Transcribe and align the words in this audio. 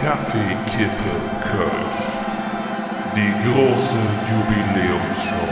Kaffeekippe 0.00 1.10
Kölsch. 1.42 2.02
Die 3.16 3.32
große 3.42 3.96
Jubiläumsshow. 4.30 5.48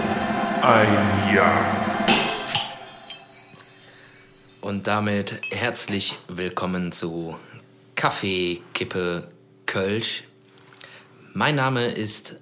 Ein 0.62 1.34
Jahr. 1.34 1.66
Und 4.60 4.86
damit 4.86 5.40
herzlich 5.50 6.14
willkommen 6.28 6.92
zu 6.92 7.34
Kaffee, 7.96 8.62
Kippe, 8.72 9.26
Kölsch. 9.66 10.22
Mein 11.34 11.56
Name 11.56 11.88
ist 11.88 12.36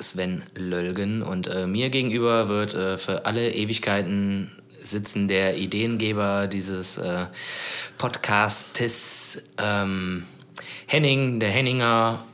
Sven 0.00 0.42
Löllgen 0.56 1.22
und 1.22 1.46
äh, 1.46 1.68
mir 1.68 1.90
gegenüber 1.90 2.48
wird 2.48 2.74
äh, 2.74 2.98
für 2.98 3.24
alle 3.24 3.54
Ewigkeiten 3.54 4.50
sitzen 4.82 5.28
der 5.28 5.56
Ideengeber 5.58 6.48
dieses 6.48 6.98
äh, 6.98 7.26
Podcastes 7.98 9.42
ähm, 9.58 10.24
Henning, 10.86 11.40
der 11.40 11.50
Henninger 11.50 12.24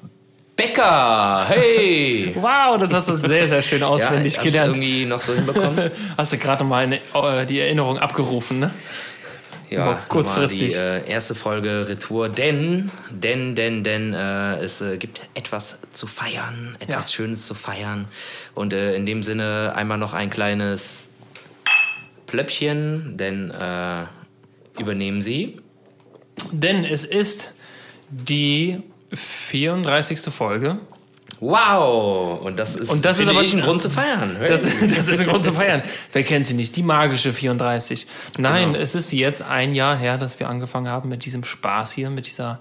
Becker. 0.57 1.47
Hey! 1.49 2.35
Wow, 2.37 2.79
das 2.79 2.93
hast 2.93 3.09
du 3.09 3.15
sehr, 3.15 3.49
sehr 3.49 3.63
schön 3.63 3.83
auswendig 3.83 4.35
ja, 4.35 4.43
ich 4.43 4.45
gelernt. 4.45 4.77
irgendwie 4.77 5.05
noch 5.05 5.21
so 5.21 5.35
hinbekommen. 5.35 5.91
Hast 6.17 6.33
du 6.33 6.39
gerade 6.39 6.65
mal 6.65 6.85
eine, 6.85 6.97
äh, 7.15 7.47
die 7.47 7.61
Erinnerung 7.61 7.99
abgerufen, 7.99 8.61
ne? 8.61 8.71
Ja, 9.71 10.03
kurzfristig. 10.09 10.75
Die 10.75 10.79
äh, 10.79 11.09
erste 11.09 11.35
Folge 11.35 11.89
Retour, 11.89 12.29
denn, 12.29 12.91
denn, 13.11 13.55
denn, 13.55 13.83
denn 13.83 14.13
äh, 14.13 14.57
es 14.57 14.81
äh, 14.83 14.99
gibt 14.99 15.23
etwas 15.35 15.79
zu 15.93 16.07
feiern, 16.07 16.77
etwas 16.79 17.09
Ja. 17.09 17.17
Schönes 17.17 17.47
zu 17.47 17.55
feiern. 17.55 18.07
Und 18.55 18.73
äh, 18.75 18.95
in 18.95 19.07
dem 19.07 19.23
Sinne 19.23 19.73
einmal 19.75 19.99
noch 19.99 20.13
ein 20.13 20.29
kleines 20.29 21.09
Plöppchen, 22.27 23.17
denn 23.17 23.51
äh, 23.51 24.05
übernehmen 24.79 25.23
Sie. 25.23 25.59
Denn 26.51 26.85
es 26.85 27.05
ist 27.05 27.55
die 28.13 28.83
34. 29.13 30.21
Folge. 30.33 30.79
Wow! 31.41 32.41
Und 32.41 32.59
das 32.59 32.77
ist, 32.77 32.89
Und 32.89 33.05
das 33.05 33.19
ist 33.19 33.27
aber- 33.27 33.43
ich, 33.43 33.53
ein 33.53 33.63
Grund 33.63 33.83
zu 33.83 33.91
feiern. 33.91 34.37
Hey. 34.39 34.47
Das, 34.47 34.63
das 34.97 35.09
ist 35.09 35.21
ein 35.21 35.27
Grund 35.27 35.43
zu 35.43 35.53
feiern. 35.53 35.83
Wer 36.13 36.23
kennt 36.23 36.47
sie 36.47 36.55
nicht? 36.55 36.77
Die 36.77 36.85
magische 36.85 37.33
34. 37.33 38.07
Nein, 38.39 38.73
Genau. 38.73 38.79
es 38.79 38.95
ist 38.95 39.13
jetzt 39.13 39.43
ein 39.43 39.75
Jahr 39.75 39.97
her, 39.97 40.19
dass 40.19 40.39
wir 40.39 40.49
angefangen 40.49 40.89
haben 40.89 41.09
mit 41.09 41.25
diesem 41.25 41.43
Spaß 41.43 41.91
hier, 41.93 42.11
mit 42.11 42.29
dieser 42.29 42.61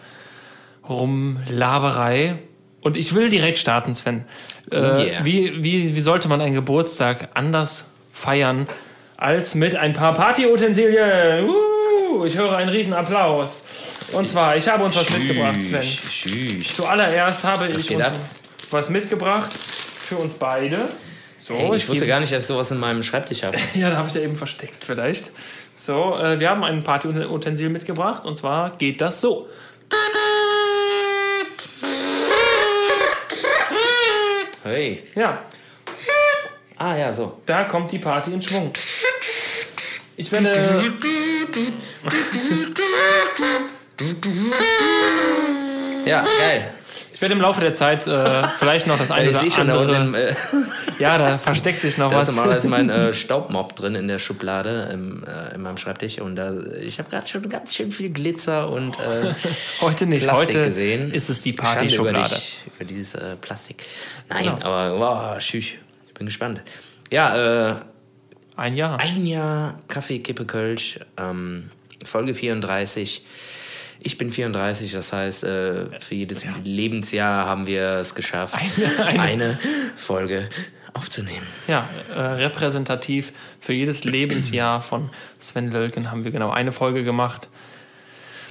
Rumlaberei. 0.89 2.39
Und 2.81 2.98
ich 2.98 3.14
will 3.14 3.30
direkt 3.30 3.59
starten, 3.59 3.94
Sven. 3.94 4.26
Äh, 4.72 4.76
yeah. 4.78 5.26
wie, 5.26 5.64
wie, 5.64 5.95
wie 5.95 6.02
sollte 6.02 6.28
man 6.28 6.42
einen 6.42 6.56
Geburtstag 6.56 7.30
anders 7.36 7.86
feiern 8.11 8.67
als 9.17 9.54
mit 9.54 9.76
ein 9.76 9.94
paar 9.94 10.14
Partyutensilien? 10.16 11.48
Uh, 11.48 12.26
ich 12.26 12.36
höre 12.38 12.56
einen 12.58 12.70
riesen 12.70 12.94
Applaus. 12.94 13.64
Und 14.14 14.30
zwar, 14.30 14.58
ich 14.58 14.67
habe 14.67 14.84
uns 14.84 14.95
was 14.95 15.09
mitgebracht, 15.09 15.62
Sven. 15.64 15.84
Schüch. 15.84 16.73
Zuallererst 16.73 17.44
habe 17.44 17.67
ich 17.67 17.88
geht 17.88 17.98
uns 17.98 18.08
ab? 18.08 18.14
was 18.70 18.90
mitgebracht 18.90 19.52
für 19.54 20.17
uns 20.17 20.34
beide. 20.36 20.90
So, 21.40 21.56
Hey, 21.56 21.66
ich 21.76 21.88
wusste 21.88 21.94
gebe- 21.94 22.08
gar 22.08 22.20
nicht, 22.20 22.32
dass 22.32 22.42
ich 22.44 22.48
sowas 22.48 22.72
in 22.72 22.80
meinem 22.80 23.04
Schreibtisch 23.04 23.44
habe. 23.44 23.58
Ja, 23.73 23.89
da 23.89 23.98
habe 23.98 24.08
ich 24.09 24.14
ja 24.14 24.22
eben 24.22 24.38
versteckt 24.38 24.84
vielleicht. 24.84 25.32
So, 25.80 26.16
äh, 26.17 26.39
wir 26.39 26.50
haben 26.50 26.64
ein 26.64 26.84
Partyutensil 26.84 27.70
mitgebracht 27.70 28.26
und 28.26 28.38
zwar 28.38 28.78
geht 28.78 29.02
das 29.02 29.20
so. 29.22 29.48
Hey. 34.64 35.02
Ja, 35.16 35.45
Ah 36.78 36.95
ja, 36.98 37.14
so. 37.14 37.39
da 37.45 37.64
kommt 37.66 37.92
die 37.92 38.00
Party 38.00 38.32
in 38.34 38.42
Schwung. 38.42 38.72
Ich 40.17 40.32
werde. 40.32 40.84
Ja, 46.06 46.26
geil. 46.40 46.74
Ich 47.14 47.22
werde 47.22 47.36
im 47.36 47.42
Laufe 47.42 47.62
der 47.62 47.76
Zeit 47.76 48.08
äh, 48.08 48.44
vielleicht 48.58 48.88
noch 48.88 48.98
das 48.98 49.12
eine 49.12 49.26
Ich 49.26 49.30
oder 49.32 49.40
sehe 49.42 49.52
schon 49.52 49.68
da 49.68 49.80
andere. 49.80 50.02
im, 50.02 50.16
äh, 50.16 50.34
Ja, 50.98 51.20
da 51.20 51.38
versteckt 51.38 51.82
sich 51.82 51.98
noch 52.00 52.10
Da 52.11 52.22
ist 52.22 52.28
was. 52.30 52.36
normalerweise 52.36 52.67
mein 52.67 52.90
äh, 52.90 53.14
Staubmob 53.14 53.76
drin 53.76 53.94
in 53.94 54.08
der 54.08 54.17
Schublade 54.17 54.90
im, 54.92 55.23
äh, 55.23 55.54
in 55.54 55.61
meinem 55.61 55.78
Schreibtisch 55.78 56.20
und 56.20 56.36
da, 56.36 56.52
ich 56.82 56.98
habe 56.98 57.10
gerade 57.11 57.28
schon 57.28 57.48
ganz 57.48 57.76
schön 57.76 57.92
viel 57.92 58.10
Glitzer 58.10 58.70
und 58.72 58.98
äh, 59.00 59.34
Heute 59.82 60.08
nicht. 60.08 60.23
Plastik 60.23 60.48
Heute 60.56 60.66
gesehen. 60.70 61.11
ist 61.11 61.30
es 61.30 61.44
die 61.44 61.52
Schande 61.56 61.94
über, 61.94 62.11
Partyschublade. 62.14 62.36
dich, 62.36 62.60
über 62.76 62.86
dieses 62.86 63.14
äh, 63.16 63.36
Plastik. 63.40 63.84
Nein, 64.30 64.45
Genau. 64.45 64.66
aber 64.66 65.00
wow, 65.00 65.40
schüch. 65.42 65.78
Ich 66.08 66.14
bin 66.16 66.26
gespannt. 66.26 66.64
Ja, 67.11 67.82
Ein 68.56 68.76
Jahr. 68.76 69.00
ein 69.00 69.26
Jahr 69.28 69.80
Kaffee, 69.88 70.20
Kippe, 70.20 70.45
Kölsch, 70.45 71.00
ähm, 71.17 71.70
Folge 72.04 72.34
34. 72.34 73.26
Ich 74.04 74.17
bin 74.17 74.32
34, 74.32 74.92
das 74.94 75.14
heißt, 75.14 75.44
äh, 75.44 76.00
für 76.00 76.16
jedes 76.16 76.44
Lebensjahr 76.64 77.45
haben 77.45 77.67
wir 77.67 77.98
es 78.00 78.16
geschafft, 78.16 78.56
Eine- 78.56 79.06
eine- 79.06 79.20
eine 79.22 79.60
Folge 79.95 80.50
aufzunehmen. 80.94 81.45
Ja, 81.67 81.88
äh, 82.16 82.20
repräsentativ 82.20 83.32
für 83.60 83.73
jedes 83.73 84.04
Lebensjahr 84.04 84.82
von 84.82 85.11
Sven 85.38 85.72
Lölken 85.72 86.10
haben 86.10 86.23
wir 86.23 86.32
genau 86.32 86.50
eine 86.50 86.72
Folge 86.72 87.04
gemacht. 87.04 87.48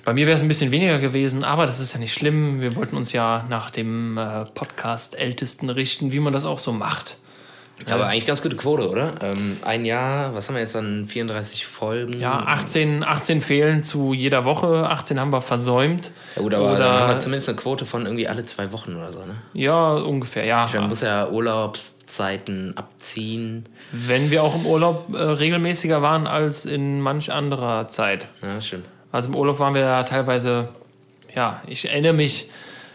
Bei 0.04 0.12
mir 0.14 0.26
wäre 0.26 0.36
es 0.36 0.40
ein 0.42 0.48
bisschen 0.48 0.70
weniger 0.70 0.98
gewesen, 1.00 1.42
aber 1.44 1.66
das 1.66 1.80
ist 1.80 1.92
ja 1.94 1.98
nicht 1.98 2.14
schlimm. 2.14 2.60
Wir 2.60 2.76
wollten 2.76 2.96
uns 2.96 3.12
ja 3.12 3.44
nach 3.50 3.70
dem 3.70 4.16
äh, 4.18 4.44
Podcast-Ältesten 4.46 5.68
richten, 5.68 6.12
wie 6.12 6.20
man 6.20 6.32
das 6.32 6.44
auch 6.44 6.58
so 6.60 6.72
macht. 6.72 7.18
Aber 7.90 8.06
eigentlich 8.06 8.26
ganz 8.26 8.42
gute 8.42 8.56
Quote, 8.56 8.88
oder? 8.90 9.14
Ähm, 9.22 9.56
ein 9.64 9.84
Jahr, 9.84 10.34
was 10.34 10.48
haben 10.48 10.54
wir 10.56 10.60
jetzt 10.62 10.76
an 10.76 11.06
34 11.06 11.66
Folgen? 11.66 12.20
Ja, 12.20 12.40
18, 12.46 13.04
18 13.04 13.40
fehlen 13.42 13.84
zu 13.84 14.12
jeder 14.12 14.44
Woche, 14.44 14.86
18 14.88 15.18
haben 15.20 15.32
wir 15.32 15.40
versäumt. 15.40 16.10
Ja, 16.36 16.42
gut, 16.42 16.54
aber 16.54 16.72
Oder- 16.72 16.78
dann 16.78 17.00
haben 17.00 17.10
wir 17.14 17.18
zumindest 17.20 17.48
eine 17.48 17.56
Quote 17.56 17.86
von 17.86 18.04
irgendwie 18.04 18.28
alle 18.28 18.44
zwei 18.44 18.70
Wochen 18.72 18.96
oder 18.96 19.12
so, 19.12 19.20
ne? 19.20 19.34
Ja, 19.54 19.92
ungefähr, 19.94 20.44
ja. 20.44 20.68
Man 20.74 20.88
muss 20.88 21.00
ja 21.00 21.28
Urlaubszeiten 21.28 22.76
abziehen. 22.76 23.68
Wenn 23.92 24.30
wir 24.30 24.42
auch 24.42 24.54
im 24.54 24.66
Urlaub 24.66 25.14
äh, 25.14 25.18
regelmäßiger 25.22 26.02
waren 26.02 26.26
als 26.26 26.64
in 26.66 27.00
manch 27.00 27.32
anderer 27.32 27.88
Zeit. 27.88 28.26
Ja, 28.42 28.60
stimmt. 28.60 28.86
Also 29.12 29.28
im 29.28 29.36
Urlaub 29.36 29.58
waren 29.58 29.74
wir 29.74 29.80
ja 29.82 30.02
teilweise, 30.04 30.68
ja, 31.34 31.62
ich 31.66 31.88
erinnere 31.90 32.12
mich, 32.12 32.48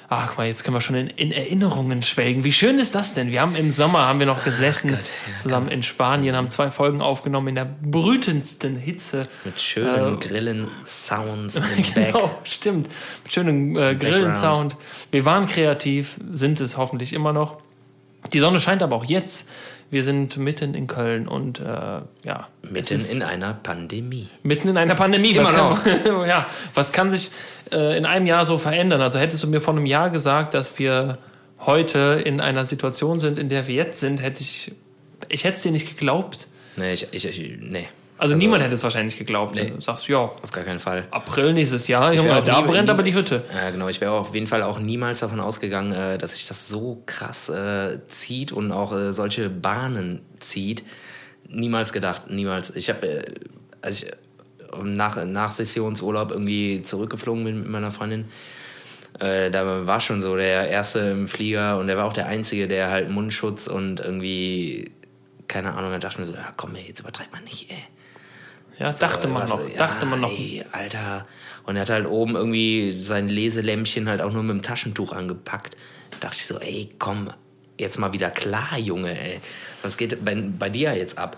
ach 0.09 0.29
guck 0.29 0.37
mal, 0.37 0.47
jetzt 0.47 0.63
können 0.63 0.75
wir 0.75 0.81
schon 0.81 0.95
in, 0.95 1.07
in 1.07 1.31
Erinnerungen 1.31 2.01
schwelgen. 2.03 2.43
Wie 2.43 2.51
schön 2.51 2.79
ist 2.79 2.95
das 2.95 3.13
denn? 3.13 3.31
Wir 3.31 3.41
haben 3.41 3.55
im 3.55 3.71
Sommer, 3.71 4.07
haben 4.07 4.19
wir 4.19 4.25
noch 4.25 4.43
gesessen, 4.43 4.91
Gott, 4.91 5.11
ja, 5.31 5.37
zusammen 5.37 5.69
in 5.69 5.83
Spanien, 5.83 6.35
haben 6.35 6.49
zwei 6.49 6.71
Folgen 6.71 7.01
aufgenommen 7.01 7.49
in 7.49 7.55
der 7.55 7.65
brütendsten 7.65 8.77
Hitze. 8.77 9.23
Mit 9.43 9.59
schönen 9.59 10.19
Grillen, 10.19 10.67
Sounds 10.85 11.55
im 11.55 11.63
Back. 11.95 12.13
Genau, 12.13 12.39
stimmt. 12.43 12.89
Mit 13.23 13.33
schönem 13.33 13.77
äh, 13.77 13.95
Grillensound. 13.95 14.75
Wir 15.11 15.25
waren 15.25 15.47
kreativ, 15.47 16.17
sind 16.33 16.59
es 16.59 16.77
hoffentlich 16.77 17.13
immer 17.13 17.33
noch. 17.33 17.57
Die 18.33 18.39
Sonne 18.39 18.59
scheint 18.59 18.81
aber 18.81 18.95
auch 18.95 19.05
jetzt. 19.05 19.47
Wir 19.91 20.03
sind 20.03 20.37
mitten 20.37 20.73
in 20.73 20.87
Köln 20.87 21.27
und 21.27 21.59
äh, 21.59 21.63
ja. 21.63 22.47
Mitten 22.69 22.99
in 23.11 23.21
einer 23.21 23.53
Pandemie. 23.53 24.29
Mitten 24.43 24.67
in 24.67 24.77
einer 24.77 24.95
Pandemie. 24.95 25.31
Immer 25.31 25.43
was 25.43 25.83
Kann, 25.83 26.05
ja, 26.27 26.47
was 26.73 26.91
kann 26.91 27.11
sich 27.11 27.31
äh, 27.71 27.97
in 27.97 28.05
einem 28.05 28.25
Jahr 28.25 28.45
so 28.45 28.57
verändern? 28.57 29.01
Also 29.01 29.19
hättest 29.19 29.43
du 29.43 29.47
mir 29.47 29.61
vor 29.61 29.75
einem 29.75 29.85
Jahr 29.85 30.09
gesagt, 30.09 30.53
dass 30.53 30.77
wir 30.79 31.19
heute 31.59 32.21
in 32.25 32.41
einer 32.41 32.65
Situation 32.65 33.19
sind, 33.19 33.37
in 33.37 33.49
der 33.49 33.67
wir 33.67 33.75
jetzt 33.75 33.99
sind, 33.99 34.21
hätte 34.21 34.41
ich, 34.41 34.73
ich 35.29 35.43
hätte 35.43 35.57
es 35.57 35.63
dir 35.63 35.71
nicht 35.71 35.89
geglaubt. 35.89 36.47
Nee, 36.77 36.93
ich, 36.93 37.07
ich, 37.11 37.25
ich 37.25 37.57
nee. 37.59 37.87
Also, 38.17 38.35
niemand 38.35 38.63
hätte 38.63 38.73
es 38.73 38.81
wahrscheinlich 38.83 39.17
geglaubt. 39.17 39.55
Nee. 39.55 39.65
Du 39.67 39.81
sagst, 39.81 40.07
ja, 40.07 40.17
Auf 40.19 40.51
gar 40.51 40.63
keinen 40.63 40.79
Fall. 40.79 41.05
April 41.11 41.53
nächstes 41.53 41.87
Jahr, 41.87 42.13
Junge, 42.13 42.41
da 42.43 42.61
nie- 42.61 42.67
brennt 42.67 42.85
nie- 42.85 42.91
aber 42.91 43.03
die 43.03 43.13
Hütte. 43.13 43.43
Ja, 43.53 43.69
genau. 43.71 43.89
Ich 43.89 43.99
wäre 43.99 44.11
auf 44.13 44.33
jeden 44.33 44.47
Fall 44.47 44.63
auch 44.63 44.79
niemals 44.79 45.19
davon 45.19 45.39
ausgegangen, 45.41 45.91
äh, 45.91 46.17
dass 46.17 46.31
sich 46.31 46.47
das 46.47 46.67
so 46.69 47.03
krass 47.05 47.49
äh, 47.49 48.03
zieht 48.05 48.51
und 48.53 48.71
auch 48.71 48.93
äh, 48.93 49.11
solche 49.11 49.49
Bahnen 49.49 50.21
zieht. 50.39 50.83
Niemals 51.49 51.91
gedacht, 51.93 52.29
niemals. 52.29 52.73
Ich 52.75 52.89
habe, 52.89 53.05
äh, 53.05 53.25
als 53.81 54.03
ich 54.03 54.09
äh, 54.11 54.15
nach, 54.83 55.23
nach 55.25 55.51
Sessionsurlaub 55.51 56.31
irgendwie 56.31 56.81
zurückgeflogen 56.83 57.43
bin 57.43 57.59
mit 57.59 57.69
meiner 57.69 57.91
Freundin, 57.91 58.25
äh, 59.19 59.51
da 59.51 59.85
war 59.85 59.99
schon 59.99 60.21
so 60.21 60.35
der 60.37 60.69
Erste 60.69 60.99
im 60.99 61.27
Flieger 61.27 61.77
und 61.79 61.87
der 61.87 61.97
war 61.97 62.05
auch 62.05 62.13
der 62.13 62.27
Einzige, 62.27 62.67
der 62.69 62.89
halt 62.91 63.09
Mundschutz 63.09 63.67
und 63.67 63.99
irgendwie, 63.99 64.91
keine 65.47 65.73
Ahnung, 65.73 65.91
da 65.91 65.99
dachte 65.99 66.15
ich 66.15 66.19
mir 66.19 66.25
so, 66.25 66.33
ja 66.33 66.47
komm 66.57 66.75
ey, 66.75 66.85
jetzt 66.87 67.01
übertreibt 67.01 67.31
man 67.33 67.43
nicht, 67.43 67.69
ey. 67.69 67.77
Ja, 68.79 68.91
dachte 68.91 69.27
man 69.27 69.43
Was, 69.43 69.49
noch, 69.51 69.69
ja, 69.69 69.77
dachte 69.77 70.05
man 70.05 70.21
noch. 70.21 70.31
Ey, 70.31 70.65
Alter. 70.71 71.25
Und 71.63 71.75
er 71.75 71.83
hat 71.83 71.89
halt 71.89 72.07
oben 72.07 72.35
irgendwie 72.35 72.91
sein 72.99 73.27
Leselämpchen 73.27 74.07
halt 74.07 74.21
auch 74.21 74.31
nur 74.31 74.43
mit 74.43 74.51
dem 74.51 74.61
Taschentuch 74.61 75.13
angepackt. 75.13 75.75
Da 76.11 76.17
dachte 76.27 76.37
ich 76.39 76.45
so, 76.45 76.59
ey, 76.59 76.89
komm, 76.99 77.29
jetzt 77.77 77.99
mal 77.99 78.13
wieder 78.13 78.31
klar, 78.31 78.77
Junge, 78.77 79.17
ey. 79.17 79.39
Was 79.81 79.97
geht 79.97 80.23
bei, 80.23 80.35
bei 80.35 80.69
dir 80.69 80.95
jetzt 80.95 81.17
ab? 81.17 81.37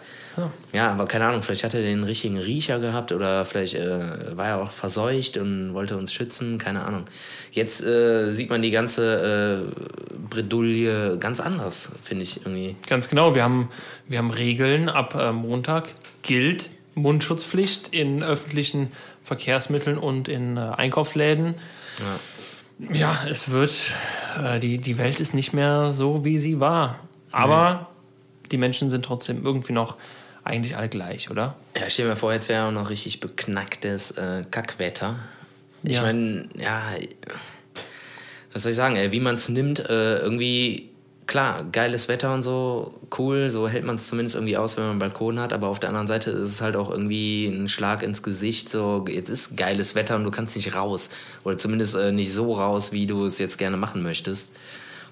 Ja. 0.71 0.91
aber 0.91 1.05
keine 1.05 1.25
Ahnung, 1.25 1.41
vielleicht 1.41 1.63
hat 1.63 1.73
er 1.73 1.81
den 1.81 2.03
richtigen 2.03 2.37
Riecher 2.37 2.79
gehabt 2.79 3.11
oder 3.11 3.43
vielleicht 3.43 3.73
äh, 3.73 4.37
war 4.37 4.47
er 4.47 4.61
auch 4.61 4.71
verseucht 4.71 5.35
und 5.37 5.73
wollte 5.73 5.97
uns 5.97 6.13
schützen, 6.13 6.59
keine 6.59 6.85
Ahnung. 6.85 7.05
Jetzt 7.51 7.83
äh, 7.83 8.29
sieht 8.31 8.49
man 8.49 8.61
die 8.61 8.69
ganze 8.69 9.65
äh, 9.67 10.17
Bredouille 10.29 11.17
ganz 11.17 11.39
anders, 11.39 11.89
finde 12.03 12.23
ich 12.23 12.37
irgendwie. 12.45 12.75
Ganz 12.87 13.09
genau, 13.09 13.33
wir 13.33 13.43
haben, 13.43 13.69
wir 14.07 14.19
haben 14.19 14.29
Regeln. 14.31 14.89
Ab 14.89 15.15
äh, 15.15 15.31
Montag 15.31 15.93
gilt 16.21 16.69
Mundschutzpflicht 16.97 17.89
in 17.89 18.23
öffentlichen 18.23 18.91
Verkehrsmitteln 19.23 19.97
und 19.97 20.27
in 20.27 20.57
äh, 20.57 20.59
Einkaufsläden. 20.59 21.55
Ja, 22.93 23.17
es 23.29 23.49
wird, 23.49 23.73
äh, 24.41 24.59
die, 24.59 24.77
die 24.77 24.97
Welt 24.97 25.19
ist 25.19 25.33
nicht 25.33 25.53
mehr 25.53 25.93
so, 25.93 26.23
wie 26.25 26.37
sie 26.37 26.59
war. 26.59 26.99
Aber 27.31 27.87
die 28.51 28.57
Menschen 28.57 28.89
sind 28.89 29.03
trotzdem 29.05 29.43
irgendwie 29.45 29.73
noch 29.73 29.95
eigentlich 30.43 30.77
alle 30.77 30.87
gleich, 30.89 31.29
oder? 31.29 31.55
Ja, 31.75 31.89
stell 31.89 32.05
dir 32.05 32.09
mal 32.11 32.15
vor, 32.15 32.31
jetzt 32.33 32.49
wäre 32.49 32.65
auch 32.65 32.71
noch 32.71 32.89
richtig 32.89 33.19
beknacktes 33.19 34.11
äh, 34.11 34.45
Kackwetter. 34.49 35.19
Ich 35.83 35.95
Ja. 35.97 36.03
meine, 36.03 36.47
ja, 36.55 36.83
was 38.53 38.63
soll 38.63 38.71
ich 38.71 38.75
sagen, 38.77 38.95
ey, 38.95 39.11
wie 39.11 39.19
man 39.19 39.35
es 39.35 39.49
nimmt, 39.49 39.79
äh, 39.79 40.19
irgendwie, 40.19 40.86
klar, 41.27 41.65
geiles 41.71 42.07
Wetter 42.07 42.33
und 42.33 42.41
so, 42.41 42.99
cool, 43.17 43.49
so 43.49 43.67
hält 43.67 43.85
man 43.85 43.97
es 43.97 44.07
zumindest 44.07 44.35
irgendwie 44.35 44.57
aus, 44.57 44.77
wenn 44.77 44.85
man 44.85 44.91
einen 44.91 44.99
Balkon 44.99 45.39
hat, 45.39 45.53
aber 45.53 45.67
auf 45.67 45.79
der 45.79 45.89
anderen 45.89 46.07
Seite 46.07 46.31
ist 46.31 46.49
es 46.49 46.61
halt 46.61 46.75
auch 46.75 46.89
irgendwie 46.89 47.45
ein 47.47 47.67
Schlag 47.67 48.01
ins 48.01 48.23
Gesicht, 48.23 48.69
so, 48.69 49.05
jetzt 49.07 49.29
ist 49.29 49.57
geiles 49.57 49.93
Wetter 49.93 50.15
und 50.15 50.23
du 50.23 50.31
kannst 50.31 50.55
nicht 50.55 50.73
raus. 50.73 51.09
Oder 51.43 51.57
zumindest 51.57 51.95
äh, 51.95 52.11
nicht 52.11 52.33
so 52.33 52.53
raus, 52.53 52.91
wie 52.93 53.05
du 53.05 53.25
es 53.25 53.37
jetzt 53.37 53.57
gerne 53.57 53.77
machen 53.77 54.01
möchtest 54.01 54.51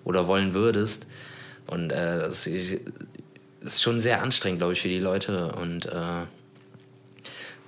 oder 0.06 0.28
wollen 0.28 0.54
würdest. 0.54 1.06
Und 1.68 1.92
äh, 1.92 2.20
das 2.20 2.48
ist, 2.48 2.80
schon 3.82 4.00
sehr 4.00 4.22
anstrengend, 4.22 4.60
glaube 4.60 4.74
ich, 4.74 4.82
für 4.82 4.90
die 4.90 5.00
Leute 5.00 5.52
und 5.54 5.88
äh, 5.88 6.26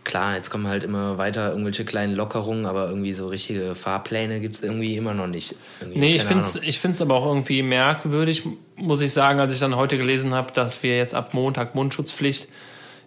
klar, 0.07 0.36
jetzt 0.36 0.50
kommen 0.50 0.68
halt 0.68 0.83
immer 0.83 1.18
weiter 1.19 1.51
irgendwelche 1.51 1.86
kleinen 1.86 2.13
Lockerungen, 2.13 2.65
aber 2.65 2.88
irgendwie 2.89 3.13
so 3.13 3.27
richtige 3.27 3.75
Fahrpläne 3.75 4.39
gibt 4.39 4.56
es 4.56 4.63
irgendwie 4.63 4.98
immer 4.98 5.13
noch 5.13 5.27
nicht. 5.27 5.56
Irgendwie, 5.81 6.00
Nee, 6.00 6.15
ich 6.15 6.24
finde 6.24 6.44
es 6.45 6.56
Ahnung. 6.56 6.68
ich 6.68 6.80
find's 6.80 7.01
aber 7.01 7.15
auch 7.15 7.27
irgendwie 7.27 7.62
merkwürdig, 7.62 8.44
muss 8.75 9.01
ich 9.01 9.13
sagen, 9.13 9.39
als 9.39 9.54
ich 9.54 9.59
dann 9.59 9.75
heute 9.75 9.98
gelesen 9.98 10.33
habe, 10.33 10.51
dass 10.54 10.81
wir 10.81 10.98
jetzt 10.98 11.13
ab 11.13 11.33
Montag 11.33 11.75
Mundschutzpflicht 11.75 12.48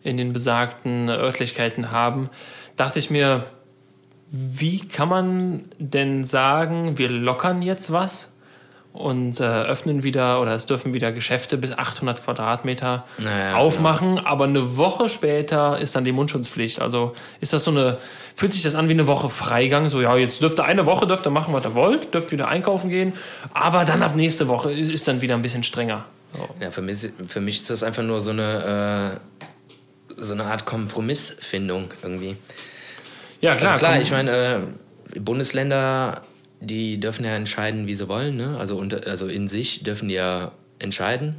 in 0.04 0.16
den 0.16 0.32
besagten 0.32 1.08
Örtlichkeiten 1.08 1.90
haben, 1.90 2.30
dachte 2.76 2.98
ich 2.98 3.10
mir, 3.10 3.46
wie 4.30 4.86
kann 4.86 5.08
man 5.08 5.64
denn 5.78 6.24
sagen, 6.24 6.98
wir 6.98 7.08
lockern 7.08 7.62
jetzt 7.62 7.90
was 7.90 8.29
und 8.92 9.38
äh, 9.38 9.44
öffnen 9.44 10.02
wieder 10.02 10.40
oder 10.40 10.52
es 10.54 10.66
dürfen 10.66 10.92
wieder 10.94 11.12
Geschäfte 11.12 11.56
bis 11.56 11.76
800 11.78 12.24
Quadratmeter 12.24 13.04
Naja, 13.18 13.54
aufmachen, 13.54 14.18
aber 14.18 14.44
eine 14.44 14.76
Woche 14.76 15.08
später 15.08 15.78
ist 15.78 15.94
dann 15.94 16.04
die 16.04 16.12
Mundschutzpflicht. 16.12 16.80
Also 16.80 17.14
ist 17.40 17.52
das 17.52 17.64
so 17.64 17.70
eine, 17.70 17.98
fühlt 18.34 18.52
sich 18.52 18.62
das 18.62 18.74
an 18.74 18.88
wie 18.88 18.92
eine 18.92 19.06
Woche 19.06 19.28
Freigang? 19.28 19.88
So, 19.88 20.00
ja, 20.00 20.16
jetzt 20.16 20.42
dürft 20.42 20.58
ihr 20.58 20.64
eine 20.64 20.86
Woche, 20.86 21.06
dürft 21.06 21.26
ihr 21.26 21.30
machen, 21.30 21.54
was 21.54 21.64
ihr 21.64 21.74
wollt, 21.74 22.12
dürft 22.14 22.32
wieder 22.32 22.48
einkaufen 22.48 22.90
gehen, 22.90 23.12
aber 23.54 23.84
dann 23.84 24.02
ab 24.02 24.16
nächste 24.16 24.48
Woche 24.48 24.72
ist 24.72 25.06
dann 25.06 25.20
wieder 25.20 25.34
ein 25.36 25.42
bisschen 25.42 25.62
strenger. 25.62 26.04
So. 26.32 26.48
Ja, 26.60 26.70
für 26.70 26.82
mich, 26.82 27.10
für 27.28 27.40
mich 27.40 27.58
ist 27.58 27.70
das 27.70 27.82
einfach 27.82 28.02
nur 28.02 28.20
so 28.20 28.30
eine, 28.30 29.18
äh, 29.40 29.44
so 30.16 30.34
eine 30.34 30.44
Art 30.44 30.66
Kompromissfindung 30.66 31.90
irgendwie. 32.02 32.36
Ja, 33.40 33.54
klar. 33.54 33.72
also 33.72 33.86
klar, 33.86 34.00
ich 34.00 34.10
meine, 34.10 34.30
äh, 35.14 35.18
Bundesländer, 35.18 36.22
die 36.60 37.00
dürfen 37.00 37.24
ja 37.24 37.34
entscheiden, 37.34 37.86
wie 37.86 37.94
sie 37.94 38.08
wollen. 38.08 38.36
Ne? 38.36 38.56
Also, 38.58 38.76
unter, 38.76 39.06
also 39.06 39.26
in 39.26 39.48
sich 39.48 39.82
dürfen 39.82 40.08
die 40.08 40.14
ja 40.14 40.52
entscheiden, 40.78 41.34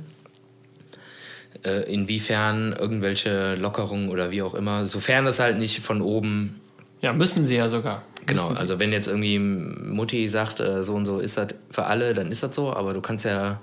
äh, 1.63 1.91
inwiefern 1.91 2.75
irgendwelche 2.77 3.55
Lockerungen 3.55 4.09
oder 4.09 4.31
wie 4.31 4.41
auch 4.41 4.53
immer, 4.53 4.85
sofern 4.85 5.25
das 5.25 5.39
halt 5.39 5.57
nicht 5.57 5.79
von 5.79 6.01
oben 6.01 6.61
ja, 7.01 7.13
müssen 7.13 7.45
sie 7.45 7.55
ja 7.55 7.67
sogar. 7.67 8.03
Genau, 8.27 8.49
also 8.49 8.79
wenn 8.79 8.91
jetzt 8.91 9.07
irgendwie 9.07 9.39
Mutti 9.39 10.27
sagt, 10.27 10.59
äh, 10.59 10.83
so 10.83 10.93
und 10.93 11.05
so 11.05 11.19
ist 11.19 11.37
das 11.37 11.47
für 11.71 11.85
alle, 11.85 12.13
dann 12.13 12.31
ist 12.31 12.43
das 12.43 12.55
so, 12.55 12.71
aber 12.71 12.93
du 12.93 13.01
kannst 13.01 13.25
ja, 13.25 13.59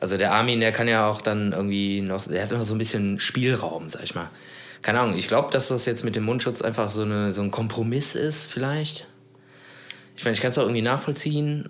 also 0.00 0.16
der 0.16 0.32
Armin, 0.32 0.60
der 0.60 0.70
kann 0.70 0.86
ja 0.86 1.08
auch 1.08 1.20
dann 1.20 1.52
irgendwie 1.52 2.00
noch, 2.00 2.24
der 2.28 2.42
hat 2.42 2.52
noch 2.52 2.62
so 2.62 2.74
ein 2.74 2.78
bisschen 2.78 3.18
Spielraum, 3.18 3.88
sag 3.88 4.04
ich 4.04 4.14
mal. 4.14 4.30
Keine 4.82 5.00
Ahnung, 5.00 5.16
ich 5.16 5.26
glaube, 5.26 5.50
dass 5.50 5.68
das 5.68 5.84
jetzt 5.86 6.04
mit 6.04 6.14
dem 6.14 6.22
Mundschutz 6.22 6.62
einfach 6.62 6.92
so, 6.92 7.02
eine, 7.02 7.32
so 7.32 7.42
ein 7.42 7.50
Kompromiss 7.50 8.14
ist, 8.14 8.46
vielleicht. 8.46 9.08
Ich 10.16 10.24
meine, 10.24 10.34
ich 10.34 10.40
kann 10.40 10.50
es 10.50 10.58
auch 10.58 10.62
irgendwie 10.64 10.82
nachvollziehen, 10.82 11.68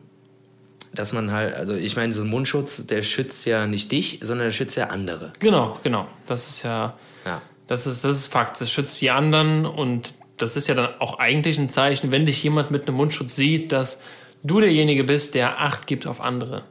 dass 0.94 1.12
man 1.12 1.30
halt, 1.32 1.54
also 1.54 1.74
ich 1.74 1.96
meine, 1.96 2.12
so 2.12 2.22
ein 2.22 2.28
Mundschutz, 2.28 2.86
der 2.86 3.02
schützt 3.02 3.44
ja 3.46 3.66
nicht 3.66 3.90
dich, 3.92 4.20
sondern 4.22 4.46
der 4.46 4.52
schützt 4.52 4.76
ja 4.76 4.86
andere. 4.88 5.32
Genau, 5.40 5.74
genau. 5.82 6.06
Das 6.26 6.48
ist 6.48 6.62
ja, 6.62 6.96
Ja. 7.24 7.42
das 7.66 7.86
ist, 7.86 8.04
das 8.04 8.16
ist 8.16 8.26
Fakt. 8.28 8.60
Das 8.60 8.70
schützt 8.70 9.00
die 9.00 9.10
anderen 9.10 9.66
und 9.66 10.14
das 10.38 10.56
ist 10.56 10.68
ja 10.68 10.74
dann 10.74 10.88
auch 11.00 11.18
eigentlich 11.18 11.58
ein 11.58 11.70
Zeichen, 11.70 12.12
wenn 12.12 12.24
dich 12.26 12.42
jemand 12.42 12.70
mit 12.70 12.86
einem 12.86 12.96
Mundschutz 12.96 13.36
sieht, 13.36 13.72
dass 13.72 14.00
du 14.42 14.60
derjenige 14.60 15.04
bist, 15.04 15.34
der 15.34 15.60
Acht 15.60 15.86
gibt 15.86 16.06
auf 16.06 16.20
andere. 16.20 16.62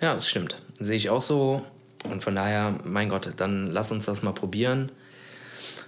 Ja, 0.00 0.14
das 0.14 0.28
stimmt. 0.28 0.56
Sehe 0.80 0.96
ich 0.96 1.08
auch 1.10 1.22
so. 1.22 1.62
Und 2.10 2.22
von 2.22 2.34
daher, 2.34 2.78
mein 2.84 3.08
Gott, 3.08 3.32
dann 3.36 3.70
lass 3.70 3.92
uns 3.92 4.06
das 4.06 4.22
mal 4.22 4.32
probieren. 4.32 4.90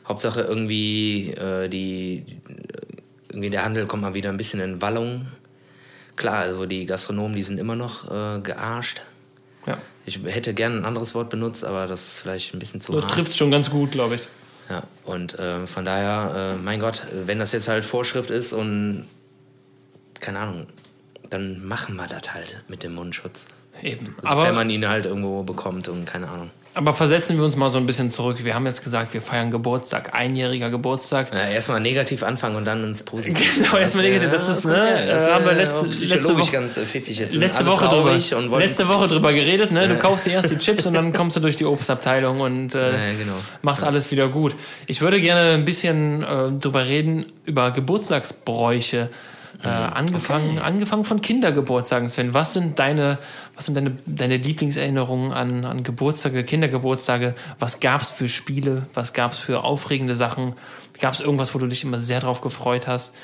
Hauptsache 0.07 0.43
irgendwie, 0.43 1.31
äh, 1.31 1.69
die, 1.69 2.21
die- 2.29 2.41
irgendwie 3.35 3.51
der 3.51 3.65
Handel 3.65 3.87
kommt 3.87 4.03
mal 4.03 4.15
wieder 4.15 4.31
ein 4.31 4.37
bisschen 4.37 4.61
in 4.61 4.81
Wallung. 4.81 5.27
Klar, 6.17 6.39
also 6.39 6.65
die 6.67 6.85
Gastronomen, 6.87 7.35
die 7.35 7.43
sind 7.43 7.59
immer 7.59 7.75
noch 7.77 8.11
äh, 8.11 8.41
gearscht. 8.41 9.03
Ja. 9.67 9.79
Ich 10.07 10.21
hätte 10.25 10.55
gerne 10.55 10.77
ein 10.77 10.85
anderes 10.85 11.15
Wort 11.15 11.31
benutzt, 11.31 11.65
aber 11.65 11.87
das 11.87 12.07
ist 12.09 12.19
vielleicht 12.19 12.55
ein 12.55 12.59
bisschen 12.59 12.81
zu 12.81 12.93
Du 12.93 13.03
hart. 13.03 13.11
triffst 13.11 13.37
schon 13.37 13.51
ganz 13.51 13.71
gut, 13.71 13.91
glaube 13.93 14.17
ich. 14.17 14.29
Ja, 14.71 14.85
und 15.05 15.39
äh, 15.39 15.67
von 15.67 15.85
daher, 15.85 16.55
äh, 16.55 16.63
mein 16.63 16.81
Gott, 16.81 17.05
wenn 17.27 17.39
das 17.39 17.53
jetzt 17.53 17.69
halt 17.69 17.85
Vorschrift 17.85 18.31
ist 18.31 18.53
und 18.53 19.07
keine 20.21 20.39
Ahnung, 20.39 20.67
dann 21.29 21.65
machen 21.67 21.97
wir 21.97 22.07
das 22.07 22.33
halt 22.33 22.63
mit 22.69 22.83
dem 22.83 22.95
Mundschutz. 22.95 23.47
Eben. 23.83 24.15
Also 24.23 24.43
wenn 24.43 24.49
Aber, 24.49 24.53
man 24.53 24.71
ihn 24.71 24.89
halt 24.89 25.07
irgendwo 25.07 25.43
bekommt 25.43 25.89
und 25.89 26.07
keine 26.07 26.29
Ahnung. 26.29 26.51
aber 26.75 26.95
versetzen 26.95 27.37
wir 27.37 27.45
uns 27.45 27.57
mal 27.57 27.71
so 27.71 27.79
ein 27.79 27.87
bisschen 27.87 28.09
zurück. 28.11 28.39
Wir 28.45 28.55
haben 28.55 28.65
jetzt 28.67 28.83
gesagt, 28.83 29.13
wir 29.13 29.21
feiern 29.21 29.51
Geburtstag, 29.51 30.15
einjähriger 30.15 30.71
Geburtstag. 30.71 31.33
Ja, 31.35 31.49
erstmal 31.49 31.81
negativ 31.81 32.23
anfangen 32.23 32.57
und 32.57 32.65
dann 32.65 32.83
ins 32.85 33.03
Positive. 33.03 33.45
Genau, 33.63 33.77
erstmal 33.77 34.05
negativ. 34.05 34.31
Das 34.31 34.49
ist, 34.49 34.65
ne, 34.65 34.75
geil. 34.75 35.07
Das 35.09 35.27
äh, 35.27 35.33
haben 35.33 35.45
wir 35.45 35.53
äh, 35.53 35.57
letzte- 35.65 35.87
letzte 36.07 36.39
Woche- 36.39 36.51
ganz 36.53 36.77
äh, 36.77 36.87
pfiffig 36.87 37.19
jetzt. 37.19 37.35
Letzte 37.35 37.67
Woche, 37.67 37.87
drüber, 37.89 38.59
letzte 38.59 38.89
Woche 38.89 39.07
drüber 39.09 39.33
geredet, 39.35 39.71
ne? 39.71 39.87
Du 39.89 39.97
kaufst 39.99 40.27
dir 40.27 40.33
erst 40.33 40.51
die 40.51 40.59
Chips 40.59 40.87
und 40.87 40.95
dann 40.95 41.13
kommst 41.13 41.37
du 41.37 41.41
durch 41.41 41.57
die 41.57 41.65
Obstabteilung 41.67 42.41
und 42.41 42.75
äh, 42.75 42.91
Ja, 42.93 42.97
genau. 43.19 43.35
machst 43.63 43.85
alles 43.85 44.11
wieder 44.11 44.29
gut. 44.29 44.55
Ich 44.87 45.01
würde 45.01 45.21
gerne 45.21 45.51
ein 45.55 45.65
bisschen 45.65 46.23
äh, 46.23 46.53
drüber 46.61 46.87
reden, 46.87 47.27
über 47.45 47.71
Geburtstagsbräuche. 47.73 49.11
Äh, 49.65 49.69
angefangen, 49.69 50.59
angefangen 50.59 51.05
von 51.05 51.23
Kindergeburtstagen, 51.23 52.11
Sven. 52.11 52.35
Was 52.35 52.53
sind 52.53 52.79
deine, 52.79 53.19
was 53.55 53.65
sind 53.65 53.75
deine, 53.75 53.97
deine 54.05 54.37
Lieblingserinnerungen 54.37 55.33
an, 55.33 55.65
an 55.65 55.83
Geburtstage, 55.83 56.45
Kindergeburtstage? 56.45 57.35
Was 57.59 57.81
gab's 57.81 58.11
für 58.11 58.29
Spiele? 58.29 58.87
Was 58.93 59.15
gab's 59.15 59.39
für 59.39 59.65
aufregende 59.65 60.17
Sachen? 60.17 60.53
Gab's 61.01 61.21
irgendwas, 61.21 61.55
wo 61.55 61.59
du 61.59 61.67
dich 61.67 61.83
immer 61.83 61.99
sehr 61.99 62.21
drauf 62.21 62.43
gefreut 62.43 62.87
hast? 62.87 63.15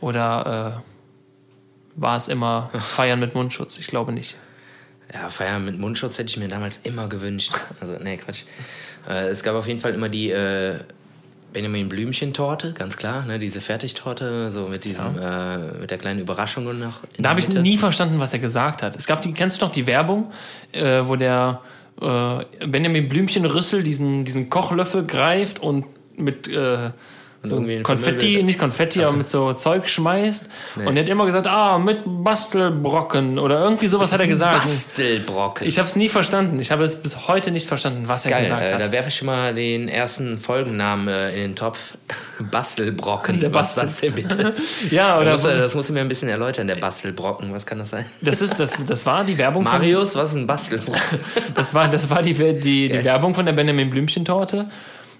Oder 0.00 0.82
äh, 0.86 2.00
war 2.00 2.16
es 2.16 2.28
immer 2.28 2.70
Feiern 2.80 3.18
mit 3.18 3.34
Mundschutz? 3.34 3.76
Ich 3.78 3.88
glaube 3.88 4.12
nicht. 4.12 4.36
Ja, 5.12 5.30
Feiern 5.30 5.64
mit 5.64 5.78
Mundschutz 5.80 6.18
hätte 6.18 6.28
ich 6.28 6.36
mir 6.36 6.48
damals 6.48 6.78
immer 6.84 7.08
gewünscht. 7.08 7.52
Also, 7.80 7.96
nee, 8.00 8.18
Quatsch. 8.18 8.44
Äh, 9.08 9.28
es 9.28 9.42
gab 9.42 9.56
auf 9.56 9.66
jeden 9.66 9.80
Fall 9.80 9.94
immer 9.94 10.08
die 10.08 10.30
äh, 10.30 10.78
Benjamin 11.52 11.88
Blümchen-Torte, 11.88 12.72
ganz 12.72 12.96
klar, 12.96 13.24
ne? 13.24 13.38
diese 13.38 13.60
Fertigtorte, 13.60 14.50
so 14.50 14.68
mit 14.68 14.84
diesem, 14.84 15.18
äh, 15.18 15.58
mit 15.80 15.90
der 15.90 15.98
kleinen 15.98 16.20
Überraschung 16.20 16.66
und 16.66 16.78
noch. 16.78 17.00
Da 17.16 17.30
habe 17.30 17.40
ich 17.40 17.48
nie 17.48 17.78
verstanden, 17.78 18.20
was 18.20 18.32
er 18.32 18.38
gesagt 18.38 18.82
hat. 18.82 18.96
Es 18.96 19.06
gab 19.06 19.22
die, 19.22 19.32
kennst 19.32 19.60
du 19.60 19.64
noch 19.64 19.72
die 19.72 19.86
Werbung, 19.86 20.30
äh, 20.72 21.00
wo 21.04 21.16
der 21.16 21.62
äh, 22.00 22.66
Benjamin 22.66 23.08
Blümchen 23.08 23.44
Rüssel 23.44 23.82
diesen, 23.82 24.24
diesen 24.24 24.50
Kochlöffel 24.50 25.04
greift 25.04 25.60
und 25.60 25.86
mit 26.16 26.48
äh, 26.48 26.90
so 27.42 27.54
irgendwie 27.54 27.82
Konfetti, 27.82 28.42
nicht 28.42 28.58
Konfetti, 28.58 29.04
aber 29.04 29.16
mit 29.16 29.28
so 29.28 29.52
Zeug 29.52 29.88
schmeißt. 29.88 30.48
Und 30.84 30.96
er 30.96 31.04
hat 31.04 31.08
immer 31.08 31.24
gesagt, 31.24 31.46
ah, 31.46 31.78
mit 31.78 32.00
Bastelbrocken 32.04 33.38
oder 33.38 33.60
irgendwie 33.62 33.86
sowas 33.86 34.12
hat 34.12 34.20
er 34.20 34.26
gesagt. 34.26 34.62
Bastelbrocken. 34.62 35.66
Ich 35.66 35.78
habe 35.78 35.88
es 35.88 35.94
nie 35.94 36.08
verstanden. 36.08 36.58
Ich 36.58 36.70
habe 36.72 36.82
es 36.84 36.96
bis 37.00 37.28
heute 37.28 37.50
nicht 37.52 37.68
verstanden, 37.68 38.04
was 38.08 38.24
er 38.24 38.32
Geil, 38.32 38.42
gesagt 38.42 38.64
äh, 38.64 38.72
hat. 38.72 38.80
da 38.80 38.90
werfe 38.92 39.08
ich 39.10 39.14
schon 39.16 39.26
mal 39.26 39.54
den 39.54 39.88
ersten 39.88 40.38
Folgennamen 40.38 41.08
äh, 41.08 41.30
in 41.36 41.50
den 41.50 41.56
Topf. 41.56 41.94
Bastelbrocken. 42.50 43.40
Der 43.40 43.52
Was 43.54 43.70
ist 43.70 43.76
Bastel- 43.76 44.10
das 44.12 44.16
denn 44.16 44.28
bitte? 44.28 44.54
ja, 44.90 45.18
oder 45.20 45.32
muss, 45.32 45.44
er- 45.44 45.58
das 45.58 45.74
musst 45.74 45.88
du 45.88 45.92
mir 45.92 46.00
ein 46.00 46.08
bisschen 46.08 46.28
erläutern, 46.28 46.66
der 46.66 46.76
Bastelbrocken. 46.76 47.52
Was 47.52 47.66
kann 47.66 47.78
das 47.78 47.90
sein? 47.90 48.06
das 48.20 48.42
ist 48.42 48.58
das, 48.58 48.72
das 48.86 49.06
war 49.06 49.24
die 49.24 49.38
Werbung 49.38 49.64
von 49.66 49.78
Marius, 49.78 50.14
was 50.16 50.30
ist 50.30 50.36
ein 50.36 50.46
Bastelbrocken? 50.46 50.98
Das 51.54 51.74
war, 51.74 51.88
das 51.88 52.08
war 52.10 52.22
die, 52.22 52.34
die, 52.34 52.88
die 52.88 53.04
Werbung 53.04 53.34
von 53.34 53.44
der 53.46 53.52
Benjamin 53.52 53.90
Blümchen-Torte. 53.90 54.66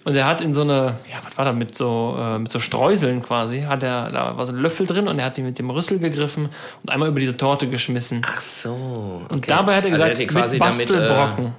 Und 0.05 0.15
er 0.17 0.27
hat 0.27 0.41
in 0.41 0.55
so 0.55 0.63
eine, 0.63 0.97
ja, 1.11 1.19
was 1.25 1.37
war 1.37 1.45
da, 1.45 1.53
mit 1.53 1.77
so, 1.77 2.17
äh, 2.19 2.39
mit 2.39 2.51
so 2.51 2.59
Streuseln 2.59 3.23
quasi, 3.23 3.63
hat 3.63 3.83
er, 3.83 4.11
da 4.11 4.37
war 4.37 4.47
so 4.47 4.53
ein 4.53 4.59
Löffel 4.59 4.87
drin 4.87 5.07
und 5.09 5.19
er 5.19 5.27
hat 5.27 5.37
die 5.37 5.43
mit 5.43 5.59
dem 5.59 5.69
Rüssel 5.71 5.99
gegriffen 5.99 6.49
und 6.83 6.91
einmal 6.91 7.09
über 7.09 7.21
diese 7.21 7.37
Torte 7.37 7.69
geschmissen. 7.69 8.23
Ach 8.27 8.41
so. 8.41 9.23
Okay. 9.25 9.35
Und 9.35 9.51
dabei 9.51 9.77
hat 9.77 9.85
er 9.85 9.93
Also 9.93 10.03
gesagt, 10.03 10.19
hier 10.19 10.27
quasi 10.29 10.55
mit 10.55 10.61
Bastelbrocken. 10.61 11.45
Damit, 11.45 11.53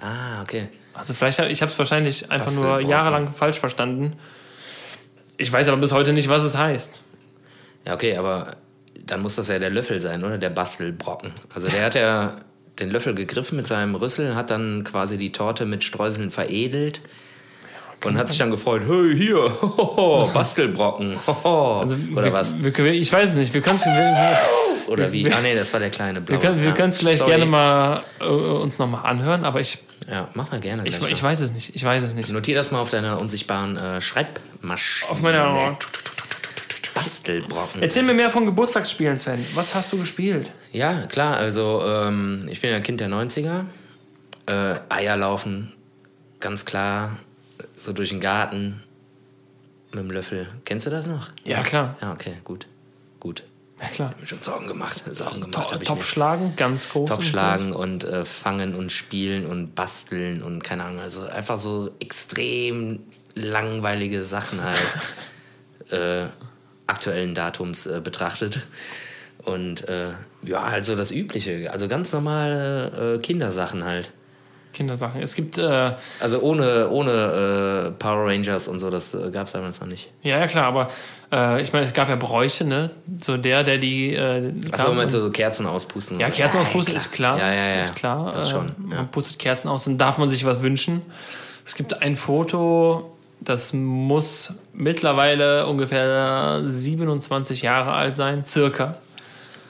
äh, 0.00 0.04
ah, 0.06 0.40
okay. 0.42 0.68
also 0.94 1.12
vielleicht, 1.14 1.40
hab- 1.40 1.50
ich 1.50 1.60
habe 1.62 1.70
es 1.70 1.78
wahrscheinlich 1.78 2.30
einfach 2.30 2.52
nur 2.52 2.80
jahrelang 2.80 3.34
falsch 3.34 3.58
verstanden. 3.58 4.14
Ich 5.36 5.52
weiß 5.52 5.68
aber 5.68 5.78
bis 5.78 5.92
heute 5.92 6.12
nicht, 6.12 6.28
was 6.28 6.44
es 6.44 6.56
heißt. 6.56 7.02
Ja, 7.86 7.94
okay, 7.94 8.16
aber 8.16 8.56
dann 9.06 9.20
muss 9.20 9.36
das 9.36 9.48
ja 9.48 9.58
der 9.58 9.70
Löffel 9.70 9.98
sein, 10.00 10.24
oder? 10.24 10.38
Der 10.38 10.50
Bastelbrocken. 10.50 11.32
Also 11.54 11.68
der 11.68 11.84
hat 11.84 11.94
ja 11.96 12.36
den 12.78 12.90
Löffel 12.90 13.14
gegriffen 13.14 13.56
mit 13.56 13.66
seinem 13.66 13.94
Rüssel, 13.94 14.34
hat 14.36 14.50
dann 14.50 14.84
quasi 14.84 15.18
die 15.18 15.32
Torte 15.32 15.66
mit 15.66 15.82
Streuseln 15.84 16.30
veredelt. 16.30 17.00
Und 18.04 18.16
hat 18.18 18.28
sich 18.30 18.38
dann 18.38 18.50
gefreut, 18.50 18.82
hey, 18.86 19.14
hier, 19.16 19.36
hoho, 19.62 20.30
Bastelbrocken, 20.32 21.18
hoho. 21.26 21.80
Also 21.80 21.96
oder 22.12 22.24
wir, 22.24 22.32
was? 22.32 22.54
Wir, 22.62 22.76
ich 22.92 23.12
weiß 23.12 23.32
es 23.32 23.36
nicht. 23.36 23.52
Wir 23.52 23.60
können 23.60 23.76
es. 23.76 23.84
Oder 24.88 25.12
wie? 25.12 25.30
Ah, 25.32 25.38
nee, 25.40 25.54
das 25.54 25.72
war 25.72 25.78
der 25.78 25.90
kleine 25.90 26.20
blaue. 26.20 26.42
wir 26.42 26.64
ja. 26.64 26.72
können 26.72 26.88
es 26.88 26.98
gleich 26.98 27.18
Sorry. 27.18 27.30
gerne 27.30 27.46
mal 27.46 28.02
äh, 28.20 28.24
uns 28.24 28.80
nochmal 28.80 29.06
anhören, 29.06 29.44
aber 29.44 29.60
ich, 29.60 29.78
Ja, 30.10 30.28
mach 30.34 30.50
mal 30.50 30.58
gerne. 30.58 30.82
ich, 30.84 30.98
gleich 30.98 31.12
ich 31.12 31.22
mal. 31.22 31.28
weiß 31.28 31.40
es 31.42 31.52
nicht. 31.52 31.76
Ich 31.76 31.84
weiß 31.84 32.02
es 32.02 32.14
nicht. 32.14 32.28
Notier 32.32 32.56
das 32.56 32.72
mal 32.72 32.80
auf 32.80 32.90
deiner 32.90 33.20
unsichtbaren 33.20 33.76
äh, 33.76 34.00
Schreibmaschine. 34.00 35.10
Auf 35.12 35.20
meiner. 35.22 35.78
Bastelbrocken. 36.94 37.82
Erzähl 37.82 38.02
mir 38.02 38.14
mehr 38.14 38.30
von 38.30 38.46
Geburtstagsspielen, 38.46 39.16
Sven. 39.18 39.44
Was 39.54 39.74
hast 39.74 39.92
du 39.92 39.98
gespielt? 39.98 40.50
Ja, 40.72 41.06
klar, 41.06 41.36
also 41.36 41.82
ähm, 41.86 42.46
ich 42.50 42.60
bin 42.60 42.70
ja 42.70 42.80
Kind 42.80 43.00
der 43.00 43.08
90er. 43.08 43.64
Äh, 44.46 44.80
Eier 44.88 45.16
laufen, 45.16 45.72
ganz 46.40 46.64
klar, 46.64 47.18
so 47.80 47.92
durch 47.92 48.10
den 48.10 48.20
Garten 48.20 48.82
mit 49.90 50.00
dem 50.00 50.10
Löffel. 50.10 50.48
Kennst 50.64 50.86
du 50.86 50.90
das 50.90 51.06
noch? 51.06 51.30
Ja, 51.44 51.62
klar. 51.62 51.96
Ja, 52.00 52.12
okay, 52.12 52.34
gut. 52.44 52.66
Gut. 53.18 53.42
Ja, 53.80 53.88
klar. 53.88 54.10
Hab 54.10 54.20
mir 54.20 54.26
schon 54.26 54.42
Sorgen 54.42 54.66
gemacht. 54.66 55.02
Sorgen 55.10 55.40
gemacht. 55.40 55.68
To 55.68 55.74
hab 55.74 55.80
ich 55.80 55.88
Topf 55.88 56.06
schlagen, 56.06 56.52
ganz 56.56 56.88
groß. 56.90 57.08
Topf 57.08 57.24
schlagen 57.24 57.72
und 57.72 58.04
äh, 58.04 58.24
fangen 58.24 58.74
und 58.74 58.92
spielen 58.92 59.46
und 59.46 59.74
basteln 59.74 60.42
und 60.42 60.62
keine 60.62 60.84
Ahnung. 60.84 61.00
Also 61.00 61.22
einfach 61.22 61.58
so 61.58 61.90
extrem 61.98 63.00
langweilige 63.34 64.22
Sachen 64.22 64.62
halt 64.62 64.78
äh, 65.90 66.26
aktuellen 66.86 67.34
Datums 67.34 67.86
äh, 67.86 68.00
betrachtet. 68.02 68.66
Und 69.38 69.88
äh, 69.88 70.10
ja, 70.42 70.60
also 70.62 70.96
das 70.96 71.10
Übliche. 71.10 71.72
Also 71.72 71.88
ganz 71.88 72.12
normale 72.12 73.14
äh, 73.14 73.18
Kindersachen 73.18 73.84
halt. 73.84 74.12
Kindersachen. 74.72 75.20
Es 75.22 75.34
gibt, 75.34 75.58
äh, 75.58 75.92
Also 76.20 76.40
ohne, 76.40 76.88
ohne 76.90 77.10
äh, 77.10 77.90
Power 77.92 78.26
Rangers 78.26 78.68
und 78.68 78.78
so, 78.78 78.90
das 78.90 79.14
äh, 79.14 79.30
gab 79.30 79.46
es 79.46 79.52
damals 79.52 79.80
noch 79.80 79.88
nicht. 79.88 80.10
ja, 80.22 80.38
ja, 80.38 80.46
klar, 80.46 80.64
aber 80.64 80.88
äh, 81.32 81.62
ich 81.62 81.72
meine, 81.72 81.86
es 81.86 81.92
gab 81.92 82.08
ja 82.08 82.16
Bräuche, 82.16 82.64
ne? 82.64 82.90
So 83.20 83.36
der, 83.36 83.64
der 83.64 83.78
die. 83.78 84.14
Äh, 84.14 84.52
Achso, 84.72 84.92
meinst 84.94 85.14
du 85.14 85.20
so 85.20 85.30
Kerzen 85.30 85.66
auspusten? 85.66 86.18
Ja, 86.20 86.26
so? 86.26 86.32
Kerzen 86.32 86.58
auspusten 86.60 86.94
klar. 86.94 87.04
ist 87.04 87.12
klar. 87.12 87.38
Ja, 87.38 87.52
ja, 87.52 87.66
ja. 87.76 87.80
Ist 87.82 87.94
klar. 87.96 88.32
Das 88.32 88.46
äh, 88.46 88.50
schon. 88.50 88.66
Ja. 88.90 88.96
Man 88.96 89.10
pustet 89.10 89.38
Kerzen 89.38 89.68
aus 89.68 89.86
und 89.86 89.98
darf 89.98 90.18
man 90.18 90.30
sich 90.30 90.44
was 90.44 90.60
wünschen. 90.62 91.02
Es 91.64 91.74
gibt 91.74 92.02
ein 92.02 92.16
Foto, 92.16 93.16
das 93.40 93.72
muss 93.72 94.54
mittlerweile 94.72 95.66
ungefähr 95.66 96.62
27 96.66 97.62
Jahre 97.62 97.92
alt 97.92 98.16
sein, 98.16 98.44
circa. 98.44 98.96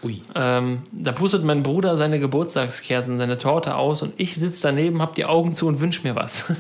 Ui. 0.02 0.23
Ähm, 0.35 0.83
da 0.92 1.12
pustet 1.12 1.45
mein 1.45 1.62
Bruder 1.62 1.97
seine 1.97 2.19
Geburtstagskerzen, 2.19 3.19
seine 3.19 3.37
Torte 3.37 3.75
aus 3.75 4.02
und 4.02 4.14
ich 4.16 4.35
sitze 4.35 4.62
daneben, 4.62 5.02
hab 5.02 5.14
die 5.14 5.26
Augen 5.26 5.54
zu 5.54 5.66
und 5.66 5.80
wünsch 5.80 6.02
mir 6.02 6.16
was. 6.16 6.45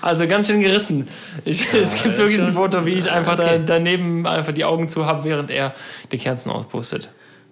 also 0.00 0.26
ganz 0.26 0.46
schön 0.46 0.62
gerissen. 0.62 1.08
Ich, 1.44 1.72
es 1.74 2.02
gibt 2.02 2.16
wirklich 2.16 2.40
ein 2.40 2.54
Foto, 2.54 2.86
wie 2.86 2.94
ich 2.94 3.10
einfach 3.10 3.36
da, 3.36 3.44
okay. 3.44 3.62
daneben 3.66 4.26
einfach 4.26 4.52
die 4.52 4.64
Augen 4.64 4.88
zu 4.88 5.04
habe, 5.04 5.24
während 5.24 5.50
er 5.50 5.74
die 6.10 6.18
Kerzen 6.18 6.50
auspustet. 6.50 7.10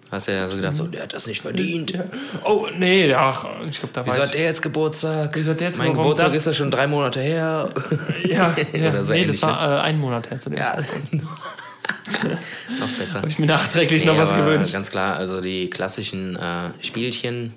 Hast 0.09 0.27
ja 0.27 0.45
so 0.49 0.57
gedacht, 0.57 0.75
so, 0.75 0.87
der 0.87 1.03
hat 1.03 1.13
das 1.13 1.25
nicht 1.25 1.41
verdient. 1.41 1.93
Oh, 2.43 2.67
nee, 2.77 3.13
ach, 3.13 3.45
ich 3.69 3.79
glaube, 3.79 3.93
da 3.93 4.05
Wieso 4.05 4.17
war 4.17 4.25
hat 4.25 4.33
der 4.33 4.43
jetzt 4.43 4.61
Geburtstag? 4.61 5.33
Wieso 5.35 5.51
hat 5.51 5.61
der 5.61 5.69
jetzt 5.69 5.77
mein 5.77 5.93
Geburtstag? 5.93 6.33
Ist 6.33 6.47
ja 6.47 6.53
schon 6.53 6.69
drei 6.69 6.85
Monate 6.85 7.21
her. 7.21 7.69
Ja, 8.27 8.53
ja 8.73 9.03
so 9.03 9.13
nee, 9.13 9.21
ähnlich, 9.21 9.39
das 9.39 9.49
war 9.49 9.77
äh, 9.77 9.81
ein 9.83 9.97
Monat 9.99 10.29
her 10.29 10.37
zu 10.37 10.49
dem 10.49 10.59
ja, 10.59 10.75
Zeitpunkt. 10.75 11.25
noch 12.79 12.89
besser. 12.89 13.19
Habe 13.19 13.29
ich 13.29 13.39
mir 13.39 13.47
nachträglich 13.47 14.05
noch 14.05 14.13
Nee, 14.13 14.19
was 14.19 14.33
aber 14.33 14.45
gewünscht. 14.45 14.73
Ganz 14.73 14.91
klar, 14.91 15.15
also 15.15 15.41
die 15.41 15.69
klassischen 15.69 16.35
äh, 16.35 16.71
Spielchen, 16.81 17.53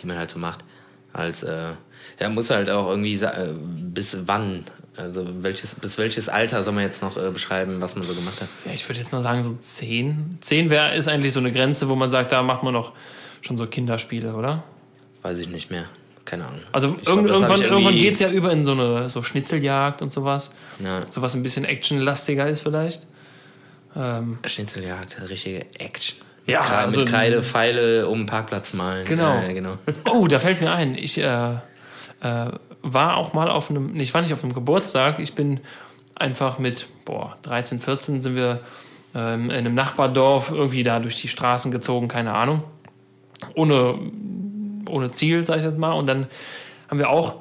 die 0.00 0.06
man 0.06 0.16
halt 0.16 0.30
so 0.30 0.38
macht, 0.38 0.64
als, 1.12 1.42
äh, 1.42 1.72
ja, 2.20 2.28
muss 2.28 2.50
halt 2.50 2.70
auch 2.70 2.88
irgendwie, 2.88 3.14
äh, 3.14 3.54
bis 3.54 4.16
wann, 4.26 4.64
also 4.96 5.26
welches, 5.42 5.74
bis 5.74 5.98
welches 5.98 6.28
Alter 6.28 6.62
soll 6.62 6.74
man 6.74 6.84
jetzt 6.84 7.02
noch 7.02 7.16
äh, 7.16 7.30
beschreiben, 7.30 7.80
was 7.80 7.96
man 7.96 8.06
so 8.06 8.14
gemacht 8.14 8.40
hat? 8.40 8.48
Ja, 8.64 8.72
ich 8.72 8.88
würde 8.88 9.00
jetzt 9.00 9.12
mal 9.12 9.22
sagen, 9.22 9.42
so 9.42 9.54
10. 9.54 10.38
10 10.40 10.70
wär, 10.70 10.94
ist 10.94 11.08
eigentlich 11.08 11.32
so 11.32 11.40
eine 11.40 11.52
Grenze, 11.52 11.88
wo 11.88 11.96
man 11.96 12.10
sagt, 12.10 12.32
da 12.32 12.42
macht 12.42 12.62
man 12.62 12.72
noch 12.72 12.92
schon 13.40 13.56
so 13.56 13.66
Kinderspiele, 13.66 14.34
oder? 14.34 14.64
Weiß 15.22 15.38
ich 15.38 15.48
nicht 15.48 15.70
mehr. 15.70 15.86
Keine 16.28 16.44
Ahnung. 16.44 16.60
Also 16.72 16.92
glaub, 16.92 17.06
irgend, 17.06 17.30
irgendwann, 17.30 17.62
irgendwann 17.62 17.94
geht 17.94 18.12
es 18.12 18.20
ja 18.20 18.28
über 18.28 18.52
in 18.52 18.66
so 18.66 18.72
eine 18.72 19.08
so 19.08 19.22
Schnitzeljagd 19.22 20.02
und 20.02 20.12
sowas. 20.12 20.50
Ja, 20.78 21.00
Sowas 21.08 21.34
ein 21.34 21.42
bisschen 21.42 21.64
actionlastiger 21.64 22.46
ist 22.46 22.60
vielleicht. 22.60 23.06
Ähm, 23.96 24.38
Schnitzeljagd, 24.44 25.22
richtige 25.30 25.64
Action. 25.78 26.18
Ja, 26.44 26.60
Kre 26.60 26.76
also- 26.76 27.00
mit 27.00 27.08
Kreide, 27.08 27.42
Pfeile 27.42 28.08
um 28.08 28.18
den 28.18 28.26
Parkplatz 28.26 28.74
malen. 28.74 29.06
Genau. 29.06 29.36
Ja, 29.36 29.52
genau. 29.54 29.78
oh, 30.12 30.26
da 30.26 30.38
fällt 30.38 30.60
mir 30.60 30.70
ein. 30.70 30.96
Ich 30.96 31.16
äh, 31.16 31.22
äh, 31.22 31.58
war 32.82 33.16
auch 33.16 33.32
mal 33.32 33.50
auf 33.50 33.70
einem, 33.70 33.92
nee, 33.92 34.02
ich 34.02 34.12
war 34.12 34.20
nicht 34.20 34.34
auf 34.34 34.44
einem 34.44 34.52
Geburtstag. 34.52 35.20
Ich 35.20 35.34
bin 35.34 35.60
einfach 36.14 36.58
mit, 36.58 36.88
boah, 37.06 37.38
13, 37.44 37.80
14 37.80 38.20
sind 38.20 38.36
wir 38.36 38.60
ähm, 39.14 39.44
in 39.48 39.56
einem 39.56 39.74
Nachbardorf 39.74 40.50
irgendwie 40.50 40.82
da 40.82 41.00
durch 41.00 41.18
die 41.18 41.28
Straßen 41.28 41.72
gezogen, 41.72 42.08
keine 42.08 42.34
Ahnung. 42.34 42.64
Ohne, 43.54 43.94
ohne 44.88 45.12
Ziel, 45.12 45.44
sag 45.44 45.58
ich 45.58 45.64
jetzt 45.64 45.78
mal. 45.78 45.92
Und 45.92 46.06
dann 46.06 46.26
haben 46.88 46.98
wir 46.98 47.10
auch 47.10 47.36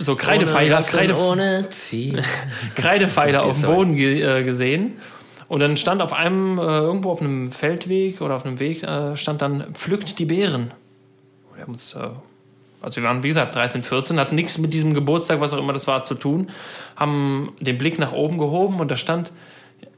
so 0.00 0.16
Kreidepfeiler, 0.16 0.80
Ohne 1.18 1.68
Kreide. 1.70 2.24
Kreidepfeiler 2.74 3.44
auf 3.44 3.60
dem. 3.60 3.66
Boden 3.66 3.96
ge 3.96 4.22
äh, 4.22 4.42
gesehen. 4.42 4.98
Und 5.48 5.60
dann 5.60 5.76
stand 5.76 6.02
auf 6.02 6.12
einem, 6.12 6.58
äh, 6.58 6.62
irgendwo 6.62 7.10
auf 7.10 7.20
einem 7.20 7.52
Feldweg 7.52 8.20
oder 8.20 8.36
auf 8.36 8.44
einem 8.44 8.60
Weg, 8.60 8.82
äh, 8.82 9.16
stand 9.16 9.40
dann, 9.40 9.74
pflückt 9.74 10.18
die 10.18 10.26
Beeren. 10.26 10.72
Wir 11.54 11.62
haben 11.62 11.72
uns, 11.72 11.94
äh, 11.94 12.08
also 12.82 12.96
wir 13.00 13.08
waren, 13.08 13.22
wie 13.22 13.28
gesagt, 13.28 13.54
13, 13.54 13.82
14, 13.82 14.20
hatten 14.20 14.34
nichts 14.34 14.58
mit 14.58 14.74
diesem 14.74 14.92
Geburtstag, 14.92 15.40
was 15.40 15.54
auch 15.54 15.58
immer 15.58 15.72
das 15.72 15.86
war, 15.86 16.04
zu 16.04 16.14
tun, 16.14 16.50
haben 16.96 17.54
den 17.60 17.78
Blick 17.78 17.98
nach 17.98 18.12
oben 18.12 18.38
gehoben 18.38 18.78
und 18.78 18.90
da 18.90 18.96
stand, 18.96 19.32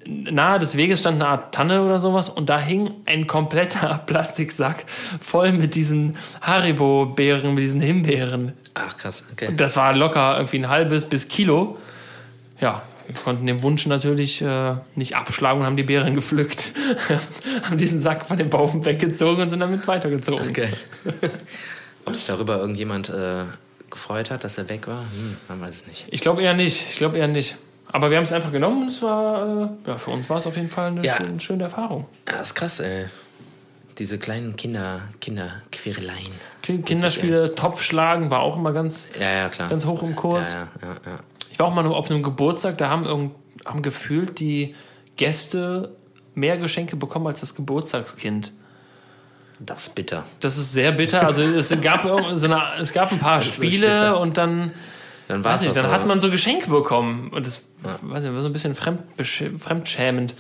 nahe 0.07 0.59
des 0.59 0.77
Weges 0.77 1.01
stand 1.01 1.21
eine 1.21 1.31
Art 1.31 1.55
Tanne 1.55 1.83
oder 1.83 2.01
sowas 2.01 2.29
und 2.29 2.49
da 2.51 2.59
hing 2.59 2.91
ein 3.07 3.27
kompletter 3.27 4.03
Plastiksack 4.07 4.85
voll 5.21 5.53
mit 5.53 5.75
diesen 5.75 6.17
Haribo-Beeren, 6.41 7.55
mit 7.55 7.63
diesen 7.63 7.81
Himbeeren. 7.81 8.53
Ach, 8.75 8.97
krass. 8.97 9.25
Okay. 9.33 9.49
Und 9.49 9.61
das 9.61 9.77
war 9.77 9.95
locker 9.95 10.37
irgendwie 10.37 10.59
ein 10.59 10.69
halbes 10.69 11.05
bis 11.05 11.29
Kilo. 11.29 11.79
Ja, 12.61 12.83
wir 13.07 13.15
konnten 13.15 13.47
den 13.47 13.63
Wunsch 13.63 13.87
natürlich 13.87 14.41
äh, 14.41 14.75
nicht 14.95 15.17
abschlagen 15.17 15.61
und 15.61 15.67
haben 15.67 15.77
die 15.77 15.83
Beeren 15.83 16.15
gepflückt. 16.15 16.73
haben 17.65 17.79
diesen 17.79 18.01
Sack 18.01 18.27
von 18.27 18.37
dem 18.37 18.51
Baum 18.51 18.85
weggezogen 18.85 19.43
und 19.43 19.51
sind 19.51 19.61
damit 19.61 19.87
weitergezogen. 19.89 20.49
Okay. 20.49 20.69
Ob 22.05 22.15
sich 22.15 22.27
darüber 22.27 22.59
irgendjemand 22.59 23.11
äh, 23.11 23.45
gefreut 23.91 24.31
hat, 24.31 24.45
dass 24.45 24.59
er 24.59 24.69
weg 24.69 24.87
war? 24.87 25.03
Hm, 25.03 25.37
man 25.49 25.61
weiß 25.61 25.77
es 25.77 25.87
nicht. 25.87 26.07
Ich 26.11 26.21
glaube 26.21 26.43
eher 26.43 26.55
nicht. 26.55 26.87
Ich 26.89 26.97
glaube 26.97 27.19
eher 27.19 27.29
nicht. 27.29 27.57
Aber 27.93 28.11
wir 28.11 28.17
haben 28.17 28.25
es 28.25 28.33
einfach 28.33 28.53
genommen 28.53 28.83
und 28.83 28.89
es 28.89 29.03
war, 29.03 29.47
äh, 29.87 29.89
ja, 29.91 29.99
für 29.99 30.11
uns 30.11 30.29
war 30.31 30.39
es 30.39 30.47
auf 30.47 30.57
jeden 30.57 30.71
Fall 30.71 30.89
eine 30.89 31.05
Ja. 31.05 31.17
schöne, 31.17 31.41
schöne 31.41 31.65
Erfahrung. 31.65 32.07
Ja, 32.29 32.35
das 32.39 32.49
ist 32.49 32.55
krass, 32.55 32.81
ey. 32.81 33.07
Diese 33.99 34.19
kleinen 34.19 34.57
Kinder, 34.57 35.01
Kinderquereleien. 35.21 36.31
Ki- 36.63 36.83
Kinderspiele, 36.83 37.55
Topfschlagen 37.55 38.31
war 38.31 38.41
auch 38.41 38.57
immer 38.57 38.73
ganz, 38.73 39.09
Ja, 39.19 39.29
ja, 39.31 39.49
klar. 39.49 39.69
ganz 39.69 39.85
hoch 39.85 40.03
im 40.03 40.15
Kurs. 40.17 40.53
Ja, 40.53 40.69
ja, 40.81 40.89
ja, 40.89 40.95
ja. 41.13 41.19
Ich 41.51 41.59
war 41.59 41.67
auch 41.67 41.75
mal 41.75 41.85
auf 41.87 42.11
einem 42.11 42.23
Geburtstag, 42.23 42.79
da 42.79 42.89
haben, 42.89 43.05
irgend, 43.05 43.33
haben 43.67 43.83
gefühlt 43.83 44.39
die 44.41 44.75
Gäste 45.17 45.95
mehr 46.35 46.57
Geschenke 46.57 46.97
bekommen 46.97 47.27
als 47.27 47.41
das 47.41 47.55
Geburtstagskind. 47.55 48.53
Das 49.59 49.83
ist 49.89 49.95
bitter. 49.95 50.25
Das 50.39 50.57
ist 50.57 50.73
sehr 50.73 50.93
bitter. 50.93 51.27
Also 51.27 51.43
es 51.43 51.69
gab, 51.83 52.03
so 52.05 52.47
eine, 52.47 52.63
es 52.81 52.93
gab 52.95 53.13
ein 53.13 53.19
paar 53.19 53.45
wirklich 53.45 53.55
Spiele 53.75 54.17
und 54.17 54.39
dann, 54.39 54.71
Dann 55.31 55.45
war 55.45 55.53
weiß 55.55 55.61
es 55.61 55.67
nicht, 55.69 55.77
dann 55.77 55.91
hat 55.93 56.07
man 56.07 56.21
so 56.21 56.31
Geschenke 56.31 56.69
bekommen. 56.71 57.29
Und 57.31 57.47
das 57.47 57.63
weiß 57.83 58.25
nicht, 58.25 58.35
war 58.35 58.41
so 58.43 58.49
ein 58.49 58.53
bisschen 58.53 58.75
fremdbesch- 58.75 59.59
fremdschämend, 59.59 60.35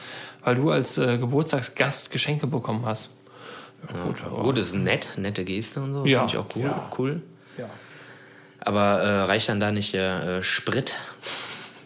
weil 0.45 0.57
du 0.57 0.71
als 0.71 0.99
äh, 0.99 1.17
Geburtstagsgast 1.19 2.11
Geschenke 2.11 2.47
bekommen 2.47 2.85
hast. 2.85 3.11
Ja, 3.93 4.03
gut, 4.05 4.17
aber- 4.27 4.43
Gut, 4.43 4.59
das 4.59 4.67
ist 4.69 4.75
nett, 4.75 5.11
nette 5.17 5.45
Geste 5.45 5.81
und 5.81 5.93
so. 5.93 6.05
Ja. 6.05 6.27
Finde 6.27 6.33
ich 6.35 6.39
auch 6.39 6.57
cool. 6.57 6.63
Ja. 6.65 6.91
cool. 6.99 7.23
Ja. 7.57 7.65
Aber 8.61 9.01
äh, 9.01 9.21
reicht 9.23 9.49
dann 9.49 9.61
da 9.61 9.71
nicht 9.73 9.95
der 9.95 10.23
äh, 10.39 10.43
Sprit, 10.43 10.95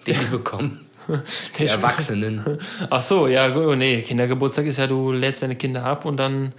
den 0.07 0.19
die 0.19 0.25
bekommen? 0.27 0.81
Der 1.07 1.21
Die 1.59 1.67
Erwachsenen. 1.67 2.59
Ach 2.89 3.03
so, 3.03 3.27
ja, 3.29 3.55
oh, 3.55 3.75
nee, 3.75 4.01
Kindergeburtstag 4.01 4.65
ist 4.65 4.79
ja, 4.79 4.87
du 4.87 5.13
lädst 5.13 5.43
deine 5.43 5.55
Kinder 5.55 5.85
ab 5.85 6.07
und 6.07 6.17
dann 6.17 6.53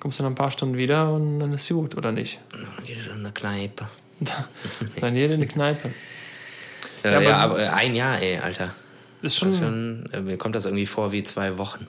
kommst 0.00 0.18
du 0.18 0.22
nach 0.22 0.30
ein 0.30 0.34
paar 0.34 0.50
Stunden 0.50 0.78
wieder 0.78 1.12
und 1.12 1.38
dann 1.40 1.52
ist 1.52 1.68
gut, 1.68 1.94
oder 1.94 2.10
nicht? 2.10 2.38
Dann 2.50 2.66
geht 2.86 2.98
es 2.98 3.06
in 3.08 3.18
eine 3.18 3.32
Kneipe. 3.32 3.86
Dann 5.00 5.14
jede 5.16 5.34
in 5.34 5.40
eine 5.40 5.46
Kneipe. 5.46 5.90
Äh, 7.04 7.12
Ja, 7.12 7.20
ja, 7.20 7.36
aber- 7.36 7.54
aber 7.54 7.62
äh, 7.62 7.68
ein 7.68 7.94
Jahr, 7.94 8.20
ey, 8.20 8.38
Alter. 8.38 8.74
Ist 9.22 9.36
schon, 9.36 9.48
ist 9.50 9.58
schon, 9.58 10.08
äh, 10.12 10.20
mir 10.20 10.36
kommt 10.38 10.54
das 10.54 10.64
irgendwie 10.64 10.86
vor 10.86 11.12
wie 11.12 11.22
zwei 11.24 11.58
Wochen. 11.58 11.86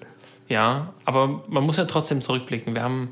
Ja, 0.47 0.93
aber 1.05 1.43
man 1.47 1.63
muss 1.63 1.77
ja 1.77 1.85
trotzdem 1.85 2.21
zurückblicken. 2.21 2.73
Wir 2.73 2.81
haben 2.83 3.09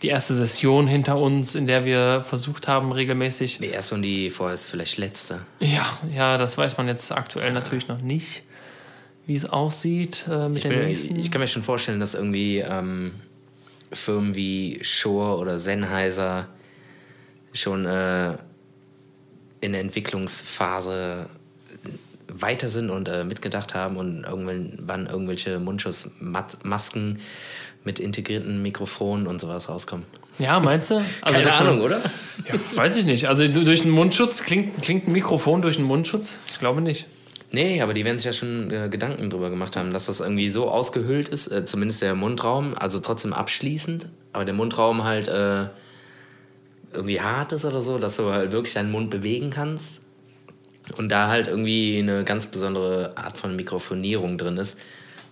die 0.00 0.08
erste 0.08 0.34
Session 0.34 0.86
hinter 0.88 1.18
uns, 1.18 1.54
in 1.54 1.66
der 1.66 1.84
wir 1.84 2.24
versucht 2.24 2.66
haben, 2.66 2.92
regelmäßig. 2.92 3.58
Die 3.58 3.66
erste 3.66 3.94
und 3.94 4.02
die 4.02 4.30
vorher 4.30 4.54
ist 4.54 4.66
vielleicht 4.66 4.96
letzte. 4.98 5.40
Ja, 5.60 5.86
ja, 6.14 6.38
das 6.38 6.56
weiß 6.58 6.76
man 6.78 6.88
jetzt 6.88 7.12
aktuell 7.12 7.52
natürlich 7.52 7.88
noch 7.88 8.00
nicht, 8.00 8.42
wie 9.26 9.34
es 9.36 9.44
aussieht 9.44 10.24
äh, 10.30 10.48
mit 10.48 10.58
Ich, 10.58 10.62
der 10.62 10.70
bin, 10.70 10.86
nächsten. 10.86 11.20
ich 11.20 11.30
kann 11.30 11.40
mir 11.40 11.46
schon 11.46 11.62
vorstellen, 11.62 12.00
dass 12.00 12.14
irgendwie 12.14 12.58
ähm, 12.58 13.12
Firmen 13.92 14.34
wie 14.34 14.78
Shure 14.82 15.36
oder 15.36 15.58
Sennheiser 15.58 16.48
schon 17.52 17.86
äh, 17.86 18.36
in 19.60 19.72
der 19.72 19.80
Entwicklungsphase 19.80 21.26
weiter 22.28 22.68
sind 22.68 22.90
und 22.90 23.08
äh, 23.08 23.24
mitgedacht 23.24 23.74
haben 23.74 23.96
und 23.96 24.24
irgendwann 24.24 25.06
irgendwelche 25.06 25.58
Mundschutzmasken 25.58 27.20
mit 27.84 28.00
integrierten 28.00 28.62
Mikrofonen 28.62 29.26
und 29.26 29.40
sowas 29.40 29.68
rauskommen. 29.68 30.06
Ja, 30.38 30.60
meinst 30.60 30.90
du? 30.90 31.04
Also 31.20 31.38
Keine 31.38 31.52
Ahnung, 31.52 31.76
man, 31.78 31.84
oder? 31.84 32.00
Ja, 32.48 32.54
weiß 32.74 32.96
ich 32.96 33.04
nicht. 33.04 33.28
Also 33.28 33.46
durch 33.48 33.82
einen 33.82 33.90
Mundschutz, 33.90 34.42
klingt, 34.42 34.80
klingt 34.82 35.06
ein 35.08 35.12
Mikrofon 35.12 35.62
durch 35.62 35.76
einen 35.76 35.86
Mundschutz? 35.86 36.38
Ich 36.50 36.58
glaube 36.58 36.80
nicht. 36.80 37.06
Nee, 37.50 37.82
aber 37.82 37.92
die 37.92 38.04
werden 38.04 38.16
sich 38.16 38.24
ja 38.24 38.32
schon 38.32 38.70
äh, 38.70 38.88
Gedanken 38.88 39.28
drüber 39.28 39.50
gemacht 39.50 39.76
haben, 39.76 39.92
dass 39.92 40.06
das 40.06 40.20
irgendwie 40.20 40.48
so 40.48 40.70
ausgehöhlt 40.70 41.28
ist, 41.28 41.48
äh, 41.48 41.66
zumindest 41.66 42.00
der 42.00 42.14
Mundraum, 42.14 42.74
also 42.74 42.98
trotzdem 43.00 43.34
abschließend, 43.34 44.08
aber 44.32 44.46
der 44.46 44.54
Mundraum 44.54 45.04
halt 45.04 45.28
äh, 45.28 45.66
irgendwie 46.92 47.20
hart 47.20 47.52
ist 47.52 47.64
oder 47.64 47.80
so, 47.80 47.98
dass 47.98 48.16
du 48.16 48.30
halt 48.30 48.52
wirklich 48.52 48.74
deinen 48.74 48.90
Mund 48.90 49.10
bewegen 49.10 49.50
kannst 49.50 50.02
und 50.96 51.08
da 51.10 51.28
halt 51.28 51.46
irgendwie 51.48 51.98
eine 51.98 52.24
ganz 52.24 52.46
besondere 52.46 53.16
Art 53.16 53.38
von 53.38 53.54
Mikrofonierung 53.56 54.36
drin 54.38 54.56
ist, 54.58 54.78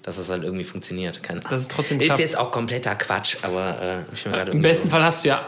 dass 0.02 0.16
das 0.16 0.30
halt 0.30 0.44
irgendwie 0.44 0.64
funktioniert. 0.64 1.22
Keine 1.22 1.40
Ahnung. 1.40 1.50
Das 1.50 1.62
ist 1.62 1.70
trotzdem 1.70 2.00
Ist 2.00 2.06
knapp. 2.06 2.18
jetzt 2.18 2.38
auch 2.38 2.50
kompletter 2.50 2.94
Quatsch, 2.94 3.36
aber 3.42 3.76
äh, 4.08 4.14
ich 4.14 4.24
mir 4.24 4.32
gerade 4.32 4.52
Im 4.52 4.62
besten 4.62 4.88
so- 4.88 4.96
Fall 4.96 5.04
hast 5.04 5.24
du 5.24 5.28
ja 5.28 5.46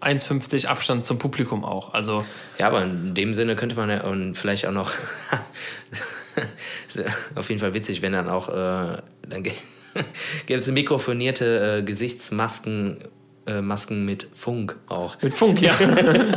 1,50 0.00 0.66
Abstand 0.66 1.06
zum 1.06 1.18
Publikum 1.18 1.64
auch. 1.64 1.94
Also 1.94 2.24
Ja, 2.58 2.68
aber 2.68 2.84
in 2.84 3.14
dem 3.14 3.34
Sinne 3.34 3.56
könnte 3.56 3.74
man 3.76 3.88
ja 3.90 4.04
und 4.04 4.34
vielleicht 4.36 4.66
auch 4.66 4.72
noch 4.72 4.92
ist 6.88 7.02
auf 7.34 7.48
jeden 7.48 7.60
Fall 7.60 7.74
witzig, 7.74 8.02
wenn 8.02 8.12
dann 8.12 8.28
auch 8.28 8.48
äh, 8.48 8.98
dann 9.28 9.42
gibt 10.46 10.60
es 10.60 10.66
mikrofonierte 10.68 11.78
äh, 11.78 11.82
Gesichtsmasken 11.82 12.98
äh, 13.46 13.60
Masken 13.60 14.04
mit 14.04 14.26
Funk 14.34 14.76
auch. 14.88 15.20
mit 15.22 15.34
Funk, 15.34 15.60
ja. 15.62 15.74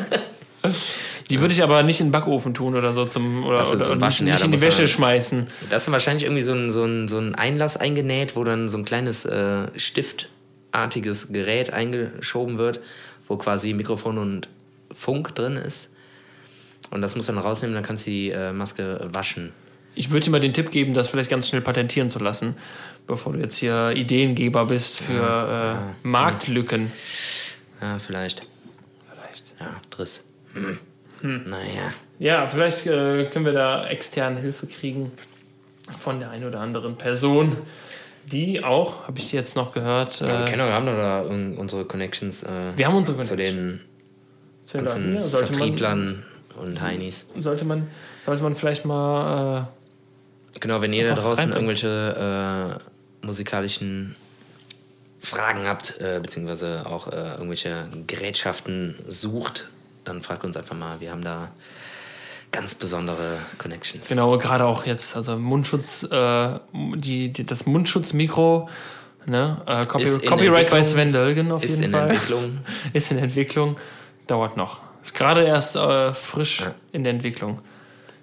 Die 1.29 1.39
würde 1.39 1.53
ich 1.53 1.61
aber 1.63 1.83
nicht 1.83 1.99
in 1.99 2.07
den 2.07 2.11
Backofen 2.11 2.53
tun 2.53 2.75
oder 2.75 2.93
so 2.93 3.05
zum 3.05 3.45
oder, 3.45 3.59
Also 3.59 3.77
zum 3.77 3.97
nicht, 3.97 4.01
Waschen, 4.01 4.27
ja, 4.27 4.33
nicht 4.33 4.41
da 4.41 4.45
in 4.45 4.51
die 4.51 4.57
muss 4.57 4.61
man- 4.61 4.67
Wäsche 4.71 4.87
schmeißen. 4.87 5.47
Da 5.69 5.75
ist 5.77 5.91
wahrscheinlich 5.91 6.23
irgendwie 6.23 6.41
so 6.41 6.53
ein, 6.53 6.69
so, 6.71 6.83
ein, 6.83 7.07
so 7.07 7.19
ein 7.19 7.35
Einlass 7.35 7.77
eingenäht, 7.77 8.35
wo 8.35 8.43
dann 8.43 8.67
so 8.67 8.77
ein 8.79 8.83
kleines 8.85 9.25
äh, 9.25 9.67
stiftartiges 9.75 11.31
Gerät 11.31 11.71
eingeschoben 11.71 12.57
wird, 12.57 12.79
wo 13.27 13.37
quasi 13.37 13.73
Mikrofon 13.73 14.17
und 14.17 14.49
Funk 14.91 15.35
drin 15.35 15.55
ist. 15.55 15.91
Und 16.91 17.01
das 17.03 17.15
muss 17.15 17.27
dann 17.27 17.37
rausnehmen, 17.37 17.75
dann 17.75 17.83
kannst 17.83 18.07
du 18.07 18.11
die 18.11 18.31
äh, 18.31 18.51
Maske 18.51 19.07
waschen. 19.13 19.51
Ich 19.93 20.09
würde 20.09 20.25
dir 20.25 20.31
mal 20.31 20.39
den 20.39 20.53
Tipp 20.53 20.71
geben, 20.71 20.93
das 20.95 21.07
vielleicht 21.07 21.29
ganz 21.29 21.47
schnell 21.47 21.61
patentieren 21.61 22.09
zu 22.09 22.19
lassen, 22.19 22.55
bevor 23.09 23.33
du 23.33 23.39
jetzt 23.39 23.57
hier 23.57 23.91
Ideengeber 23.95 24.65
bist 24.65 25.01
für 25.01 25.81
äh, 26.03 26.07
Marktlücken. 26.07 26.91
Ja, 27.81 27.99
vielleicht. 27.99 28.45
Vielleicht. 29.13 29.53
Ja, 29.59 29.81
Driss. 29.89 30.21
Hm. 30.53 30.79
Naja. 31.21 31.93
Ja, 32.19 32.47
vielleicht 32.47 32.85
äh, 32.87 33.25
können 33.25 33.45
wir 33.45 33.51
da 33.53 33.85
externe 33.87 34.39
Hilfe 34.39 34.67
kriegen 34.67 35.11
von 35.99 36.19
der 36.19 36.29
einen 36.31 36.45
oder 36.45 36.59
anderen 36.61 36.95
Person, 36.97 37.57
die 38.25 38.63
auch, 38.63 39.07
habe 39.07 39.19
ich 39.19 39.31
jetzt 39.31 39.55
noch 39.55 39.73
gehört, 39.73 40.19
Ja, 40.21 40.27
wir, 40.27 40.41
äh, 40.41 40.45
kennen, 40.45 40.65
wir 40.65 40.73
haben 40.73 40.85
da 40.85 41.21
un- 41.21 41.57
unsere 41.57 41.83
Connections 41.85 42.43
äh, 42.43 42.47
wir 42.75 42.87
haben 42.87 42.95
unsere 42.95 43.17
zu 43.23 43.31
Connection. 43.31 43.57
den 43.57 43.81
Zu 44.65 44.77
den 44.77 44.85
Leuten 44.85 45.11
hier. 45.13 45.21
Sollte 45.21 45.45
man, 45.51 45.53
Vertrieblern 45.57 46.25
und 46.57 46.81
Heinis. 46.81 47.25
sollte, 47.39 47.65
man, 47.65 47.87
sollte 48.25 48.43
man 48.43 48.55
vielleicht 48.55 48.85
mal 48.85 49.67
äh, 50.55 50.59
Genau, 50.59 50.81
wenn 50.81 50.93
ihr 50.93 51.07
da 51.07 51.15
draußen 51.15 51.51
irgendwelche 51.51 52.79
musikalischen 53.21 54.15
Fragen 55.19 55.67
habt, 55.67 55.99
äh, 55.99 56.19
beziehungsweise 56.21 56.85
auch 56.85 57.07
äh, 57.07 57.31
irgendwelche 57.33 57.87
Gerätschaften 58.07 58.95
sucht, 59.07 59.67
dann 60.05 60.21
fragt 60.21 60.43
uns 60.45 60.55
einfach 60.55 60.75
mal. 60.75 61.01
Wir 61.01 61.11
haben 61.11 61.23
da 61.23 61.51
ganz 62.51 62.73
besondere 62.75 63.37
Connections. 63.57 64.07
Genau, 64.07 64.37
gerade 64.37 64.65
auch 64.65 64.85
jetzt, 64.85 65.15
also 65.15 65.37
Mundschutz, 65.37 66.03
äh, 66.03 66.59
die, 66.73 67.29
die, 67.31 67.45
das 67.45 67.65
Mundschutzmikro, 67.65 68.69
ne? 69.25 69.61
Äh, 69.65 69.85
Copy, 69.85 70.03
Ist 70.05 70.23
in 70.23 70.29
Copyright 70.29 70.69
bei. 70.69 70.81
Sven 70.81 71.11
Dölgen 71.13 71.51
auf 71.51 71.63
Ist 71.63 71.71
jeden 71.71 71.83
in 71.83 71.91
Fall. 71.91 72.09
Entwicklung. 72.09 72.59
Ist 72.93 73.11
in 73.11 73.19
Entwicklung, 73.19 73.77
dauert 74.27 74.57
noch. 74.57 74.81
Ist 75.03 75.13
gerade 75.13 75.43
erst 75.43 75.75
äh, 75.75 76.13
frisch 76.13 76.61
Ja. 76.61 76.73
in 76.91 77.03
der 77.03 77.13
Entwicklung. 77.13 77.59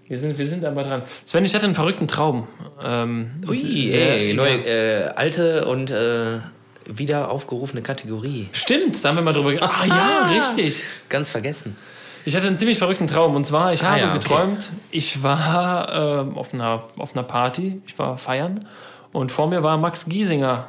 Wir 0.08 0.18
sind, 0.18 0.38
wir 0.38 0.46
sind 0.46 0.64
aber 0.64 0.84
dran. 0.84 1.02
Sven, 1.24 1.44
ich 1.44 1.54
hatte 1.54 1.64
einen 1.66 1.74
verrückten 1.74 2.06
Traum. 2.06 2.46
Ähm, 2.84 3.40
Ui, 3.48 3.56
sehr- 3.88 4.16
ey, 4.18 4.28
ja. 4.28 4.34
neue, 4.34 4.64
äh, 4.64 5.08
alte 5.16 5.66
und 5.66 5.90
äh, 5.90 6.38
wieder 6.86 7.30
aufgerufene 7.30 7.82
Kategorie. 7.82 8.48
Stimmt, 8.52 9.04
da 9.04 9.08
haben 9.08 9.16
wir 9.16 9.22
mal 9.22 9.32
drüber 9.32 9.50
ge- 9.50 9.60
Ah 9.60 9.84
ja, 9.86 10.26
richtig. 10.30 10.82
Ganz 11.08 11.30
vergessen. 11.30 11.76
Ich 12.24 12.36
hatte 12.36 12.46
einen 12.46 12.56
ziemlich 12.56 12.78
verrückten 12.78 13.06
Traum. 13.08 13.34
Und 13.34 13.46
zwar, 13.46 13.72
ich 13.72 13.82
Ah, 13.84 13.90
habe 13.90 14.00
ja, 14.00 14.08
okay. 14.10 14.18
geträumt, 14.18 14.70
ich 14.92 15.22
war 15.24 16.20
ähm, 16.20 16.36
auf, 16.38 16.54
einer, 16.54 16.84
auf 16.98 17.14
einer 17.14 17.24
Party, 17.24 17.80
ich 17.86 17.98
war 17.98 18.16
feiern 18.18 18.66
und 19.12 19.32
vor 19.32 19.48
mir 19.48 19.62
war 19.64 19.76
Max 19.78 20.06
Giesinger. 20.06 20.68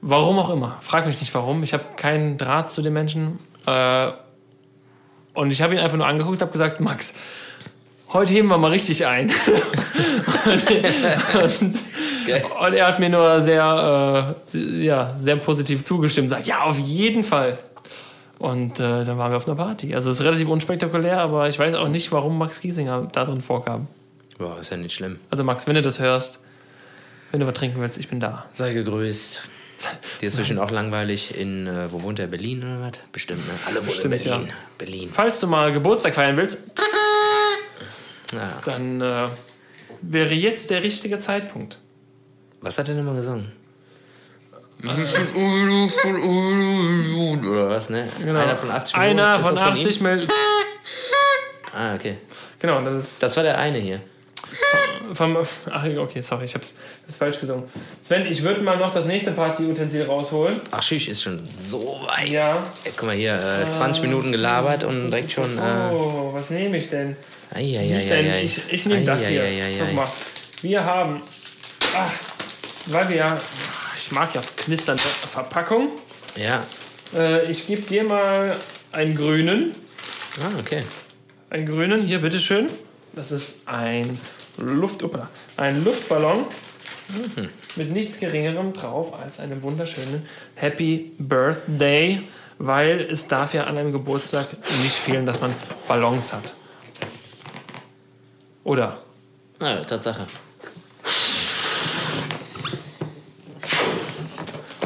Warum 0.00 0.38
auch 0.38 0.50
immer. 0.50 0.78
Frag 0.80 1.06
mich 1.06 1.20
nicht 1.20 1.32
warum. 1.34 1.62
Ich 1.62 1.72
habe 1.72 1.84
keinen 1.96 2.38
Draht 2.38 2.72
zu 2.72 2.82
den 2.82 2.92
Menschen. 2.94 3.38
Äh, 3.66 4.08
und 5.34 5.50
ich 5.52 5.62
habe 5.62 5.74
ihn 5.74 5.80
einfach 5.80 5.96
nur 5.96 6.06
angeguckt, 6.06 6.40
habe 6.40 6.50
gesagt, 6.52 6.80
Max, 6.80 7.14
heute 8.12 8.32
heben 8.32 8.48
wir 8.48 8.58
mal 8.58 8.70
richtig 8.70 9.06
ein. 9.06 9.30
und, 10.44 10.70
und, 11.62 11.74
und 12.60 12.74
er 12.74 12.86
hat 12.86 13.00
mir 13.00 13.08
nur 13.08 13.40
sehr, 13.40 14.34
äh, 14.54 14.58
ja, 14.84 15.14
sehr 15.18 15.36
positiv 15.36 15.84
zugestimmt. 15.84 16.30
Sagt, 16.30 16.46
ja, 16.46 16.62
auf 16.62 16.78
jeden 16.78 17.24
Fall. 17.24 17.58
Und 18.38 18.80
äh, 18.80 19.04
dann 19.04 19.18
waren 19.18 19.32
wir 19.32 19.36
auf 19.36 19.46
einer 19.46 19.56
Party. 19.56 19.94
Also 19.94 20.10
es 20.10 20.18
ist 20.20 20.24
relativ 20.24 20.48
unspektakulär, 20.48 21.18
aber 21.20 21.48
ich 21.48 21.58
weiß 21.58 21.74
auch 21.74 21.88
nicht, 21.88 22.10
warum 22.10 22.38
Max 22.38 22.60
Giesinger 22.60 23.08
da 23.12 23.24
drin 23.26 23.42
vorkam. 23.42 23.86
Boah, 24.38 24.58
ist 24.58 24.70
ja 24.70 24.78
nicht 24.78 24.94
schlimm. 24.94 25.18
Also 25.30 25.44
Max, 25.44 25.66
wenn 25.66 25.74
du 25.74 25.82
das 25.82 26.00
hörst, 26.00 26.40
wenn 27.30 27.40
du 27.40 27.46
was 27.46 27.54
trinken 27.54 27.80
willst, 27.80 27.98
ich 27.98 28.08
bin 28.08 28.18
da. 28.18 28.46
Sei 28.52 28.72
gegrüßt. 28.72 29.42
Dir 30.20 30.28
ist 30.28 30.36
bestimmt 30.36 30.60
auch 30.60 30.70
langweilig 30.70 31.38
in, 31.38 31.66
äh, 31.66 31.90
wo 31.90 32.02
wohnt 32.02 32.18
er, 32.18 32.26
Berlin 32.26 32.62
oder 32.62 32.80
was? 32.80 33.00
Bestimmt, 33.12 33.46
ne? 33.46 33.52
Alle 33.66 33.76
wohnen 33.76 33.84
in 33.84 33.90
Bestimmt, 33.90 34.24
Berlin. 34.24 34.46
ja. 34.48 34.54
Berlin. 34.78 35.10
Falls 35.12 35.40
du 35.40 35.46
mal 35.46 35.72
Geburtstag 35.72 36.14
feiern 36.14 36.36
willst, 36.36 36.58
Ja. 38.32 38.60
dann 38.64 39.00
äh, 39.00 39.28
wäre 40.02 40.34
jetzt 40.34 40.70
der 40.70 40.82
richtige 40.82 41.18
Zeitpunkt. 41.18 41.78
Was 42.60 42.78
hat 42.78 42.88
er 42.88 42.94
denn 42.94 43.04
mal 43.04 43.16
gesungen? 43.16 43.52
Oder 47.44 47.68
was, 47.68 47.90
ne? 47.90 48.08
Einer 48.18 48.56
von 48.56 48.70
80 48.70 48.96
Millionen. 48.96 49.16
Genau. 49.16 49.24
Einer 49.34 49.40
von 49.44 49.54
das 49.54 49.64
80 49.64 49.96
ihm? 49.96 50.02
Millionen. 50.02 50.30
Ah, 51.72 51.94
okay. 51.94 52.16
Genau, 52.58 52.80
das 52.82 52.94
ist 52.94 53.22
Das 53.22 53.36
war 53.36 53.42
der 53.42 53.58
eine 53.58 53.78
hier. 53.78 54.00
Vom. 55.14 55.36
Ach, 55.70 55.84
okay, 55.98 56.20
sorry, 56.20 56.44
ich 56.46 56.54
hab's 56.54 56.74
das 57.06 57.16
falsch 57.16 57.40
gesungen. 57.40 57.64
Sven, 58.02 58.26
ich 58.30 58.42
würde 58.42 58.60
mal 58.62 58.76
noch 58.78 58.92
das 58.92 59.06
nächste 59.06 59.32
Partyutensil 59.32 60.04
rausholen. 60.04 60.60
Ach, 60.70 60.82
Schüch 60.82 61.08
ist 61.08 61.22
schon 61.22 61.42
so 61.58 62.00
weit. 62.06 62.28
Ja. 62.28 62.64
Ey, 62.84 62.92
guck 62.96 63.06
mal 63.08 63.16
hier, 63.16 63.34
äh, 63.34 63.70
20 63.70 64.02
Minuten 64.02 64.32
gelabert 64.32 64.84
und 64.84 65.08
direkt 65.10 65.32
schon. 65.32 65.58
Äh, 65.58 65.90
Oh, 65.92 66.30
was 66.32 66.50
nehme 66.50 66.76
ich 66.78 66.88
denn? 66.90 67.16
ei, 67.52 67.60
ei, 67.60 67.78
ei, 67.80 67.86
Nicht 67.94 68.10
denn, 68.10 68.30
ei. 68.30 68.42
ich, 68.44 68.60
ich 68.72 68.86
nehme 68.86 69.04
das 69.04 69.26
hier. 69.26 69.44
Guck 69.80 69.94
mal. 69.94 70.08
Wir 70.62 70.84
haben, 70.84 71.22
ah, 71.96 72.10
weil 72.86 73.08
wir 73.08 73.16
ja, 73.16 73.38
ich 73.96 74.10
mag 74.12 74.34
ja 74.34 74.40
knisternde 74.56 75.02
Verpackung. 75.02 75.88
Ja. 76.36 76.64
Äh, 77.16 77.50
ich 77.50 77.66
gebe 77.66 77.82
dir 77.82 78.04
mal 78.04 78.56
einen 78.92 79.16
grünen. 79.16 79.74
Ah, 80.40 80.58
okay. 80.60 80.82
Einen 81.50 81.66
grünen, 81.66 82.02
hier, 82.02 82.20
bitteschön. 82.20 82.68
Das 83.12 83.32
ist 83.32 83.60
ein 83.66 84.20
Luft, 84.56 85.02
uppala, 85.02 85.28
ein 85.56 85.84
Luftballon 85.84 86.46
mit 87.76 87.90
nichts 87.90 88.18
Geringerem 88.20 88.72
drauf 88.72 89.12
als 89.14 89.40
einem 89.40 89.62
wunderschönen 89.62 90.26
Happy 90.54 91.12
Birthday, 91.18 92.22
weil 92.58 93.00
es 93.00 93.26
darf 93.26 93.52
ja 93.52 93.64
an 93.64 93.78
einem 93.78 93.92
Geburtstag 93.92 94.46
nicht 94.82 94.94
fehlen, 94.94 95.26
dass 95.26 95.40
man 95.40 95.52
Ballons 95.88 96.32
hat. 96.32 96.54
Oder? 98.62 98.98
Ah, 99.58 99.76
Tatsache. 99.84 100.26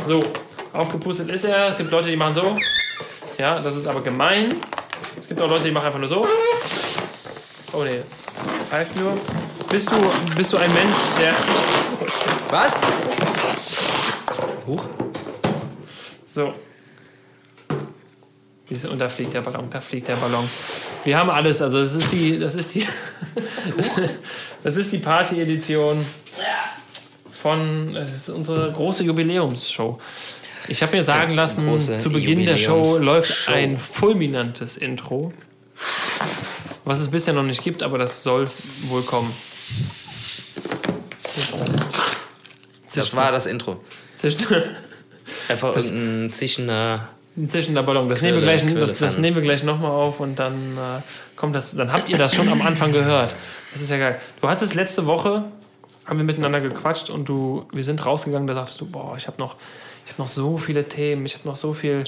So, 0.07 0.23
aufgepustet 0.73 1.29
ist 1.31 1.45
er. 1.45 1.69
Es 1.69 1.79
gibt 1.79 1.91
Leute, 1.91 2.09
die 2.09 2.17
machen 2.17 2.35
so. 2.35 2.57
Ja, 3.39 3.59
das 3.59 3.77
ist 3.77 3.87
aber 3.87 4.03
gemein. 4.03 4.55
Es 5.19 5.29
gibt 5.29 5.41
auch 5.41 5.49
Leute, 5.49 5.65
die 5.65 5.71
machen 5.71 5.87
einfach 5.87 5.99
nur 5.99 6.09
so. 6.09 6.27
Oh 7.77 7.83
nee, 7.83 8.03
pfeift 8.71 8.95
nur. 8.97 9.19
Bist 9.69 9.91
du, 9.91 9.97
bist 10.37 10.53
du 10.53 10.59
ein 10.59 10.73
Mensch, 10.73 10.95
der. 11.19 11.35
Was? 12.51 12.75
Huch. 14.67 14.87
So. 16.25 16.55
Und 18.91 18.99
da 18.99 19.09
fliegt 19.09 19.35
der 19.35 19.41
Ballon, 19.41 19.69
da 19.71 19.81
fliegt 19.81 20.09
der 20.09 20.17
Ballon. 20.17 20.49
Wir 21.05 21.19
haben 21.19 21.31
alles, 21.31 21.61
also 21.61 21.81
das 21.81 21.95
ist 21.95 22.13
die, 22.13 22.39
das 22.39 22.55
ist 22.55 22.75
die, 22.75 22.87
das 24.63 24.77
ist 24.77 24.93
die 24.93 24.99
Party-Edition 24.99 26.05
von, 27.31 27.93
das 27.93 28.13
ist 28.13 28.29
unsere 28.31 28.73
große 28.73 29.03
Jubiläumsshow. 29.05 29.99
Ich 30.69 30.83
habe 30.83 30.97
mir 30.97 31.05
sagen 31.05 31.35
lassen, 31.35 31.79
zu 31.79 32.11
Beginn 32.11 32.47
der 32.47 32.57
Show 32.57 32.99
läuft 32.99 33.49
ein 33.49 33.79
fulminantes 33.79 34.77
Intro, 34.77 35.33
was 36.85 37.01
es 37.01 37.11
bisher 37.11 37.35
noch 37.35 37.43
nicht 37.43 37.63
gibt, 37.63 37.83
aber 37.83 37.99
das 37.99 38.23
soll 38.23 38.49
wohl 38.89 39.03
kommen. 39.03 39.31
Das 42.95 43.17
war 43.17 43.33
das 43.33 43.47
Intro. 43.47 43.81
Zerstört. 44.17 44.67
Einfach 45.49 45.75
irgendein 45.77 46.31
zischender. 46.31 47.09
Ein 47.37 47.49
zischender 47.49 47.83
Ballon. 47.83 48.09
Das 48.09 48.21
Quirle- 48.21 48.23
nehmen 48.23 48.37
wir 48.37 48.43
gleich, 48.43 48.75
das, 48.75 48.99
das 48.99 49.19
nehmen 49.19 49.37
wir 49.37 49.43
gleich 49.43 49.63
nochmal 49.65 49.91
auf 49.91 50.21
und 50.21 50.39
dann 50.39 50.77
äh, 50.77 51.01
kommt 51.35 51.55
das. 51.57 51.75
Dann 51.75 51.93
habt 51.93 52.09
ihr 52.09 52.19
das 52.19 52.35
schon 52.35 52.49
am 52.49 52.63
Anfang 52.63 52.93
gehört. 52.93 53.35
Das 53.73 53.83
ist 53.83 53.91
ja 53.91 53.99
geil. 53.99 54.21
Du 54.41 54.49
hattest 54.49 54.75
letzte 54.75 55.07
Woche, 55.07 55.45
haben 56.07 56.19
wir 56.19 56.25
miteinander 56.25 56.61
gequatscht 56.61 57.11
und 57.11 57.29
du, 57.29 57.67
wir 57.73 57.83
sind 57.83 58.05
rausgegangen, 58.07 58.47
da 58.47 58.55
sagtest 58.55 58.81
du, 58.81 58.87
boah, 58.87 59.17
ich 59.17 59.27
habe 59.27 59.39
noch, 59.39 59.57
ich 60.05 60.13
habe 60.13 60.23
noch 60.23 60.29
so 60.29 60.59
viele 60.59 60.87
Themen, 60.89 61.27
ich 61.27 61.35
habe 61.35 61.49
noch 61.49 61.57
so 61.57 61.75
viel 61.75 62.05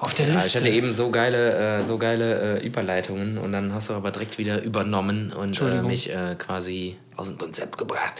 auf 0.00 0.14
der 0.14 0.26
Ja, 0.28 0.36
ich 0.36 0.42
Liste. 0.44 0.58
hatte 0.60 0.70
eben 0.70 0.92
so 0.92 1.10
geile, 1.10 1.80
äh, 1.80 1.84
so 1.84 1.98
geile 1.98 2.58
äh, 2.60 2.66
Überleitungen 2.66 3.38
und 3.38 3.52
dann 3.52 3.72
hast 3.74 3.90
du 3.90 3.94
aber 3.94 4.10
direkt 4.10 4.38
wieder 4.38 4.62
übernommen 4.62 5.32
und 5.32 5.60
äh, 5.60 5.82
mich 5.82 6.10
äh, 6.10 6.36
quasi 6.38 6.96
aus 7.16 7.26
dem 7.28 7.38
Konzept 7.38 7.76
gebracht. 7.78 8.14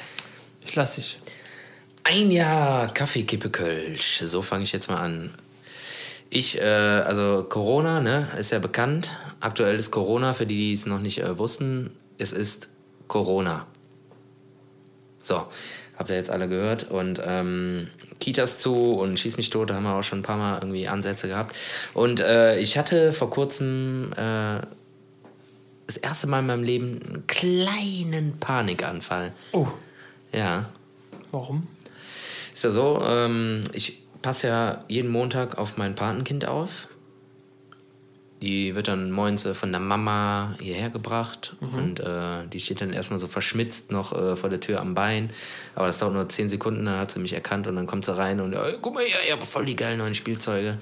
ich 0.64 0.74
lass 0.74 0.96
dich. 0.96 1.18
Ein 2.04 2.30
Jahr 2.30 2.92
Kaffeekippe 2.92 3.50
Kölsch. 3.50 4.22
So 4.24 4.42
fange 4.42 4.64
ich 4.64 4.72
jetzt 4.72 4.88
mal 4.88 4.96
an. 5.00 5.34
Ich, 6.28 6.58
äh, 6.60 6.64
also 6.64 7.44
Corona, 7.48 8.00
ne, 8.00 8.28
ist 8.38 8.52
ja 8.52 8.58
bekannt. 8.58 9.16
Aktuell 9.40 9.76
ist 9.76 9.90
Corona, 9.90 10.32
für 10.32 10.46
die, 10.46 10.56
die 10.56 10.72
es 10.72 10.86
noch 10.86 11.00
nicht 11.00 11.18
äh, 11.20 11.38
wussten, 11.38 11.90
es 12.18 12.32
ist 12.32 12.68
Corona. 13.08 13.66
So, 15.18 15.46
habt 15.98 16.10
ihr 16.10 16.16
jetzt 16.16 16.30
alle 16.30 16.48
gehört. 16.48 16.90
Und 16.90 17.20
ähm, 17.24 17.88
Kitas 18.20 18.58
zu 18.58 18.94
und 18.94 19.18
Schieß 19.18 19.36
mich 19.36 19.50
tot, 19.50 19.70
da 19.70 19.74
haben 19.74 19.84
wir 19.84 19.94
auch 19.94 20.02
schon 20.02 20.20
ein 20.20 20.22
paar 20.22 20.36
Mal 20.36 20.58
irgendwie 20.58 20.86
Ansätze 20.88 21.26
gehabt. 21.28 21.56
Und 21.94 22.20
äh, 22.20 22.58
ich 22.58 22.78
hatte 22.78 23.12
vor 23.12 23.30
kurzem 23.30 24.12
äh, 24.16 24.60
das 25.86 25.96
erste 25.96 26.26
Mal 26.26 26.40
in 26.40 26.46
meinem 26.46 26.62
Leben 26.62 27.00
einen 27.02 27.26
kleinen 27.26 28.38
Panikanfall. 28.38 29.32
Oh, 29.52 29.66
Ja, 30.32 30.70
warum? 31.32 31.66
ist 32.54 32.64
ja 32.64 32.70
so, 32.70 33.00
ähm, 33.02 33.64
ich 33.72 33.98
passe 34.22 34.48
ja 34.48 34.84
jeden 34.86 35.10
Montag 35.10 35.56
auf 35.58 35.78
mein 35.78 35.94
Patenkind 35.94 36.46
auf. 36.46 36.88
Die 38.42 38.74
wird 38.74 38.88
dann 38.88 39.10
morgens 39.10 39.44
äh, 39.44 39.52
von 39.52 39.70
der 39.70 39.80
Mama 39.80 40.54
hierher 40.60 40.88
gebracht 40.88 41.56
und 41.60 42.00
äh, 42.00 42.46
die 42.50 42.58
steht 42.58 42.80
dann 42.80 42.92
erstmal 42.92 43.18
so 43.18 43.26
verschmitzt 43.26 43.92
noch 43.92 44.12
äh, 44.12 44.34
vor 44.34 44.48
der 44.48 44.60
Tür 44.60 44.80
am 44.80 44.94
Bein. 44.94 45.30
Aber 45.74 45.86
das 45.86 45.98
dauert 45.98 46.14
nur 46.14 46.26
10 46.26 46.48
Sekunden, 46.48 46.86
dann 46.86 46.98
hat 46.98 47.10
sie 47.10 47.20
mich 47.20 47.34
erkannt 47.34 47.66
und 47.66 47.76
dann 47.76 47.86
kommt 47.86 48.06
sie 48.06 48.16
rein 48.16 48.40
und 48.40 48.54
äh, 48.54 48.78
guck 48.80 48.94
mal, 48.94 49.02
ja, 49.02 49.16
ich 49.26 49.32
habe 49.32 49.44
voll 49.44 49.66
die 49.66 49.76
geilen 49.76 49.98
neuen 49.98 50.14
Spielzeuge. 50.14 50.78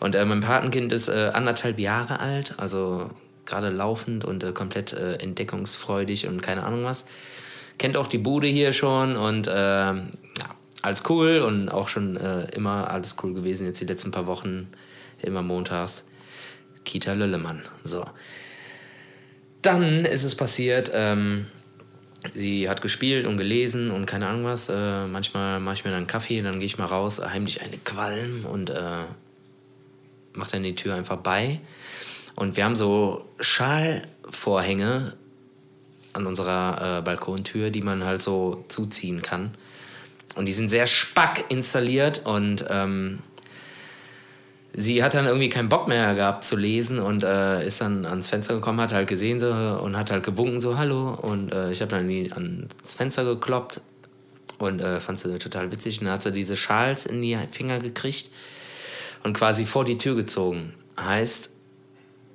Und 0.00 0.14
äh, 0.14 0.24
mein 0.26 0.40
Patenkind 0.40 0.92
ist 0.92 1.08
anderthalb 1.08 1.78
Jahre 1.78 2.20
alt, 2.20 2.54
also 2.58 3.10
gerade 3.46 3.70
laufend 3.70 4.24
und 4.24 4.54
komplett 4.54 4.92
entdeckungsfreudig 4.92 6.26
und 6.26 6.42
keine 6.42 6.62
Ahnung 6.62 6.84
was 6.84 7.04
kennt 7.78 7.96
auch 7.96 8.06
die 8.06 8.18
Bude 8.18 8.46
hier 8.46 8.72
schon 8.72 9.16
und 9.16 9.46
ja, 9.46 10.04
alles 10.82 11.02
cool 11.08 11.40
und 11.40 11.68
auch 11.68 11.88
schon 11.88 12.16
immer 12.16 12.90
alles 12.90 13.16
cool 13.22 13.34
gewesen. 13.34 13.66
Jetzt 13.66 13.80
die 13.80 13.86
letzten 13.86 14.10
paar 14.10 14.26
Wochen, 14.26 14.68
immer 15.22 15.42
montags. 15.42 16.04
Kita 16.84 17.12
Löllemann. 17.12 17.62
So. 17.84 18.04
Dann 19.62 20.04
ist 20.04 20.24
es 20.24 20.34
passiert, 20.34 20.90
ähm, 20.92 21.46
sie 22.34 22.68
hat 22.68 22.82
gespielt 22.82 23.26
und 23.26 23.36
gelesen 23.36 23.90
und 23.90 24.06
keine 24.06 24.26
Ahnung 24.26 24.44
was. 24.44 24.68
Äh, 24.68 25.06
manchmal 25.06 25.60
mache 25.60 25.74
ich 25.76 25.84
mir 25.84 25.90
dann 25.90 25.98
einen 25.98 26.06
Kaffee, 26.06 26.42
dann 26.42 26.58
gehe 26.58 26.66
ich 26.66 26.78
mal 26.78 26.86
raus, 26.86 27.20
heimlich 27.20 27.62
eine 27.62 27.78
Qualm 27.78 28.44
und 28.44 28.70
äh, 28.70 29.04
mache 30.34 30.52
dann 30.52 30.62
die 30.62 30.74
Tür 30.74 30.94
einfach 30.94 31.18
bei. 31.18 31.60
Und 32.34 32.56
wir 32.56 32.64
haben 32.64 32.76
so 32.76 33.28
Schalvorhänge 33.40 35.14
an 36.12 36.26
unserer 36.26 36.98
äh, 36.98 37.02
Balkontür, 37.02 37.70
die 37.70 37.82
man 37.82 38.04
halt 38.04 38.22
so 38.22 38.64
zuziehen 38.68 39.22
kann. 39.22 39.52
Und 40.34 40.46
die 40.46 40.52
sind 40.52 40.68
sehr 40.68 40.86
spack 40.86 41.44
installiert 41.50 42.22
und 42.24 42.64
ähm, 42.68 43.18
sie 44.74 45.02
hat 45.02 45.14
dann 45.14 45.26
irgendwie 45.26 45.48
keinen 45.48 45.68
Bock 45.68 45.88
mehr 45.88 46.14
gehabt 46.14 46.44
zu 46.44 46.56
lesen 46.56 46.98
und 46.98 47.24
äh, 47.24 47.66
ist 47.66 47.80
dann 47.80 48.06
ans 48.06 48.28
Fenster 48.28 48.54
gekommen, 48.54 48.80
hat 48.80 48.92
halt 48.92 49.08
gesehen 49.08 49.38
so, 49.38 49.48
und 49.48 49.96
hat 49.96 50.10
halt 50.10 50.24
gewunken 50.24 50.60
so 50.60 50.78
Hallo 50.78 51.14
und 51.14 51.52
äh, 51.52 51.70
ich 51.70 51.80
habe 51.80 51.90
dann 51.90 52.08
ans 52.08 52.94
Fenster 52.94 53.24
gekloppt 53.24 53.80
und 54.58 54.80
äh, 54.80 55.00
fand 55.00 55.18
sie 55.18 55.38
total 55.38 55.70
witzig 55.72 56.00
und 56.00 56.06
dann 56.06 56.14
hat 56.14 56.22
sie 56.22 56.32
diese 56.32 56.56
Schals 56.56 57.06
in 57.06 57.20
die 57.20 57.38
Finger 57.50 57.78
gekriegt 57.78 58.30
und 59.22 59.34
quasi 59.34 59.66
vor 59.66 59.84
die 59.84 59.98
Tür 59.98 60.14
gezogen. 60.14 60.74
Heißt, 60.98 61.50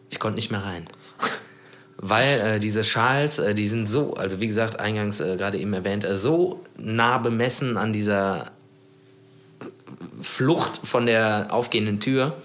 ich 0.09 0.19
konnte 0.19 0.35
nicht 0.35 0.51
mehr 0.51 0.63
rein. 0.63 0.85
Weil 1.97 2.39
äh, 2.39 2.59
diese 2.59 2.83
Schals, 2.83 3.39
äh, 3.39 3.55
die 3.55 3.67
sind 3.67 3.87
so, 3.87 4.13
also 4.13 4.39
wie 4.39 4.47
gesagt, 4.47 4.79
eingangs 4.79 5.19
äh, 5.19 5.37
gerade 5.37 5.57
eben 5.57 5.73
erwähnt, 5.73 6.03
äh, 6.03 6.17
so 6.17 6.63
nah 6.77 7.17
bemessen 7.17 7.77
an 7.77 7.93
dieser 7.93 8.51
Flucht 10.21 10.85
von 10.85 11.05
der 11.05 11.47
aufgehenden 11.49 11.99
Tür, 11.99 12.37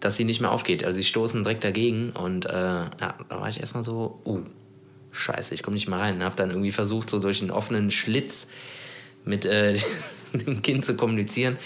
dass 0.00 0.16
sie 0.16 0.24
nicht 0.24 0.40
mehr 0.40 0.52
aufgeht. 0.52 0.84
Also 0.84 0.96
sie 0.96 1.04
stoßen 1.04 1.42
direkt 1.42 1.64
dagegen 1.64 2.10
und 2.10 2.46
äh, 2.46 2.52
ja, 2.52 3.14
da 3.28 3.40
war 3.40 3.48
ich 3.48 3.60
erstmal 3.60 3.82
so, 3.82 4.20
uh, 4.24 4.40
scheiße, 5.12 5.54
ich 5.54 5.62
komme 5.62 5.74
nicht 5.74 5.88
mehr 5.88 5.98
rein. 5.98 6.22
Hab 6.22 6.36
dann 6.36 6.50
irgendwie 6.50 6.72
versucht, 6.72 7.10
so 7.10 7.18
durch 7.18 7.40
einen 7.40 7.50
offenen 7.50 7.90
Schlitz 7.90 8.46
mit 9.24 9.44
äh, 9.46 9.78
dem 10.32 10.62
Kind 10.62 10.84
zu 10.84 10.96
kommunizieren. 10.96 11.58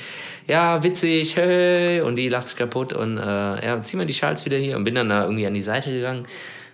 Ja, 0.46 0.82
witzig, 0.82 1.36
hey, 1.36 2.00
und 2.00 2.16
die 2.16 2.28
lacht 2.28 2.48
sich 2.48 2.56
kaputt 2.56 2.92
und 2.92 3.18
äh, 3.18 3.20
ja, 3.66 3.80
zieh 3.82 3.96
mal 3.96 4.06
die 4.06 4.14
Schals 4.14 4.44
wieder 4.44 4.56
hier 4.56 4.76
und 4.76 4.84
bin 4.84 4.94
dann 4.94 5.08
da 5.08 5.24
irgendwie 5.24 5.46
an 5.46 5.54
die 5.54 5.62
Seite 5.62 5.90
gegangen. 5.90 6.26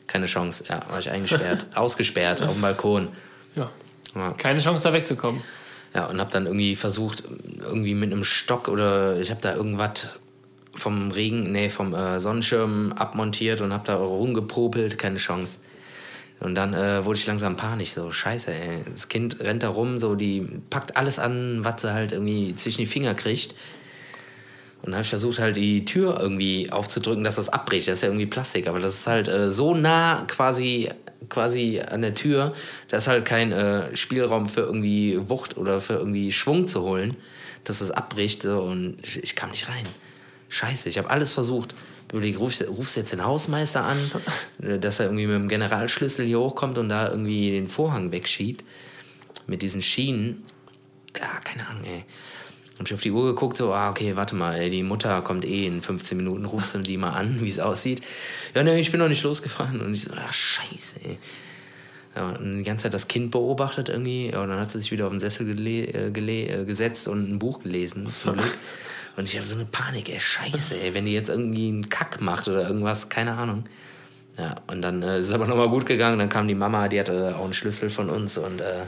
Keine 0.06 0.26
Chance, 0.26 0.64
ja, 0.68 0.88
war 0.88 0.98
ich 0.98 1.10
eingesperrt, 1.10 1.66
ausgesperrt 1.74 2.42
auf 2.42 2.52
dem 2.52 2.62
Balkon. 2.62 3.08
Ja. 3.54 3.70
Ja. 4.14 4.32
Keine 4.32 4.60
Chance, 4.60 4.84
da 4.84 4.92
wegzukommen. 4.92 5.42
Ja, 5.96 6.04
und 6.08 6.20
habe 6.20 6.30
dann 6.30 6.44
irgendwie 6.44 6.76
versucht, 6.76 7.24
irgendwie 7.64 7.94
mit 7.94 8.12
einem 8.12 8.22
Stock 8.22 8.68
oder 8.68 9.18
ich 9.18 9.30
habe 9.30 9.40
da 9.40 9.56
irgendwas 9.56 10.10
vom 10.74 11.10
Regen, 11.10 11.52
nee, 11.52 11.70
vom 11.70 11.94
äh, 11.94 12.20
Sonnenschirm 12.20 12.92
abmontiert 12.92 13.62
und 13.62 13.72
habe 13.72 13.84
da 13.86 13.96
rumgepopelt, 13.96 14.98
keine 14.98 15.16
Chance. 15.16 15.56
Und 16.38 16.54
dann 16.54 16.74
äh, 16.74 17.02
wurde 17.06 17.18
ich 17.18 17.26
langsam 17.26 17.56
panisch, 17.56 17.92
so 17.92 18.12
scheiße, 18.12 18.52
ey. 18.52 18.82
Das 18.92 19.08
Kind 19.08 19.40
rennt 19.40 19.62
da 19.62 19.70
rum, 19.70 19.96
so 19.96 20.16
die 20.16 20.46
packt 20.68 20.98
alles 20.98 21.18
an, 21.18 21.64
was 21.64 21.80
sie 21.80 21.94
halt 21.94 22.12
irgendwie 22.12 22.54
zwischen 22.56 22.82
die 22.82 22.86
Finger 22.86 23.14
kriegt. 23.14 23.54
Und 24.86 24.92
dann 24.92 24.98
habe 24.98 25.02
ich 25.02 25.10
versucht, 25.10 25.40
halt 25.40 25.56
die 25.56 25.84
Tür 25.84 26.20
irgendwie 26.20 26.70
aufzudrücken, 26.70 27.24
dass 27.24 27.34
das 27.34 27.48
abbricht. 27.48 27.88
Das 27.88 27.96
ist 27.96 28.02
ja 28.02 28.08
irgendwie 28.08 28.26
Plastik, 28.26 28.68
aber 28.68 28.78
das 28.78 28.94
ist 28.94 29.06
halt 29.08 29.26
äh, 29.26 29.50
so 29.50 29.74
nah 29.74 30.22
quasi, 30.28 30.90
quasi 31.28 31.80
an 31.80 32.02
der 32.02 32.14
Tür, 32.14 32.54
da 32.86 32.98
ist 32.98 33.08
halt 33.08 33.24
kein 33.24 33.50
äh, 33.50 33.96
Spielraum 33.96 34.48
für 34.48 34.60
irgendwie 34.60 35.18
Wucht 35.28 35.56
oder 35.56 35.80
für 35.80 35.94
irgendwie 35.94 36.30
Schwung 36.30 36.68
zu 36.68 36.82
holen, 36.82 37.16
dass 37.64 37.80
es 37.80 37.90
abbricht. 37.90 38.44
So, 38.44 38.60
und 38.60 38.98
ich, 39.02 39.20
ich 39.24 39.34
kam 39.34 39.50
nicht 39.50 39.68
rein. 39.68 39.82
Scheiße, 40.50 40.88
ich 40.88 40.98
habe 40.98 41.10
alles 41.10 41.32
versucht. 41.32 41.74
Überleg, 42.12 42.38
rufst, 42.38 42.64
rufst 42.68 42.96
jetzt 42.96 43.10
den 43.10 43.24
Hausmeister 43.24 43.82
an, 43.82 43.98
äh, 44.62 44.78
dass 44.78 45.00
er 45.00 45.06
irgendwie 45.06 45.26
mit 45.26 45.34
dem 45.34 45.48
Generalschlüssel 45.48 46.24
hier 46.24 46.38
hochkommt 46.38 46.78
und 46.78 46.90
da 46.90 47.10
irgendwie 47.10 47.50
den 47.50 47.66
Vorhang 47.66 48.12
wegschiebt. 48.12 48.62
Mit 49.48 49.62
diesen 49.62 49.82
Schienen. 49.82 50.44
Ja, 51.18 51.40
keine 51.44 51.66
Ahnung, 51.66 51.82
ey. 51.84 52.04
Hab 52.78 52.86
ich 52.86 52.94
auf 52.94 53.00
die 53.00 53.10
Uhr 53.10 53.24
geguckt, 53.24 53.56
so, 53.56 53.72
ah, 53.72 53.90
okay, 53.90 54.16
warte 54.16 54.34
mal, 54.34 54.56
ey, 54.56 54.68
die 54.68 54.82
Mutter 54.82 55.22
kommt 55.22 55.44
eh 55.44 55.66
in 55.66 55.80
15 55.80 56.16
Minuten, 56.16 56.44
rufst 56.44 56.74
du 56.74 56.78
die 56.78 56.98
mal 56.98 57.10
an, 57.10 57.40
wie 57.40 57.48
es 57.48 57.58
aussieht. 57.58 58.02
Ja, 58.54 58.62
ne, 58.62 58.78
ich 58.78 58.90
bin 58.90 59.00
noch 59.00 59.08
nicht 59.08 59.22
losgefahren. 59.22 59.80
Und 59.80 59.94
ich 59.94 60.02
so, 60.02 60.10
ach, 60.14 60.32
scheiße, 60.32 60.96
ey. 61.04 61.18
Ja, 62.14 62.30
und 62.30 62.58
die 62.58 62.62
ganze 62.64 62.84
Zeit 62.84 62.94
das 62.94 63.08
Kind 63.08 63.30
beobachtet 63.30 63.90
irgendwie. 63.90 64.30
Ja, 64.30 64.42
und 64.42 64.48
dann 64.48 64.58
hat 64.58 64.70
sie 64.70 64.78
sich 64.78 64.90
wieder 64.90 65.06
auf 65.06 65.12
den 65.12 65.18
Sessel 65.18 65.66
äh, 65.66 66.08
äh, 66.08 66.64
gesetzt 66.64 67.08
und 67.08 67.30
ein 67.30 67.38
Buch 67.38 67.62
gelesen, 67.62 68.06
zum 68.06 68.32
Glück. 68.38 68.56
Und 69.16 69.28
ich 69.28 69.36
habe 69.36 69.46
so 69.46 69.54
eine 69.54 69.64
Panik, 69.64 70.10
ey, 70.10 70.20
scheiße, 70.20 70.78
ey, 70.78 70.92
wenn 70.94 71.06
die 71.06 71.12
jetzt 71.12 71.28
irgendwie 71.28 71.68
einen 71.68 71.88
Kack 71.88 72.20
macht 72.20 72.48
oder 72.48 72.66
irgendwas, 72.66 73.08
keine 73.08 73.32
Ahnung. 73.32 73.64
Ja, 74.38 74.56
und 74.66 74.82
dann 74.82 75.02
äh, 75.02 75.18
ist 75.18 75.26
es 75.26 75.32
aber 75.32 75.46
nochmal 75.46 75.70
gut 75.70 75.86
gegangen. 75.86 76.18
Dann 76.18 76.28
kam 76.28 76.46
die 76.46 76.54
Mama, 76.54 76.88
die 76.88 77.00
hatte 77.00 77.36
auch 77.36 77.44
einen 77.44 77.54
Schlüssel 77.54 77.88
von 77.88 78.10
uns 78.10 78.36
und 78.36 78.60
äh, 78.60 78.82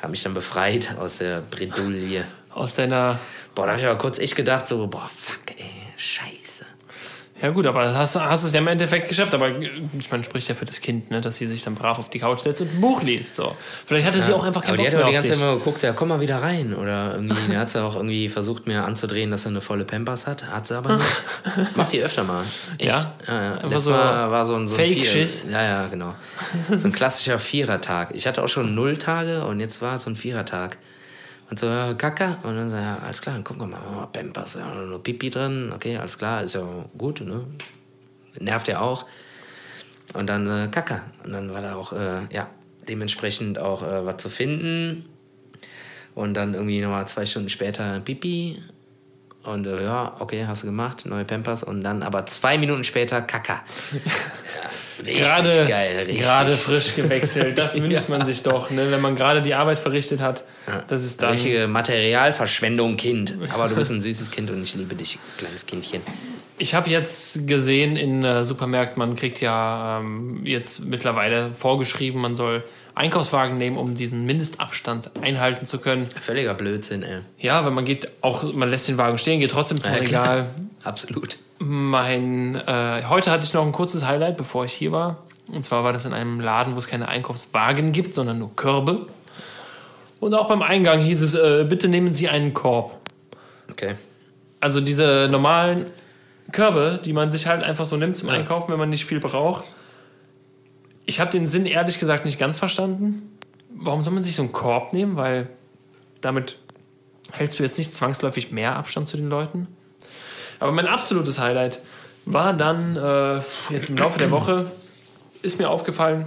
hat 0.00 0.10
mich 0.10 0.22
dann 0.22 0.34
befreit 0.34 0.96
aus 0.98 1.18
der 1.18 1.40
Bredouille. 1.40 2.24
Aus 2.54 2.74
deiner. 2.74 3.18
Boah, 3.54 3.66
da 3.66 3.72
habe 3.72 3.80
ich 3.80 3.86
aber 3.86 3.98
kurz 3.98 4.18
echt 4.18 4.36
gedacht, 4.36 4.66
so, 4.66 4.86
boah, 4.86 5.08
fuck, 5.08 5.56
ey, 5.56 5.64
scheiße. 5.96 6.44
Ja, 7.42 7.50
gut, 7.50 7.66
aber 7.66 7.92
hast, 7.94 8.14
hast 8.14 8.44
es 8.44 8.52
ja 8.52 8.60
im 8.60 8.68
Endeffekt 8.68 9.08
geschafft. 9.08 9.34
Aber 9.34 9.50
ich 9.50 10.10
meine, 10.10 10.24
spricht 10.24 10.48
ja 10.48 10.54
für 10.54 10.64
das 10.64 10.80
Kind, 10.80 11.10
ne, 11.10 11.20
dass 11.20 11.36
sie 11.36 11.46
sich 11.46 11.62
dann 11.62 11.74
brav 11.74 11.98
auf 11.98 12.08
die 12.08 12.20
Couch 12.20 12.38
setzt 12.38 12.62
und 12.62 12.72
ein 12.72 12.80
Buch 12.80 13.02
liest. 13.02 13.36
So. 13.36 13.54
Vielleicht 13.84 14.06
hatte 14.06 14.22
sie 14.22 14.32
auch 14.32 14.44
einfach 14.44 14.62
aber 14.62 14.76
keinen 14.76 14.90
die 14.90 14.90
Bock 14.90 14.94
hat 14.94 14.94
auch 14.94 15.10
mehr 15.10 15.10
die 15.10 15.18
auf 15.18 15.24
ganze 15.24 15.38
Zeit 15.38 15.38
immer 15.38 15.58
geguckt, 15.58 15.82
ja, 15.82 15.92
komm 15.92 16.08
mal 16.08 16.20
wieder 16.20 16.40
rein. 16.40 16.74
Oder 16.74 17.16
irgendwie, 17.16 17.34
da 17.52 17.58
hat 17.58 17.70
sie 17.70 17.82
auch 17.82 17.96
irgendwie 17.96 18.28
versucht, 18.28 18.66
mir 18.66 18.84
anzudrehen, 18.84 19.30
dass 19.30 19.44
er 19.44 19.50
eine 19.50 19.60
volle 19.60 19.84
Pampers 19.84 20.26
hat. 20.26 20.44
Hat 20.44 20.66
sie 20.68 20.74
aber 20.74 20.96
nicht. 20.96 21.22
Macht 21.76 21.92
die 21.92 22.02
öfter 22.02 22.22
mal. 22.22 22.44
Echt. 22.78 22.90
Ja? 22.90 23.14
ja, 23.26 23.58
ja. 23.68 23.80
So 23.80 23.90
Mal 23.90 24.30
war 24.30 24.44
so 24.44 24.54
ein, 24.54 24.66
so 24.66 24.76
ein 24.76 24.80
Fake-Schiss? 24.80 25.44
Ja, 25.50 25.62
ja, 25.62 25.86
genau. 25.88 26.14
So 26.78 26.86
ein 26.86 26.92
klassischer 26.92 27.38
Vierertag. 27.38 28.12
Ich 28.14 28.26
hatte 28.26 28.42
auch 28.42 28.48
schon 28.48 28.74
null 28.74 28.96
Tage 28.96 29.44
und 29.44 29.60
jetzt 29.60 29.82
war 29.82 29.96
es 29.96 30.04
so 30.04 30.10
ein 30.10 30.16
Vierertag. 30.16 30.78
Und 31.50 31.58
so, 31.58 31.66
ja, 31.66 31.94
Kaka. 31.94 32.38
Und 32.42 32.56
dann 32.56 32.70
so, 32.70 32.76
ja, 32.76 32.98
alles 32.98 33.20
klar, 33.20 33.34
dann 33.34 33.44
guck 33.44 33.58
mal, 33.58 33.68
mal 33.68 34.06
Pampers. 34.12 34.54
Ja, 34.54 34.74
nur 34.74 35.02
Pipi 35.02 35.30
drin. 35.30 35.72
Okay, 35.74 35.96
alles 35.96 36.18
klar, 36.18 36.42
ist 36.42 36.54
ja 36.54 36.62
gut, 36.96 37.20
ne? 37.20 37.44
Nervt 38.38 38.68
ja 38.68 38.80
auch. 38.80 39.06
Und 40.14 40.28
dann 40.28 40.48
äh, 40.48 40.68
Kaka. 40.68 41.02
Und 41.24 41.32
dann 41.32 41.52
war 41.52 41.60
da 41.60 41.76
auch, 41.76 41.92
äh, 41.92 42.22
ja, 42.30 42.48
dementsprechend 42.88 43.58
auch 43.58 43.82
äh, 43.82 44.04
was 44.06 44.18
zu 44.18 44.28
finden. 44.28 45.06
Und 46.14 46.34
dann 46.34 46.54
irgendwie 46.54 46.80
nochmal 46.80 47.06
zwei 47.08 47.26
Stunden 47.26 47.48
später 47.48 48.00
Pipi. 48.00 48.62
Und 49.42 49.66
äh, 49.66 49.84
ja, 49.84 50.16
okay, 50.20 50.46
hast 50.46 50.62
du 50.62 50.66
gemacht, 50.66 51.04
neue 51.06 51.24
Pampers. 51.24 51.62
Und 51.62 51.82
dann 51.82 52.02
aber 52.02 52.26
zwei 52.26 52.56
Minuten 52.58 52.84
später 52.84 53.20
Kaka. 53.22 53.62
Ja, 54.98 55.04
richtig 55.04 55.22
Gerade, 55.24 55.66
geil, 55.66 55.96
richtig. 55.98 56.20
gerade 56.20 56.50
frisch 56.56 56.94
gewechselt. 56.94 57.58
Das 57.58 57.74
wünscht 57.80 58.08
man 58.08 58.24
sich 58.26 58.42
doch, 58.42 58.70
ne? 58.70 58.90
wenn 58.90 59.00
man 59.00 59.16
gerade 59.16 59.42
die 59.42 59.54
Arbeit 59.54 59.78
verrichtet 59.78 60.20
hat. 60.20 60.44
Das 60.88 61.04
ist 61.04 61.22
dann. 61.22 61.32
Richtige 61.32 61.66
Materialverschwendung, 61.66 62.96
Kind. 62.96 63.36
Aber 63.52 63.68
du 63.68 63.74
bist 63.74 63.90
ein 63.90 64.00
süßes 64.00 64.30
Kind 64.30 64.50
und 64.50 64.62
ich 64.62 64.74
liebe 64.74 64.94
dich, 64.94 65.18
kleines 65.36 65.66
Kindchen. 65.66 66.02
Ich 66.56 66.74
habe 66.74 66.88
jetzt 66.88 67.48
gesehen 67.48 67.96
in 67.96 68.22
äh, 68.22 68.44
Supermärkten, 68.44 68.98
man 69.00 69.16
kriegt 69.16 69.40
ja 69.40 70.00
ähm, 70.00 70.46
jetzt 70.46 70.84
mittlerweile 70.84 71.50
vorgeschrieben, 71.52 72.20
man 72.20 72.36
soll 72.36 72.62
Einkaufswagen 72.94 73.58
nehmen, 73.58 73.76
um 73.76 73.96
diesen 73.96 74.24
Mindestabstand 74.24 75.10
einhalten 75.20 75.66
zu 75.66 75.78
können. 75.78 76.06
Völliger 76.20 76.54
Blödsinn, 76.54 77.02
ey. 77.02 77.22
Ja, 77.40 77.64
weil 77.64 77.72
man 77.72 77.84
geht 77.84 78.08
auch, 78.20 78.44
man 78.52 78.70
lässt 78.70 78.86
den 78.86 78.98
Wagen 78.98 79.18
stehen, 79.18 79.40
geht 79.40 79.50
trotzdem 79.50 79.80
zum 79.80 79.92
Ja. 79.92 79.98
Regal. 79.98 80.46
Absolut. 80.84 81.38
Mein, 81.58 82.56
äh, 82.56 83.02
heute 83.08 83.30
hatte 83.30 83.44
ich 83.44 83.54
noch 83.54 83.64
ein 83.64 83.72
kurzes 83.72 84.06
Highlight, 84.06 84.36
bevor 84.36 84.64
ich 84.64 84.72
hier 84.72 84.92
war. 84.92 85.24
Und 85.48 85.62
zwar 85.62 85.84
war 85.84 85.92
das 85.92 86.04
in 86.04 86.12
einem 86.12 86.40
Laden, 86.40 86.74
wo 86.74 86.78
es 86.78 86.86
keine 86.86 87.08
Einkaufswagen 87.08 87.92
gibt, 87.92 88.14
sondern 88.14 88.38
nur 88.38 88.54
Körbe. 88.56 89.06
Und 90.20 90.34
auch 90.34 90.48
beim 90.48 90.62
Eingang 90.62 91.00
hieß 91.00 91.22
es, 91.22 91.34
äh, 91.34 91.64
bitte 91.68 91.88
nehmen 91.88 92.14
Sie 92.14 92.28
einen 92.28 92.54
Korb. 92.54 92.98
Okay. 93.70 93.94
Also 94.60 94.80
diese 94.80 95.28
normalen 95.30 95.86
Körbe, 96.52 97.00
die 97.04 97.12
man 97.12 97.30
sich 97.30 97.46
halt 97.46 97.62
einfach 97.62 97.86
so 97.86 97.96
nimmt 97.96 98.16
zum 98.16 98.30
Einkaufen, 98.30 98.72
wenn 98.72 98.78
man 98.78 98.90
nicht 98.90 99.04
viel 99.04 99.20
braucht. 99.20 99.64
Ich 101.06 101.20
habe 101.20 101.30
den 101.30 101.46
Sinn 101.46 101.66
ehrlich 101.66 101.98
gesagt 101.98 102.24
nicht 102.24 102.38
ganz 102.38 102.56
verstanden. 102.56 103.38
Warum 103.68 104.02
soll 104.02 104.14
man 104.14 104.24
sich 104.24 104.36
so 104.36 104.42
einen 104.42 104.52
Korb 104.52 104.92
nehmen? 104.92 105.16
Weil 105.16 105.48
damit 106.20 106.58
hältst 107.32 107.58
du 107.58 107.62
jetzt 107.62 107.76
nicht 107.76 107.92
zwangsläufig 107.92 108.52
mehr 108.52 108.76
Abstand 108.76 109.08
zu 109.08 109.16
den 109.16 109.28
Leuten. 109.28 109.68
Aber 110.60 110.72
mein 110.72 110.86
absolutes 110.86 111.38
Highlight 111.38 111.80
war 112.26 112.52
dann 112.52 112.96
äh, 112.96 113.40
jetzt 113.70 113.90
im 113.90 113.98
Laufe 113.98 114.18
der 114.18 114.30
Woche, 114.30 114.70
ist 115.42 115.58
mir 115.58 115.68
aufgefallen, 115.68 116.26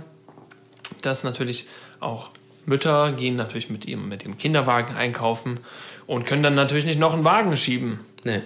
dass 1.01 1.23
natürlich 1.23 1.67
auch 1.99 2.31
Mütter 2.65 3.13
gehen 3.13 3.35
natürlich 3.35 3.69
mit 3.69 3.85
ihrem, 3.85 4.09
mit 4.09 4.23
ihrem 4.23 4.37
Kinderwagen 4.37 4.95
einkaufen 4.95 5.59
und 6.05 6.25
können 6.25 6.43
dann 6.43 6.55
natürlich 6.55 6.85
nicht 6.85 6.99
noch 6.99 7.13
einen 7.13 7.23
Wagen 7.23 7.55
schieben. 7.57 8.01
Nee. 8.23 8.41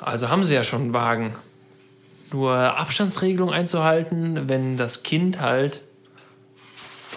Also 0.00 0.28
haben 0.28 0.44
sie 0.44 0.54
ja 0.54 0.64
schon 0.64 0.82
einen 0.82 0.94
Wagen. 0.94 1.34
Nur 2.32 2.54
Abstandsregelung 2.54 3.50
einzuhalten, 3.50 4.48
wenn 4.48 4.76
das 4.76 5.02
Kind 5.02 5.40
halt 5.40 5.80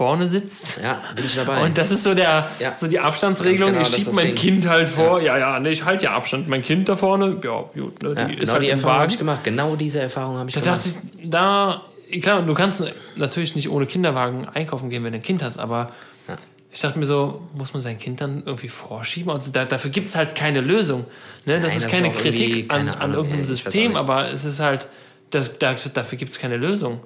vorne 0.01 0.27
sitzt. 0.27 0.79
Ja, 0.83 0.99
bin 1.15 1.25
ich 1.25 1.35
dabei. 1.35 1.63
Und 1.63 1.77
das 1.77 1.91
ist 1.91 2.03
so 2.03 2.15
der, 2.15 2.49
Ja. 2.59 2.75
so 2.75 2.87
die 2.87 2.99
Abstandsregelung. 2.99 3.73
Genau, 3.73 3.81
ich 3.83 3.87
schiebe 3.89 4.09
ist 4.09 4.15
mein 4.15 4.25
Ding. 4.27 4.35
Kind 4.35 4.67
halt 4.67 4.89
vor. 4.89 5.21
Ja, 5.21 5.37
ja, 5.37 5.59
nee, 5.59 5.69
ich 5.69 5.85
halte 5.85 6.05
ja 6.05 6.13
Abstand. 6.15 6.47
Mein 6.47 6.63
Kind 6.63 6.89
da 6.89 6.95
vorne, 6.95 7.37
ja, 7.43 7.61
gut, 7.79 8.01
ne, 8.01 8.15
ja, 8.17 8.25
die 8.25 8.33
ist 8.33 8.39
genau 8.39 8.53
halt 8.53 8.63
die 8.63 8.69
Erfahrung 8.69 8.99
habe 9.01 9.11
ich 9.11 9.17
gemacht. 9.19 9.43
Genau 9.43 9.75
diese 9.75 9.99
Erfahrung 9.99 10.37
habe 10.37 10.49
ich 10.49 10.55
Da 10.55 10.61
gemacht. 10.61 10.77
dachte 10.85 10.89
ich, 10.89 11.29
da, 11.29 11.81
klar, 12.19 12.41
du 12.41 12.53
kannst 12.55 12.83
natürlich 13.15 13.55
nicht 13.55 13.69
ohne 13.69 13.85
Kinderwagen 13.85 14.47
einkaufen 14.51 14.89
gehen, 14.89 15.03
wenn 15.03 15.11
du 15.13 15.19
ein 15.19 15.23
Kind 15.23 15.43
hast, 15.43 15.59
aber 15.59 15.87
Ja. 16.27 16.35
ich 16.71 16.81
dachte 16.81 16.97
mir 16.97 17.05
so, 17.05 17.47
muss 17.53 17.71
man 17.75 17.83
sein 17.83 17.99
Kind 17.99 18.21
dann 18.21 18.41
irgendwie 18.43 18.69
vorschieben? 18.69 19.31
Also 19.31 19.51
da, 19.51 19.65
dafür 19.65 19.91
gibt 19.91 20.07
es 20.07 20.15
halt 20.15 20.33
keine 20.33 20.61
Lösung. 20.61 21.05
Ne? 21.45 21.59
Das 21.59 21.61
Nein, 21.61 21.65
ist 21.67 21.75
das 21.75 21.83
ist 21.85 21.91
keine 21.91 22.07
irgendwie- 22.07 22.21
Kritik 22.29 22.73
an, 22.73 22.87
keine 22.87 22.99
an 23.01 23.13
irgendeinem 23.13 23.45
System, 23.45 23.95
aber 23.95 24.31
es 24.31 24.45
ist 24.45 24.59
halt, 24.59 24.87
das, 25.29 25.59
da, 25.59 25.75
dafür 25.93 26.17
gibt 26.17 26.31
es 26.31 26.39
keine 26.39 26.57
Lösung. 26.57 27.01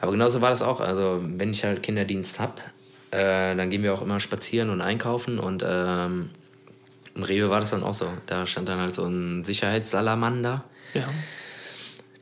Aber 0.00 0.12
genauso 0.12 0.40
war 0.40 0.50
das 0.50 0.62
auch. 0.62 0.80
Also, 0.80 1.20
wenn 1.22 1.50
ich 1.52 1.64
halt 1.64 1.82
Kinderdienst 1.82 2.38
habe, 2.40 2.54
äh, 3.10 3.54
dann 3.56 3.70
gehen 3.70 3.82
wir 3.82 3.94
auch 3.94 4.02
immer 4.02 4.20
spazieren 4.20 4.70
und 4.70 4.80
einkaufen. 4.80 5.38
Und 5.38 5.64
ähm, 5.66 6.30
im 7.14 7.22
Rewe 7.22 7.48
war 7.50 7.60
das 7.60 7.70
dann 7.70 7.82
auch 7.82 7.94
so. 7.94 8.08
Da 8.26 8.46
stand 8.46 8.68
dann 8.68 8.78
halt 8.80 8.94
so 8.94 9.04
ein 9.06 9.42
Sicherheitssalamander, 9.44 10.64
Ja. 10.94 11.08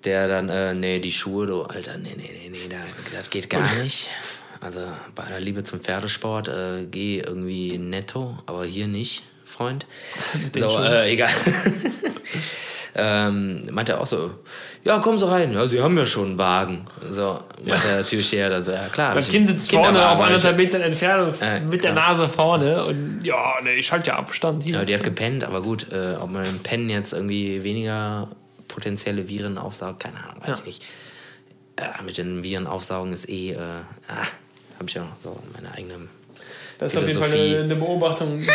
der 0.05 0.29
dann, 0.29 0.49
äh, 0.49 0.75
nee, 0.75 0.99
die 1.01 1.13
Schuhe, 1.13 1.47
du, 1.47 1.63
Alter, 1.63 1.99
nee, 1.99 2.15
nee, 2.17 2.31
nee, 2.33 2.49
nee, 2.51 2.69
da, 2.69 2.77
das 3.17 3.31
geht 3.31 3.51
gar 3.51 3.75
nicht. 3.83 4.09
Also, 4.61 4.81
bei 5.15 5.25
aller 5.25 5.41
Liebe 5.41 5.65
zum 5.65 5.81
Pferdesport, 5.81 6.49
äh, 6.49 6.87
geh 6.91 7.19
irgendwie 7.19 7.77
netto, 7.77 8.39
aber 8.47 8.65
hier 8.65 8.87
nicht, 8.87 9.23
Freund. 9.45 9.85
so, 10.57 10.79
äh, 10.79 11.13
egal. 11.13 11.31
ähm, 12.97 13.69
meinte 13.73 13.93
er 13.93 14.01
auch 14.01 14.07
so, 14.07 14.31
ja, 14.85 14.99
kommen 15.01 15.19
Sie 15.19 15.29
rein. 15.29 15.53
Ja, 15.53 15.67
Sie 15.67 15.83
haben 15.83 15.97
ja 15.97 16.07
schon 16.07 16.29
einen 16.31 16.39
Wagen. 16.39 16.85
So, 17.11 17.41
meinte 17.65 17.89
der 17.89 18.07
Türsteher 18.07 18.51
dann 18.51 18.63
so, 18.63 18.71
ja 18.71 18.89
klar. 18.89 19.17
ich 19.19 19.29
Kind 19.29 19.49
sitzt 19.49 19.71
vorne 19.71 20.09
auf 20.09 20.21
anderthalb 20.21 20.57
Metern 20.57 20.81
Entfernung 20.83 21.35
Äh, 21.41 21.61
mit 21.61 21.83
der 21.83 21.91
ja. 21.91 21.97
Nase 21.97 22.29
vorne 22.29 22.85
und 22.85 23.21
ja, 23.25 23.55
nee, 23.63 23.75
ich 23.75 23.91
halte 23.91 24.09
ja 24.11 24.17
Abstand 24.17 24.63
hier. 24.63 24.75
Ja, 24.75 24.85
die 24.85 24.95
hat 24.95 25.03
gepennt, 25.03 25.43
aber 25.45 25.63
gut, 25.63 25.91
äh, 25.93 26.15
ob 26.21 26.31
man 26.31 26.45
im 26.45 26.59
Pennen 26.61 26.89
jetzt 26.91 27.13
irgendwie 27.13 27.63
weniger 27.65 28.29
potenzielle 28.69 29.29
Viren 29.29 29.59
aufsaugt, 29.59 30.01
keine 30.01 30.19
Ahnung, 30.19 30.43
weiß 30.43 30.49
Ja. 30.49 30.55
ich 30.61 30.65
nicht. 30.67 30.85
Äh, 31.77 32.03
mit 32.05 32.17
den 32.19 32.45
Viren 32.45 32.67
aufsaugen 32.69 33.13
ist 33.13 33.29
eh, 33.29 33.53
äh, 33.53 33.57
ah, 34.09 34.27
habe 34.79 34.89
ich 34.89 34.95
ja 34.95 35.07
so 35.21 35.39
meine 35.53 35.73
eigene. 35.73 35.95
Das 36.85 36.93
ist 36.93 36.99
auf 36.99 37.07
jeden 37.09 37.21
Fall 37.21 37.33
eine, 37.33 37.59
eine 37.65 37.77
Beobachtung. 37.77 38.41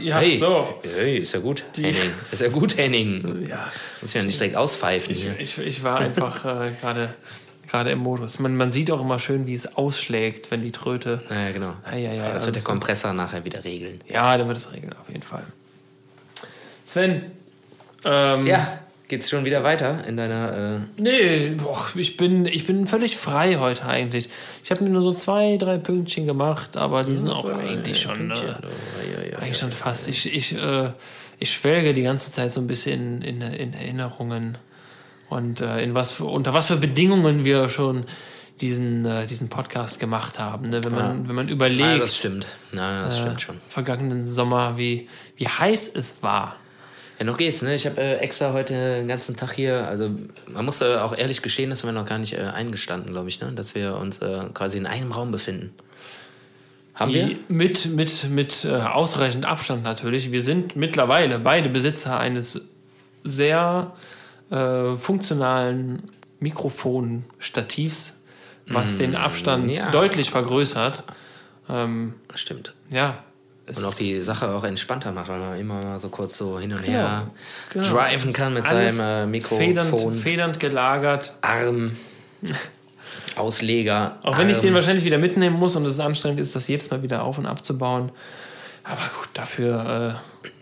Ja, 0.00 0.18
Hey, 0.18 0.36
so. 0.36 0.66
hey, 0.98 1.18
ist 1.18 1.32
ja 1.32 1.38
gut, 1.38 1.62
Henning. 1.76 1.94
Ist 2.32 2.40
ja 2.40 2.48
gut, 2.48 2.76
Henning. 2.76 3.46
Ja, 3.48 3.70
Muss 4.00 4.10
ich 4.10 4.16
ja 4.16 4.24
nicht 4.24 4.40
direkt 4.40 4.56
auspfeifen 4.56 5.12
ich, 5.12 5.28
ich, 5.38 5.58
ich 5.58 5.84
war 5.84 6.00
einfach 6.00 6.44
äh, 6.44 6.72
gerade 6.80 7.14
gerade 7.68 7.90
im 7.92 8.00
Modus. 8.00 8.40
Man, 8.40 8.56
man 8.56 8.72
sieht 8.72 8.90
auch 8.90 9.00
immer 9.00 9.20
schön, 9.20 9.46
wie 9.46 9.54
es 9.54 9.76
ausschlägt, 9.76 10.50
wenn 10.50 10.60
die 10.60 10.72
Tröte. 10.72 11.22
Ja, 11.30 11.52
genau. 11.52 11.74
Ja, 11.92 11.96
ja, 11.98 12.12
ja, 12.14 12.24
Aber 12.24 12.34
das 12.34 12.46
wird 12.46 12.56
der 12.56 12.62
also- 12.62 12.72
Kompressor 12.72 13.12
nachher 13.12 13.44
wieder 13.44 13.62
regeln. 13.62 14.00
Ja, 14.08 14.36
dann 14.36 14.48
wird 14.48 14.58
es 14.58 14.72
regeln, 14.72 14.92
auf 14.92 15.08
jeden 15.08 15.22
Fall. 15.22 15.44
Sven. 16.84 17.30
Ähm, 18.04 18.44
Ja, 18.46 18.80
geht's 19.12 19.28
schon 19.28 19.44
wieder 19.44 19.62
weiter 19.62 20.06
in 20.08 20.16
deiner. 20.16 20.78
Äh, 20.96 21.00
Nee, 21.02 21.50
boah, 21.58 21.86
ich, 21.96 22.16
bin, 22.16 22.46
ich 22.46 22.66
bin 22.66 22.86
völlig 22.86 23.18
frei 23.18 23.56
heute 23.56 23.84
eigentlich. 23.84 24.30
Ich 24.64 24.70
habe 24.70 24.82
mir 24.84 24.88
nur 24.88 25.02
so 25.02 25.12
zwei, 25.12 25.58
drei 25.58 25.76
Pünktchen 25.76 26.24
gemacht, 26.26 26.78
aber 26.78 27.04
die 27.04 27.18
sind 27.18 27.28
auch 27.28 27.44
eigentlich 27.44 28.00
schon, 28.00 28.30
äh, 28.30 29.36
eigentlich 29.36 29.58
schon 29.58 29.70
fast. 29.70 30.08
Ich, 30.08 30.34
ich, 30.34 30.56
äh, 30.56 30.92
ich 31.38 31.52
schwelge 31.52 31.92
die 31.92 32.00
ganze 32.04 32.32
Zeit 32.32 32.52
so 32.52 32.60
ein 32.62 32.66
bisschen 32.66 33.20
in, 33.20 33.42
in 33.42 33.74
Erinnerungen 33.74 34.56
und 35.28 35.60
äh, 35.60 35.82
in 35.82 35.94
was 35.94 36.10
für, 36.12 36.24
unter 36.24 36.54
was 36.54 36.68
für 36.68 36.76
Bedingungen 36.76 37.44
wir 37.44 37.68
schon 37.68 38.04
diesen, 38.62 39.04
äh, 39.04 39.26
diesen 39.26 39.50
Podcast 39.50 40.00
gemacht 40.00 40.38
haben. 40.38 40.70
Ne? 40.70 40.82
Wenn, 40.84 40.92
man, 40.92 41.22
Ja. 41.24 41.28
wenn 41.28 41.34
man 41.34 41.48
Ja, 41.48 41.52
überlegt, 41.52 42.02
das 42.02 42.16
stimmt. 42.16 42.46
Nein, 42.72 43.02
das 43.04 43.18
äh, 43.18 43.20
stimmt 43.20 43.40
schon. 43.42 43.56
vergangenen 43.68 44.26
Sommer, 44.26 44.78
wie, 44.78 45.06
wie 45.36 45.48
heiß 45.48 45.90
es 45.96 46.16
war. 46.22 46.56
Ja, 47.22 47.26
noch 47.26 47.38
geht's, 47.38 47.62
ne? 47.62 47.72
Ich 47.76 47.86
habe 47.86 48.00
äh, 48.00 48.16
extra 48.16 48.52
heute 48.52 48.74
den 48.74 49.06
ganzen 49.06 49.36
Tag 49.36 49.52
hier, 49.52 49.86
also 49.86 50.10
man 50.52 50.64
muss 50.64 50.80
äh, 50.80 50.96
auch 50.96 51.16
ehrlich 51.16 51.40
gestehen, 51.40 51.70
das 51.70 51.84
haben 51.84 51.94
wir 51.94 52.00
noch 52.00 52.08
gar 52.08 52.18
nicht 52.18 52.32
äh, 52.32 52.40
eingestanden, 52.40 53.12
glaube 53.12 53.28
ich, 53.28 53.40
ne? 53.40 53.52
Dass 53.52 53.76
wir 53.76 53.96
uns 53.96 54.18
äh, 54.18 54.46
quasi 54.52 54.78
in 54.78 54.86
einem 54.86 55.12
Raum 55.12 55.30
befinden. 55.30 55.72
Haben 56.94 57.12
wir? 57.12 57.38
Mit, 57.46 57.86
mit, 57.86 58.28
mit 58.28 58.64
äh, 58.64 58.72
ausreichend 58.72 59.44
Abstand 59.44 59.84
natürlich. 59.84 60.32
Wir 60.32 60.42
sind 60.42 60.74
mittlerweile 60.74 61.38
beide 61.38 61.68
Besitzer 61.68 62.18
eines 62.18 62.60
sehr 63.22 63.92
äh, 64.50 64.94
funktionalen 64.94 66.02
Mikrofonstativs, 66.40 68.18
was 68.66 68.98
den 68.98 69.14
Abstand 69.14 69.66
Mm, 69.66 69.70
ja. 69.70 69.90
deutlich 69.92 70.28
vergrößert. 70.28 71.04
Ähm, 71.70 72.14
Stimmt. 72.34 72.74
ja. 72.90 73.22
Und 73.76 73.84
auch 73.84 73.94
die 73.94 74.20
Sache 74.20 74.48
auch 74.50 74.64
entspannter 74.64 75.12
macht, 75.12 75.28
weil 75.28 75.38
man 75.38 75.58
immer 75.60 75.82
mal 75.82 75.98
so 75.98 76.08
kurz 76.08 76.38
so 76.38 76.58
hin 76.58 76.72
und 76.72 76.84
Genau, 76.84 76.98
her 76.98 77.26
genau. 77.72 77.88
driven 77.88 78.32
kann 78.32 78.54
mit 78.54 78.66
Alles 78.66 78.96
seinem 78.96 79.24
äh, 79.24 79.30
Mikrofon, 79.30 79.58
federnd, 79.76 80.16
federnd 80.16 80.60
gelagert. 80.60 81.34
Arm, 81.42 81.96
Ausleger. 83.36 84.18
Auch 84.22 84.38
wenn 84.38 84.48
ich 84.50 84.56
Arm. 84.56 84.62
den 84.66 84.74
wahrscheinlich 84.74 85.04
wieder 85.04 85.18
mitnehmen 85.18 85.56
muss 85.58 85.76
und 85.76 85.86
es 85.86 86.00
anstrengend 86.00 86.40
ist, 86.40 86.54
das 86.54 86.68
jedes 86.68 86.90
Mal 86.90 87.02
wieder 87.02 87.22
auf- 87.22 87.38
und 87.38 87.46
abzubauen. 87.46 88.10
Aber 88.84 89.02
gut, 89.18 89.28
dafür, 89.34 90.20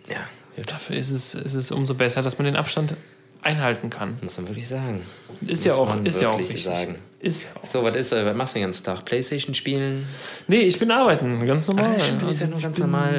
Ja, 0.08 0.16
äh, 0.56 0.62
dafür 0.66 0.96
ist, 0.96 1.10
es, 1.10 1.34
ist 1.34 1.54
es 1.54 1.70
umso 1.70 1.94
besser, 1.94 2.22
dass 2.22 2.38
man 2.38 2.44
den 2.44 2.56
Abstand 2.56 2.94
einhalten 3.42 3.90
kann. 3.90 4.18
muss 4.22 4.36
man 4.36 4.48
wirklich 4.48 4.68
sagen. 4.68 5.02
Ist 5.40 5.50
Muss 5.50 5.64
ja 5.64 5.74
auch, 5.74 5.96
ist 6.04 6.20
ja 6.20 6.28
auch 6.30 6.38
wichtig. 6.38 6.62
sagen. 6.62 6.96
Ist 7.20 7.42
ja 7.42 7.48
auch. 7.60 7.66
So, 7.66 7.84
was 7.84 7.94
ist, 7.96 8.12
äh, 8.12 8.24
was 8.24 8.34
machst 8.34 8.54
du 8.54 8.58
den 8.58 8.66
ganzen 8.68 8.82
Tag? 8.84 9.04
Playstation 9.04 9.54
spielen? 9.54 10.06
Nee, 10.48 10.60
ich 10.62 10.78
bin 10.78 10.90
arbeiten, 10.90 11.44
ganz 11.46 11.68
normal. 11.68 11.92
ja, 11.92 12.00
stimmt, 12.00 12.22
ja 12.22 12.28
Also 12.28 12.46
noch 12.46 12.56
ich 12.56 12.62
ganz 12.62 12.76
bin- 12.78 12.90
normal, 12.90 13.14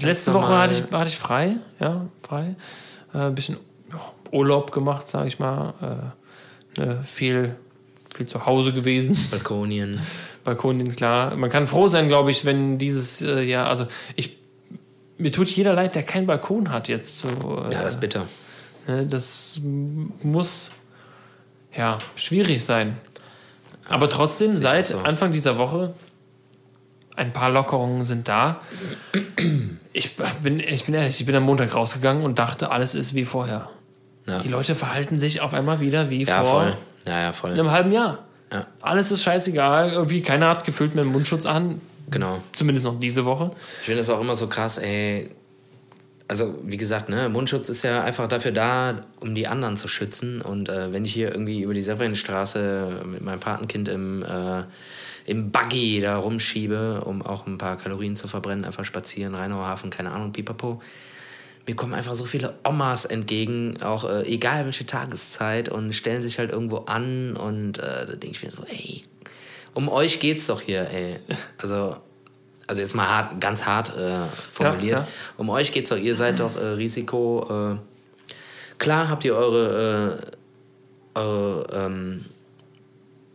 äh, 0.00 0.04
letzte 0.06 0.32
normal. 0.32 0.48
Woche 0.48 0.58
hatte 0.58 0.74
ich, 0.86 0.92
hatte 0.92 1.08
ich 1.08 1.16
frei, 1.16 1.56
ja, 1.78 2.06
frei. 2.26 2.56
Äh, 3.14 3.18
ein 3.18 3.34
bisschen 3.36 3.56
ja, 3.92 4.00
Urlaub 4.32 4.72
gemacht, 4.72 5.06
sage 5.08 5.28
ich 5.28 5.38
mal. 5.38 5.74
Äh, 6.76 6.80
ne, 6.80 7.04
viel, 7.06 7.54
viel 8.14 8.26
zu 8.26 8.44
Hause 8.46 8.72
gewesen. 8.72 9.16
Balkonien. 9.30 10.00
Balkonien, 10.42 10.94
klar. 10.96 11.36
Man 11.36 11.48
kann 11.50 11.66
froh 11.68 11.86
sein, 11.88 12.08
glaube 12.08 12.32
ich, 12.32 12.44
wenn 12.44 12.78
dieses 12.78 13.22
äh, 13.22 13.42
Jahr, 13.42 13.68
also 13.68 13.86
ich, 14.16 14.36
mir 15.18 15.30
tut 15.30 15.48
jeder 15.48 15.72
leid, 15.74 15.94
der 15.94 16.02
keinen 16.02 16.26
Balkon 16.26 16.72
hat 16.72 16.88
jetzt. 16.88 17.18
So, 17.18 17.28
äh, 17.28 17.72
Ja, 17.74 17.82
das 17.82 17.94
ist 17.94 18.00
bitter. 18.00 18.26
Ne, 18.88 19.06
das 19.06 19.60
muss 19.62 20.70
ja 21.76 21.98
schwierig 22.16 22.64
sein. 22.64 22.96
Aber 23.88 24.08
trotzdem, 24.08 24.50
seit 24.52 24.88
so. 24.88 24.98
Anfang 24.98 25.32
dieser 25.32 25.58
Woche 25.58 25.94
ein 27.14 27.32
paar 27.32 27.50
Lockerungen 27.50 28.04
sind 28.04 28.28
da. 28.28 28.60
Ich 29.92 30.16
bin, 30.42 30.60
ich 30.60 30.84
bin 30.84 30.94
ehrlich, 30.94 31.18
ich 31.20 31.26
bin 31.26 31.34
am 31.34 31.44
Montag 31.44 31.74
rausgegangen 31.74 32.24
und 32.24 32.38
dachte, 32.38 32.70
alles 32.70 32.94
ist 32.94 33.14
wie 33.14 33.24
vorher. 33.24 33.70
Ja. 34.26 34.40
Die 34.40 34.48
Leute 34.48 34.74
verhalten 34.74 35.18
sich 35.18 35.40
auf 35.40 35.54
einmal 35.54 35.80
wieder 35.80 36.10
wie 36.10 36.24
Ja, 36.24 36.42
vor 36.44 36.60
voll. 36.62 36.76
Ja, 37.06 37.32
voll. 37.32 37.52
einem 37.52 37.70
halben 37.70 37.92
Jahr. 37.92 38.18
Ja. 38.52 38.66
Alles 38.82 39.10
ist 39.12 39.22
scheißegal. 39.22 39.92
Irgendwie 39.92 40.20
keiner 40.20 40.48
hat 40.48 40.64
gefühlt 40.64 40.94
mit 40.94 41.04
dem 41.04 41.12
Mundschutz 41.12 41.46
an. 41.46 41.80
Genau. 42.10 42.38
Zumindest 42.52 42.86
noch 42.86 42.98
diese 42.98 43.24
Woche. 43.24 43.50
Ich 43.80 43.86
finde 43.86 43.98
das 43.98 44.10
auch 44.10 44.20
immer 44.20 44.36
so 44.36 44.46
krass, 44.48 44.78
ey. 44.78 45.30
Also, 46.28 46.58
wie 46.64 46.76
gesagt, 46.76 47.08
ne, 47.08 47.28
Mundschutz 47.28 47.68
ist 47.68 47.84
ja 47.84 48.02
einfach 48.02 48.26
dafür 48.26 48.50
da, 48.50 49.04
um 49.20 49.36
die 49.36 49.46
anderen 49.46 49.76
zu 49.76 49.86
schützen. 49.86 50.40
Und 50.40 50.68
äh, 50.68 50.92
wenn 50.92 51.04
ich 51.04 51.12
hier 51.12 51.30
irgendwie 51.30 51.62
über 51.62 51.72
die 51.72 51.82
Severinstraße 51.82 53.02
mit 53.06 53.22
meinem 53.22 53.38
Patenkind 53.38 53.88
im, 53.88 54.24
äh, 54.24 54.64
im 55.26 55.52
Buggy 55.52 56.00
da 56.00 56.16
rumschiebe, 56.16 57.02
um 57.04 57.22
auch 57.22 57.46
ein 57.46 57.58
paar 57.58 57.76
Kalorien 57.76 58.16
zu 58.16 58.26
verbrennen, 58.26 58.64
einfach 58.64 58.84
spazieren, 58.84 59.36
Rheinauer 59.36 59.66
Hafen, 59.66 59.90
keine 59.90 60.10
Ahnung, 60.10 60.32
pipapo. 60.32 60.82
Mir 61.64 61.76
kommen 61.76 61.94
einfach 61.94 62.14
so 62.14 62.24
viele 62.24 62.54
Omas 62.64 63.04
entgegen, 63.04 63.80
auch 63.82 64.04
äh, 64.04 64.22
egal 64.22 64.64
welche 64.64 64.86
Tageszeit, 64.86 65.68
und 65.68 65.92
stellen 65.92 66.20
sich 66.20 66.40
halt 66.40 66.50
irgendwo 66.50 66.78
an. 66.78 67.36
Und 67.36 67.78
äh, 67.78 68.06
da 68.06 68.12
denke 68.12 68.30
ich 68.30 68.42
mir 68.42 68.50
so, 68.50 68.64
ey, 68.64 69.02
um 69.74 69.88
euch 69.88 70.18
geht's 70.18 70.46
doch 70.48 70.60
hier, 70.60 70.90
ey. 70.90 71.18
Also, 71.58 71.96
also 72.66 72.80
jetzt 72.80 72.94
mal 72.94 73.08
hart, 73.08 73.40
ganz 73.40 73.64
hart 73.64 73.96
äh, 73.96 74.26
formuliert. 74.52 74.98
Ja, 74.98 75.04
ja. 75.04 75.10
Um 75.36 75.50
euch 75.50 75.72
geht's 75.72 75.90
doch, 75.90 75.96
ihr 75.96 76.14
seid 76.14 76.40
doch 76.40 76.56
äh, 76.56 76.66
Risiko. 76.66 77.74
Äh, 77.74 78.28
klar 78.78 79.08
habt 79.08 79.24
ihr 79.24 79.34
eure, 79.34 80.20
äh, 81.14 81.18
eure 81.18 81.66
ähm, 81.72 82.24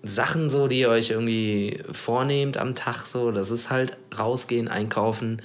Sachen 0.04 0.50
so, 0.50 0.67
die 0.67 0.80
ihr 0.80 0.89
euch 0.89 1.12
irgendwie 1.12 1.84
vornehmt 1.91 2.58
am 2.58 2.76
Tag 2.76 3.04
so. 3.04 3.32
Das 3.32 3.52
ist 3.52 3.70
halt 3.70 3.98
rausgehen, 4.17 4.67
einkaufen. 4.67 5.41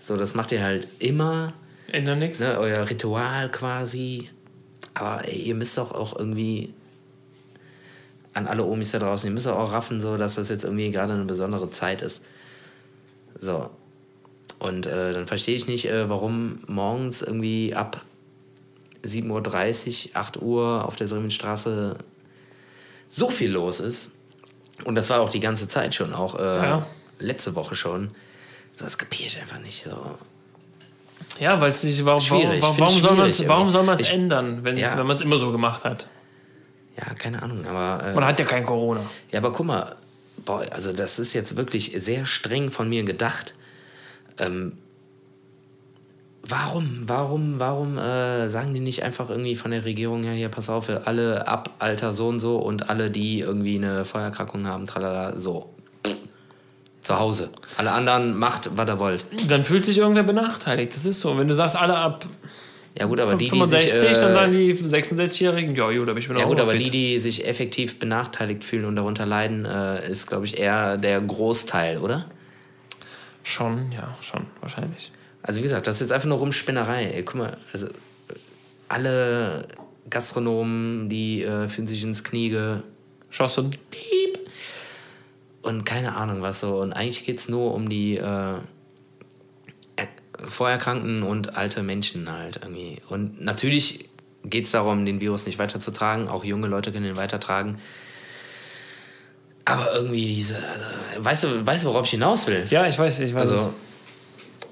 So, 0.00 0.16
das 0.16 0.34
macht 0.34 0.52
ihr 0.52 0.62
halt 0.62 0.88
immer. 0.98 1.52
Ändert 1.90 2.18
nichts. 2.18 2.40
Ne, 2.40 2.58
euer 2.58 2.88
Ritual 2.88 3.50
quasi. 3.50 4.30
Aber 4.94 5.26
ey, 5.28 5.36
ihr 5.36 5.54
müsst 5.54 5.78
doch 5.78 5.92
auch 5.92 6.18
irgendwie 6.18 6.74
an 8.34 8.46
alle 8.46 8.64
Omis 8.64 8.92
da 8.92 8.98
draußen, 8.98 9.28
ihr 9.28 9.34
müsst 9.34 9.48
auch 9.48 9.72
raffen, 9.72 10.00
so, 10.00 10.16
dass 10.16 10.36
das 10.36 10.48
jetzt 10.48 10.64
irgendwie 10.64 10.90
gerade 10.90 11.12
eine 11.12 11.24
besondere 11.24 11.70
Zeit 11.70 12.02
ist. 12.02 12.22
So. 13.40 13.70
Und 14.58 14.86
äh, 14.86 15.12
dann 15.12 15.26
verstehe 15.26 15.54
ich 15.54 15.66
nicht, 15.66 15.86
äh, 15.86 16.08
warum 16.10 16.60
morgens 16.66 17.22
irgendwie 17.22 17.74
ab 17.74 18.02
7.30 19.04 20.10
Uhr, 20.10 20.16
8 20.16 20.42
Uhr 20.42 20.84
auf 20.84 20.96
der 20.96 21.06
Sonnenstraße 21.06 21.96
so 23.08 23.30
viel 23.30 23.52
los 23.52 23.80
ist. 23.80 24.10
Und 24.84 24.94
das 24.96 25.10
war 25.10 25.20
auch 25.20 25.28
die 25.28 25.40
ganze 25.40 25.68
Zeit 25.68 25.94
schon, 25.94 26.12
auch 26.12 26.38
äh, 26.38 26.42
Ja. 26.42 26.86
letzte 27.18 27.54
Woche 27.54 27.74
schon. 27.74 28.10
So, 28.74 28.84
Das 28.84 28.98
kapiere 28.98 29.28
ich 29.28 29.40
einfach 29.40 29.58
nicht. 29.60 29.84
So. 29.84 29.90
Ja, 31.40 31.60
weil 31.60 31.70
es 31.70 31.82
nicht. 31.84 32.04
Warum, 32.04 32.20
Schwierig, 32.20 32.60
warum, 32.62 32.78
warum 32.80 33.00
soll 33.00 33.16
man 33.16 33.28
es 33.28 33.36
schwierig, 33.36 33.48
warum 33.48 33.70
soll 33.70 33.82
man 33.84 33.98
es 34.00 34.10
ändern, 34.10 34.64
wenn 34.64 34.76
Ja. 34.76 34.96
wenn 34.98 35.06
man 35.06 35.16
es 35.16 35.22
immer 35.22 35.38
so 35.38 35.52
gemacht 35.52 35.84
hat? 35.84 36.06
Ja, 36.96 37.14
keine 37.14 37.40
Ahnung, 37.42 37.64
aber. 37.64 38.04
Äh, 38.04 38.14
Man 38.14 38.24
hat 38.26 38.38
ja 38.40 38.44
kein 38.44 38.66
Corona. 38.66 39.02
Ja, 39.30 39.38
aber 39.38 39.52
guck 39.52 39.66
mal, 39.66 39.94
boah, 40.44 40.64
also 40.70 40.92
das 40.92 41.18
ist 41.18 41.32
jetzt 41.34 41.56
wirklich 41.56 41.92
sehr 41.96 42.26
streng 42.26 42.70
von 42.70 42.88
mir 42.88 43.04
gedacht. 43.04 43.54
Ähm, 44.38 44.72
warum, 46.42 47.02
warum, 47.06 47.58
warum 47.58 47.98
äh, 47.98 48.48
sagen 48.48 48.74
die 48.74 48.80
nicht 48.80 49.02
einfach 49.02 49.30
irgendwie 49.30 49.56
von 49.56 49.70
der 49.70 49.84
Regierung, 49.84 50.24
ja, 50.24 50.32
hier, 50.32 50.48
pass 50.48 50.68
auf, 50.68 50.88
alle 50.88 51.46
ab 51.46 51.70
Alter 51.78 52.12
so 52.12 52.28
und 52.28 52.40
so 52.40 52.56
und 52.56 52.90
alle, 52.90 53.10
die 53.10 53.40
irgendwie 53.40 53.76
eine 53.76 54.04
Feuererkrankung 54.04 54.66
haben, 54.66 54.86
tralala, 54.86 55.38
so. 55.38 55.70
Zu 57.02 57.18
Hause. 57.18 57.48
Alle 57.78 57.92
anderen 57.92 58.36
macht, 58.36 58.70
was 58.76 58.86
ihr 58.86 58.98
wollt. 58.98 59.24
Dann 59.48 59.64
fühlt 59.64 59.84
sich 59.84 59.96
irgendwer 59.96 60.24
benachteiligt. 60.24 60.94
Das 60.94 61.06
ist 61.06 61.20
so. 61.20 61.38
Wenn 61.38 61.48
du 61.48 61.54
sagst, 61.54 61.74
alle 61.74 61.96
ab 61.96 62.26
Ja, 62.98 63.06
gut, 63.06 63.20
aber 63.20 63.36
die, 63.36 63.44
die 63.44 63.50
65, 63.50 63.92
sich. 63.92 64.02
Äh, 64.02 64.20
dann 64.20 64.34
sagen 64.34 64.52
die 64.52 64.74
66-Jährigen, 64.74 65.76
ja, 65.76 65.90
gut, 65.90 66.08
aber 66.08 66.18
ich 66.18 66.26
bin 66.26 66.36
ja, 66.36 66.44
gut, 66.44 66.58
aber 66.58 66.72
fit. 66.72 66.86
die, 66.86 66.90
die 66.90 67.18
sich 67.20 67.46
effektiv 67.46 67.98
benachteiligt 67.98 68.64
fühlen 68.64 68.86
und 68.86 68.96
darunter 68.96 69.24
leiden, 69.24 69.64
äh, 69.64 70.10
ist, 70.10 70.26
glaube 70.26 70.46
ich, 70.46 70.58
eher 70.58 70.96
der 70.96 71.20
Großteil, 71.20 71.98
oder? 71.98 72.26
Schon, 73.44 73.92
ja, 73.92 74.16
schon, 74.20 74.46
wahrscheinlich. 74.60 75.12
Also 75.42 75.60
wie 75.60 75.62
gesagt, 75.62 75.86
das 75.86 75.96
ist 75.96 76.00
jetzt 76.02 76.12
einfach 76.12 76.28
nur 76.28 76.38
Rumspinnerei. 76.38 77.04
Ey, 77.04 77.22
guck 77.22 77.36
mal, 77.36 77.56
also 77.72 77.86
äh, 77.86 77.90
alle 78.88 79.68
Gastronomen, 80.10 81.08
die 81.08 81.42
äh, 81.42 81.68
fühlen 81.68 81.86
sich 81.86 82.02
ins 82.02 82.24
Knie 82.24 82.50
ge 82.50 82.78
Schossen. 83.30 83.70
piep 83.90 84.38
und 85.62 85.84
keine 85.84 86.16
Ahnung 86.16 86.42
was 86.42 86.60
so. 86.60 86.80
Und 86.80 86.92
eigentlich 86.92 87.24
geht 87.24 87.38
es 87.38 87.48
nur 87.48 87.74
um 87.74 87.88
die 87.88 88.16
äh, 88.16 88.54
Vorerkrankten 90.46 91.22
und 91.22 91.56
alte 91.56 91.82
Menschen 91.82 92.30
halt 92.30 92.60
irgendwie. 92.62 92.98
Und 93.08 93.40
natürlich 93.40 94.08
geht 94.44 94.66
es 94.66 94.70
darum, 94.70 95.04
den 95.04 95.20
Virus 95.20 95.46
nicht 95.46 95.58
weiterzutragen. 95.58 96.28
Auch 96.28 96.44
junge 96.44 96.68
Leute 96.68 96.92
können 96.92 97.06
ihn 97.06 97.16
weitertragen. 97.16 97.78
Aber 99.64 99.92
irgendwie 99.94 100.34
diese, 100.34 100.56
also, 100.56 101.24
weißt 101.24 101.44
du, 101.44 101.66
weißt 101.66 101.84
du, 101.84 101.88
worauf 101.88 102.06
ich 102.06 102.12
hinaus 102.12 102.46
will? 102.46 102.66
Ja, 102.70 102.86
ich 102.86 102.98
weiß, 102.98 103.20
ich 103.20 103.34
weiß. 103.34 103.50
Also, 103.50 103.74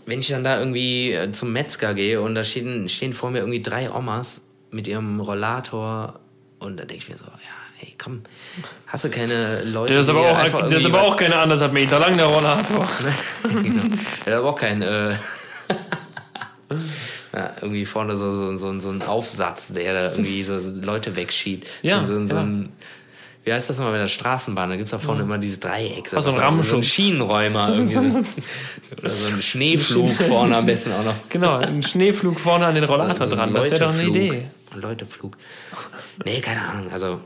wenn 0.07 0.21
ich 0.21 0.29
dann 0.29 0.45
da 0.45 0.59
irgendwie 0.59 1.13
äh, 1.13 1.31
zum 1.33 1.53
Metzger 1.53 1.93
gehe 1.93 2.21
und 2.21 2.35
da 2.35 2.45
stehen, 2.45 2.89
stehen 2.89 3.13
vor 3.13 3.31
mir 3.31 3.41
irgendwie 3.41 3.61
drei 3.61 3.91
Omas 3.91 4.43
mit 4.71 4.89
ihrem 4.89 5.21
Rollator 5.21 6.21
und 6.61 6.79
da 6.79 6.85
denke 6.85 7.03
ich 7.03 7.09
mir 7.11 7.17
so, 7.17 7.25
ja, 7.25 7.81
ey, 7.81 7.95
komm, 8.03 8.23
hast 8.87 9.05
du 9.05 9.11
keine 9.11 9.65
Leute, 9.65 9.93
der 9.93 10.03
ist 10.03 10.09
aber 10.09 10.21
auch, 10.21 10.69
der 10.69 10.79
ist 10.79 10.87
aber 10.87 11.03
auch 11.03 11.17
keine 11.17 11.37
anderthalb 11.37 11.73
Meter 11.73 11.99
lang, 11.99 12.17
der 12.17 12.27
Rollator. 12.27 12.89
genau. 13.43 13.83
Der 14.25 14.35
hat 14.35 14.41
aber 14.41 14.49
auch 14.49 14.57
kein, 14.57 14.81
äh, 14.81 15.17
ja, 17.33 17.51
irgendwie 17.61 17.87
vorne 17.87 18.17
so, 18.17 18.35
so, 18.35 18.57
so, 18.57 18.81
so 18.81 18.91
ein 18.91 19.03
Aufsatz, 19.03 19.69
der 19.69 19.95
da 19.95 20.11
irgendwie 20.11 20.43
so 20.43 20.59
so 20.59 20.71
Leute 20.81 21.17
wegschiebt. 21.17 21.69
Ja, 21.83 22.05
so, 22.05 22.15
so, 22.21 22.27
so 22.27 22.35
ja. 22.37 22.43
ein, 22.43 22.73
wie 23.45 23.53
heißt 23.53 23.71
das 23.71 23.79
nochmal 23.79 23.93
bei 23.93 23.99
der 23.99 24.09
Straßenbahn? 24.09 24.71
Da 24.71 24.77
gibt 24.77 24.87
es 24.87 24.91
da 24.91 24.99
vorne 24.99 25.23
immer 25.23 25.39
dieses 25.39 25.61
Dreieck. 25.61 26.09
So 26.09 26.17
ein 26.17 26.25
was- 26.25 26.37
Rammschutz. 26.37 26.69
So 26.71 26.77
ein 26.77 26.83
Schienenräumer. 26.83 27.69
Irgendwie 27.69 27.93
so. 27.93 28.01
Oder 28.99 29.11
so 29.11 29.27
ein 29.27 29.41
Schneeflug 29.43 30.11
vorne 30.15 30.57
am 30.57 30.67
besten 30.67 30.93
auch 30.93 31.05
noch. 31.05 31.15
Genau, 31.29 31.59
ein 31.59 31.83
Schneeflug 31.83 32.41
vorne 32.41 32.67
an 32.67 32.75
den 32.75 32.85
Rollator 32.85 33.27
So 33.27 33.33
ein 33.33 33.39
dran. 33.39 33.55
Das 33.55 33.71
wäre 33.71 33.81
doch 33.81 33.95
eine. 33.95 34.05
Idee. 34.05 34.43
Ein 34.75 34.81
Leuteflug. 34.81 35.37
Nee, 36.25 36.41
keine 36.41 36.63
Ahnung. 36.67 36.91
Also, 36.91 37.21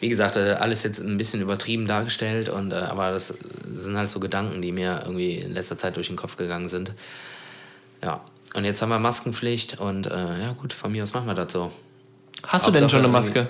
wie 0.00 0.08
gesagt, 0.08 0.36
äh, 0.36 0.56
alles 0.58 0.82
jetzt 0.82 1.00
ein 1.00 1.18
bisschen 1.18 1.42
übertrieben 1.42 1.86
dargestellt, 1.86 2.48
und, 2.48 2.72
äh, 2.72 2.76
aber 2.76 3.10
das 3.10 3.34
sind 3.76 3.96
halt 3.98 4.08
so 4.08 4.20
Gedanken, 4.20 4.62
die 4.62 4.72
mir 4.72 5.02
irgendwie 5.04 5.34
in 5.34 5.52
letzter 5.52 5.76
Zeit 5.76 5.96
durch 5.96 6.06
den 6.06 6.16
Kopf 6.16 6.36
gegangen 6.36 6.68
sind. 6.70 6.94
Ja, 8.02 8.20
und 8.54 8.64
jetzt 8.64 8.80
haben 8.82 8.88
wir 8.90 8.98
Maskenpflicht 8.98 9.78
und 9.80 10.06
äh, 10.06 10.10
ja, 10.10 10.52
gut, 10.52 10.72
von 10.72 10.92
mir 10.92 11.02
aus 11.02 11.14
machen 11.14 11.26
wir 11.26 11.34
das 11.34 11.52
so. 11.52 11.70
Hast 12.46 12.66
du 12.66 12.70
denn 12.70 12.88
schon 12.88 13.00
eine 13.00 13.08
Maske? 13.08 13.48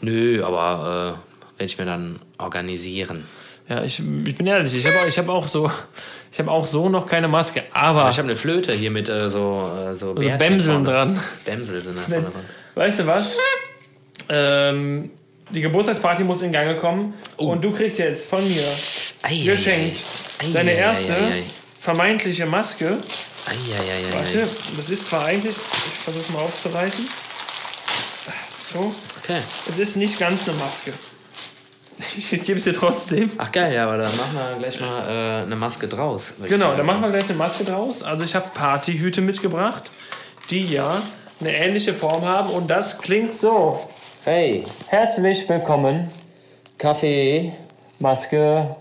Nö, 0.00 0.42
aber 0.44 1.16
äh, 1.16 1.58
werde 1.58 1.64
ich 1.64 1.78
mir 1.78 1.84
dann 1.84 2.18
organisieren. 2.38 3.24
Ja, 3.68 3.84
ich, 3.84 4.00
ich 4.00 4.36
bin 4.36 4.46
ehrlich, 4.46 4.74
ich 4.74 4.84
habe 4.84 4.96
auch, 5.00 5.06
ich 5.06 5.18
hab 5.18 5.28
auch, 5.28 5.46
so, 5.46 5.70
ich 6.32 6.38
hab 6.40 6.48
auch 6.48 6.66
so 6.66 6.88
noch 6.88 7.06
keine 7.06 7.28
Maske, 7.28 7.62
aber 7.72 8.10
Ich 8.10 8.18
habe 8.18 8.26
eine 8.26 8.36
Flöte 8.36 8.72
hier 8.72 8.90
mit 8.90 9.08
äh, 9.08 9.30
so, 9.30 9.70
äh, 9.78 9.94
so, 9.94 10.08
so 10.08 10.14
Bärchen 10.14 10.38
Bämseln 10.38 10.84
dran. 10.84 11.20
Bämsel 11.44 11.80
sind 11.80 11.96
da 11.96 12.02
vorne 12.02 12.22
dran. 12.22 12.44
Weißt 12.74 12.98
du 12.98 13.06
was? 13.06 13.36
Ähm, 14.28 15.10
die 15.50 15.60
Geburtstagsparty 15.60 16.24
muss 16.24 16.42
in 16.42 16.52
Gange 16.52 16.76
kommen 16.76 17.14
und 17.36 17.62
du 17.62 17.72
kriegst 17.72 17.98
jetzt 17.98 18.28
von 18.28 18.46
mir 18.46 18.62
Ei, 19.22 19.38
geschenkt 19.44 19.98
ei. 20.40 20.46
Ei, 20.46 20.52
deine 20.52 20.70
ei, 20.70 20.74
ei, 20.74 20.78
erste 20.78 21.14
ei, 21.14 21.24
ei. 21.24 21.42
vermeintliche 21.80 22.46
Maske. 22.46 22.98
Ei, 23.50 23.54
ei, 23.54 23.80
ei, 23.80 24.10
ei, 24.10 24.14
Warte, 24.14 24.48
das 24.76 24.88
ist 24.90 25.06
zwar 25.06 25.24
eigentlich, 25.26 25.56
ich 25.56 25.98
versuche 26.04 26.32
mal 26.32 26.42
aufzureißen. 26.42 27.06
So, 28.72 28.94
Okay. 29.22 29.40
es 29.68 29.78
ist 29.78 29.96
nicht 29.96 30.18
ganz 30.18 30.48
eine 30.48 30.56
Maske. 30.56 30.92
Ich 32.16 32.30
gebe 32.30 32.58
es 32.58 32.64
dir 32.64 32.72
trotzdem. 32.74 33.30
Ach 33.36 33.52
geil, 33.52 33.74
ja, 33.74 33.84
aber 33.84 33.98
dann 33.98 34.16
machen 34.16 34.34
wir 34.34 34.56
gleich 34.58 34.80
mal 34.80 35.40
äh, 35.40 35.42
eine 35.42 35.54
Maske 35.56 35.86
draus. 35.86 36.32
Genau, 36.48 36.66
sagen. 36.66 36.78
da 36.78 36.82
machen 36.84 37.02
wir 37.02 37.10
gleich 37.10 37.24
eine 37.28 37.34
Maske 37.36 37.64
draus. 37.64 38.02
Also 38.02 38.24
ich 38.24 38.34
habe 38.34 38.48
Partyhüte 38.54 39.20
mitgebracht, 39.20 39.90
die 40.48 40.60
ja 40.72 41.02
eine 41.40 41.54
ähnliche 41.54 41.92
Form 41.92 42.24
haben 42.24 42.50
und 42.50 42.68
das 42.70 42.98
klingt 42.98 43.36
so. 43.36 43.86
Hey, 44.24 44.64
Herzlich 44.88 45.46
willkommen, 45.48 46.10
Kaffee, 46.78 47.52
Maske. 47.98 48.76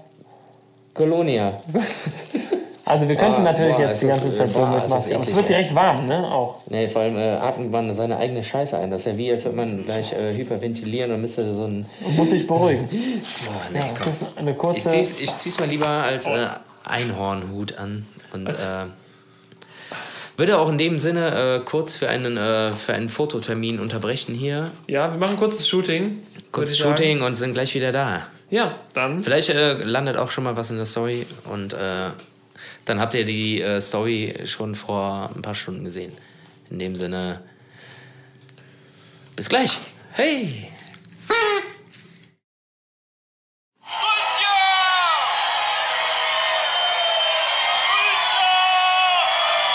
Colonia. 0.93 1.60
Also 2.90 3.08
wir 3.08 3.16
könnten 3.16 3.42
Ah, 3.42 3.52
natürlich 3.52 3.76
boah, 3.76 3.82
jetzt 3.86 4.02
die 4.02 4.08
ganze 4.08 4.34
Zeit 4.36 4.52
so 4.52 4.60
boah, 4.60 4.68
mit 4.70 4.78
ist 4.78 4.84
das 4.84 4.90
Maske. 4.90 5.16
Aber 5.16 5.24
es 5.24 5.36
wird 5.36 5.48
direkt 5.50 5.76
warm, 5.76 6.08
ne? 6.08 6.26
Auch. 6.32 6.56
Nee, 6.70 6.88
vor 6.88 7.04
allem 7.04 7.18
äh, 7.18 7.34
atmet 7.34 7.72
man 7.72 7.94
seine 7.94 8.18
eigene 8.18 8.44
Scheiße 8.44 8.76
ein. 8.78 8.90
Das 8.90 9.02
ist 9.02 9.08
ja 9.08 9.18
wie, 9.18 9.32
als 9.32 9.46
würde 9.46 9.58
man 9.58 9.86
gleich 9.86 10.12
äh, 10.14 10.34
hyperventilieren 10.36 11.12
und 11.12 11.22
müsste 11.22 11.54
so 11.56 11.66
ein. 11.66 11.86
Und 12.04 12.18
muss 12.18 12.32
sich 12.32 12.48
beruhigen. 12.48 12.90
Boah, 13.46 13.62
nee, 13.72 13.80
Ja, 13.80 13.86
das 13.98 14.08
ist 14.08 14.26
eine 14.36 14.52
Ich 14.52 14.58
kurze. 14.58 14.90
zieh's, 14.90 15.20
ich 15.20 15.38
zieh's 15.38 15.60
mal 15.60 15.68
lieber 15.70 15.88
als 15.88 16.26
äh, 16.26 16.48
Einhornhut 16.84 17.78
an. 17.78 18.08
Und 18.34 18.50
äh, 18.50 18.86
würde 20.38 20.58
auch 20.58 20.70
in 20.70 20.78
dem 20.78 20.98
Sinne 21.00 21.58
äh, 21.58 21.66
kurz 21.66 21.96
für 21.96 22.10
einen, 22.10 22.38
äh, 22.38 22.72
für 22.72 22.94
einen 22.94 23.10
Fototermin 23.10 23.80
unterbrechen 23.80 24.34
hier. 24.34 24.72
Ja, 24.88 25.12
wir 25.12 25.20
machen 25.20 25.38
kurzes 25.38 25.68
Shooting. 25.68 26.18
Kurz 26.52 26.70
würde 26.70 26.74
ich 26.74 26.80
sagen. 26.80 26.98
Shooting 26.98 27.22
und 27.22 27.36
sind 27.36 27.54
gleich 27.54 27.76
wieder 27.76 27.92
da. 27.92 28.26
Ja, 28.50 28.78
dann. 28.94 29.24
Vielleicht 29.24 29.50
äh, 29.50 29.74
landet 29.74 30.18
auch 30.18 30.32
schon 30.32 30.44
mal 30.44 30.56
was 30.58 30.72
in 30.72 30.78
der 30.78 30.86
Story 30.88 31.28
und 31.52 31.74
äh, 31.74 31.78
dann 32.90 33.00
habt 33.00 33.14
ihr 33.14 33.24
die 33.26 33.62
äh, 33.62 33.80
Story 33.80 34.34
schon 34.46 34.74
vor 34.74 35.30
ein 35.36 35.42
paar 35.44 35.54
Stunden 35.56 35.84
gesehen. 35.84 36.12
In 36.72 36.80
dem 36.80 36.96
Sinne, 36.96 37.42
bis 39.36 39.48
gleich. 39.48 39.78
Hey! 40.12 40.68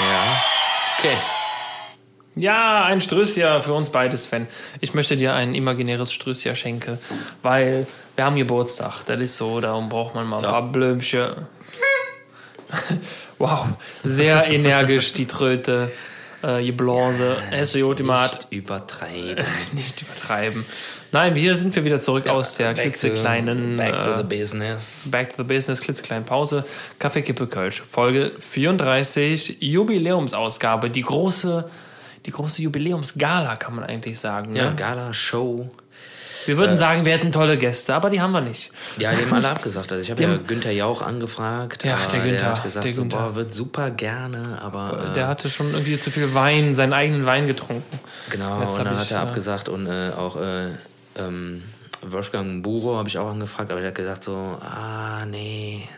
Ja, 0.01 0.43
okay. 0.99 1.17
Ja, 2.37 2.85
ein 2.87 3.01
Strössia 3.01 3.61
für 3.61 3.75
uns 3.75 3.91
beide, 3.91 4.17
Sven. 4.17 4.49
Ich 4.81 4.93
möchte 4.93 5.17
dir 5.17 5.35
ein 5.35 5.55
imaginäres 5.55 6.12
Strössia 6.12 6.57
schenken, 6.57 6.99
weil 7.43 7.87
wir 8.17 8.25
haben 8.25 8.35
Geburtstag. 8.35 9.05
Das 9.07 9.21
ist 9.21 9.37
so, 9.37 9.61
darum 9.61 9.89
braucht 9.89 10.17
man 10.17 10.27
mal 10.27 10.39
ein 10.39 10.43
Ja. 10.45 10.51
paar 10.51 10.67
Blömchen. 10.67 11.47
wow, 13.39 13.67
sehr 14.03 14.47
energisch 14.49 15.12
die 15.12 15.27
Tröte, 15.27 15.91
äh, 16.43 16.62
die 16.62 16.73
Blase, 16.73 17.37
ist 17.53 17.75
Ultimat. 17.77 18.33
Nicht 18.51 18.53
übertreiben. 18.53 19.45
Nicht 19.73 20.03
übertreiben. 20.03 20.65
Nein, 21.12 21.35
hier 21.37 21.57
sind 21.57 21.75
wir 21.77 21.85
wieder 21.85 22.01
zurück 22.01 22.29
aus 22.29 22.57
der 22.57 22.69
Back 22.69 22.77
to- 22.77 22.83
klitzekleinen 22.83 23.77
Back 23.77 24.03
to 24.03 24.11
äh, 24.12 24.19
the 24.19 24.25
business. 24.25 25.09
Back 25.11 25.31
to 25.37 25.43
the 25.43 25.45
Business, 25.45 25.81
klitzekleinen 25.81 26.25
Pause. 26.25 26.65
Kaffee, 26.99 27.23
Kippe, 27.23 27.47
Kölsch. 27.47 27.83
Folge 27.89 28.33
34, 28.41 29.59
Jubiläumsausgabe. 29.61 30.91
Die 30.91 31.03
große, 31.03 31.71
die 32.27 32.31
große 32.33 32.62
Jubiläumsgala, 32.62 33.57
kann 33.57 33.77
man 33.77 33.85
eigentlich 33.85 34.19
sagen. 34.19 34.55
Ja, 34.57 34.71
Ne? 34.71 34.77
Gala, 34.77 35.12
Show. 35.12 35.69
Wir 36.47 36.57
würden 36.57 36.76
sagen, 36.76 37.05
wir 37.05 37.12
hätten 37.12 37.32
tolle 37.32 37.57
Gäste, 37.57 37.95
aber 37.95 38.11
die 38.11 38.20
haben 38.20 38.32
wir 38.32 38.40
nicht. 38.40 38.70
Ja, 38.99 39.12
die 39.12 39.22
haben 39.24 39.32
alle 39.34 39.49
abgesagt. 39.51 39.90
Also 39.92 40.03
ich 40.03 40.11
habe 40.11 40.22
ja 40.22 40.28
haben- 40.30 40.47
Günther 40.47 40.72
Jauch 40.72 41.03
angefragt. 41.03 41.84
Ja, 41.84 41.97
aber 41.97 42.07
der 42.11 42.20
Günther, 42.20 42.38
Der 42.40 42.55
hat 42.57 42.62
gesagt, 42.62 42.86
der 42.86 42.95
so, 42.95 43.01
Günther. 43.03 43.18
boah, 43.18 43.34
wird 43.34 43.53
super 43.55 43.90
gerne, 43.90 44.61
aber 44.62 45.11
äh, 45.11 45.14
Der 45.14 45.28
hatte 45.28 45.49
schon 45.51 45.70
irgendwie 45.72 45.99
zu 45.99 46.11
viel 46.11 46.34
Wein, 46.34 46.74
seinen 46.74 46.92
eigenen 46.92 47.26
Wein 47.26 47.47
getrunken. 47.47 47.99
genau. 48.30 48.61
Jetzt 48.62 48.78
Und 48.78 48.84
dann 48.84 48.95
ich, 48.95 49.01
hat 49.01 49.11
er 49.11 49.18
äh, 49.18 49.20
abgesagt 49.20 49.68
und 49.68 49.86
äh, 49.86 50.11
auch 50.16 50.36
äh, 50.36 50.68
ähm, 51.16 51.62
Wolfgang 52.03 52.62
Buro 52.62 52.97
habe 52.97 53.09
ich 53.09 53.16
auch 53.18 53.30
angefragt, 53.30 53.70
aber 53.70 53.80
der 53.80 53.88
hat 53.88 53.95
gesagt 53.97 54.24
so, 54.24 54.32
ah 54.61 55.24
nee, 55.26 55.88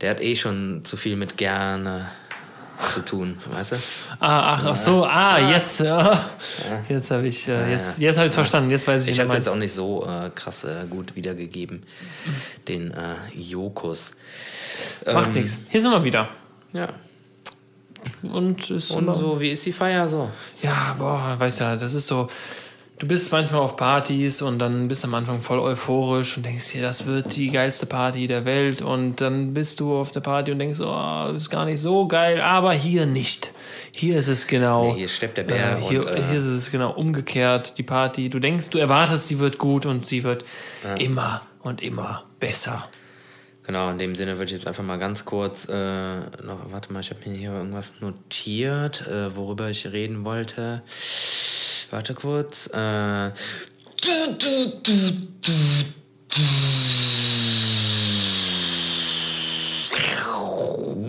der 0.00 0.10
hat 0.10 0.20
eh 0.20 0.36
schon 0.36 0.84
zu 0.84 0.96
viel 0.96 1.16
mit 1.16 1.36
gerne 1.36 2.08
zu 2.92 3.04
tun, 3.04 3.38
weißt 3.50 3.72
du? 3.72 3.76
Ah, 4.20 4.54
ach, 4.54 4.64
ach 4.66 4.76
so, 4.76 5.04
ah, 5.04 5.38
jetzt, 5.38 5.80
ja. 5.80 6.24
jetzt 6.88 7.10
habe 7.10 7.26
ich, 7.26 7.48
äh, 7.48 7.72
jetzt, 7.72 7.98
jetzt 7.98 8.16
habe 8.16 8.26
ich 8.26 8.30
es 8.30 8.34
verstanden. 8.34 8.70
Jetzt 8.70 8.86
weiß 8.86 9.02
ich, 9.04 9.10
Ich 9.10 9.18
habe 9.18 9.28
es 9.28 9.34
jetzt 9.34 9.48
auch 9.48 9.56
nicht 9.56 9.74
so 9.74 10.06
äh, 10.06 10.30
krass 10.34 10.64
äh, 10.64 10.86
gut 10.88 11.16
wiedergegeben, 11.16 11.82
den 12.68 12.92
äh, 12.92 13.14
Jokus. 13.34 14.14
Macht 15.06 15.28
Ähm, 15.28 15.32
nichts. 15.34 15.58
Hier 15.70 15.80
sind 15.80 15.90
wir 15.90 16.04
wieder. 16.04 16.28
Ja. 16.72 16.88
Und 18.22 18.70
ist 18.70 18.90
Und 18.90 19.14
so, 19.14 19.40
wie 19.40 19.50
ist 19.50 19.66
die 19.66 19.72
Feier 19.72 20.08
so? 20.08 20.30
Ja, 20.62 20.94
boah, 20.98 21.34
weißt 21.38 21.60
ja, 21.60 21.76
das 21.76 21.94
ist 21.94 22.06
so. 22.06 22.28
Du 22.98 23.06
bist 23.06 23.30
manchmal 23.30 23.60
auf 23.60 23.76
Partys 23.76 24.42
und 24.42 24.58
dann 24.58 24.88
bist 24.88 25.04
du 25.04 25.06
am 25.06 25.14
Anfang 25.14 25.40
voll 25.40 25.60
euphorisch 25.60 26.36
und 26.36 26.44
denkst 26.44 26.72
dir, 26.72 26.82
das 26.82 27.06
wird 27.06 27.36
die 27.36 27.48
geilste 27.48 27.86
Party 27.86 28.26
der 28.26 28.44
Welt. 28.44 28.82
Und 28.82 29.20
dann 29.20 29.54
bist 29.54 29.78
du 29.78 29.94
auf 29.94 30.10
der 30.10 30.18
Party 30.18 30.50
und 30.50 30.58
denkst, 30.58 30.80
oh, 30.80 31.32
ist 31.36 31.48
gar 31.48 31.64
nicht 31.64 31.80
so 31.80 32.08
geil, 32.08 32.40
aber 32.40 32.72
hier 32.72 33.06
nicht. 33.06 33.52
Hier 33.92 34.18
ist 34.18 34.26
es 34.26 34.48
genau. 34.48 34.92
Nee, 34.92 34.98
hier 34.98 35.08
steppt 35.08 35.38
der 35.38 35.44
Bär 35.44 35.78
Äh, 35.78 35.80
hier, 35.82 36.00
und, 36.00 36.08
äh, 36.08 36.22
hier 36.28 36.40
ist 36.40 36.46
es 36.46 36.72
genau 36.72 36.90
umgekehrt, 36.90 37.78
die 37.78 37.84
Party. 37.84 38.30
Du 38.30 38.40
denkst, 38.40 38.70
du 38.70 38.78
erwartest, 38.78 39.28
sie 39.28 39.38
wird 39.38 39.58
gut 39.58 39.86
und 39.86 40.04
sie 40.04 40.24
wird 40.24 40.44
immer 40.98 41.42
und 41.62 41.80
immer 41.80 42.24
besser. 42.40 42.88
Genau, 43.62 43.90
in 43.90 43.98
dem 43.98 44.14
Sinne 44.16 44.38
würde 44.38 44.46
ich 44.46 44.52
jetzt 44.52 44.66
einfach 44.66 44.82
mal 44.82 44.96
ganz 44.96 45.24
kurz 45.24 45.68
äh, 45.68 45.72
noch, 46.42 46.72
warte 46.72 46.92
mal, 46.92 47.00
ich 47.00 47.10
habe 47.10 47.28
mir 47.28 47.36
hier 47.36 47.52
irgendwas 47.52 48.00
notiert, 48.00 49.06
äh, 49.06 49.36
worüber 49.36 49.68
ich 49.68 49.86
reden 49.86 50.24
wollte. 50.24 50.82
Warte 51.90 52.14
kurz. 52.14 52.68
Äh, 52.68 53.30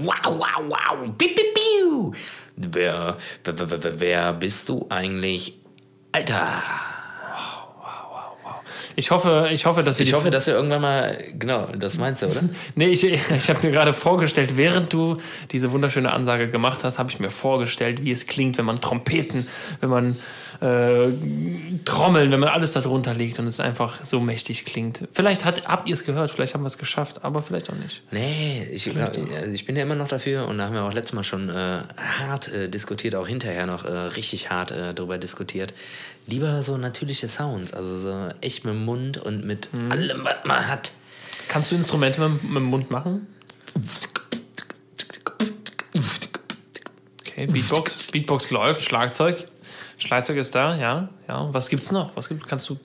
Wow, 0.01 0.39
wow, 0.39 0.63
wow. 0.67 1.17
Piu, 1.17 1.27
piu, 1.27 1.43
piu. 1.53 2.11
Wer, 2.55 3.17
wer, 3.43 3.69
wer, 3.69 3.83
wer, 3.83 3.99
wer 3.99 4.33
bist 4.33 4.69
du 4.69 4.85
eigentlich? 4.89 5.53
Alter. 6.11 6.61
Ich 8.95 9.11
hoffe, 9.11 9.47
ich 9.51 9.65
hoffe, 9.65 9.81
dass 9.81 9.97
wir 9.97 10.05
Ich 10.05 10.13
hoffe, 10.13 10.29
dass 10.29 10.45
du 10.45 10.51
irgendwann 10.51 10.81
mal, 10.81 11.23
genau, 11.37 11.67
das 11.67 11.97
meinst 11.97 12.21
du, 12.21 12.27
oder? 12.27 12.41
Nee, 12.75 12.87
ich, 12.87 13.03
ich 13.05 13.49
habe 13.49 13.65
mir 13.65 13.71
gerade 13.71 13.93
vorgestellt, 13.93 14.57
während 14.57 14.91
du 14.91 15.15
diese 15.51 15.71
wunderschöne 15.71 16.11
Ansage 16.11 16.49
gemacht 16.49 16.83
hast, 16.83 16.99
habe 16.99 17.09
ich 17.09 17.19
mir 17.19 17.31
vorgestellt, 17.31 18.03
wie 18.03 18.11
es 18.11 18.27
klingt, 18.27 18.57
wenn 18.57 18.65
man 18.65 18.81
Trompeten, 18.81 19.47
wenn 19.79 19.89
man 19.89 20.17
äh, 20.61 21.11
Trommeln, 21.85 22.31
wenn 22.31 22.39
man 22.39 22.49
alles 22.49 22.73
da 22.73 22.81
drunter 22.81 23.13
legt 23.13 23.39
und 23.39 23.47
es 23.47 23.59
einfach 23.59 24.03
so 24.03 24.19
mächtig 24.19 24.65
klingt. 24.65 25.07
Vielleicht 25.13 25.45
hat, 25.45 25.67
habt 25.67 25.87
ihr 25.87 25.93
es 25.93 26.03
gehört, 26.03 26.31
vielleicht 26.31 26.53
haben 26.53 26.63
wir 26.63 26.67
es 26.67 26.77
geschafft, 26.77 27.23
aber 27.23 27.41
vielleicht 27.41 27.69
auch 27.69 27.75
nicht. 27.75 28.01
Nee, 28.11 28.67
ich, 28.71 28.83
glaub, 28.85 29.07
also 29.07 29.51
ich 29.51 29.65
bin 29.65 29.75
ja 29.75 29.83
immer 29.83 29.95
noch 29.95 30.09
dafür 30.09 30.47
und 30.47 30.57
da 30.57 30.65
haben 30.65 30.73
wir 30.73 30.83
auch 30.83 30.93
letztes 30.93 31.13
Mal 31.13 31.23
schon 31.23 31.49
äh, 31.49 31.79
hart 31.97 32.51
äh, 32.51 32.67
diskutiert, 32.67 33.15
auch 33.15 33.27
hinterher 33.27 33.65
noch 33.65 33.85
äh, 33.85 33.89
richtig 33.89 34.49
hart 34.49 34.71
äh, 34.71 34.93
darüber 34.93 35.17
diskutiert. 35.17 35.73
Lieber 36.27 36.61
so 36.61 36.77
natürliche 36.77 37.27
Sounds, 37.27 37.73
also 37.73 37.97
so 37.97 38.29
echt 38.41 38.65
mit 38.65 38.73
dem 38.73 38.85
Mund 38.85 39.17
und 39.17 39.45
mit 39.45 39.69
allem, 39.89 40.23
was 40.23 40.35
man 40.45 40.67
hat. 40.67 40.91
Kannst 41.47 41.71
du 41.71 41.75
Instrumente 41.75 42.21
mit, 42.27 42.43
mit 42.43 42.55
dem 42.57 42.63
Mund 42.65 42.91
machen? 42.91 43.27
Okay, 47.21 47.47
Beatbox, 47.47 48.07
Beatbox 48.11 48.51
läuft, 48.51 48.83
Schlagzeug. 48.83 49.45
Schlagzeug 49.99 50.37
ist 50.37 50.55
da, 50.55 50.75
ja. 50.75 51.09
ja. 51.27 51.53
Was 51.53 51.69
gibt's 51.69 51.91
noch? 51.91 52.15
Was 52.15 52.29
gibt, 52.29 52.47
kannst 52.47 52.69
du. 52.69 52.79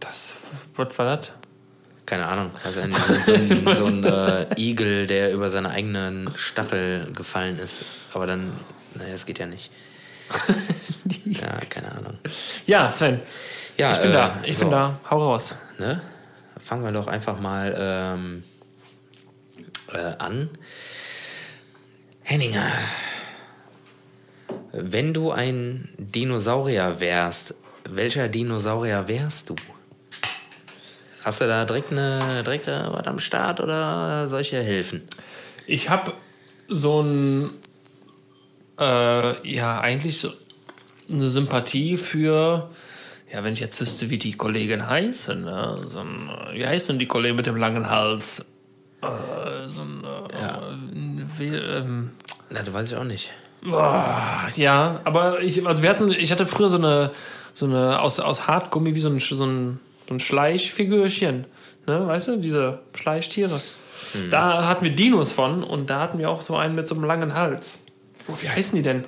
Das, 0.00 0.36
was 0.76 0.98
war 0.98 1.16
das? 1.16 1.30
Keine 2.06 2.26
Ahnung, 2.26 2.50
also 2.64 2.80
ein, 2.80 2.94
so 3.24 3.34
ein, 3.34 3.74
so 3.76 3.84
ein 3.84 4.04
äh, 4.04 4.46
Igel, 4.56 5.06
der 5.06 5.32
über 5.32 5.50
seine 5.50 5.70
eigenen 5.70 6.30
Stachel 6.34 7.12
gefallen 7.12 7.58
ist. 7.58 7.82
Aber 8.12 8.26
dann, 8.26 8.52
naja, 8.94 9.14
es 9.14 9.26
geht 9.26 9.38
ja 9.38 9.46
nicht. 9.46 9.70
Ja, 11.24 11.60
keine 11.68 11.92
Ahnung. 11.92 12.18
Ja, 12.66 12.90
Sven, 12.90 13.20
Ja, 13.76 13.92
ich 13.92 13.98
bin 13.98 14.10
äh, 14.10 14.14
da. 14.14 14.40
Ich 14.44 14.56
so, 14.56 14.64
bin 14.64 14.72
da. 14.72 14.98
Hau 15.08 15.18
raus. 15.18 15.54
Ne? 15.78 16.00
Fangen 16.58 16.84
wir 16.84 16.92
doch 16.92 17.06
einfach 17.06 17.38
mal 17.40 17.74
ähm, 17.78 18.44
äh, 19.92 20.14
an. 20.18 20.50
Henninger, 22.30 22.70
wenn 24.70 25.12
du 25.12 25.32
ein 25.32 25.88
Dinosaurier 25.98 27.00
wärst, 27.00 27.56
welcher 27.88 28.28
Dinosaurier 28.28 29.08
wärst 29.08 29.50
du? 29.50 29.56
Hast 31.24 31.40
du 31.40 31.48
da 31.48 31.64
direkt, 31.64 31.90
eine, 31.90 32.44
direkt 32.44 32.68
äh, 32.68 32.84
was 32.92 33.04
am 33.08 33.18
Start 33.18 33.58
oder 33.58 34.28
solche 34.28 34.62
helfen? 34.62 35.02
Ich 35.66 35.90
habe 35.90 36.12
so 36.68 37.02
ein. 37.02 37.50
Äh, 38.78 39.48
ja, 39.52 39.80
eigentlich 39.80 40.18
so 40.18 40.30
eine 41.08 41.30
Sympathie 41.30 41.96
für. 41.96 42.70
Ja, 43.32 43.42
wenn 43.42 43.54
ich 43.54 43.60
jetzt 43.60 43.80
wüsste, 43.80 44.08
wie 44.08 44.18
die 44.18 44.34
Kollegin 44.36 44.88
heißt. 44.88 45.30
Ne? 45.30 45.84
So 45.88 45.98
ein, 45.98 46.30
äh, 46.52 46.58
wie 46.58 46.64
heißt 46.64 46.90
denn 46.90 47.00
die 47.00 47.08
Kollegin 47.08 47.34
mit 47.34 47.46
dem 47.46 47.56
langen 47.56 47.90
Hals? 47.90 48.46
Äh, 49.02 49.68
so 49.68 49.80
ein. 49.80 50.04
Äh, 50.04 50.40
Ja. 50.40 50.62
Wie, 51.40 51.48
ähm, 51.54 52.12
Na, 52.50 52.62
du 52.62 52.72
weiß 52.72 52.90
ich 52.92 52.96
auch 52.96 53.04
nicht. 53.04 53.32
Boah, 53.62 54.48
ja, 54.56 55.00
aber 55.04 55.40
ich, 55.42 55.66
also 55.66 55.82
wir 55.82 55.90
hatten, 55.90 56.10
ich 56.10 56.32
hatte 56.32 56.46
früher 56.46 56.68
so 56.68 56.78
eine, 56.78 57.10
so 57.52 57.66
eine 57.66 58.00
aus, 58.00 58.18
aus 58.20 58.46
Hartgummi 58.46 58.94
wie 58.94 59.00
so 59.00 59.10
ein, 59.10 59.18
so 59.18 59.44
ein, 59.44 59.80
so 60.08 60.14
ein 60.14 60.20
Schleichfigürchen, 60.20 61.44
ne, 61.86 62.06
weißt 62.06 62.28
du, 62.28 62.36
diese 62.36 62.80
Schleichtiere. 62.94 63.60
Da 64.30 64.66
hatten 64.66 64.84
wir 64.84 64.94
Dinos 64.94 65.30
von 65.30 65.62
und 65.62 65.90
da 65.90 66.00
hatten 66.00 66.18
wir 66.18 66.30
auch 66.30 66.40
so 66.40 66.56
einen 66.56 66.74
mit 66.74 66.88
so 66.88 66.94
einem 66.94 67.04
langen 67.04 67.34
Hals. 67.34 67.82
Oh, 68.28 68.34
wie 68.40 68.48
heißen 68.48 68.74
die 68.74 68.82
denn? 68.82 69.04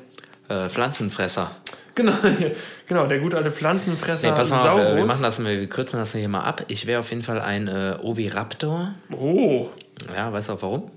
Äh, 0.48 0.68
Pflanzenfresser. 0.68 1.50
Genau, 1.94 2.12
genau, 2.86 3.06
der 3.06 3.18
gute 3.18 3.36
alte 3.36 3.52
Pflanzenfresser. 3.52 4.28
Nee, 4.30 4.36
pass 4.36 4.50
mal 4.50 4.68
auf, 4.68 4.80
äh, 4.80 4.96
wir 4.96 5.04
machen 5.04 5.22
das, 5.22 5.42
wir 5.42 5.66
kürzen 5.66 5.98
das 5.98 6.12
hier 6.12 6.28
mal 6.28 6.42
ab. 6.42 6.64
Ich 6.68 6.86
wäre 6.86 7.00
auf 7.00 7.10
jeden 7.10 7.22
Fall 7.22 7.40
ein 7.40 7.68
äh, 7.68 7.96
Oviraptor. 8.02 8.94
Oh, 9.10 9.68
Ja, 10.14 10.32
weißt 10.32 10.50
du 10.50 10.52
auch 10.52 10.62
warum? 10.62 10.90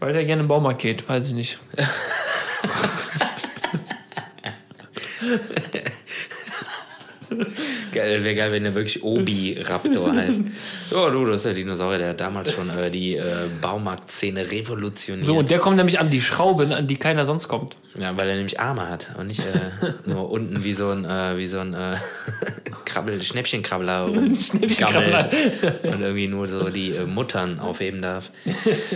Weil 0.00 0.12
der 0.12 0.24
gerne 0.24 0.42
im 0.42 0.48
Baumarkt 0.48 0.80
geht, 0.80 1.08
weiß 1.08 1.28
ich 1.28 1.34
nicht. 1.34 1.58
Geil, 7.92 8.22
wäre 8.24 8.34
geil, 8.34 8.52
wenn 8.52 8.64
der 8.64 8.74
wirklich 8.74 9.02
Obi-Raptor 9.02 10.12
heißt. 10.14 10.42
Ja, 10.90 11.10
du, 11.10 11.26
das 11.26 11.36
ist 11.36 11.44
der 11.46 11.54
Dinosaurier, 11.54 11.98
der 11.98 12.08
hat 12.10 12.20
damals 12.20 12.52
schon 12.52 12.70
äh, 12.70 12.90
die 12.90 13.16
äh, 13.16 13.24
Baumarktszene 13.60 14.50
revolutioniert. 14.50 15.26
So, 15.26 15.36
und 15.38 15.50
der 15.50 15.58
kommt 15.58 15.76
nämlich 15.76 15.98
an 15.98 16.10
die 16.10 16.20
Schraube, 16.20 16.74
an 16.74 16.86
die 16.86 16.96
keiner 16.96 17.26
sonst 17.26 17.48
kommt. 17.48 17.76
Ja, 17.98 18.16
weil 18.16 18.28
er 18.28 18.36
nämlich 18.36 18.60
Arme 18.60 18.88
hat 18.88 19.08
und 19.18 19.26
nicht 19.26 19.40
äh, 19.40 19.92
nur 20.08 20.30
unten 20.30 20.62
wie 20.62 20.72
so 20.74 20.90
ein, 20.90 21.04
äh, 21.04 21.36
wie 21.36 21.46
so 21.48 21.58
ein 21.58 21.74
äh, 21.74 21.96
Krabbel, 22.84 23.20
Schnäppchenkrabbler 23.22 24.08
Schnäppchenkrabbler. 24.40 25.24
gammelt 25.24 25.84
und 25.84 26.00
irgendwie 26.00 26.28
nur 26.28 26.46
so 26.48 26.70
die 26.70 26.90
äh, 26.92 27.04
Muttern 27.06 27.58
aufheben 27.58 28.00
darf. 28.02 28.30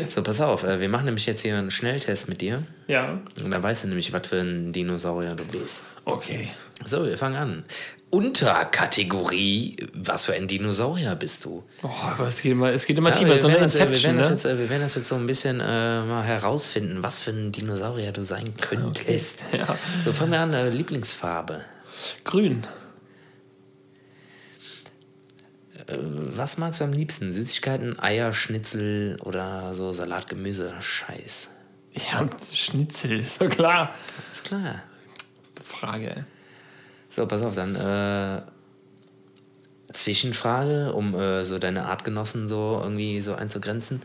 So, 0.09 0.23
pass 0.23 0.41
auf, 0.41 0.63
wir 0.65 0.89
machen 0.89 1.07
nämlich 1.07 1.27
jetzt 1.27 1.43
hier 1.43 1.57
einen 1.57 1.71
Schnelltest 1.71 2.29
mit 2.29 2.41
dir 2.41 2.63
Ja. 2.89 3.21
und 3.43 3.51
dann 3.51 3.63
weißt 3.63 3.85
du 3.85 3.89
nämlich, 3.89 4.13
was 4.13 4.29
für 4.29 4.41
ein 4.41 4.73
Dinosaurier 4.73 5.35
du 5.35 5.45
bist. 5.45 5.85
Okay. 6.05 6.49
So, 6.87 7.05
wir 7.05 7.17
fangen 7.19 7.37
an. 7.37 7.65
Unterkategorie, 8.11 9.77
was 9.95 10.27
für 10.27 10.35
ein 10.35 10.47
Dinosaurier 10.47 11.17
bist 11.17 11.45
du? 11.45 11.65
Oh, 11.83 11.89
aber 12.03 12.27
es 12.29 12.43
geht 12.43 12.53
immer, 12.53 12.71
es 12.73 12.87
geht 12.87 12.97
immer 12.99 13.09
Ja, 13.11 13.17
tiefer. 13.17 13.31
wir, 13.31 13.39
So 13.39 13.49
eine 13.49 13.57
werden 13.57 13.65
das, 13.65 13.75
wir, 13.77 13.81
Inception, 13.87 14.17
werden 14.17 14.27
ne? 14.29 14.35
jetzt, 14.35 14.45
äh, 14.45 14.59
wir 14.59 14.69
werden 14.71 14.83
das 14.83 14.95
jetzt 14.95 15.09
so 15.09 15.15
ein 15.17 15.27
bisschen 15.27 15.61
äh, 15.61 16.03
mal 16.03 16.23
herausfinden, 16.23 17.03
was 17.03 17.21
für 17.21 17.31
ein 17.31 17.51
Dinosaurier 17.53 18.13
du 18.13 18.23
sein 18.23 18.55
könntest. 18.61 19.45
Ja. 19.53 19.77
So, 20.05 20.13
fangen 20.13 20.33
wir 20.33 20.41
an, 20.41 20.53
äh, 20.53 20.69
Lieblingsfarbe. 20.71 21.63
Grün. 22.25 22.65
Was 25.89 26.57
magst 26.57 26.81
du 26.81 26.85
am 26.85 26.93
liebsten? 26.93 27.33
Süßigkeiten, 27.33 27.99
Eier, 27.99 28.33
Schnitzel 28.33 29.17
oder 29.23 29.75
so 29.75 29.93
Salatgemüse? 29.93 30.73
Scheiß. 30.81 31.49
Ja, 31.93 32.27
Schnitzel, 32.53 33.21
ist 33.21 33.41
doch 33.41 33.49
klar. 33.51 33.95
Ist 34.33 34.45
klar. 34.45 34.83
Frage. 35.75 36.25
So, 37.11 37.27
pass 37.27 37.43
auf, 37.43 37.55
dann 37.55 37.77
äh, 37.77 38.43
Zwischenfrage, 39.93 40.93
um 40.93 41.15
äh, 41.15 41.45
so 41.45 41.59
deine 41.59 41.87
Artgenossen 41.87 42.49
so 42.49 42.81
irgendwie 42.83 43.21
so 43.21 43.35
einzugrenzen. 43.35 44.03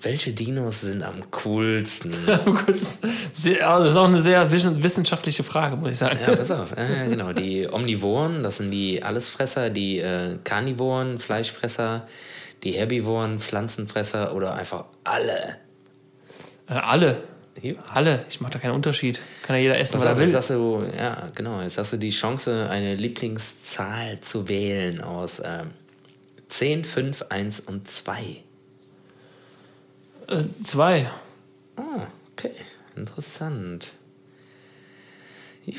Welche 0.00 0.32
Dinos 0.32 0.82
sind 0.82 1.02
am 1.02 1.28
coolsten? 1.32 2.14
Sehr, 3.32 3.68
also 3.68 3.84
das 3.84 3.90
ist 3.94 3.96
auch 3.96 4.06
eine 4.06 4.20
sehr 4.22 4.50
wissen- 4.52 4.80
wissenschaftliche 4.82 5.42
Frage, 5.42 5.74
muss 5.74 5.90
ich 5.90 5.98
sagen. 5.98 6.18
Ja, 6.24 6.36
pass 6.36 6.52
auf. 6.52 6.70
Äh, 6.76 7.08
genau, 7.08 7.32
die 7.32 7.68
Omnivoren, 7.68 8.44
das 8.44 8.58
sind 8.58 8.70
die 8.70 9.02
Allesfresser, 9.02 9.70
die 9.70 9.98
äh, 9.98 10.38
Karnivoren, 10.44 11.18
Fleischfresser, 11.18 12.06
die 12.62 12.72
Herbivoren, 12.72 13.40
Pflanzenfresser 13.40 14.34
oder 14.36 14.54
einfach 14.54 14.84
alle. 15.02 15.56
Äh, 16.68 16.74
alle. 16.74 17.22
Alle. 17.92 18.24
Ich 18.30 18.40
mache 18.40 18.52
da 18.52 18.58
keinen 18.60 18.74
Unterschied. 18.74 19.20
Kann 19.48 19.56
ja 19.56 19.62
jeder 19.62 19.80
essen, 19.80 19.94
Pass 19.94 20.02
was 20.02 20.06
er 20.08 20.12
auf, 20.12 20.20
jetzt 20.20 20.28
will. 20.28 20.36
hast 20.36 20.50
du, 20.50 20.94
ja, 20.94 21.30
genau, 21.34 21.62
jetzt 21.62 21.78
hast 21.78 21.94
du 21.94 21.96
die 21.96 22.10
Chance, 22.10 22.68
eine 22.68 22.94
Lieblingszahl 22.96 24.20
zu 24.20 24.46
wählen 24.46 25.00
aus 25.00 25.40
ähm, 25.42 25.70
10, 26.48 26.84
5, 26.84 27.24
1 27.30 27.60
und 27.60 27.88
2. 27.88 28.42
Äh, 30.26 30.44
zwei. 30.62 31.10
Ah, 31.76 32.08
okay, 32.32 32.50
interessant. 32.94 33.88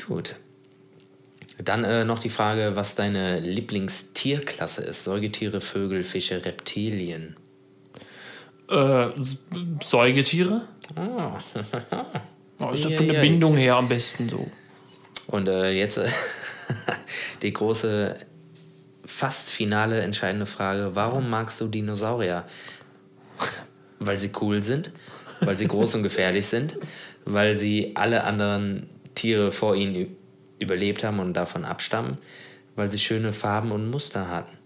Gut. 0.08 0.34
Dann 1.62 1.84
äh, 1.84 2.04
noch 2.04 2.18
die 2.18 2.30
Frage, 2.30 2.72
was 2.74 2.96
deine 2.96 3.38
Lieblingstierklasse 3.38 4.82
ist. 4.82 5.04
Säugetiere, 5.04 5.60
Vögel, 5.60 6.02
Fische, 6.02 6.44
Reptilien. 6.44 7.36
Äh, 8.68 9.10
Säugetiere. 9.80 10.62
Ah. 10.96 11.38
Oh, 12.60 12.70
ist 12.70 12.84
ja 12.84 12.90
von 12.90 13.06
der 13.06 13.16
ja. 13.16 13.22
Bindung 13.22 13.56
her 13.56 13.76
am 13.76 13.88
besten 13.88 14.28
so. 14.28 14.50
Und 15.26 15.48
äh, 15.48 15.70
jetzt 15.70 15.96
äh, 15.98 16.08
die 17.42 17.52
große, 17.52 18.16
fast 19.04 19.50
finale 19.50 20.00
entscheidende 20.00 20.46
Frage. 20.46 20.90
Warum 20.94 21.30
magst 21.30 21.60
du 21.60 21.68
Dinosaurier? 21.68 22.44
Weil 23.98 24.18
sie 24.18 24.30
cool 24.40 24.62
sind, 24.62 24.92
weil 25.40 25.58
sie 25.58 25.68
groß 25.68 25.94
und 25.96 26.02
gefährlich 26.02 26.46
sind, 26.46 26.78
weil 27.26 27.56
sie 27.58 27.92
alle 27.96 28.24
anderen 28.24 28.88
Tiere 29.14 29.52
vor 29.52 29.76
ihnen 29.76 30.16
überlebt 30.58 31.04
haben 31.04 31.18
und 31.18 31.34
davon 31.34 31.66
abstammen, 31.66 32.16
weil 32.76 32.90
sie 32.90 32.98
schöne 32.98 33.34
Farben 33.34 33.72
und 33.72 33.90
Muster 33.90 34.28
hatten. 34.28 34.56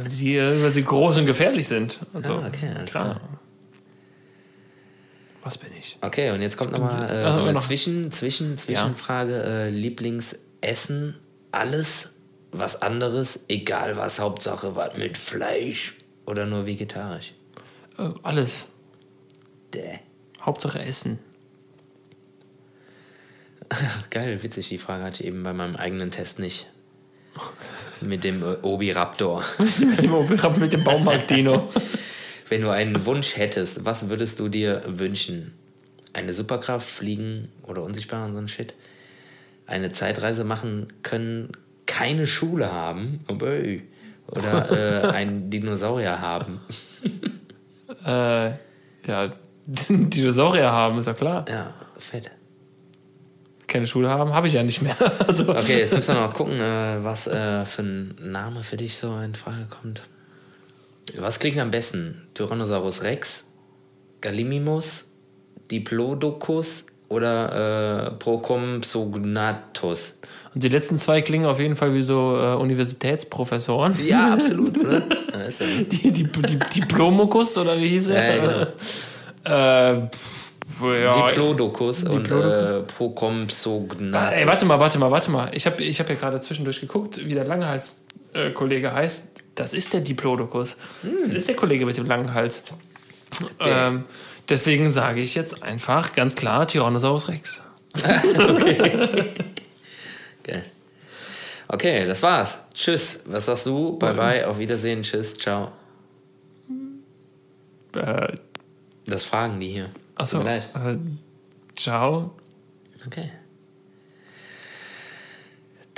Weil 0.00 0.10
sie, 0.10 0.36
äh, 0.36 0.62
weil 0.62 0.72
sie 0.72 0.84
groß 0.84 1.16
und 1.18 1.26
gefährlich 1.26 1.66
sind. 1.66 1.98
Also, 2.12 2.34
Ah, 2.34 2.46
okay, 2.46 2.68
alles 2.76 2.90
klar. 2.90 3.14
klar. 3.16 3.40
Was 5.48 5.56
bin 5.56 5.70
ich? 5.80 5.96
Okay, 6.02 6.30
und 6.32 6.42
jetzt 6.42 6.58
kommt 6.58 6.72
nochmal 6.72 7.10
äh, 7.10 7.32
so 7.32 7.40
eine 7.40 7.54
noch. 7.54 7.62
Zwischen, 7.62 8.12
Zwischen, 8.12 8.58
Zwischenfrage. 8.58 9.42
Äh, 9.42 9.70
Lieblingsessen, 9.70 11.14
alles, 11.52 12.10
was 12.52 12.82
anderes, 12.82 13.46
egal 13.48 13.96
was, 13.96 14.20
Hauptsache 14.20 14.76
was 14.76 14.98
mit 14.98 15.16
Fleisch 15.16 15.94
oder 16.26 16.44
nur 16.44 16.66
vegetarisch. 16.66 17.32
Äh, 17.96 18.10
alles. 18.24 18.66
Däh. 19.72 20.00
Hauptsache 20.42 20.80
Essen. 20.80 21.18
Ach, 23.70 23.80
geil, 24.10 24.42
witzig, 24.42 24.68
die 24.68 24.76
Frage 24.76 25.02
hatte 25.02 25.22
ich 25.22 25.28
eben 25.28 25.44
bei 25.44 25.54
meinem 25.54 25.76
eigenen 25.76 26.10
Test 26.10 26.40
nicht. 26.40 26.68
Mit 28.02 28.22
dem 28.22 28.42
äh, 28.42 28.56
Obi-Raptor. 28.60 29.42
mit 29.58 30.02
dem, 30.02 30.60
mit 30.60 30.72
dem 30.74 30.84
Baumarkt-Dino. 30.84 31.72
Wenn 32.48 32.62
du 32.62 32.70
einen 32.70 33.04
Wunsch 33.06 33.36
hättest, 33.36 33.84
was 33.84 34.08
würdest 34.08 34.40
du 34.40 34.48
dir 34.48 34.82
wünschen? 34.86 35.54
Eine 36.12 36.32
Superkraft, 36.32 36.88
fliegen 36.88 37.48
oder 37.62 37.82
unsichtbar 37.82 38.24
und 38.26 38.32
so 38.32 38.38
ein 38.38 38.48
Shit? 38.48 38.74
Eine 39.66 39.92
Zeitreise 39.92 40.44
machen 40.44 40.88
können, 41.02 41.52
keine 41.86 42.26
Schule 42.26 42.72
haben? 42.72 43.20
Oder 43.28 45.04
äh, 45.04 45.08
einen 45.08 45.50
Dinosaurier 45.50 46.20
haben? 46.20 46.60
äh, 48.06 48.50
ja, 49.06 49.32
Dinosaurier 49.66 50.72
haben, 50.72 50.98
ist 50.98 51.06
ja 51.06 51.14
klar. 51.14 51.44
Ja, 51.48 51.74
fett. 51.98 52.30
Keine 53.66 53.86
Schule 53.86 54.08
haben, 54.08 54.32
habe 54.32 54.48
ich 54.48 54.54
ja 54.54 54.62
nicht 54.62 54.80
mehr. 54.80 54.96
Also, 55.26 55.50
Okay, 55.50 55.80
jetzt 55.80 55.94
müssen 55.94 56.14
wir 56.14 56.22
noch 56.22 56.32
gucken, 56.32 56.58
äh, 56.58 57.04
was 57.04 57.26
äh, 57.26 57.66
für 57.66 57.82
ein 57.82 58.14
Name 58.22 58.64
für 58.64 58.78
dich 58.78 58.96
so 58.96 59.18
in 59.18 59.34
Frage 59.34 59.66
kommt. 59.68 60.04
Was 61.18 61.38
klingt 61.38 61.58
am 61.58 61.70
besten? 61.70 62.28
Tyrannosaurus 62.34 63.02
Rex, 63.02 63.44
Gallimimus, 64.20 65.06
Diplodocus 65.70 66.84
oder 67.08 68.08
äh, 68.08 68.10
Procompsognathus? 68.18 70.14
Und 70.54 70.62
die 70.62 70.68
letzten 70.68 70.96
zwei 70.96 71.22
klingen 71.22 71.46
auf 71.46 71.60
jeden 71.60 71.76
Fall 71.76 71.94
wie 71.94 72.02
so 72.02 72.36
äh, 72.40 72.54
Universitätsprofessoren. 72.56 73.96
Ja, 74.04 74.32
absolut? 74.34 74.76
Ja, 75.38 75.44
ja, 75.44 75.82
Die, 75.88 76.10
die, 76.10 76.24
die 76.24 76.58
Diplomokus 76.80 77.56
oder 77.58 77.78
wie 77.78 77.88
hieß 77.90 78.08
er? 78.08 78.36
Ja, 79.44 79.92
Äh, 79.94 80.08
pf, 80.08 80.82
ja, 80.82 81.28
Diplodocus 81.28 82.02
und 82.02 82.24
Diplodocus? 82.26 82.70
äh, 82.70 82.80
Procompsognathus. 82.82 84.40
Ey, 84.40 84.46
warte 84.46 84.66
mal, 84.66 84.80
warte 84.80 84.98
mal, 84.98 85.10
warte 85.12 85.30
mal. 85.30 85.50
Ich 85.52 85.64
habe 85.66 85.84
ich 85.84 86.00
hab 86.00 86.08
ja 86.08 86.16
gerade 86.16 86.40
zwischendurch 86.40 86.80
geguckt, 86.80 87.24
wie 87.24 87.34
der 87.34 87.44
Langhals-Kollege 87.44 88.92
heißt. 88.92 89.27
Das 89.58 89.74
ist 89.74 89.92
der 89.92 90.00
Diplodocus. 90.00 90.76
Das 91.02 91.30
ist 91.30 91.48
der 91.48 91.56
Kollege 91.56 91.84
mit 91.84 91.96
dem 91.96 92.06
langen 92.06 92.32
Hals. 92.32 92.62
Ähm, 93.58 94.04
deswegen 94.48 94.88
sage 94.90 95.20
ich 95.20 95.34
jetzt 95.34 95.62
einfach 95.64 96.14
ganz 96.14 96.34
klar 96.36 96.66
Tyrannosaurus 96.68 97.26
Rex. 97.28 97.60
Geil. 100.44 100.64
Okay, 101.66 102.04
das 102.04 102.22
war's. 102.22 102.62
Tschüss. 102.72 103.20
Was 103.26 103.46
sagst 103.46 103.66
du? 103.66 103.98
Bye 103.98 104.14
bye, 104.14 104.46
auf 104.46 104.58
Wiedersehen, 104.58 105.02
tschüss, 105.02 105.34
ciao. 105.34 105.72
Äh, 107.94 108.32
Das 109.06 109.24
fragen 109.24 109.58
die 109.60 109.70
hier. 109.70 109.90
achso. 110.14 110.36
Tut 110.36 110.46
mir 110.46 110.52
leid. 110.52 110.68
Äh, 110.74 110.96
ciao. 111.74 112.30
Okay. 113.06 113.30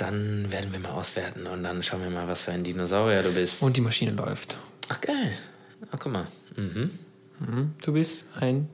Dann 0.01 0.51
werden 0.51 0.71
wir 0.71 0.79
mal 0.79 0.93
auswerten 0.93 1.45
und 1.45 1.63
dann 1.63 1.83
schauen 1.83 2.01
wir 2.01 2.09
mal, 2.09 2.27
was 2.27 2.45
für 2.45 2.51
ein 2.51 2.63
Dinosaurier 2.63 3.21
du 3.21 3.31
bist. 3.33 3.61
Und 3.61 3.77
die 3.77 3.81
Maschine 3.81 4.11
läuft. 4.11 4.57
Ach, 4.89 4.99
geil. 4.99 5.31
Ach, 5.91 5.99
guck 5.99 6.11
mal. 6.11 6.27
Mhm. 6.55 6.89
Du 7.83 7.93
bist 7.93 8.25
ein. 8.39 8.67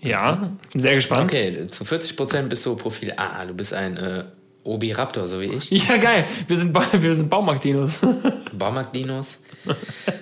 Ja, 0.00 0.50
sehr 0.74 0.96
gespannt. 0.96 1.22
Okay, 1.30 1.68
zu 1.68 1.84
40% 1.84 2.42
bist 2.48 2.66
du 2.66 2.74
Profil 2.74 3.14
A. 3.16 3.44
Du 3.44 3.54
bist 3.54 3.72
ein 3.72 3.96
äh, 3.96 4.24
Obi-Raptor, 4.64 5.28
so 5.28 5.40
wie 5.40 5.44
ich. 5.44 5.70
Ja, 5.88 5.96
geil. 5.96 6.24
Wir 6.48 6.56
sind, 6.56 6.72
ba 6.72 6.86
wir 6.92 7.14
sind 7.14 7.30
Baumarkt-Dinos. 7.30 8.00
Baumarkt-Dinos. 8.52 9.38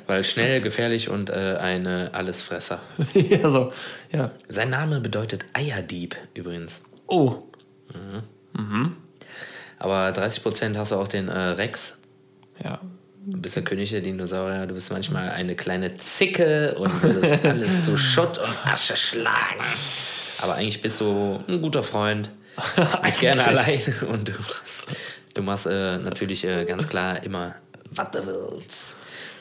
weil 0.07 0.23
schnell, 0.23 0.61
gefährlich 0.61 1.09
und 1.09 1.31
äh, 1.31 1.57
ein 1.59 1.87
äh, 1.87 2.11
Allesfresser. 2.13 2.81
ja, 3.15 3.51
so. 3.51 3.73
Ja. 4.13 4.33
Sein 4.49 4.69
Name 4.69 5.01
bedeutet 5.01 5.47
Eierdieb 5.55 6.15
übrigens. 6.35 6.83
Oh. 7.07 7.39
Aber 9.83 10.11
30% 10.11 10.77
hast 10.77 10.93
du 10.93 10.97
auch 10.97 11.09
den 11.09 11.29
äh, 11.29 11.37
Rex. 11.37 11.97
Ja. 12.63 12.81
Du 13.27 13.41
bist 13.41 13.57
der 13.57 13.65
König 13.65 13.91
der 13.91 14.01
Dinosaurier. 14.01 14.67
Du 14.69 14.75
bist 14.75 14.93
manchmal 14.93 15.31
eine 15.31 15.57
kleine 15.57 15.93
Zicke 15.95 16.77
und 16.77 17.03
würdest 17.03 17.45
alles 17.45 17.85
zu 17.85 17.97
Schutt 17.97 18.39
und 18.39 18.65
Asche 18.65 18.97
schlagen. 18.97 19.65
Aber 20.39 20.55
eigentlich 20.55 20.81
bist 20.81 21.01
du 21.01 21.43
ein 21.49 21.61
guter 21.61 21.83
Freund. 21.83 22.31
bist 23.03 23.19
gerne 23.19 23.45
allein 23.45 23.81
und 24.09 24.29
du 24.29 24.33
machst, 24.33 24.87
du 25.35 25.43
machst 25.43 25.67
äh, 25.67 25.99
natürlich 25.99 26.45
äh, 26.45 26.65
ganz 26.65 26.87
klar 26.87 27.21
immer, 27.25 27.57
was 27.91 28.13
du 28.13 28.25
willst. 28.25 28.97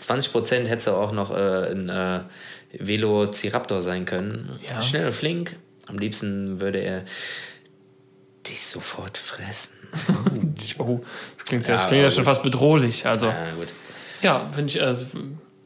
20% 0.07 0.65
hättest 0.65 0.87
du 0.87 0.91
auch 0.93 1.11
noch 1.11 1.29
äh, 1.29 1.71
ein 1.71 1.87
äh, 1.87 2.21
Velociraptor 2.79 3.83
sein 3.83 4.05
können. 4.05 4.59
Ja. 4.67 4.81
Schnell 4.81 5.05
und 5.05 5.13
flink. 5.13 5.55
Am 5.85 5.99
liebsten 5.99 6.59
würde 6.59 6.79
er 6.79 7.03
dich 8.47 8.65
sofort 8.65 9.19
fressen. 9.19 9.80
Oh, 10.77 11.01
das 11.37 11.45
klingt 11.45 11.67
ja, 11.67 11.75
das 11.75 11.87
klingt 11.87 12.03
ja 12.03 12.09
schon 12.09 12.23
fast 12.23 12.41
bedrohlich. 12.43 13.05
Also, 13.05 13.27
Ja, 13.27 13.51
gut. 13.57 13.67
ja, 14.21 14.49
finde 14.53 14.71
ich, 14.71 14.81
also, 14.81 15.05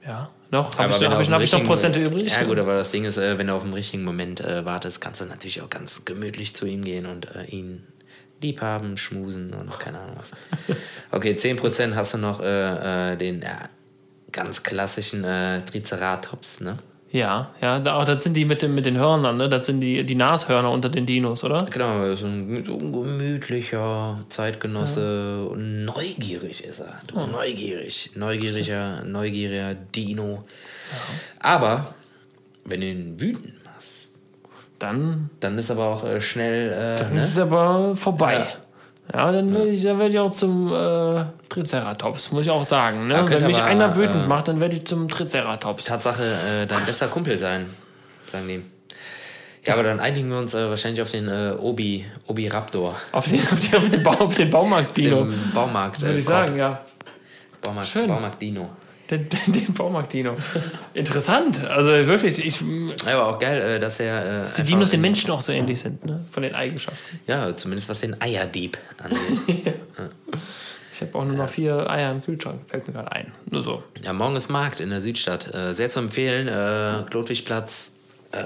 ja, 0.06 0.30
noch. 0.52 0.78
Habe 0.78 0.90
ich, 0.94 1.08
hab 1.08 1.22
ich, 1.22 1.30
hab 1.32 1.42
ich 1.42 1.52
noch 1.52 1.64
Prozente 1.64 2.04
übrig? 2.04 2.32
Ja, 2.32 2.44
gut, 2.44 2.60
aber 2.60 2.76
das 2.76 2.92
Ding 2.92 3.06
ist, 3.06 3.18
äh, 3.18 3.38
wenn 3.38 3.48
du 3.48 3.54
auf 3.54 3.64
den 3.64 3.74
richtigen 3.74 4.04
Moment 4.04 4.42
äh, 4.42 4.66
wartest, 4.66 5.00
kannst 5.02 5.22
du 5.22 5.26
natürlich 5.26 5.62
auch 5.62 5.70
ganz 5.70 6.06
gemütlich 6.06 6.56
zu 6.56 6.66
ihm 6.66 6.84
gehen 6.84 7.06
und 7.06 7.34
äh, 7.36 7.46
ihn 7.46 7.84
lieb 8.42 8.62
haben, 8.62 8.98
schmusen 8.98 9.54
und 9.54 9.80
keine 9.80 10.00
Ahnung 10.00 10.16
was. 10.18 10.32
Okay, 11.12 11.34
10% 11.34 11.96
hast 11.96 12.14
du 12.14 12.18
noch 12.18 12.42
äh, 12.42 13.14
äh, 13.14 13.16
den 13.16 13.44
ganz 14.32 14.64
klassischen 14.64 15.24
äh, 15.24 15.62
Triceratops, 15.64 16.60
ne? 16.62 16.78
Ja, 17.16 17.52
ja, 17.62 17.80
da, 17.80 18.04
das 18.04 18.26
sind 18.26 18.34
die 18.34 18.44
mit, 18.44 18.62
dem, 18.62 18.76
mit 18.76 18.86
den 18.86 18.98
Hörnern, 18.98 19.38
ne? 19.38 19.48
Das 19.48 19.68
sind 19.68 19.80
die, 19.80 20.04
die 20.04 20.16
Nashörner 20.16 20.70
unter 20.70 20.90
den 20.90 21.06
Dinos, 21.06 21.46
oder? 21.46 21.66
Genau, 21.72 22.14
so 22.14 22.26
ein, 22.26 22.66
so 22.66 22.78
ein 22.78 22.92
gemütlicher 22.92 24.20
Zeitgenosse 24.28 25.48
und 25.48 25.86
neugierig 25.86 26.66
ist 26.66 26.82
er. 26.82 27.00
Du, 27.08 27.26
neugierig. 27.26 28.12
Neugieriger, 28.16 29.02
neugieriger 29.06 29.76
Dino. 29.76 30.44
Aber 31.40 31.96
wenn 32.66 32.82
du 32.82 32.88
ihn 32.88 33.22
wütend 33.22 33.64
machst, 33.64 34.12
Dann, 34.78 35.30
dann 35.40 35.58
ist 35.58 35.72
aber 35.72 35.86
auch 35.86 36.04
äh, 36.04 36.20
schnell. 36.20 36.74
Äh, 36.74 37.00
dann 37.00 37.14
ne? 37.14 37.20
ist 37.20 37.30
es 37.30 37.40
aber 37.40 37.96
vorbei. 37.96 38.40
Ja, 38.40 38.48
dann 39.12 39.54
werde 39.54 39.70
ich, 39.70 39.84
werd 39.84 40.10
ich 40.12 40.20
auch 40.20 40.32
zum 40.32 40.74
äh, 40.74 41.26
Triceratops, 41.50 42.32
muss 42.32 42.44
ich 42.44 42.50
auch 42.50 42.66
sagen. 42.66 43.08
Ne? 43.08 43.14
Ja, 43.16 43.30
Wenn 43.30 43.48
mich 43.48 43.58
aber, 43.58 43.66
einer 43.66 43.96
wütend 43.96 44.26
äh, 44.26 44.28
macht, 44.28 44.48
dann 44.48 44.60
werde 44.60 44.76
ich 44.76 44.86
zum 44.86 45.08
Triceratops. 45.08 45.86
Tatsache 45.86 46.24
äh, 46.24 46.66
dein 46.68 46.86
bester 46.86 47.08
Kumpel 47.08 47.38
sein, 47.38 47.68
sagen 48.26 48.48
die. 48.48 48.64
Ja, 49.66 49.74
aber 49.74 49.84
dann 49.84 50.00
einigen 50.00 50.30
wir 50.30 50.38
uns 50.38 50.54
äh, 50.54 50.70
wahrscheinlich 50.70 51.02
auf 51.02 51.12
den 51.12 51.28
äh, 51.28 51.56
Obi, 51.58 52.06
Obi 52.28 52.48
Raptor. 52.48 52.96
Auf 53.12 53.28
den, 53.28 53.42
auf 53.52 53.60
den, 53.60 53.76
auf 53.80 53.90
den, 53.90 54.04
Bau, 54.04 54.12
auf 54.12 54.36
den 54.36 54.50
Baumarkt-Dino, 54.50 55.22
Im 55.22 55.52
Baumarkt. 55.54 56.02
würde 56.02 56.16
Äh, 56.16 56.20
ich 56.20 56.26
Korb. 56.26 56.48
sagen, 56.48 56.58
ja. 56.58 56.82
Baumarkt, 57.62 57.90
Schön. 57.90 58.08
Baumarkt 58.08 58.42
Dino. 58.42 58.70
Den, 59.10 59.30
den, 59.30 59.54
den 59.54 59.74
Baumarkt-Dino. 59.74 60.36
Interessant. 60.94 61.66
Also 61.68 61.90
wirklich, 61.92 62.44
ich, 62.44 62.58
die 62.58 62.90
Ja, 63.06 63.20
aber 63.20 63.36
auch 63.36 63.40
geil, 63.40 63.62
äh, 63.62 63.80
dass 63.80 64.00
er. 64.00 64.26
Äh, 64.26 64.38
einfach 64.40 64.64
Dinos 64.64 64.90
den 64.90 65.02
Menschen 65.02 65.30
auch 65.32 65.42
so 65.42 65.52
ähnlich 65.52 65.80
sind, 65.80 66.04
ne? 66.06 66.26
Von 66.32 66.44
den 66.44 66.56
Eigenschaften. 66.56 67.20
Ja, 67.28 67.56
zumindest 67.56 67.88
was 67.88 68.02
den 68.02 68.20
Eierdieb 68.20 68.78
angeht. 68.98 69.76
Ich 70.96 71.02
habe 71.02 71.14
auch 71.20 71.26
nur 71.26 71.36
noch 71.36 71.50
vier 71.50 71.90
Eier 71.90 72.10
im 72.10 72.24
Kühlschrank, 72.24 72.62
fällt 72.68 72.88
mir 72.88 72.94
gerade 72.94 73.12
ein. 73.12 73.34
Nur 73.52 73.62
so. 73.62 73.84
ja, 74.02 74.14
morgen 74.14 74.38
ist 74.38 74.48
Markt 74.48 74.80
in 74.80 74.92
der 74.92 75.02
Südstadt. 75.02 75.54
Äh, 75.54 75.74
sehr 75.74 75.90
zu 75.90 76.00
empfehlen. 76.00 76.48
Äh, 76.48 77.04
Klotwigplatz. 77.10 77.92
Äh, 78.32 78.40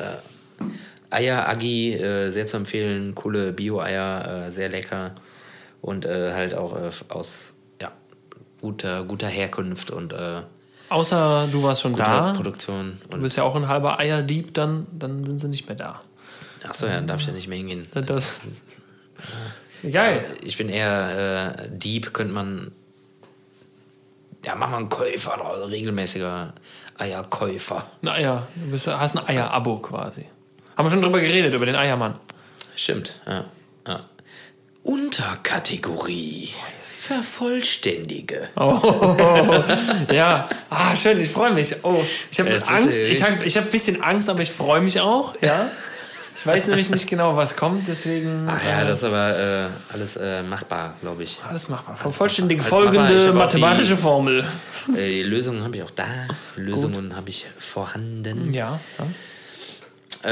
Eier 1.11 1.47
Agi, 1.47 1.93
äh, 1.93 2.31
sehr 2.31 2.47
zu 2.47 2.57
empfehlen. 2.57 3.13
Coole 3.13 3.53
Bio-Eier, 3.53 4.47
äh, 4.47 4.51
sehr 4.51 4.69
lecker. 4.69 5.13
Und 5.81 6.05
halt 6.07 6.55
auch 6.55 6.75
aus 7.07 7.53
guter, 8.61 9.03
guter 9.03 9.27
Herkunft 9.27 9.91
und 9.91 10.13
äh, 10.13 10.41
Außer 10.89 11.47
du 11.51 11.61
warst 11.63 11.81
schon 11.81 11.93
guter 11.93 12.03
da. 12.03 12.33
Produktion. 12.33 12.99
Du 13.07 13.15
Und, 13.15 13.21
bist 13.21 13.37
ja 13.37 13.43
auch 13.43 13.55
ein 13.55 13.67
halber 13.67 13.99
Eierdieb, 13.99 14.53
dann, 14.55 14.87
dann 14.91 15.23
sind 15.25 15.39
sie 15.39 15.47
nicht 15.47 15.67
mehr 15.67 15.75
da. 15.75 16.01
achso, 16.67 16.87
ja, 16.87 16.95
dann 16.95 17.07
darf 17.07 17.21
ich 17.21 17.27
ja 17.27 17.33
nicht 17.33 17.47
mehr 17.47 17.57
hingehen. 17.57 17.87
Das, 17.93 18.33
geil. 19.89 20.25
Ich 20.43 20.57
bin 20.57 20.67
eher 20.69 21.55
äh, 21.59 21.69
Dieb, 21.71 22.13
könnte 22.13 22.33
man. 22.33 22.71
Ja, 24.43 24.55
mach 24.55 24.69
mal 24.69 24.77
einen 24.77 24.89
Käufer, 24.89 25.33
oder 25.35 25.69
regelmäßiger 25.69 26.53
Eierkäufer. 26.97 27.85
Ein 28.01 28.07
Eier. 28.07 28.47
Du 28.55 28.71
bist, 28.71 28.87
hast 28.87 29.17
ein 29.17 29.27
Eier-Abo 29.27 29.77
quasi. 29.77 30.25
Haben 30.75 30.85
wir 30.85 30.91
schon 30.91 31.01
drüber 31.01 31.19
geredet, 31.19 31.53
über 31.53 31.65
den 31.65 31.75
Eiermann. 31.75 32.15
Stimmt, 32.75 33.19
ja. 33.27 33.45
ja. 33.85 34.01
Unterkategorie. 34.83 36.49
Vervollständige. 37.09 38.49
Oh, 38.55 39.63
ja. 40.13 40.47
Ah, 40.69 40.95
schön, 40.95 41.19
ich 41.19 41.29
freue 41.29 41.51
mich. 41.53 41.75
Oh, 41.81 42.03
ich 42.31 42.39
habe 42.39 42.61
Angst. 42.67 42.99
Ich 43.01 43.23
habe 43.23 43.43
ich 43.43 43.57
hab 43.57 43.65
ein 43.65 43.71
bisschen 43.71 44.03
Angst, 44.03 44.29
aber 44.29 44.41
ich 44.41 44.51
freue 44.51 44.79
mich 44.81 44.99
auch. 44.99 45.33
Ja. 45.41 45.71
Ich 46.35 46.45
weiß 46.45 46.67
nämlich 46.67 46.91
nicht 46.91 47.07
genau, 47.09 47.35
was 47.35 47.55
kommt, 47.55 47.87
deswegen. 47.87 48.45
Ach 48.47 48.63
ja, 48.63 48.83
äh, 48.83 48.85
das 48.85 48.99
ist 48.99 49.03
aber 49.05 49.37
äh, 49.37 49.93
alles 49.93 50.17
äh, 50.17 50.43
machbar, 50.43 50.95
glaube 51.01 51.23
ich. 51.23 51.39
alles 51.47 51.67
machbar. 51.67 51.97
Vervollständige 51.97 52.61
Alles 52.61 52.71
machbar. 52.71 52.93
Folgende 52.93 53.29
auch 53.31 53.33
mathematische 53.33 53.95
die- 53.95 54.01
Formel. 54.01 54.45
Äh, 54.95 55.07
die 55.07 55.23
Lösungen 55.23 55.63
habe 55.63 55.77
ich 55.77 55.83
auch 55.83 55.91
da. 55.91 56.05
Lösungen 56.57 57.15
habe 57.15 57.29
ich 57.31 57.47
vorhanden. 57.57 58.53
Ja. 58.53 58.79
ja. 60.23 60.29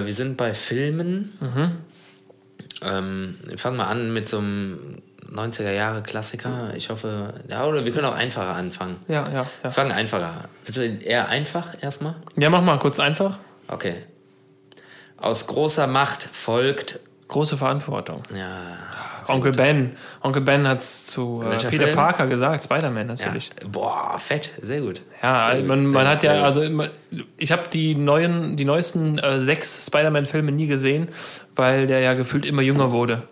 Äh, 0.00 0.06
wir 0.06 0.14
sind 0.14 0.36
bei 0.36 0.54
Filmen. 0.54 1.32
Ähm, 2.82 3.36
wir 3.44 3.58
fangen 3.58 3.76
mal 3.76 3.88
an 3.88 4.12
mit 4.14 4.28
so 4.28 4.38
einem 4.38 5.02
90er 5.32 5.72
Jahre 5.72 6.02
Klassiker. 6.02 6.72
Ich 6.74 6.90
hoffe, 6.90 7.34
ja, 7.48 7.64
oder 7.64 7.84
wir 7.84 7.92
können 7.92 8.06
auch 8.06 8.14
einfacher 8.14 8.54
anfangen. 8.54 8.96
Ja, 9.08 9.24
ja, 9.32 9.46
ja. 9.62 9.70
Fangen 9.70 9.92
einfacher 9.92 10.26
an. 10.26 10.48
Willst 10.64 10.78
du 10.78 10.86
eher 10.86 11.28
einfach 11.28 11.80
erstmal? 11.80 12.16
Ja, 12.36 12.50
mach 12.50 12.62
mal 12.62 12.78
kurz 12.78 12.98
einfach. 12.98 13.38
Okay. 13.68 13.96
Aus 15.16 15.46
großer 15.46 15.86
Macht 15.86 16.22
folgt. 16.22 16.98
Große 17.28 17.56
Verantwortung. 17.56 18.22
Ja. 18.34 18.78
Onkel 19.28 19.52
Ben. 19.52 19.96
Onkel 20.22 20.42
Ben 20.42 20.66
hat 20.66 20.78
es 20.78 21.06
zu 21.06 21.42
äh, 21.44 21.56
Peter 21.56 21.70
Film? 21.70 21.94
Parker 21.94 22.26
gesagt, 22.26 22.64
Spider-Man 22.64 23.08
ja. 23.08 23.14
natürlich. 23.14 23.50
Boah, 23.70 24.18
fett. 24.18 24.50
Sehr 24.60 24.80
gut. 24.80 25.02
Ja, 25.22 25.50
Sehr 25.50 25.60
gut, 25.60 25.68
man, 25.68 25.86
man 25.86 26.02
gut, 26.04 26.12
hat 26.12 26.22
ja, 26.24 26.34
gut. 26.34 26.42
also 26.42 26.88
ich 27.36 27.52
habe 27.52 27.68
die 27.72 27.94
neuen, 27.94 28.56
die 28.56 28.64
neuesten 28.64 29.18
äh, 29.18 29.40
sechs 29.42 29.86
Spider-Man-Filme 29.86 30.50
nie 30.50 30.66
gesehen, 30.66 31.08
weil 31.54 31.86
der 31.86 32.00
ja 32.00 32.14
gefühlt 32.14 32.46
immer 32.46 32.62
jünger 32.62 32.90
wurde. 32.90 33.22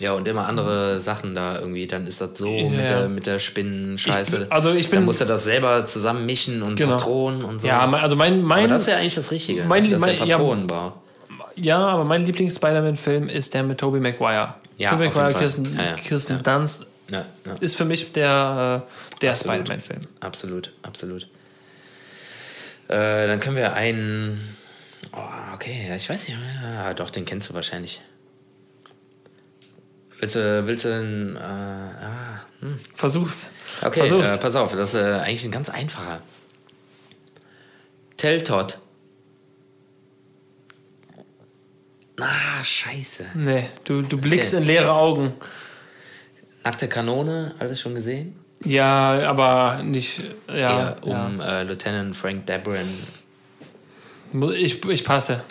Ja, 0.00 0.14
und 0.14 0.26
immer 0.26 0.48
andere 0.48 0.98
Sachen 0.98 1.34
da 1.34 1.58
irgendwie. 1.60 1.86
Dann 1.86 2.06
ist 2.06 2.20
das 2.22 2.30
so 2.34 2.48
Ja. 2.48 2.68
mit 2.70 2.80
der, 2.90 3.08
mit 3.08 3.26
der 3.26 3.38
Spinnenscheiße. 3.38 4.44
Ich- 4.44 4.52
also 4.52 4.72
ich 4.72 4.88
bin- 4.88 4.96
Dann 5.00 5.04
muss 5.04 5.20
er 5.20 5.26
das 5.26 5.44
selber 5.44 5.84
zusammen 5.84 6.24
mischen 6.26 6.62
und 6.62 6.74
Genau. 6.76 6.96
Patronen 6.96 7.44
und 7.44 7.60
so. 7.60 7.68
Ja, 7.68 7.88
also 7.88 8.16
mein, 8.16 8.38
Aber 8.40 8.42
mein 8.42 8.68
das 8.68 8.80
ist 8.82 8.86
ja 8.88 8.96
eigentlich 8.96 9.14
das 9.14 9.30
Richtige. 9.30 9.64
mein- 9.64 9.84
das 9.84 9.92
ist 9.94 10.00
mein- 10.00 10.16
der 10.16 10.26
ja. 10.26 10.36
Patronenbau. 10.38 10.94
ja, 11.54 11.78
aber 11.78 12.04
mein 12.04 12.24
Lieblings-Spider-Man-Film 12.24 13.28
ist 13.28 13.52
der 13.54 13.62
mit 13.62 13.78
Tobey 13.78 14.00
Maguire. 14.00 14.54
Ja, 14.78 14.90
Tobey 14.92 15.08
Maguire. 15.08 15.34
Kirsten, 15.34 15.76
Ja. 15.76 15.92
Kirsten. 15.94 16.42
Dunst 16.42 16.86
ist 17.60 17.76
für 17.76 17.84
mich 17.84 18.12
der, 18.12 18.86
äh, 18.88 19.18
der. 19.20 19.36
Spider-Man-Film. 19.36 20.00
Absolut, 20.20 20.70
absolut. 20.82 21.26
Äh, 22.88 23.26
dann 23.26 23.38
können 23.40 23.56
wir 23.56 23.74
einen. 23.74 24.56
Oh, 25.12 25.18
okay, 25.54 25.92
ich 25.94 26.08
weiß 26.08 26.28
nicht. 26.28 26.38
Ja, 26.62 26.94
doch, 26.94 27.10
den 27.10 27.24
kennst 27.24 27.50
du 27.50 27.54
wahrscheinlich. 27.54 28.00
Willst 30.20 30.36
du, 30.36 30.66
willst 30.66 30.84
du 30.84 30.94
einen. 30.94 31.36
Äh, 31.36 31.40
ah, 31.40 32.40
hm. 32.60 32.78
Versuch's. 32.94 33.50
Okay, 33.82 34.00
Versuch's. 34.06 34.28
äh, 34.28 34.38
pass 34.38 34.54
auf, 34.54 34.72
das 34.72 34.90
ist 34.94 35.00
äh, 35.00 35.14
eigentlich 35.14 35.44
ein 35.44 35.50
ganz 35.50 35.68
einfacher. 35.70 36.20
Teltot. 38.16 38.78
Ah, 42.20 42.62
scheiße. 42.62 43.24
nee, 43.34 43.64
du, 43.84 44.02
du 44.02 44.18
blickst 44.18 44.52
Okay. 44.52 44.62
in 44.62 44.66
leere 44.68 44.92
Augen. 44.92 45.32
Nackte 46.64 46.86
Kanone, 46.88 47.54
alles 47.58 47.80
schon 47.80 47.94
gesehen? 47.94 48.38
Ja, 48.62 49.22
aber 49.26 49.82
nicht. 49.82 50.20
Ja, 50.46 50.90
Eher 50.90 51.06
um 51.06 51.40
Äh, 51.40 51.62
Lieutenant 51.62 52.14
Frank 52.14 52.44
Debrin. 52.46 52.86
ja. 54.34 54.50
Ich, 54.50 54.84
ich 54.84 55.02
passe. 55.04 55.42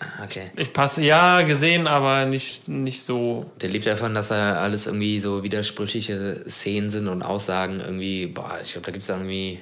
Ah, 0.00 0.24
Okay. 0.24 0.50
Ich 0.56 0.72
passe. 0.72 1.02
Ja, 1.02 1.42
gesehen, 1.42 1.86
aber 1.86 2.24
nicht, 2.26 2.68
nicht 2.68 3.04
so. 3.04 3.50
Der 3.60 3.68
lebt 3.68 3.86
davon, 3.86 4.14
dass 4.14 4.28
da 4.28 4.56
alles 4.56 4.86
irgendwie 4.86 5.20
so 5.20 5.42
widersprüchliche 5.42 6.44
Szenen 6.48 6.90
sind 6.90 7.08
und 7.08 7.22
Aussagen 7.22 7.80
irgendwie, 7.80 8.26
boah, 8.26 8.58
ich 8.62 8.72
glaube, 8.72 8.86
da 8.86 8.92
gibt 8.92 9.02
es 9.02 9.08
irgendwie, 9.08 9.60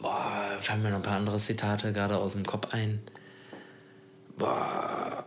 boah, 0.00 0.32
fallen 0.60 0.82
mir 0.82 0.90
noch 0.90 0.96
ein 0.96 1.02
paar 1.02 1.16
andere 1.16 1.38
Zitate 1.38 1.92
gerade 1.92 2.16
aus 2.16 2.32
dem 2.32 2.44
Kopf 2.44 2.72
ein. 2.72 3.00
Boah. 4.36 5.24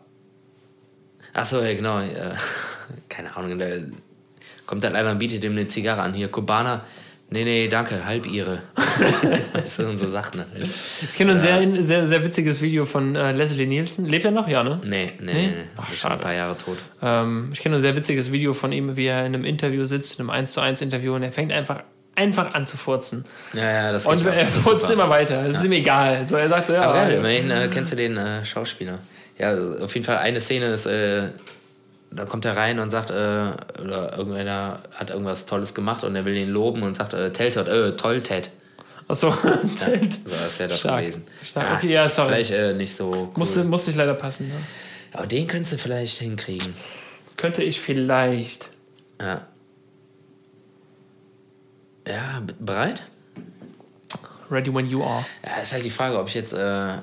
Achso, 1.34 1.62
ja, 1.62 1.74
genau. 1.74 2.00
Äh, 2.00 2.36
keine 3.10 3.36
Ahnung, 3.36 3.58
da 3.60 3.68
kommt 4.66 4.84
dann 4.84 4.96
einer 4.96 5.12
und 5.12 5.20
bietet 5.20 5.44
ihm 5.44 5.52
eine 5.54 5.68
Zigarre 5.68 6.02
an. 6.02 6.14
Hier, 6.14 6.30
Kubaner. 6.30 6.86
Nee, 7.30 7.44
nee, 7.44 7.68
danke, 7.68 8.06
halb 8.06 8.26
ihre. 8.26 8.62
du, 9.78 9.88
und 9.88 9.98
so 9.98 10.08
Sachen. 10.08 10.40
Halt. 10.40 10.70
Ich 11.02 11.16
kenne 11.18 11.34
ein 11.34 11.40
sehr, 11.42 11.84
sehr, 11.84 12.08
sehr 12.08 12.24
witziges 12.24 12.62
Video 12.62 12.86
von 12.86 13.18
äh, 13.18 13.34
Leslie 13.34 13.66
Nielsen. 13.66 14.06
Lebt 14.06 14.24
er 14.24 14.32
noch? 14.32 14.48
Ja, 14.48 14.64
ne? 14.64 14.80
Nee, 14.86 15.12
nee, 15.20 15.34
nee. 15.34 15.34
Nee? 15.34 15.54
Ach, 15.76 15.92
Ist 15.92 16.00
schon 16.00 16.12
ein 16.14 16.22
paar 16.22 16.34
Jahre 16.34 16.56
tot. 16.56 16.78
Ähm, 17.02 17.50
ich 17.52 17.60
kenne 17.60 17.76
ein 17.76 17.82
sehr 17.82 17.96
witziges 17.98 18.32
Video 18.32 18.54
von 18.54 18.72
ihm, 18.72 18.96
wie 18.96 19.08
er 19.08 19.26
in 19.26 19.36
einem 19.36 19.44
Interview 19.44 19.86
sitzt, 19.86 20.20
in 20.20 20.22
einem 20.22 20.30
1 20.30 20.54
zu 20.54 20.62
1 20.62 20.82
Interview 20.82 21.16
und 21.16 21.24
er 21.24 21.34
fängt 21.34 21.52
einfach, 21.52 21.84
einfach 22.16 22.54
an 22.54 22.66
zu 22.66 22.78
furzen. 22.78 23.26
Ja, 23.54 23.72
ja, 23.72 23.92
das 23.92 24.06
Und 24.06 24.26
er 24.26 24.46
Das 24.46 24.56
ist 24.56 24.64
furzt 24.64 24.90
immer 24.90 25.10
weiter. 25.10 25.44
Es 25.46 25.58
ist 25.58 25.66
ihm 25.66 25.74
egal. 25.74 26.26
So, 26.26 26.38
er 26.38 26.48
sagt 26.48 26.68
so, 26.68 26.74
ja. 26.74 26.84
Aber 26.84 26.94
geil, 26.94 27.18
immerhin 27.18 27.52
äh, 27.52 27.68
kennst 27.70 27.92
du 27.92 27.98
den 27.98 28.16
äh, 28.16 28.46
Schauspieler. 28.46 29.00
Ja, 29.38 29.54
auf 29.82 29.94
jeden 29.94 30.06
Fall 30.06 30.18
eine 30.18 30.40
Szene 30.40 30.68
ist, 30.68 30.86
äh, 30.86 31.28
da 32.12 32.26
kommt 32.26 32.46
er 32.46 32.56
rein 32.56 32.80
und 32.80 32.90
sagt, 32.90 33.10
äh, 33.10 33.14
oder 33.14 34.18
irgendeiner 34.18 34.80
hat 34.92 35.10
irgendwas 35.10 35.46
Tolles 35.46 35.74
gemacht 35.74 36.04
und 36.04 36.16
er 36.16 36.26
will 36.26 36.36
ihn 36.36 36.50
loben 36.50 36.84
und 36.84 36.96
sagt, 36.96 37.14
äh, 37.14 37.32
Teltot, 37.32 37.68
äh, 37.68 37.96
toll, 37.96 38.22
Ted. 38.22 38.50
Achso, 39.08 39.30
Ja, 39.44 39.60
so, 39.64 40.36
das 40.44 40.60
wäre 40.60 40.70
das 40.70 40.80
Stark. 40.80 41.02
gewesen. 41.02 41.24
Stark. 41.44 41.78
Okay, 41.78 41.92
ja, 41.94 42.10
sorry. 42.10 42.34
Vielleicht 42.34 42.52
äh, 42.52 42.74
nicht 42.74 42.96
so 42.96 43.10
cool. 43.10 43.30
musste, 43.36 43.64
musste 43.64 43.92
ich 43.92 43.98
leider 43.98 44.14
passen. 44.14 44.48
Ne? 44.50 44.56
Aber 45.14 45.28
den 45.28 45.48
könntest 45.48 45.74
du 45.74 45.78
vielleicht 45.78 46.18
hinkriegen. 46.20 46.74
Könnte 47.38 47.64
ich 47.64 47.80
vielleicht. 47.80 48.70
Ja. 49.22 49.48
Ja, 52.08 52.42
bereit? 52.60 53.04
Ready 54.50 54.74
when 54.74 54.88
you 54.88 55.04
are. 55.04 55.26
Ja, 55.46 55.62
ist 55.62 55.74
halt 55.74 55.84
die 55.84 55.90
Frage, 55.90 56.18
ob 56.20 56.28
ich 56.30 56.34
jetzt 56.36 56.54
äh, 56.54 56.98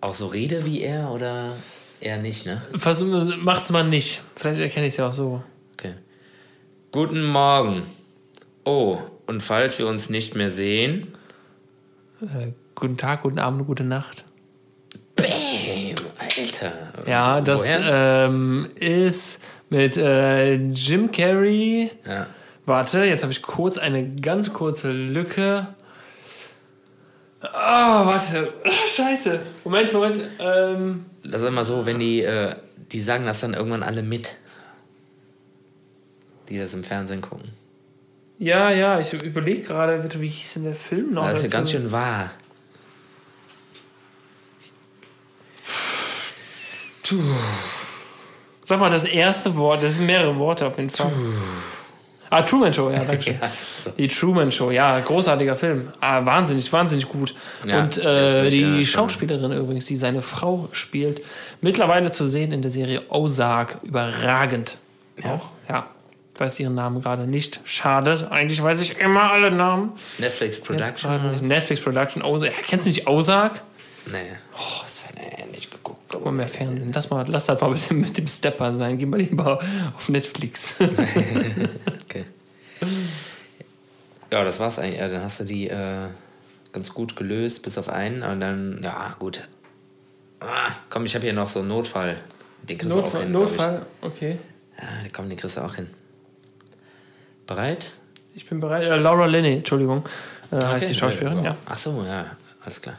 auch 0.00 0.14
so 0.14 0.26
rede 0.26 0.64
wie 0.64 0.80
er 0.82 1.10
oder 1.10 1.52
eher 2.00 2.18
nicht, 2.18 2.46
ne? 2.46 2.62
Versuch, 2.76 3.34
mach's 3.38 3.70
mal 3.70 3.84
nicht. 3.84 4.22
Vielleicht 4.34 4.60
erkenne 4.60 4.86
ich 4.86 4.92
es 4.92 4.96
ja 4.98 5.08
auch 5.08 5.14
so. 5.14 5.42
Okay. 5.74 5.94
Guten 6.92 7.24
Morgen. 7.24 7.82
Oh, 8.64 8.98
und 9.26 9.42
falls 9.42 9.78
wir 9.78 9.86
uns 9.86 10.10
nicht 10.10 10.34
mehr 10.34 10.50
sehen. 10.50 11.12
Äh, 12.20 12.52
guten 12.74 12.96
Tag, 12.96 13.22
guten 13.22 13.38
Abend, 13.38 13.66
gute 13.66 13.84
Nacht. 13.84 14.24
Bam! 15.14 15.94
Alter. 16.18 16.72
Ja, 17.06 17.40
das 17.40 17.66
ähm, 17.68 18.68
ist 18.74 19.40
mit 19.70 19.96
äh, 19.96 20.54
Jim 20.54 21.10
Carrey. 21.12 21.90
ja. 22.06 22.26
Warte, 22.66 23.04
jetzt 23.04 23.22
habe 23.22 23.32
ich 23.32 23.42
kurz 23.42 23.78
eine 23.78 24.16
ganz 24.16 24.52
kurze 24.52 24.90
Lücke. 24.90 25.68
Oh, 27.40 27.46
warte. 27.54 28.54
Scheiße. 28.88 29.40
Moment, 29.62 29.92
Moment. 29.92 30.22
Ähm, 30.40 31.06
Das 31.30 31.42
ist 31.42 31.48
immer 31.48 31.64
so, 31.64 31.86
wenn 31.86 31.98
die, 31.98 32.22
äh, 32.22 32.54
die 32.92 33.00
sagen 33.00 33.26
das 33.26 33.40
dann 33.40 33.54
irgendwann 33.54 33.82
alle 33.82 34.02
mit. 34.02 34.36
Die 36.48 36.58
das 36.58 36.74
im 36.74 36.84
Fernsehen 36.84 37.20
gucken. 37.22 37.50
ja, 38.38 38.70
ja, 38.70 39.00
ich 39.00 39.12
überlege 39.12 39.62
gerade, 39.62 40.08
wie 40.20 40.28
hieß 40.28 40.54
denn 40.54 40.64
der 40.64 40.74
Film 40.74 41.14
noch? 41.14 41.24
Das 41.24 41.38
ist 41.38 41.42
ja 41.44 41.48
ganz 41.48 41.70
schön 41.70 41.90
wahr. 41.90 42.30
Sag 48.62 48.80
mal 48.80 48.90
das 48.90 49.04
erste 49.04 49.54
Wort, 49.56 49.82
das 49.82 49.94
sind 49.94 50.06
mehrere 50.06 50.36
Worte 50.38 50.66
auf 50.66 50.76
jeden 50.76 50.90
Fall. 50.90 51.12
Ah, 52.30 52.42
Truman 52.42 52.72
Show, 52.72 52.90
ja, 52.90 53.04
danke 53.04 53.22
schön. 53.24 53.38
Ja. 53.40 53.50
Die 53.96 54.08
Truman 54.08 54.50
Show, 54.50 54.70
ja, 54.70 54.98
großartiger 55.00 55.56
Film. 55.56 55.88
Ah, 56.00 56.24
wahnsinnig, 56.24 56.72
wahnsinnig 56.72 57.08
gut. 57.08 57.34
Ja, 57.64 57.80
Und 57.80 57.98
äh, 57.98 58.48
die 58.50 58.78
ja. 58.78 58.84
Schauspielerin 58.84 59.52
übrigens, 59.52 59.86
die 59.86 59.96
seine 59.96 60.22
Frau 60.22 60.68
spielt, 60.72 61.20
mittlerweile 61.60 62.10
zu 62.10 62.26
sehen 62.26 62.52
in 62.52 62.62
der 62.62 62.70
Serie 62.70 63.02
Ozark, 63.08 63.78
überragend. 63.82 64.78
Auch, 65.24 65.50
ja. 65.68 65.86
Ich 66.34 66.40
weiß 66.40 66.60
ihren 66.60 66.74
Namen 66.74 67.00
gerade 67.00 67.26
nicht. 67.26 67.60
Schade. 67.64 68.28
Eigentlich 68.30 68.62
weiß 68.62 68.80
ich 68.80 68.98
immer 68.98 69.32
alle 69.32 69.50
Namen. 69.50 69.92
Netflix 70.18 70.60
Production. 70.60 71.40
Netflix 71.40 71.80
Production 71.80 72.22
Ozark. 72.22 72.52
Kennst 72.66 72.84
du 72.84 72.90
nicht 72.90 73.06
Ozark? 73.06 73.62
Nee. 74.04 74.18
Oh, 74.54 74.82
das 74.82 75.00
wäre 75.02 75.36
nee, 75.38 75.46
nicht. 75.52 75.65
Guck 76.08 76.24
mal 76.24 76.32
mehr 76.32 76.48
Fernsehen. 76.48 76.92
Lass, 76.92 77.10
mal, 77.10 77.24
lass 77.28 77.46
das 77.46 77.60
mal 77.60 77.70
mit 77.70 77.90
dem, 77.90 78.00
mit 78.02 78.16
dem 78.16 78.26
Stepper 78.26 78.72
sein. 78.74 78.98
Geh 78.98 79.06
mal 79.06 79.20
lieber 79.20 79.60
auf 79.96 80.08
Netflix. 80.08 80.76
Okay. 82.08 82.24
Ja, 84.30 84.44
das 84.44 84.60
war's 84.60 84.78
eigentlich. 84.78 85.00
Ja, 85.00 85.08
dann 85.08 85.22
hast 85.22 85.40
du 85.40 85.44
die 85.44 85.68
äh, 85.68 86.08
ganz 86.72 86.92
gut 86.94 87.16
gelöst, 87.16 87.62
bis 87.62 87.78
auf 87.78 87.88
einen. 87.88 88.22
Und 88.22 88.40
dann, 88.40 88.80
ja, 88.82 89.14
gut. 89.18 89.48
Ah, 90.40 90.72
komm, 90.90 91.04
ich 91.06 91.14
habe 91.14 91.24
hier 91.24 91.32
noch 91.32 91.48
so 91.48 91.60
einen 91.60 91.68
Notfall. 91.68 92.16
Den 92.62 92.78
kriegst 92.78 92.94
du 92.94 93.00
auch 93.00 93.04
Notfall, 93.04 93.22
hin. 93.22 93.32
Notfall, 93.32 93.86
okay. 94.02 94.38
Ja, 94.78 95.08
komm, 95.12 95.28
den 95.28 95.38
kriegst 95.38 95.56
du 95.56 95.62
auch 95.62 95.74
hin. 95.74 95.88
Bereit? 97.46 97.92
Ich 98.34 98.46
bin 98.46 98.60
bereit. 98.60 98.82
Äh, 98.84 98.96
Laura 98.96 99.26
Linney, 99.26 99.54
Entschuldigung, 99.54 100.04
äh, 100.50 100.56
heißt 100.56 100.84
Okay. 100.84 100.86
die 100.88 100.94
Schauspielerin, 100.94 101.42
ja. 101.44 101.56
Ach 101.64 101.78
so, 101.78 102.04
ja, 102.04 102.36
alles 102.62 102.80
klar. 102.82 102.98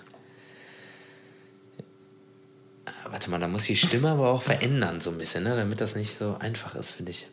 Ah, 2.86 2.92
Warte 3.10 3.30
mal, 3.30 3.40
da 3.40 3.48
muss 3.48 3.62
ich 3.70 3.80
die 3.80 3.88
Stimme 3.88 4.10
aber 4.12 4.30
auch 4.30 4.42
verändern, 4.42 5.00
so 5.02 5.10
ein 5.12 5.18
bisschen, 5.18 5.44
ne? 5.44 5.56
damit 5.56 5.80
das 5.82 5.96
nicht 5.96 6.18
so 6.18 6.36
einfach 6.40 6.76
ist, 6.76 6.92
finde 6.92 7.12
ich. 7.12 7.28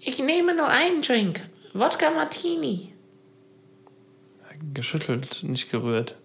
Ich 0.00 0.18
nehme 0.20 0.54
nur 0.54 0.68
einen 0.68 1.02
Drink. 1.02 1.42
Wodka 1.74 2.10
Martini. 2.10 2.92
Geschüttelt, 4.74 5.40
nicht 5.44 5.70
gerührt. 5.70 6.16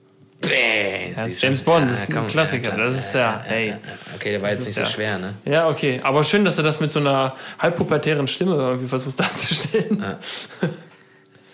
Bäh, 0.42 1.12
Ja? 1.16 1.28
James 1.28 1.62
Bond, 1.62 1.86
das 1.90 2.00
ist 2.04 2.10
Ja, 2.10 2.16
ein 2.16 2.22
komm, 2.24 2.28
Klassiker. 2.28 2.72
klar. 2.72 2.88
Das 2.88 2.96
ist 2.98 3.14
ja, 3.16 3.42
hey. 3.46 3.76
Okay, 4.16 4.32
der 4.32 4.42
war 4.42 4.50
Das 4.50 4.58
jetzt 4.60 4.66
nicht 4.68 4.76
so 4.76 4.82
ja- 4.82 4.88
schwer, 4.88 5.18
ne? 5.20 5.34
Ja, 5.46 5.70
okay. 5.70 6.02
Aber 6.04 6.24
schön, 6.24 6.44
dass 6.44 6.56
du 6.56 6.64
das 6.64 6.80
mit 6.80 6.92
so 6.92 7.00
einer 7.00 7.36
halbpubertären 7.60 8.28
Stimme 8.28 8.56
irgendwie 8.56 8.88
versuchst 8.88 9.20
darzustellen. 9.20 10.04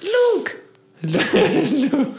Luke! 0.02 0.54
Luke, 1.02 1.28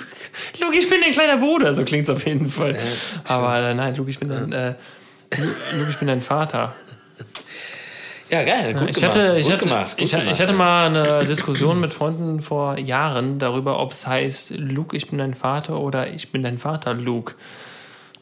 Luke, 0.61 0.77
ich 0.77 0.89
bin 0.89 1.01
dein 1.01 1.13
kleiner 1.13 1.37
Bruder. 1.37 1.75
So 1.75 1.85
klingt 1.85 2.05
es 2.05 2.11
auf 2.11 2.27
jeden 2.27 2.51
Fall. 2.51 2.79
Aber 3.25 3.59
äh, 3.59 3.75
nein, 3.75 3.95
Luke, 3.97 4.11
ich 4.11 4.19
bin 4.19 4.29
dein, 4.29 4.53
äh, 4.53 4.75
Luke, 5.77 5.91
ich 5.91 5.97
bin 5.97 6.09
dein 6.09 6.21
Vater. 6.21 6.75
Ja, 8.31 8.45
geil, 8.45 8.75
gut 8.75 8.91
ich 8.91 8.97
gemacht. 8.97 9.17
hatte, 9.17 9.37
ich, 9.39 9.45
gut 9.45 9.53
hatte, 9.55 9.65
gemacht, 9.65 9.95
ich, 9.97 10.11
gemacht. 10.13 10.29
ich 10.31 10.41
hatte 10.41 10.53
mal 10.53 10.87
eine 10.87 11.27
Diskussion 11.27 11.81
mit 11.81 11.93
Freunden 11.93 12.41
vor 12.41 12.79
Jahren 12.79 13.41
darüber, 13.41 13.81
ob 13.81 13.91
es 13.91 14.07
heißt, 14.07 14.53
Luke, 14.57 14.97
ich 14.97 15.09
bin 15.09 15.19
dein 15.19 15.35
Vater 15.35 15.81
oder 15.81 16.13
ich 16.13 16.31
bin 16.31 16.45
dein 16.45 16.59
Vater, 16.59 16.95
Luke. 16.95 17.35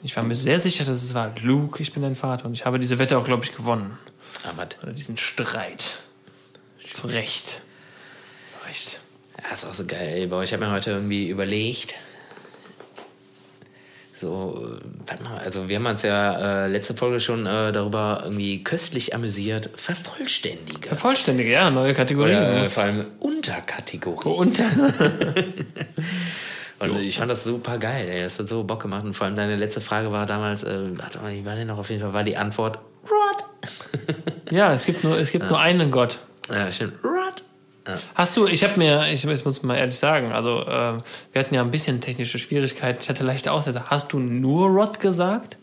Ich 0.02 0.16
war 0.16 0.22
mir 0.22 0.34
sehr 0.34 0.60
sicher, 0.60 0.84
dass 0.84 1.02
es 1.02 1.12
war 1.12 1.32
Luke, 1.42 1.82
ich 1.82 1.92
bin 1.92 2.02
dein 2.02 2.16
Vater. 2.16 2.46
Und 2.46 2.54
ich 2.54 2.64
habe 2.64 2.78
diese 2.78 2.98
Wette 2.98 3.18
auch, 3.18 3.24
glaube 3.24 3.44
ich, 3.44 3.54
gewonnen. 3.54 3.98
Ah, 4.44 4.52
was? 4.56 4.82
Oder 4.82 4.92
diesen 4.92 5.16
Streit. 5.18 5.98
Zu 6.90 7.08
Recht. 7.08 7.60
Zu 8.52 8.66
Recht. 8.66 9.00
Ja, 9.42 9.52
ist 9.52 9.64
auch 9.64 9.74
so 9.74 9.84
geil, 9.84 10.08
ey. 10.14 10.24
Aber 10.24 10.42
ich 10.42 10.52
habe 10.52 10.64
mir 10.64 10.72
heute 10.72 10.90
irgendwie 10.90 11.28
überlegt, 11.28 11.94
so, 14.14 14.76
warte 15.06 15.22
mal, 15.22 15.38
also 15.38 15.68
wir 15.68 15.76
haben 15.76 15.86
uns 15.86 16.02
ja 16.02 16.64
äh, 16.64 16.68
letzte 16.68 16.94
Folge 16.94 17.20
schon 17.20 17.46
äh, 17.46 17.70
darüber 17.70 18.22
irgendwie 18.24 18.64
köstlich 18.64 19.14
amüsiert, 19.14 19.70
Vervollständiger. 19.76 20.88
Vervollständige, 20.88 21.50
ja, 21.52 21.70
neue 21.70 21.94
Kategorie. 21.94 22.32
Oder 22.32 22.62
äh, 22.62 22.64
vor 22.64 22.82
allem 22.82 23.06
Unterkategorie. 23.20 24.28
Und 24.28 24.60
Und 26.80 27.00
ich 27.00 27.18
fand 27.18 27.30
das 27.30 27.44
super 27.44 27.78
geil, 27.78 28.08
ey. 28.08 28.22
Das 28.22 28.38
hat 28.38 28.48
so 28.48 28.64
Bock 28.64 28.82
gemacht. 28.82 29.04
Und 29.04 29.14
vor 29.14 29.26
allem 29.26 29.36
deine 29.36 29.56
letzte 29.56 29.80
Frage 29.80 30.12
war 30.12 30.26
damals, 30.26 30.62
äh, 30.62 30.98
warte 30.98 31.18
mal, 31.18 31.32
die 31.32 31.44
war 31.44 31.56
denn 31.56 31.66
noch 31.66 31.78
auf 31.78 31.90
jeden 31.90 32.02
Fall, 32.02 32.12
war 32.12 32.24
die 32.24 32.36
Antwort 32.36 32.78
Rod. 33.08 33.44
ja, 34.50 34.72
es 34.72 34.84
gibt 34.84 35.02
nur, 35.02 35.18
es 35.18 35.30
gibt 35.30 35.48
nur 35.48 35.58
einen 35.58 35.90
Gott. 35.90 36.18
Ja, 36.50 36.70
stimmt. 36.70 36.94
Rod. 37.04 37.44
Hast 38.14 38.36
du, 38.36 38.46
ich 38.46 38.64
habe 38.64 38.76
mir, 38.78 39.06
ich, 39.12 39.24
ich 39.24 39.44
muss 39.44 39.62
mal 39.62 39.76
ehrlich 39.76 39.98
sagen, 39.98 40.32
also 40.32 40.62
äh, 40.62 41.00
wir 41.32 41.40
hatten 41.40 41.54
ja 41.54 41.62
ein 41.62 41.70
bisschen 41.70 42.00
technische 42.00 42.38
Schwierigkeiten. 42.38 42.98
Ich 43.00 43.08
hatte 43.08 43.24
leichte 43.24 43.52
Aussätze. 43.52 43.84
Hast 43.86 44.12
du 44.12 44.18
nur 44.18 44.68
Rod 44.68 45.00
gesagt? 45.00 45.56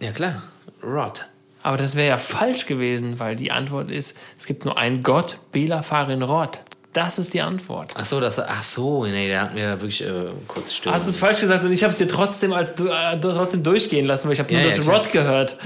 Ja, 0.00 0.12
klar. 0.12 0.42
Rod. 0.82 1.26
Aber 1.62 1.76
das 1.76 1.94
wäre 1.94 2.08
ja 2.08 2.18
falsch 2.18 2.66
gewesen, 2.66 3.18
weil 3.18 3.36
die 3.36 3.52
Antwort 3.52 3.90
ist, 3.90 4.16
es 4.38 4.46
gibt 4.46 4.64
nur 4.64 4.78
einen 4.78 5.02
Gott, 5.02 5.36
Bela 5.52 5.82
Farin 5.82 6.22
Rod. 6.22 6.60
Das 6.92 7.18
ist 7.20 7.34
die 7.34 7.40
Antwort. 7.42 7.92
Ach 7.94 8.04
so, 8.04 8.18
das, 8.18 8.40
ach 8.40 8.62
so, 8.62 9.04
nee, 9.04 9.30
da 9.30 9.42
hatten 9.42 9.56
wir 9.56 9.68
wirklich 9.80 10.02
äh, 10.04 10.30
kurz 10.48 10.72
Störung. 10.72 10.94
Hast 10.96 11.06
du 11.06 11.10
es 11.10 11.16
falsch 11.16 11.40
gesagt 11.40 11.62
und 11.64 11.70
ich 11.70 11.84
habe 11.84 11.92
es 11.92 11.98
dir 11.98 12.08
trotzdem 12.08 12.52
als 12.52 12.72
äh, 12.72 13.20
trotzdem 13.20 13.62
durchgehen 13.62 14.06
lassen, 14.06 14.26
weil 14.26 14.32
ich 14.32 14.40
habe 14.40 14.52
Ja, 14.52 14.60
nur 14.60 14.70
ja, 14.70 14.76
das 14.76 14.84
klar. 14.84 14.96
Rod 14.96 15.12
gehört. 15.12 15.56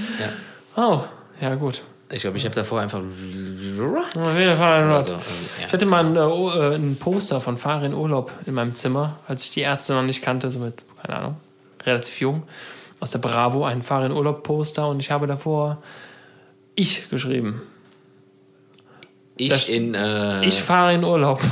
Ja. 0.75 0.83
Oh, 0.83 1.03
ja 1.41 1.55
gut. 1.55 1.81
Ich 2.11 2.21
glaube, 2.21 2.37
ich 2.37 2.45
habe 2.45 2.53
davor 2.55 2.81
einfach 2.81 2.99
Rod. 2.99 4.15
Auf 4.17 4.37
jeden 4.37 4.57
Fall 4.57 4.85
Oder 4.85 4.95
Rod. 4.97 5.03
so, 5.05 5.11
irgendwie, 5.13 5.61
ja. 5.61 5.67
Ich 5.67 5.73
hatte 5.73 5.85
mal 5.87 6.05
ein, 6.05 6.15
äh, 6.15 6.19
äh, 6.19 6.75
ein 6.75 6.95
Poster 6.97 7.41
von 7.41 7.57
Farin 7.57 7.93
Urlaub 7.95 8.31
in 8.45 8.53
meinem 8.53 8.75
Zimmer, 8.75 9.17
als 9.27 9.43
ich 9.43 9.49
die 9.51 9.61
Ärzte 9.61 9.93
noch 9.93 10.03
nicht 10.03 10.21
kannte, 10.21 10.51
so 10.51 10.59
mit, 10.59 10.75
keine 11.01 11.17
Ahnung, 11.17 11.37
relativ 11.83 12.19
jung. 12.21 12.43
Aus 12.99 13.11
der 13.11 13.19
Bravo, 13.19 13.65
ein 13.65 13.81
Farin 13.81 14.11
Urlaub 14.11 14.43
Poster 14.43 14.87
und 14.87 14.99
ich 14.99 15.09
habe 15.11 15.25
davor 15.27 15.81
ich 16.75 17.09
geschrieben. 17.09 17.61
Ich 19.37 19.49
Das- 19.49 19.67
in. 19.67 19.95
Äh, 19.95 20.45
Ich 20.45 20.61
fahre 20.61 20.93
in 20.93 21.03
Urlaub. 21.03 21.41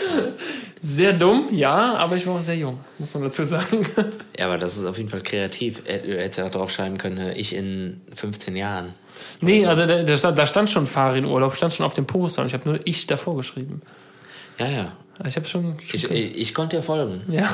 sehr 0.80 1.12
dumm, 1.12 1.48
ja, 1.52 1.94
aber 1.94 2.16
ich 2.16 2.26
war 2.26 2.36
auch 2.36 2.40
sehr 2.40 2.56
jung, 2.56 2.78
muss 2.98 3.12
man 3.14 3.22
dazu 3.24 3.44
sagen. 3.44 3.86
Ja, 4.38 4.46
aber 4.46 4.56
das 4.56 4.78
ist 4.78 4.86
auf 4.86 4.96
jeden 4.96 5.10
Fall 5.10 5.20
kreativ. 5.20 5.82
Er- 5.84 5.98
Du 5.98 6.16
hättest 6.18 6.38
ja 6.38 6.46
auch 6.46 6.50
draufschreiben 6.50 6.96
können, 6.96 7.32
ich 7.36 7.54
in 7.54 8.00
15 8.14 8.56
Jahren. 8.56 8.94
nee, 9.42 9.66
also 9.66 9.84
da, 9.84 10.02
da, 10.02 10.16
stand, 10.16 10.38
da 10.38 10.46
stand 10.46 10.70
schon 10.70 10.86
Fahre 10.86 11.18
in 11.18 11.26
Urlaub, 11.26 11.54
stand 11.54 11.74
schon 11.74 11.84
auf 11.84 11.92
dem 11.92 12.06
Poster 12.06 12.40
und 12.40 12.48
ich 12.48 12.54
habe 12.54 12.66
nur 12.68 12.80
ich 12.84 13.06
davor 13.06 13.36
geschrieben. 13.36 13.82
Ja, 14.58 14.68
ja. 14.68 14.92
Ich 15.26 15.36
habe 15.36 15.46
schon. 15.46 15.76
schon 15.80 16.10
Ich, 16.16 16.40
ich 16.40 16.54
konnte 16.54 16.76
dir 16.78 16.82
folgen. 16.82 17.22
ja. 17.28 17.50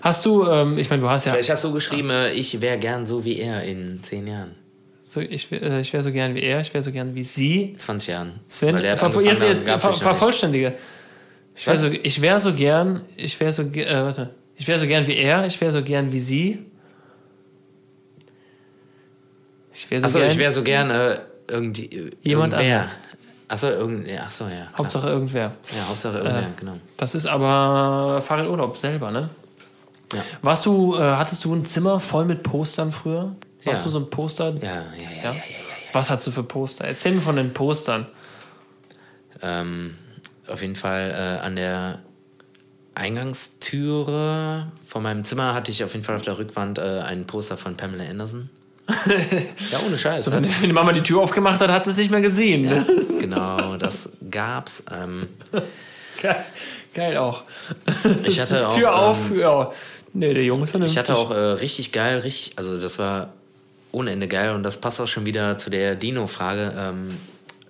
Hast 0.00 0.24
du, 0.24 0.46
ähm, 0.46 0.78
ich 0.78 0.88
meine, 0.88 1.02
du 1.02 1.10
hast 1.10 1.26
ja. 1.26 1.32
Vielleicht 1.32 1.50
hast 1.50 1.62
du 1.64 1.72
geschrieben, 1.74 2.08
äh, 2.08 2.32
ich 2.32 2.58
wäre 2.62 2.78
gern 2.78 3.04
so 3.06 3.22
wie 3.24 3.38
er 3.38 3.62
in 3.64 4.02
10 4.02 4.26
Jahren. 4.26 4.52
So, 5.04 5.20
ich 5.20 5.52
äh, 5.52 5.80
ich 5.82 5.92
wäre 5.92 6.02
so 6.02 6.10
gern 6.12 6.34
wie 6.34 6.40
er, 6.42 6.60
ich 6.60 6.72
wäre 6.72 6.82
so 6.82 6.92
gern 6.92 7.14
wie 7.14 7.24
sie. 7.24 7.74
20 7.76 8.08
Jahren. 8.08 8.40
Sven, 8.48 8.74
Weil 8.76 8.82
der 8.82 8.92
hat 8.92 9.12
ver 9.12 9.22
jetzt, 9.22 9.42
jetzt 9.42 9.64
ver 9.68 9.92
vervollständige. 9.92 10.72
Ich 11.60 11.66
wäre 11.66 11.76
so, 11.76 11.88
ich 11.88 12.20
wär 12.22 12.38
so 12.38 12.54
gern, 12.54 13.02
ich 13.16 13.38
wäre 13.38 13.52
so, 13.52 13.60
äh, 13.64 14.02
warte, 14.02 14.30
ich 14.56 14.66
wäre 14.66 14.78
so 14.78 14.86
gern 14.86 15.06
wie 15.06 15.16
er, 15.16 15.44
ich 15.44 15.60
wäre 15.60 15.70
so 15.72 15.82
gern 15.82 16.10
wie 16.10 16.18
sie. 16.18 16.64
Ich 19.74 19.90
wäre 19.90 20.00
so 20.00 20.06
Achso, 20.06 20.18
gern 20.20 20.30
ich 20.30 20.38
wäre 20.38 20.52
so 20.52 20.62
gern 20.62 20.90
äh, 20.90 21.18
irgendwie. 21.48 21.84
äh, 21.86 22.10
Jemand 22.22 22.54
irgendwer. 22.54 22.76
anders. 22.78 22.96
Achso, 23.48 23.66
irgend, 23.68 24.08
achso, 24.18 24.44
ja. 24.44 24.50
klar. 24.50 24.78
Hauptsache 24.78 25.08
irgendwer. 25.08 25.52
Ja, 25.76 25.88
Hauptsache 25.88 26.18
irgendwer, 26.18 26.40
Äh, 26.42 26.46
genau. 26.58 26.76
Das 26.96 27.14
ist 27.14 27.26
aber 27.26 28.22
Fahrradurlaub 28.22 28.76
selber, 28.76 29.10
ne? 29.10 29.28
Ja. 30.14 30.22
Warst 30.42 30.66
du, 30.66 30.94
äh, 30.96 30.98
hattest 31.00 31.44
du 31.44 31.54
ein 31.54 31.66
Zimmer 31.66 32.00
voll 32.00 32.24
mit 32.24 32.42
Postern 32.42 32.90
früher? 32.92 33.34
Warst 33.64 33.80
Ja. 33.80 33.84
du 33.84 33.90
so 33.90 33.98
ein 33.98 34.08
Poster? 34.10 34.54
Ja, 34.54 34.62
ja, 34.62 34.72
ja, 34.72 34.76
Ja? 35.02 35.22
ja. 35.24 35.32
ja. 35.34 35.42
Was 35.92 36.08
hast 36.10 36.26
du 36.26 36.30
für 36.30 36.42
Poster? 36.44 36.84
Erzähl 36.84 37.12
mir 37.12 37.20
von 37.20 37.36
den 37.36 37.52
Postern. 37.52 38.06
Ähm, 39.42 39.96
auf 40.50 40.62
jeden 40.62 40.76
Fall 40.76 41.10
äh, 41.10 41.44
an 41.44 41.56
der 41.56 42.00
Eingangstüre 42.94 44.70
von 44.84 45.02
meinem 45.02 45.24
Zimmer 45.24 45.54
hatte 45.54 45.70
ich 45.70 45.84
auf 45.84 45.92
jeden 45.92 46.04
Fall 46.04 46.16
auf 46.16 46.22
der 46.22 46.38
Rückwand 46.38 46.78
äh, 46.78 47.00
ein 47.00 47.26
Poster 47.26 47.56
von 47.56 47.76
Pamela 47.76 48.04
Anderson. 48.04 48.50
ja, 49.70 49.78
ohne 49.86 49.96
Scheiß. 49.96 50.24
So, 50.24 50.32
wenn, 50.32 50.44
wenn 50.44 50.68
die 50.68 50.72
Mama 50.72 50.92
die 50.92 51.02
Tür 51.02 51.20
aufgemacht 51.20 51.60
hat, 51.60 51.70
hat 51.70 51.84
sie 51.84 51.90
es 51.90 51.96
nicht 51.96 52.10
mehr 52.10 52.20
gesehen. 52.20 52.62
Ne? 52.62 52.84
genau, 53.20 53.76
das 53.76 54.10
gab's. 54.28 54.82
Ähm, 54.90 55.28
Geil, 56.20 56.44
geil 56.94 57.16
auch. 57.16 57.42
ich 58.24 58.40
hatte 58.40 58.66
auch, 58.68 58.74
Tür 58.74 58.88
ähm, 58.88 58.94
auf, 58.94 59.18
ja. 59.34 59.72
Nee, 60.12 60.34
der 60.34 60.44
Junge 60.44 60.64
ist. 60.64 60.74
Ich 60.74 60.98
hatte 60.98 61.16
auch 61.16 61.30
äh, 61.30 61.34
richtig 61.34 61.92
geil, 61.92 62.18
richtig, 62.18 62.54
also 62.56 62.78
das 62.78 62.98
war 62.98 63.32
ohne 63.92 64.10
Ende 64.10 64.28
geil 64.28 64.54
und 64.54 64.62
das 64.62 64.80
passt 64.80 65.00
auch 65.00 65.06
schon 65.06 65.26
wieder 65.26 65.56
zu 65.56 65.70
der 65.70 65.94
Dino-Frage. 65.94 66.74
Ähm, 66.76 67.16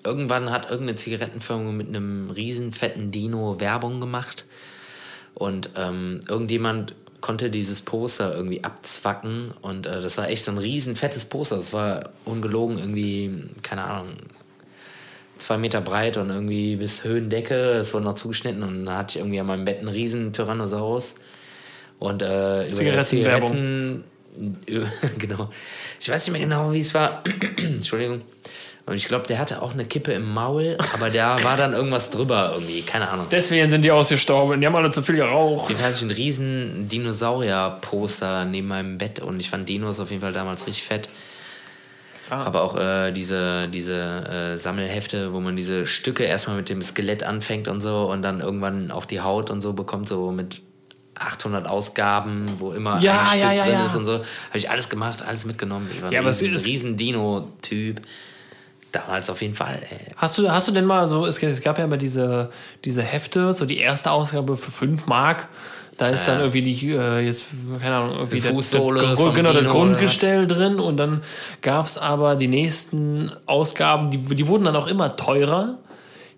irgendwann 0.05 0.51
hat 0.51 0.71
irgendeine 0.71 0.97
Zigarettenfirma 0.97 1.73
mit 1.73 1.89
einem 1.89 2.31
riesen 2.31 2.73
fetten 2.73 3.11
Dino 3.11 3.61
Werbung 3.61 4.01
gemacht 4.01 4.45
und 5.35 5.71
ähm, 5.77 6.21
irgendjemand 6.29 6.95
konnte 7.21 7.51
dieses 7.51 7.83
Poster 7.83 8.35
irgendwie 8.35 8.65
abzwacken 8.65 9.53
und 9.61 9.87
äh, 9.87 10.01
das 10.01 10.17
war 10.17 10.29
echt 10.29 10.45
so 10.45 10.53
ein 10.53 10.59
riesen 10.59 10.97
fettes 10.97 11.25
Poster. 11.25 11.57
Das 11.57 11.73
war 11.73 12.11
ungelogen 12.25 12.79
irgendwie, 12.79 13.31
keine 13.63 13.85
Ahnung, 13.85 14.15
zwei 15.39 15.59
Meter 15.59 15.81
breit 15.81 16.17
und 16.17 16.31
irgendwie 16.31 16.77
bis 16.77 17.05
Höhendecke. 17.05 17.75
Das 17.75 17.93
wurde 17.93 18.05
noch 18.05 18.15
zugeschnitten 18.15 18.63
und 18.63 18.87
dann 18.87 18.97
hatte 18.97 19.13
ich 19.13 19.23
irgendwie 19.23 19.41
an 19.41 19.47
meinem 19.47 19.65
Bett 19.65 19.81
einen 19.81 19.89
riesen 19.89 20.33
Tyrannosaurus. 20.33 21.17
Und 21.99 22.23
äh, 22.23 22.69
über 22.71 22.83
der 22.83 23.05
Zigarettenwerbung. 23.05 23.49
Zigaretten, 23.49 24.05
genau. 25.19 25.51
Ich 26.01 26.09
weiß 26.09 26.27
nicht 26.27 26.33
mehr 26.33 26.41
genau, 26.41 26.73
wie 26.73 26.81
es 26.81 26.95
war. 26.95 27.23
Entschuldigung. 27.57 28.23
Und 28.87 28.97
ich 28.97 29.07
glaube, 29.07 29.27
der 29.27 29.39
hatte 29.39 29.63
auch 29.63 29.73
eine 29.73 29.85
Kippe 29.85 30.13
im 30.13 30.33
Maul, 30.33 30.77
aber 30.95 31.11
da 31.11 31.43
war 31.45 31.57
dann 31.57 31.75
irgendwas 31.75 32.11
drüber 32.11 32.53
irgendwie, 32.55 32.83
keine 32.83 33.09
Ahnung. 33.09 33.27
Deswegen 33.31 33.71
sind 33.71 33.83
die 33.83 33.91
ausgestorben. 33.91 34.61
Die 34.61 34.67
haben 34.67 34.75
alle 34.75 34.91
zu 34.91 35.03
viel 35.03 35.17
geraucht. 35.17 35.71
Jetzt 35.71 35.85
habe 35.85 35.95
ich 35.95 36.03
einen 36.03 36.11
riesen 36.11 36.89
Dinosaurier-Poster 36.89 38.45
neben 38.47 38.69
meinem 38.69 38.99
Bett 38.99 39.21
und 39.21 39.39
ich 39.39 39.51
fand 39.51 39.69
Dinos 39.69 40.01
auf 40.01 40.11
jeden 40.11 40.23
Fall 40.23 40.33
damals 40.33 40.67
richtig 40.67 40.85
fett. 40.85 41.09
Ah. 42.31 42.45
Aber 42.45 42.63
auch 42.63 42.77
äh, 42.77 43.11
diese, 43.13 43.69
diese 43.69 43.95
äh, 43.95 44.57
Sammelhefte, 44.57 45.33
wo 45.33 45.41
man 45.41 45.57
diese 45.57 45.87
Stücke 45.87 46.25
erstmal 46.25 46.57
mit 46.57 46.69
dem 46.69 46.81
Skelett 46.81 47.25
anfängt 47.25 47.69
und 47.69 47.81
so 47.81 48.11
und 48.11 48.23
dann 48.23 48.41
irgendwann 48.41 48.91
auch 48.91 49.05
die 49.05 49.21
Haut 49.21 49.51
und 49.51 49.61
so 49.61 49.73
bekommt, 49.73 50.09
so 50.09 50.31
mit 50.31 50.63
800 51.17 51.67
Ausgaben, 51.67 52.47
wo 52.59 52.73
immer 52.73 53.01
Ja, 53.01 53.21
ein 53.21 53.27
Stück 53.27 53.41
ja, 53.41 53.53
ja, 53.53 53.65
drin 53.65 53.81
ist 53.81 53.97
und 53.97 54.07
so. 54.07 54.15
Habe 54.15 54.25
ich 54.55 54.71
alles 54.71 54.89
gemacht, 54.89 55.23
alles 55.23 55.45
mitgenommen. 55.45 55.89
Ich 55.93 56.03
war 56.03 56.11
ein 56.11 56.25
riesen, 56.25 56.57
riesen 56.57 56.97
Dino-Typ. 56.97 58.01
Damals 58.93 59.31
auf 59.31 59.41
jeden 59.43 59.55
Fall. 59.55 59.79
Ey. 59.89 60.13
Hast 60.17 60.37
du, 60.39 60.51
hast 60.51 60.67
du 60.69 60.73
denn 60.73 60.85
mal 60.85 61.07
so, 61.07 61.25
es, 61.27 61.41
es 61.43 61.63
gab 61.63 61.79
ja 61.79 61.85
immer 61.85 61.97
diese, 61.97 62.51
diese 62.85 63.03
Hefte, 63.03 63.53
so 63.53 63.65
die 63.65 63.79
erste 63.79 64.11
Ausgabe 64.11 64.57
für 64.57 64.71
5 64.73 65.07
Mark. 65.07 65.49
Da 65.97 66.07
ist 66.07 66.27
dann 66.27 66.39
irgendwie 66.41 66.63
die, 66.63 66.93
äh, 66.93 67.21
jetzt, 67.21 67.45
keine 67.81 67.97
Ahnung, 67.97 68.17
irgendwie 68.17 68.37
Die 68.37 68.43
der- 68.43 68.53
Fußsohle 68.53 69.01
der, 69.03 69.17
vom 69.19 69.35
genau, 69.35 69.53
das 69.53 69.65
Grundgestell 69.67 70.47
drin 70.47 70.81
und 70.81 70.97
dann 70.97 71.21
gab 71.61 71.85
es 71.87 71.99
aber 71.99 72.37
die 72.37 72.49
nächsten 72.49 73.31
Ausgaben, 73.45 74.11
die, 74.11 74.17
die 74.17 74.47
wurden 74.47 74.65
dann 74.65 74.77
auch 74.77 74.87
immer 74.87 75.15
teurer. 75.17 75.77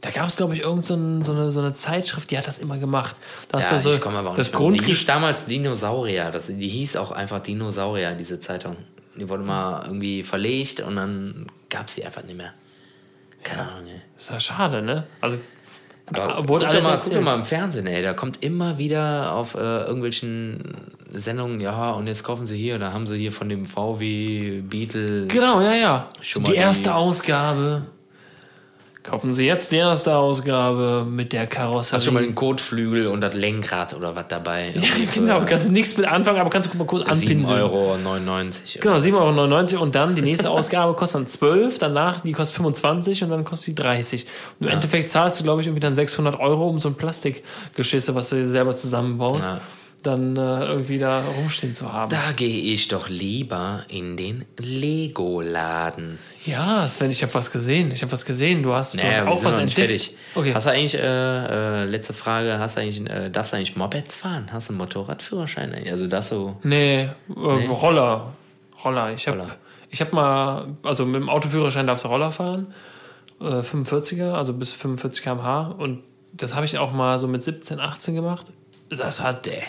Da 0.01 0.11
gab 0.11 0.27
es, 0.27 0.35
glaube 0.35 0.55
ich, 0.57 0.63
irgend 0.63 0.85
so, 0.85 0.95
ein, 0.95 1.23
so, 1.23 1.31
eine, 1.31 1.53
so 1.53 1.61
eine 1.61 1.73
Zeitschrift, 1.75 2.33
die 2.33 2.39
hat 2.39 2.49
das 2.49 2.59
immer 2.59 2.77
gemacht. 2.79 3.15
Da 3.49 3.61
Ja, 3.61 3.79
so 3.79 3.91
ich 3.91 4.01
komme 4.01 4.19
aber 4.19 4.31
auch 4.31 4.35
das 4.35 4.49
nicht 4.49 4.59
mehr. 4.59 4.69
Die 4.71 4.75
hieß 4.75 4.79
Grundgestell. 4.81 5.15
damals 5.15 5.45
Dinosaurier. 5.47 6.31
Das, 6.33 6.49
die 6.49 6.69
hieß 6.69 6.97
auch 6.97 7.13
einfach 7.13 7.39
Dinosaurier, 7.41 8.15
diese 8.15 8.41
Zeitung. 8.41 8.77
Die 9.17 9.29
wurde 9.29 9.45
mal 9.45 9.85
irgendwie 9.87 10.25
verlegt 10.25 10.81
und 10.81 10.97
dann 10.97 11.47
gab 11.73 11.89
es 11.89 11.95
die 11.97 12.05
einfach 12.05 12.23
nicht 12.23 12.37
mehr. 12.37 12.53
Keine 13.43 13.63
Ahnung, 13.63 13.89
ey. 13.89 14.01
Ist 14.19 14.31
ja 14.31 14.39
schade, 14.39 14.83
ne? 14.83 15.05
Also, 15.21 15.39
Aber 16.07 16.49
wurde 16.49 16.67
guck, 16.67 16.75
doch 16.75 16.89
alles 16.89 17.07
mal, 17.09 17.15
guck 17.15 17.23
mal 17.25 17.35
im 17.35 17.43
Fernsehen, 17.43 17.87
ey. 17.87 18.03
Da 18.03 18.15
kommt 18.15 18.43
immer 18.43 18.79
wieder 18.79 19.33
auf 19.33 19.55
äh, 19.55 19.59
irgendwelchen 19.59 20.77
Sendungen, 21.13 21.61
ja, 21.61 21.91
und 21.91 22.07
jetzt 22.07 22.23
kaufen 22.25 22.47
sie 22.47 22.57
hier, 22.57 22.79
da 22.79 22.93
haben 22.93 23.07
sie 23.07 23.19
hier 23.19 23.33
von 23.33 23.49
dem 23.49 23.65
VW 23.65 24.61
Beetle. 24.63 25.27
Genau, 25.27 25.61
ja, 25.61 25.75
ja. 25.75 26.09
Schon 26.21 26.43
mal 26.43 26.51
die- 26.53 26.57
erste 26.57 26.95
Ausgabe. 26.95 27.83
Kaufen 29.03 29.35
Sie 29.35 29.47
jetzt 29.47 29.73
die 29.73 29.77
erste 29.77 30.15
Ausgabe 30.17 31.05
mit 31.09 31.33
der 31.33 31.47
Karosserie. 31.49 31.97
Hast 31.97 32.05
du 32.05 32.07
schon 32.07 32.15
mal 32.15 32.23
den 32.23 32.37
Kotflügel 32.37 33.09
und 33.09 33.21
das 33.21 33.35
Lenkrad 33.35 33.95
oder 33.95 34.15
was 34.15 34.27
dabei? 34.29 34.73
Für 35.09 35.21
Genau, 35.21 35.43
kannst 35.45 35.67
du 35.67 35.73
nichts 35.73 35.97
mit 35.97 36.07
anfangen, 36.07 36.39
aber 36.39 36.51
kannst 36.51 36.73
du 36.73 36.79
mal 36.79 36.87
kurz 36.87 37.07
7,99 37.09 37.11
anpinseln. 37.11 37.61
Euro. 37.61 37.97
Genau, 38.81 38.97
7,99 38.97 39.75
Euro 39.75 39.83
und 39.83 39.95
dann 39.95 40.15
die 40.15 40.23
nächste 40.23 40.51
Ausgabe 40.51 40.95
kostet 40.95 41.23
dann 41.23 41.27
12, 41.27 41.79
danach 41.79 42.21
die 42.21 42.33
kostet 42.33 42.57
25 42.57 43.25
und 43.25 43.31
dann 43.31 43.45
kostet 43.45 43.69
die 43.69 43.83
30. 43.83 44.27
Und 44.61 44.67
im 44.67 44.73
Endeffekt 44.73 45.11
zahlst 45.11 45.41
du, 45.41 45.45
glaube 45.45 45.61
ich, 45.63 45.67
irgendwie 45.67 45.81
dann 45.81 45.95
600 45.95 46.39
Euro 46.39 46.69
um 46.69 46.79
so 46.79 46.89
ein 46.89 46.95
Plastikgeschisse, 46.95 48.15
was 48.15 48.29
du 48.29 48.37
dir 48.37 48.49
selber 48.49 48.75
zusammenbaust, 48.75 49.49
Ja. 49.49 49.61
Dann 50.07 50.37
äh, 50.37 50.65
irgendwie 50.67 50.99
da 50.99 51.21
rumstehen 51.21 51.75
zu 51.75 51.93
haben. 51.93 52.11
Da 52.11 52.33
gehe 52.35 52.73
ich 52.73 52.89
doch 52.89 53.09
lieber 53.09 53.85
in 53.89 54.17
den 54.17 54.45
Lego-Laden. 54.59 56.19
Ja, 56.47 56.87
Sven, 56.89 57.11
ich 57.11 57.23
habe 57.23 57.33
was 57.35 57.51
gesehen. 57.51 57.93
Ich 57.93 58.03
habe 58.03 58.13
was 58.13 58.25
gesehen. 58.25 58.63
Du 58.63 58.75
hast, 58.75 58.95
du 58.95 58.99
Naja, 58.99 59.11
hast 59.19 59.25
wir 59.25 59.31
auch 59.33 59.45
was 59.45 59.59
entdeckt. 59.59 59.75
fertig. 59.79 60.17
Okay. 60.35 60.55
Hast 60.55 60.67
du 60.67 60.71
eigentlich, 60.71 60.95
äh, 60.95 61.83
äh, 61.83 61.85
letzte 61.85 62.13
Frage, 62.13 62.59
hast 62.59 62.77
du 62.77 62.81
eigentlich, 62.81 63.09
äh, 63.11 63.31
darfst 63.31 63.53
du 63.53 63.57
eigentlich 63.57 63.77
Mopeds 63.77 64.17
fahren? 64.17 64.47
Hast 64.53 64.69
du 64.69 64.73
einen 64.73 64.79
Motorradführerschein? 64.79 65.73
eigentlich? 65.73 65.93
Also 65.93 66.07
das 66.07 66.29
so. 66.29 66.57
Nee, 66.63 67.03
äh, 67.03 67.11
Roller. 67.69 68.33
Roller. 68.85 69.13
Ich 69.13 69.29
habe 69.29 69.47
ich 69.91 70.01
hab 70.01 70.13
mal, 70.13 70.67
also 70.83 71.05
mit 71.05 71.21
dem 71.21 71.29
Autoführerschein 71.29 71.87
darfst 71.87 72.05
du 72.05 72.09
Roller 72.09 72.33
fahren. 72.33 72.75
Äh, 73.41 73.61
45er, 73.61 74.33
also 74.33 74.53
bis 74.55 74.73
45 74.73 75.23
km/h. 75.23 75.69
Und 75.79 76.03
das 76.33 76.55
habe 76.55 76.65
ich 76.65 76.79
auch 76.79 76.93
mal 76.93 77.19
so 77.19 77.29
mit 77.29 77.43
17, 77.43 77.79
18 77.79 78.15
gemacht. 78.15 78.53
Das 78.89 79.21
hat 79.21 79.47
äh, 79.47 79.61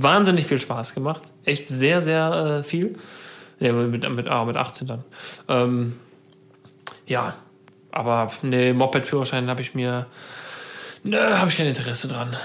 wahnsinnig 0.00 0.46
viel 0.46 0.60
Spaß 0.60 0.94
gemacht. 0.94 1.22
Echt 1.44 1.68
sehr, 1.68 2.00
sehr 2.00 2.60
äh, 2.60 2.64
viel. 2.64 2.96
Nee, 3.60 3.72
mit, 3.72 4.08
mit, 4.10 4.28
ah, 4.28 4.44
mit 4.44 4.56
18 4.56 4.86
dann. 4.86 5.04
Ähm, 5.48 5.92
ja, 7.06 7.34
aber 7.90 8.30
nee, 8.42 8.72
Moped-Führerschein 8.72 9.48
habe 9.48 9.60
ich 9.60 9.74
mir. 9.74 10.06
Nö, 11.04 11.18
habe 11.18 11.50
ich 11.50 11.56
kein 11.56 11.66
Interesse 11.66 12.08
dran. 12.08 12.36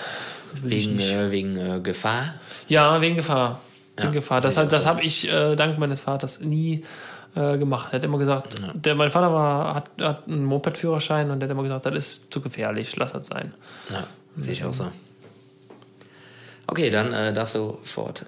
Wegen, 0.61 0.99
äh, 0.99 1.31
wegen 1.31 1.57
äh, 1.57 1.79
Gefahr? 1.79 2.33
Ja, 2.67 3.01
wegen 3.01 3.15
Gefahr. 3.15 3.61
Wegen 3.95 4.07
Ja, 4.07 4.13
Gefahr. 4.13 4.41
Das, 4.41 4.55
das 4.55 4.83
so. 4.83 4.89
habe 4.89 5.01
ich 5.01 5.27
äh, 5.29 5.55
dank 5.55 5.77
meines 5.77 5.99
Vaters 5.99 6.39
nie 6.39 6.83
äh, 7.35 7.57
gemacht. 7.57 7.89
Er 7.91 7.97
hat 7.97 8.03
immer 8.03 8.17
gesagt, 8.17 8.55
der, 8.73 8.95
mein 8.95 9.11
Vater 9.11 9.31
war, 9.31 9.75
hat, 9.75 9.85
hat 10.01 10.27
einen 10.27 10.45
Moped-Führerschein 10.45 11.29
und 11.29 11.39
der 11.39 11.47
hat 11.47 11.53
immer 11.53 11.63
gesagt, 11.63 11.85
das 11.85 11.95
ist 11.95 12.33
zu 12.33 12.41
gefährlich, 12.41 12.95
lass 12.95 13.13
das 13.13 13.27
sein. 13.27 13.53
Ja, 13.89 14.03
sehe 14.37 14.53
ich 14.53 14.63
auch 14.63 14.73
so. 14.73 14.91
Okay, 16.67 16.89
dann 16.89 17.13
äh, 17.13 17.33
darfst 17.33 17.55
du 17.55 17.77
fort. 17.83 18.25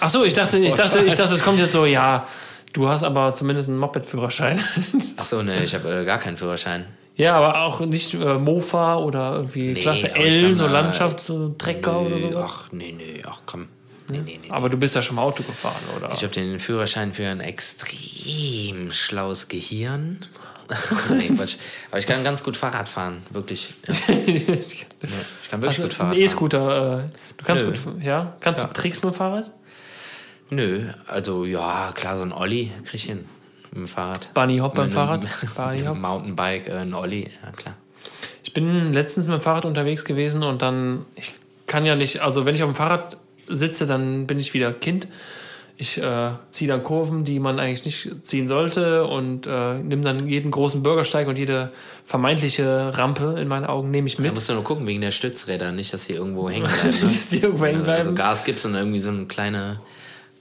Ach 0.00 0.10
so, 0.10 0.24
ich 0.24 0.34
dachte, 0.34 0.58
ich 0.58 0.74
dachte, 0.74 1.00
ich 1.04 1.14
dachte, 1.14 1.34
es 1.34 1.42
kommt 1.42 1.58
jetzt 1.60 1.72
so, 1.72 1.86
ja, 1.86 2.26
du 2.72 2.88
hast 2.88 3.04
aber 3.04 3.34
zumindest 3.34 3.68
einen 3.68 3.78
Moped-Führerschein. 3.78 4.58
Achso, 5.16 5.42
ne, 5.42 5.64
ich 5.64 5.74
habe 5.74 6.02
äh, 6.02 6.04
gar 6.04 6.18
keinen 6.18 6.36
Führerschein. 6.36 6.84
ja, 7.14 7.34
aber 7.36 7.62
auch 7.62 7.80
nicht 7.80 8.12
äh, 8.14 8.34
Mofa 8.38 8.96
oder 8.96 9.34
irgendwie 9.36 9.72
Nee, 9.72 9.82
Klasse 9.82 10.14
L, 10.14 10.52
so 10.54 10.66
äh, 10.66 10.68
Landschafts-, 10.70 11.26
so 11.26 11.50
Trecker 11.50 12.00
oder 12.00 12.18
so. 12.18 12.38
Ach, 12.38 12.68
nee, 12.72 12.92
nee, 12.96 13.22
ach 13.26 13.42
komm. 13.46 13.68
Nee, 14.08 14.18
nee, 14.18 14.38
nee. 14.42 14.50
Aber 14.50 14.68
du 14.68 14.76
bist 14.76 14.94
ja 14.94 15.02
schon 15.02 15.16
mal 15.16 15.22
Auto 15.22 15.42
gefahren, 15.42 15.82
oder? 15.96 16.12
Ich 16.12 16.22
habe 16.22 16.32
den 16.32 16.58
Führerschein 16.60 17.12
für 17.12 17.26
ein 17.26 17.40
extrem 17.40 18.92
schlaues 18.92 19.48
Gehirn. 19.48 20.24
nee, 21.10 21.28
Quatsch. 21.28 21.56
Aber 21.90 21.98
ich 22.00 22.06
kann 22.06 22.24
ganz 22.24 22.42
gut 22.42 22.56
Fahrrad 22.56 22.88
fahren, 22.88 23.22
wirklich. 23.30 23.68
Ja. 23.86 23.94
Ich 25.42 25.50
kann 25.50 25.62
wirklich 25.62 25.78
Also, 25.78 25.82
gut 25.84 25.94
Fahrrad 25.94 26.14
fahren. 26.14 26.22
E-Scooter, 26.24 27.04
äh, 27.04 27.25
du 27.36 27.44
kannst 27.44 27.64
Nö. 27.64 27.72
gut, 27.72 28.02
ja? 28.02 28.36
Kannst 28.40 28.60
Ja. 28.62 28.66
du 28.68 28.72
Tricks 28.74 29.02
mit 29.02 29.12
dem 29.12 29.16
Fahrrad? 29.16 29.50
Nö, 30.50 30.90
also 31.06 31.44
ja, 31.44 31.90
klar, 31.94 32.16
so 32.16 32.22
ein 32.22 32.32
Olli 32.32 32.70
krieg 32.84 32.94
ich 32.94 33.04
hin. 33.04 33.24
Mit 33.70 33.74
dem 33.80 33.88
Fahrrad. 33.88 34.32
Bunny 34.34 34.58
Hop 34.58 34.74
beim 34.74 34.86
Mit 34.86 34.94
Fahrrad? 34.94 35.26
Bunny 35.56 35.78
mit 35.78 35.88
Hop? 35.88 35.96
Mountainbike, 35.98 36.68
äh, 36.68 36.72
ein 36.78 36.94
Olli, 36.94 37.30
ja 37.42 37.50
klar. 37.52 37.76
Ich 38.44 38.52
bin 38.52 38.92
letztens 38.92 39.26
mit 39.26 39.34
dem 39.34 39.40
Fahrrad 39.40 39.64
unterwegs 39.64 40.04
gewesen 40.04 40.42
und 40.42 40.62
dann, 40.62 41.04
ich 41.16 41.32
kann 41.66 41.84
ja 41.84 41.94
nicht, 41.96 42.20
also 42.20 42.46
wenn 42.46 42.54
ich 42.54 42.62
auf 42.62 42.70
dem 42.70 42.76
Fahrrad 42.76 43.16
sitze, 43.48 43.86
dann 43.86 44.26
bin 44.26 44.38
ich 44.38 44.54
wieder 44.54 44.72
Kind. 44.72 45.08
Ich 45.78 45.98
äh, 45.98 46.30
ziehe 46.50 46.68
dann 46.68 46.82
Kurven, 46.82 47.24
die 47.26 47.38
man 47.38 47.60
eigentlich 47.60 47.84
nicht 47.84 48.26
ziehen 48.26 48.48
sollte 48.48 49.04
und 49.06 49.46
äh, 49.46 49.74
nehme 49.74 50.02
dann 50.02 50.26
jeden 50.26 50.50
großen 50.50 50.82
Bürgersteig 50.82 51.28
und 51.28 51.36
jede 51.36 51.70
vermeintliche 52.06 52.96
Rampe 52.96 53.36
in 53.38 53.46
meinen 53.46 53.66
Augen 53.66 53.90
nehme 53.90 54.06
ich 54.06 54.16
Da 54.16 54.22
mit. 54.22 54.34
musst 54.34 54.48
du 54.48 54.54
nur 54.54 54.64
gucken 54.64 54.86
wegen 54.86 55.02
der 55.02 55.10
Stützräder, 55.10 55.72
nicht, 55.72 55.92
dass 55.92 56.06
die 56.06 56.14
irgendwo 56.14 56.48
hängen 56.50 56.66
bleiben. 56.66 56.88
Ne? 56.90 57.02
Dass 57.02 57.28
die 57.28 57.40
irgendwo 57.42 57.66
hängen 57.66 57.84
Also 57.86 58.10
bleiben. 58.10 58.14
Gas 58.16 58.44
gibst 58.44 58.64
und 58.64 58.74
irgendwie 58.74 59.00
so 59.00 59.10
eine 59.10 59.26
kleine, 59.26 59.80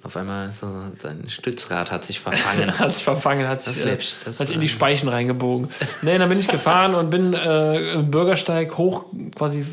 Auf 0.03 0.15
einmal 0.15 0.47
ist 0.47 0.63
er, 0.63 0.91
sein 1.01 1.25
Stützrad 1.27 1.91
hat 1.91 2.05
sich 2.05 2.21
verfangen. 2.21 2.79
hat 2.79 2.95
sich 2.95 3.03
verfangen, 3.03 3.45
hat 3.47 3.59
sich, 3.59 3.83
äh, 3.85 3.97
das, 4.23 4.39
hat 4.39 4.47
sich 4.47 4.55
in 4.55 4.61
die 4.61 4.67
äh, 4.67 4.69
Speichen 4.69 5.09
reingebogen. 5.09 5.67
nee, 6.01 6.17
dann 6.17 6.29
bin 6.29 6.39
ich 6.39 6.47
gefahren 6.47 6.95
und 6.95 7.09
bin 7.09 7.33
äh, 7.33 7.91
im 7.93 8.09
Bürgersteig 8.09 8.77
hoch, 8.77 9.03
quasi 9.35 9.65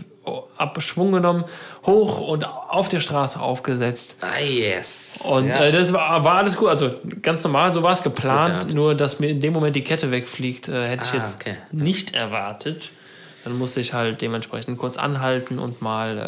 ab 0.57 0.81
Schwung 0.83 1.13
genommen, 1.13 1.45
hoch 1.85 2.21
und 2.21 2.45
auf 2.45 2.89
der 2.89 3.01
Straße 3.01 3.41
aufgesetzt. 3.41 4.17
ah, 4.21 4.41
yes. 4.41 5.21
Und 5.25 5.49
ja. 5.49 5.65
äh, 5.65 5.73
das 5.73 5.93
war, 5.93 6.25
war 6.25 6.37
alles 6.37 6.57
gut, 6.57 6.69
also 6.69 6.93
ganz 7.21 7.43
normal, 7.45 7.73
so 7.73 7.83
war 7.83 7.93
es 7.93 8.03
geplant, 8.03 8.61
Gut, 8.61 8.69
ja. 8.71 8.75
nur 8.75 8.95
dass 8.95 9.19
mir 9.21 9.29
in 9.31 9.41
dem 9.41 9.53
Moment 9.53 9.75
die 9.77 9.83
Kette 9.85 10.11
wegfliegt, 10.11 10.69
äh, 10.69 10.85
hätte 10.87 11.05
ich 11.05 11.13
Ah, 11.13 11.17
jetzt 11.17 11.37
okay. 11.41 11.57
nicht 11.73 12.15
erwartet. 12.15 12.91
Dann 13.45 13.59
musste 13.59 13.81
ich 13.81 13.93
halt 13.93 14.21
dementsprechend 14.23 14.79
kurz 14.79 14.97
anhalten 14.97 15.59
und 15.59 15.83
mal 15.83 16.19
äh, 16.19 16.23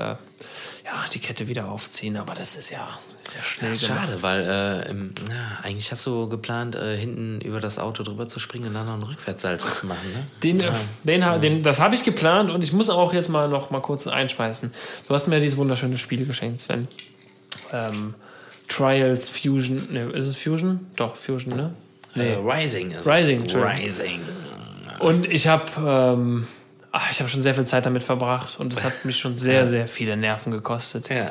ja, 0.87 1.05
die 1.13 1.19
Kette 1.21 1.49
wieder 1.49 1.69
aufziehen, 1.71 2.17
aber 2.17 2.35
das 2.35 2.57
ist 2.57 2.71
ja 2.71 2.99
sehr 3.23 3.43
schnell 3.43 3.71
Das 3.71 3.81
ist 3.83 3.89
gemacht. 3.89 4.07
schade, 4.09 4.23
weil 4.23 4.43
äh, 4.87 4.91
im, 4.91 5.15
ja, 5.31 5.59
eigentlich 5.63 5.91
hast 5.93 6.05
du 6.07 6.29
geplant, 6.29 6.77
äh, 6.77 6.97
hinten 6.97 7.41
über 7.41 7.59
das 7.61 7.79
Auto 7.79 8.03
drüber 8.03 8.29
zu 8.29 8.39
springen 8.39 8.67
und 8.67 8.75
dann 8.75 8.85
noch 8.87 8.93
einen 8.95 9.03
Rückwärtssalz 9.05 9.81
zu 9.81 9.87
machen. 9.87 10.13
Ne? 10.13 10.27
Den, 10.43 10.61
äh, 10.61 10.71
den, 11.05 11.25
ha- 11.25 11.39
den, 11.39 11.63
das 11.63 11.81
habe 11.81 11.95
ich 11.95 12.05
geplant 12.05 12.51
und 12.51 12.63
ich 12.63 12.73
muss 12.75 12.91
auch 12.91 13.15
jetzt 13.15 13.29
mal 13.31 13.49
noch 13.49 13.71
mal 13.71 13.81
kurz 13.81 14.07
einschmeißen. 14.07 14.73
Du 15.09 15.15
hast 15.15 15.27
mir 15.27 15.37
ja 15.37 15.41
dieses 15.41 15.57
wunderschöne 15.57 15.97
Spiel 15.97 16.27
geschenkt, 16.27 16.61
Sven. 16.61 16.87
Ähm, 17.73 18.15
Trials 18.69 19.29
Fusion. 19.31 19.89
Ne, 19.91 20.11
ist 20.11 20.27
es 20.27 20.37
Fusion? 20.37 20.87
Doch, 20.97 21.17
Fusion, 21.17 21.57
ne? 21.57 21.75
Äh, 22.15 22.35
Rising 22.35 22.91
ist 22.91 23.07
Rising. 23.07 23.43
Rising. 23.51 24.21
Und 24.99 25.27
ich 25.27 25.49
habe 25.49 25.65
ähm, 25.79 26.47
ach, 26.95 27.11
ich 27.11 27.19
habe 27.19 27.29
schon 27.29 27.43
sehr 27.43 27.55
viel 27.55 27.65
Zeit 27.65 27.87
damit 27.87 28.05
verbracht 28.05 28.59
und 28.59 28.73
es 28.73 28.85
hat 28.85 29.05
mich 29.05 29.19
schon 29.19 29.37
sehr, 29.37 29.67
sehr 29.67 29.89
viele 29.89 30.17
Nerven 30.17 30.53
gekostet. 30.53 31.11
Ja. 31.11 31.27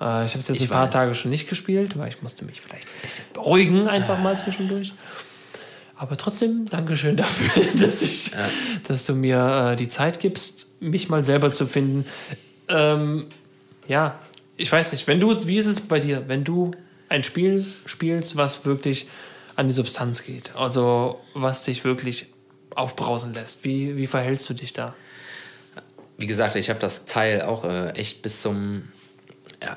Äh, 0.00 0.24
ich 0.24 0.32
habe 0.32 0.40
es 0.40 0.48
jetzt 0.48 0.50
Ich 0.50 0.62
ein 0.62 0.68
paar 0.68 0.86
weiß. 0.86 0.92
Tage 0.92 1.14
schon 1.14 1.30
nicht 1.30 1.48
gespielt, 1.48 1.98
weil 1.98 2.08
ich 2.08 2.22
musste 2.22 2.44
mich 2.44 2.60
vielleicht 2.60 2.84
ein 2.84 3.02
bisschen 3.02 3.24
beruhigen, 3.34 3.88
einfach 3.88 4.18
mal 4.20 4.38
zwischendurch. 4.38 4.94
Aber 5.96 6.16
trotzdem, 6.16 6.66
Dankeschön 6.68 7.16
dafür, 7.16 7.62
dass, 7.80 8.02
ich, 8.02 8.30
dass 8.86 9.04
du 9.04 9.14
mir 9.14 9.72
äh, 9.72 9.76
die 9.76 9.88
Zeit 9.88 10.20
gibst, 10.20 10.68
mich 10.80 11.08
mal 11.08 11.22
selber 11.24 11.50
zu 11.50 11.66
finden. 11.66 12.06
Ähm, 12.68 13.26
ja, 13.88 14.18
ich 14.56 14.70
weiß 14.70 14.92
nicht, 14.92 15.06
wenn 15.08 15.18
du, 15.18 15.46
wie 15.46 15.58
ist 15.58 15.66
es 15.66 15.80
bei 15.80 15.98
dir, 15.98 16.28
wenn 16.28 16.44
du 16.44 16.70
ein 17.08 17.24
Spiel 17.24 17.66
spielst, 17.86 18.36
was 18.36 18.64
wirklich 18.64 19.08
an 19.56 19.66
die 19.66 19.74
Substanz 19.74 20.22
geht, 20.22 20.54
also 20.54 21.20
was 21.34 21.62
dich 21.62 21.84
wirklich 21.84 22.31
aufbrausen 22.76 23.34
lässt, 23.34 23.64
wie, 23.64 23.96
wie 23.96 24.06
verhältst 24.06 24.48
du 24.48 24.54
dich 24.54 24.72
da? 24.72 24.94
Wie 26.18 26.26
gesagt, 26.26 26.56
ich 26.56 26.70
habe 26.70 26.78
das 26.78 27.04
Teil 27.04 27.42
auch 27.42 27.64
äh, 27.64 27.90
echt 27.90 28.22
bis 28.22 28.40
zum 28.40 28.92
ja, 29.62 29.76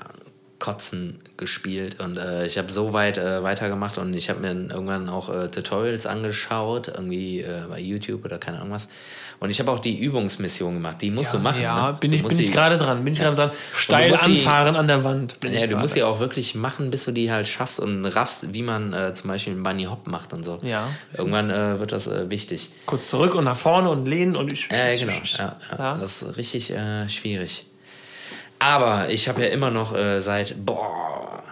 Kotzen 0.66 1.20
gespielt 1.38 2.00
und 2.00 2.18
äh, 2.18 2.48
ich 2.48 2.58
habe 2.58 2.72
so 2.72 2.92
weit 2.92 3.20
äh, 3.20 3.44
weitergemacht 3.44 4.00
und 4.00 4.16
ich 4.16 4.32
habe 4.32 4.40
mir 4.40 4.48
irgendwann 4.48 5.10
auch 5.10 5.30
äh, 5.30 5.48
Tutorials 5.50 6.08
angeschaut, 6.08 6.88
irgendwie 6.88 7.42
äh, 7.42 7.66
bei 7.70 7.80
YouTube 7.80 8.26
oder 8.26 8.40
keine 8.40 8.58
Ahnung 8.58 8.72
was. 8.74 8.88
Und 9.40 9.52
ich 9.52 9.60
habe 9.60 9.72
auch 9.72 9.78
die 9.78 9.96
Übungsmission 10.00 10.74
gemacht, 10.74 11.04
die 11.04 11.12
musst 11.12 11.36
du 11.36 11.38
machen. 11.38 11.62
Ja, 11.62 11.92
ne? 11.92 11.98
bin 12.00 12.14
ich, 12.14 12.24
bin 12.24 12.40
ich 12.40 12.52
gerade 12.52 12.80
dran, 12.80 13.04
bin 13.04 13.14
ich 13.14 13.20
gerade 13.20 13.36
dran. 13.36 13.52
Steil 13.76 14.10
musst 14.10 14.26
die- 14.26 14.40
anfahren 14.40 14.76
an 14.76 14.88
der 14.88 15.04
Wand. 15.04 15.36
Ja, 15.44 15.68
du 15.68 15.78
musst 15.78 15.96
die 15.96 16.02
auch 16.02 16.20
wirklich 16.20 16.56
machen, 16.56 16.90
bis 16.90 17.06
du 17.06 17.12
die 17.12 17.32
halt 17.32 17.48
schaffst 17.48 17.80
und 17.80 18.08
raffst, 18.08 18.56
wie 18.56 18.64
man 18.64 18.92
äh, 18.94 19.14
zum 19.14 19.28
Beispiel 19.30 19.54
einen 19.54 19.62
Bunny 19.62 19.84
Hop 19.84 20.08
macht 20.08 20.34
und 20.34 20.44
so. 20.44 20.60
Ja. 20.64 20.90
Irgendwann 21.16 21.52
äh, 21.52 21.80
wird 21.80 21.92
das 21.92 22.08
äh, 22.08 22.28
wichtig. 22.32 22.72
kurz 22.88 23.08
zurück 23.08 23.36
und 23.36 23.44
nach 23.44 23.58
vorne 23.58 23.92
und 23.92 24.08
lehnen 24.08 24.36
und 24.36 24.52
ich. 24.52 24.68
Ja, 24.72 24.88
ja, 24.88 24.98
genau. 24.98 25.14
Ja, 25.38 25.58
ja. 25.70 25.78
Ja. 25.78 25.98
Das 26.00 26.24
ist 26.24 26.38
richtig 26.38 26.72
äh, 26.72 27.08
schwierig. 27.08 27.68
Aber 28.66 29.10
ich 29.12 29.28
habe 29.30 29.44
ja 29.44 29.50
immer 29.50 29.70
noch 29.70 29.96
äh, 29.96 30.20
seit, 30.22 30.66
boah, 30.66 31.44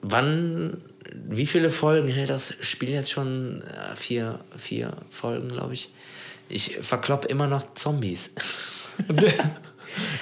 wann, 0.00 0.80
wie 1.28 1.46
viele 1.46 1.68
Folgen 1.68 2.08
hält 2.08 2.30
das 2.30 2.54
Spiel 2.62 2.88
jetzt 2.88 3.10
schon? 3.10 3.60
Äh, 3.60 3.94
vier, 3.94 4.40
vier 4.56 4.96
Folgen, 5.10 5.50
glaube 5.50 5.74
ich. 5.74 5.90
Ich 6.48 6.78
verklopp 6.80 7.26
immer 7.26 7.46
noch 7.46 7.74
Zombies. 7.74 8.30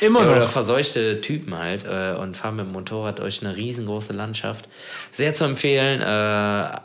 Immer 0.01 0.23
Oder 0.23 0.41
noch. 0.41 0.51
verseuchte 0.51 1.21
Typen 1.21 1.57
halt 1.57 1.85
äh, 1.85 2.17
und 2.19 2.37
fahre 2.37 2.55
mit 2.55 2.67
dem 2.67 2.73
Motorrad 2.73 3.21
durch 3.21 3.41
eine 3.41 3.55
riesengroße 3.55 4.13
Landschaft. 4.13 4.69
Sehr 5.13 5.33
zu 5.33 5.45
empfehlen. 5.45 6.01
Äh, 6.01 6.05
Habe 6.05 6.83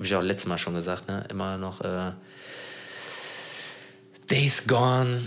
ich 0.00 0.14
auch 0.14 0.22
letztes 0.22 0.46
Mal 0.48 0.56
schon 0.58 0.74
gesagt, 0.74 1.08
ne? 1.08 1.24
Immer 1.30 1.58
noch 1.58 1.80
äh, 1.80 2.12
Days 4.30 4.68
Gone, 4.68 5.22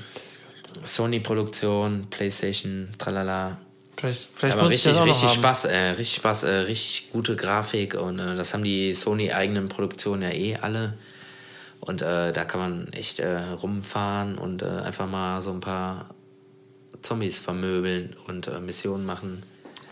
Sony-Produktion, 0.85 2.07
PlayStation, 2.09 2.89
tralala. 2.97 3.57
Vielleicht, 3.97 4.29
vielleicht 4.33 4.57
Aber 4.57 4.69
richtig, 4.69 4.99
richtig. 5.01 5.31
Spaß, 5.31 5.65
äh, 5.65 5.77
richtig 5.91 6.15
Spaß, 6.15 6.43
äh, 6.43 6.49
richtig 6.51 7.09
gute 7.11 7.35
Grafik 7.35 7.93
und 7.95 8.19
äh, 8.19 8.35
das 8.35 8.53
haben 8.53 8.63
die 8.63 8.93
Sony-eigenen 8.93 9.69
Produktionen 9.69 10.23
ja 10.23 10.29
eh 10.31 10.57
alle. 10.57 10.93
Und 11.79 12.01
äh, 12.01 12.31
da 12.31 12.45
kann 12.45 12.59
man 12.61 12.93
echt 12.93 13.19
äh, 13.19 13.37
rumfahren 13.37 14.37
und 14.37 14.61
äh, 14.61 14.65
einfach 14.67 15.07
mal 15.07 15.41
so 15.41 15.51
ein 15.51 15.59
paar 15.59 16.09
Zombies 17.01 17.39
vermöbeln 17.39 18.15
und 18.27 18.49
Missionen 18.65 19.05
machen. 19.05 19.43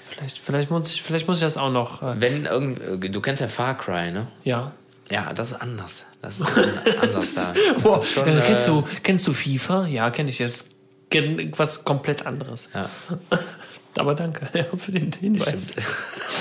Vielleicht, 0.10 0.38
vielleicht, 0.40 0.72
muss 0.72 0.94
ich, 0.94 1.02
vielleicht 1.04 1.28
muss 1.28 1.38
ich 1.38 1.44
das 1.44 1.58
auch 1.58 1.72
noch. 1.72 2.02
Wenn 2.02 2.46
irgend, 2.46 3.14
du 3.14 3.22
kennst 3.22 3.42
ja 3.42 3.48
Far 3.48 3.78
Cry, 3.78 4.12
ne? 4.12 4.28
ja. 4.44 4.72
Ja, 5.10 5.34
das 5.34 5.52
ist 5.52 5.62
anders. 5.62 6.06
Das 6.22 6.40
ist 6.40 6.48
an- 6.58 6.70
anders 7.02 7.34
da. 7.36 7.54
Das 7.84 8.04
ist 8.06 8.12
schon, 8.14 8.24
kennst, 8.24 8.68
du, 8.68 8.88
kennst 9.04 9.28
du 9.28 9.34
FIFA? 9.34 9.86
Ja, 9.88 10.10
kenne 10.10 10.30
ich 10.30 10.40
jetzt. 10.40 10.68
Was 11.58 11.84
komplett 11.84 12.26
anderes. 12.26 12.70
Ja, 12.74 12.90
Aber 13.98 14.16
danke 14.16 14.48
ja, 14.58 14.64
für 14.78 14.92
den 14.92 15.12
Hinweis. 15.12 15.76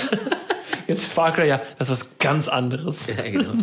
Jetzt 0.87 1.05
Far 1.05 1.33
Cry, 1.33 1.47
ja, 1.47 1.61
das 1.77 1.89
ist 1.89 2.01
was 2.01 2.17
ganz 2.19 2.47
anderes. 2.47 3.07
ja, 3.07 3.21
genau. 3.23 3.53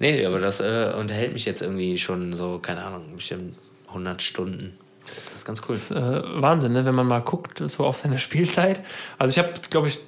Nee, 0.00 0.24
aber 0.26 0.40
das 0.40 0.60
äh, 0.60 0.92
unterhält 0.98 1.32
mich 1.32 1.44
jetzt 1.44 1.62
irgendwie 1.62 1.98
schon 1.98 2.32
so, 2.32 2.58
keine 2.58 2.82
Ahnung, 2.82 3.14
bestimmt 3.14 3.56
100 3.88 4.20
Stunden. 4.22 4.76
Das 5.06 5.34
ist 5.36 5.44
ganz 5.44 5.62
cool. 5.68 5.76
äh, 5.76 6.42
Wahnsinn, 6.42 6.72
ne? 6.72 6.84
wenn 6.84 6.94
man 6.94 7.06
mal 7.06 7.20
guckt, 7.20 7.62
so 7.64 7.84
auf 7.84 7.98
seine 7.98 8.18
Spielzeit. 8.18 8.80
Also 9.18 9.38
ich 9.38 9.38
habe, 9.38 9.54
glaube 9.70 9.88
ich, 9.88 10.00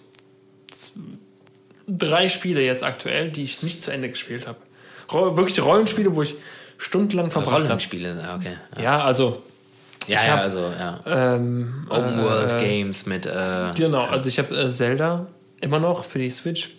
drei 1.86 2.28
Spiele 2.28 2.62
jetzt 2.62 2.82
aktuell, 2.82 3.30
die 3.30 3.44
ich 3.44 3.62
nicht 3.62 3.82
zu 3.82 3.92
Ende 3.92 4.09
gespielt 4.09 4.46
habe. 4.46 4.59
Wirklich 5.36 5.62
Rollenspiele, 5.62 6.14
wo 6.16 6.22
ich 6.22 6.34
stundenlang 6.78 7.30
verbracht 7.30 7.54
habe. 7.54 7.64
Rollenspiele, 7.64 8.20
ja, 8.20 8.36
okay. 8.36 8.57
Ja, 8.82 9.04
also 9.04 9.42
Ja, 10.07 10.16
Ich 10.20 10.24
ja, 10.26 10.32
hab- 10.34 10.40
also, 10.40 10.61
ja. 10.78 11.00
ähm, 11.07 11.86
Open 11.90 12.18
äh, 12.18 12.22
World 12.22 12.59
Games 12.59 13.07
mit. 13.07 13.26
Äh, 13.26 13.70
Genau, 13.76 14.04
also 14.04 14.28
ich 14.28 14.38
habe 14.38 14.57
äh, 14.57 14.70
Zelda 14.70 15.26
immer 15.61 15.78
noch 15.78 16.04
für 16.04 16.18
die 16.18 16.30
Switch. 16.30 16.70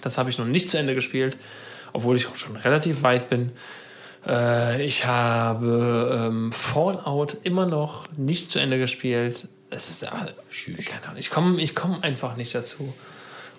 Das 0.00 0.18
habe 0.18 0.30
ich 0.30 0.38
noch 0.38 0.46
nicht 0.46 0.70
zu 0.70 0.78
Ende 0.78 0.94
gespielt, 0.94 1.36
obwohl 1.92 2.16
ich 2.16 2.26
auch 2.28 2.36
schon 2.36 2.56
relativ 2.56 3.02
weit 3.02 3.28
bin. 3.30 3.52
Äh, 4.26 4.84
ich 4.84 5.04
habe 5.06 6.26
ähm, 6.28 6.52
Fallout 6.52 7.36
immer 7.42 7.66
noch 7.66 8.04
nicht 8.16 8.50
zu 8.50 8.58
Ende 8.58 8.78
gespielt. 8.78 9.48
Es 9.70 9.90
ist, 9.90 10.02
äh, 10.02 10.06
keine 10.06 11.02
Ahnung, 11.06 11.16
ich 11.18 11.30
komme 11.30 11.60
ich 11.60 11.74
komm 11.74 11.98
einfach 12.02 12.36
nicht 12.36 12.54
dazu. 12.54 12.94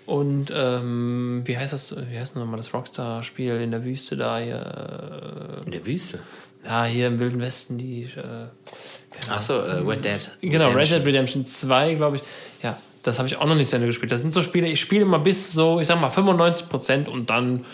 Und 0.06 0.52
ähm, 0.56 1.42
wie 1.46 1.58
heißt 1.58 1.74
das, 1.74 1.96
wie 2.12 2.18
heißt 2.20 2.36
nochmal 2.36 2.58
das 2.58 2.74
Rockstar-Spiel 2.74 3.56
in 3.60 3.72
der 3.72 3.84
Wüste 3.84 4.16
da 4.16 4.38
hier? 4.38 5.62
in 5.66 5.72
der 5.72 5.86
Wüste. 5.86 6.20
Äh, 6.66 6.70
ja, 6.70 6.86
hier 6.86 7.08
im 7.08 7.20
Wilden 7.20 7.40
Westen, 7.40 7.78
die 7.78 8.04
äh, 8.04 8.48
Achso, 9.30 9.60
äh, 9.60 9.80
Red 9.80 10.04
Dead. 10.04 10.30
Genau, 10.42 10.72
Red. 10.72 10.92
Dead 10.92 11.06
Redemption 11.06 11.46
2, 11.46 11.96
glaube 11.96 12.18
ich. 12.18 12.24
Ja, 12.62 12.78
das 13.04 13.18
habe 13.18 13.28
ich 13.28 13.38
auch 13.38 13.46
noch 13.46 13.56
nicht 13.56 13.70
zu 13.70 13.76
Ende 13.76 13.88
gespielt. 13.88 14.12
Das 14.12 14.22
sind 14.22 14.34
so 14.34 14.42
Spiele, 14.42 14.68
ich 14.68 14.80
spiele 14.80 15.04
immer 15.04 15.20
bis 15.20 15.54
so, 15.54 15.80
ich 15.80 15.88
sag 15.88 16.00
mal, 16.00 16.10
95 16.10 16.70
Prozent 16.70 17.08
und 17.08 17.30
dann 17.30 17.66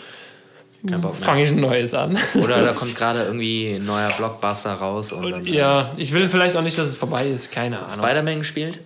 fange 1.20 1.44
ich 1.44 1.50
ein 1.50 1.60
neues 1.60 1.94
an. 1.94 2.18
Oder 2.42 2.62
da 2.62 2.72
kommt 2.72 2.94
gerade 2.96 3.24
irgendwie 3.24 3.74
ein 3.74 3.86
neuer 3.86 4.10
Blockbuster 4.10 4.74
raus 4.74 5.12
und 5.12 5.30
dann. 5.30 5.46
äh, 5.46 5.50
ja, 5.50 5.92
ich 5.96 6.12
will 6.12 6.28
vielleicht 6.28 6.56
auch 6.56 6.62
nicht, 6.62 6.76
dass 6.78 6.88
es 6.88 6.96
vorbei 6.96 7.28
ist, 7.28 7.50
keine 7.50 7.78
Ahnung. 7.78 7.90
Spider-Man 7.90 8.38
gespielt? 8.38 8.80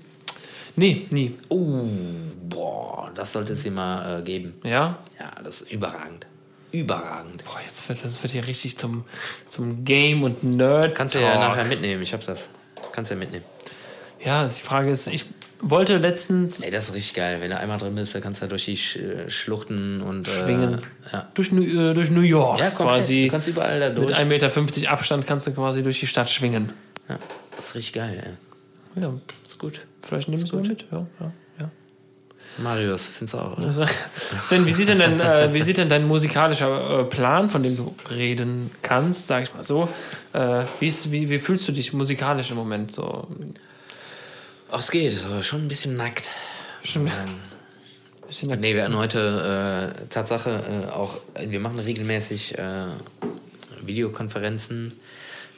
Nee, 0.76 1.06
nie. 1.10 1.34
Uh, 1.50 1.88
boah, 2.48 3.10
das 3.14 3.32
sollte 3.32 3.54
es 3.54 3.62
dir 3.62 3.72
mal 3.72 4.20
äh, 4.20 4.22
geben. 4.22 4.54
Ja? 4.62 4.98
Ja, 5.18 5.30
das 5.42 5.62
ist 5.62 5.72
überragend. 5.72 6.26
Überragend. 6.80 7.44
Boah, 7.44 7.58
jetzt 7.64 7.88
wird 7.88 8.04
das 8.04 8.22
wird 8.22 8.32
hier 8.32 8.46
richtig 8.46 8.76
zum, 8.78 9.04
zum 9.48 9.84
Game 9.84 10.22
und 10.22 10.42
Nerd. 10.44 10.94
Kannst 10.94 11.14
du 11.14 11.20
ja 11.20 11.38
nachher 11.38 11.64
mitnehmen, 11.64 12.02
ich 12.02 12.12
hab's 12.12 12.26
das. 12.26 12.50
Kannst 12.92 13.10
du 13.10 13.14
ja 13.14 13.18
mitnehmen. 13.20 13.44
Ja, 14.24 14.46
die 14.46 14.60
Frage 14.60 14.90
ist, 14.90 15.06
ich 15.06 15.24
wollte 15.60 15.98
letztens 15.98 16.60
Ey, 16.60 16.70
das 16.70 16.88
ist 16.88 16.94
richtig 16.94 17.14
geil. 17.14 17.38
Wenn 17.40 17.50
du 17.50 17.58
einmal 17.58 17.78
drin 17.78 17.94
bist, 17.94 18.14
dann 18.14 18.22
kannst 18.22 18.40
du 18.40 18.42
halt 18.42 18.52
durch 18.52 18.64
die 18.64 18.74
äh, 18.98 19.30
Schluchten 19.30 20.00
und. 20.02 20.28
Äh, 20.28 20.30
Schwingen. 20.44 20.82
Ja. 21.12 21.28
durch, 21.34 21.52
New- 21.52 21.62
äh, 21.90 21.94
durch 21.94 22.10
New 22.10 22.20
York 22.22 22.58
ja, 22.58 22.70
komplett. 22.70 22.98
quasi. 22.98 23.24
Du 23.26 23.30
kannst 23.30 23.48
überall 23.48 23.80
da 23.80 23.88
Mit 23.88 24.10
durch. 24.10 24.18
1,50 24.18 24.24
Meter 24.24 24.90
Abstand 24.92 25.26
kannst 25.26 25.46
du 25.46 25.52
quasi 25.52 25.82
durch 25.82 26.00
die 26.00 26.06
Stadt 26.06 26.28
schwingen. 26.30 26.72
Ja, 27.08 27.18
das 27.56 27.66
ist 27.66 27.74
richtig 27.74 27.94
geil, 27.94 28.36
ey. 28.96 29.02
Ja, 29.02 29.12
Ist 29.46 29.58
gut. 29.58 29.80
vielleicht 30.02 30.28
nehmen 30.28 30.50
wir 30.50 30.60
mit. 30.60 30.86
Ja, 30.90 31.06
ja. 31.20 31.32
Marius, 32.58 33.06
findest 33.06 33.34
du 33.34 33.38
auch, 33.38 33.58
oder? 33.58 33.68
Also, 33.68 33.84
Sven, 34.42 34.64
wie 34.66 34.72
sieht 34.72 34.88
denn, 34.88 34.98
dein, 34.98 35.20
äh, 35.20 35.52
wie 35.52 35.62
sieht 35.62 35.76
denn 35.76 35.88
dein 35.88 36.06
musikalischer 36.06 37.00
äh, 37.00 37.04
Plan, 37.04 37.50
von 37.50 37.62
dem 37.62 37.76
du 37.76 37.94
reden 38.10 38.70
kannst, 38.82 39.26
sag 39.26 39.42
ich 39.42 39.54
mal 39.54 39.64
so? 39.64 39.88
Äh, 40.32 40.64
wie, 40.80 40.88
ist, 40.88 41.12
wie, 41.12 41.28
wie 41.28 41.38
fühlst 41.38 41.68
du 41.68 41.72
dich 41.72 41.92
musikalisch 41.92 42.50
im 42.50 42.56
Moment? 42.56 42.92
So, 42.92 43.28
Ach, 44.70 44.78
es 44.78 44.90
geht. 44.90 45.16
Schon 45.42 45.62
ein 45.62 45.68
bisschen 45.68 45.96
nackt. 45.96 46.30
Bestimmt. 46.82 47.12
Ähm, 48.42 48.60
nee, 48.60 48.74
wir 48.74 48.84
hatten 48.84 48.96
heute 48.96 49.94
äh, 50.00 50.06
Tatsache 50.08 50.86
äh, 50.86 50.90
auch, 50.90 51.18
wir 51.38 51.60
machen 51.60 51.78
regelmäßig 51.78 52.56
äh, 52.56 52.86
Videokonferenzen. 53.82 54.92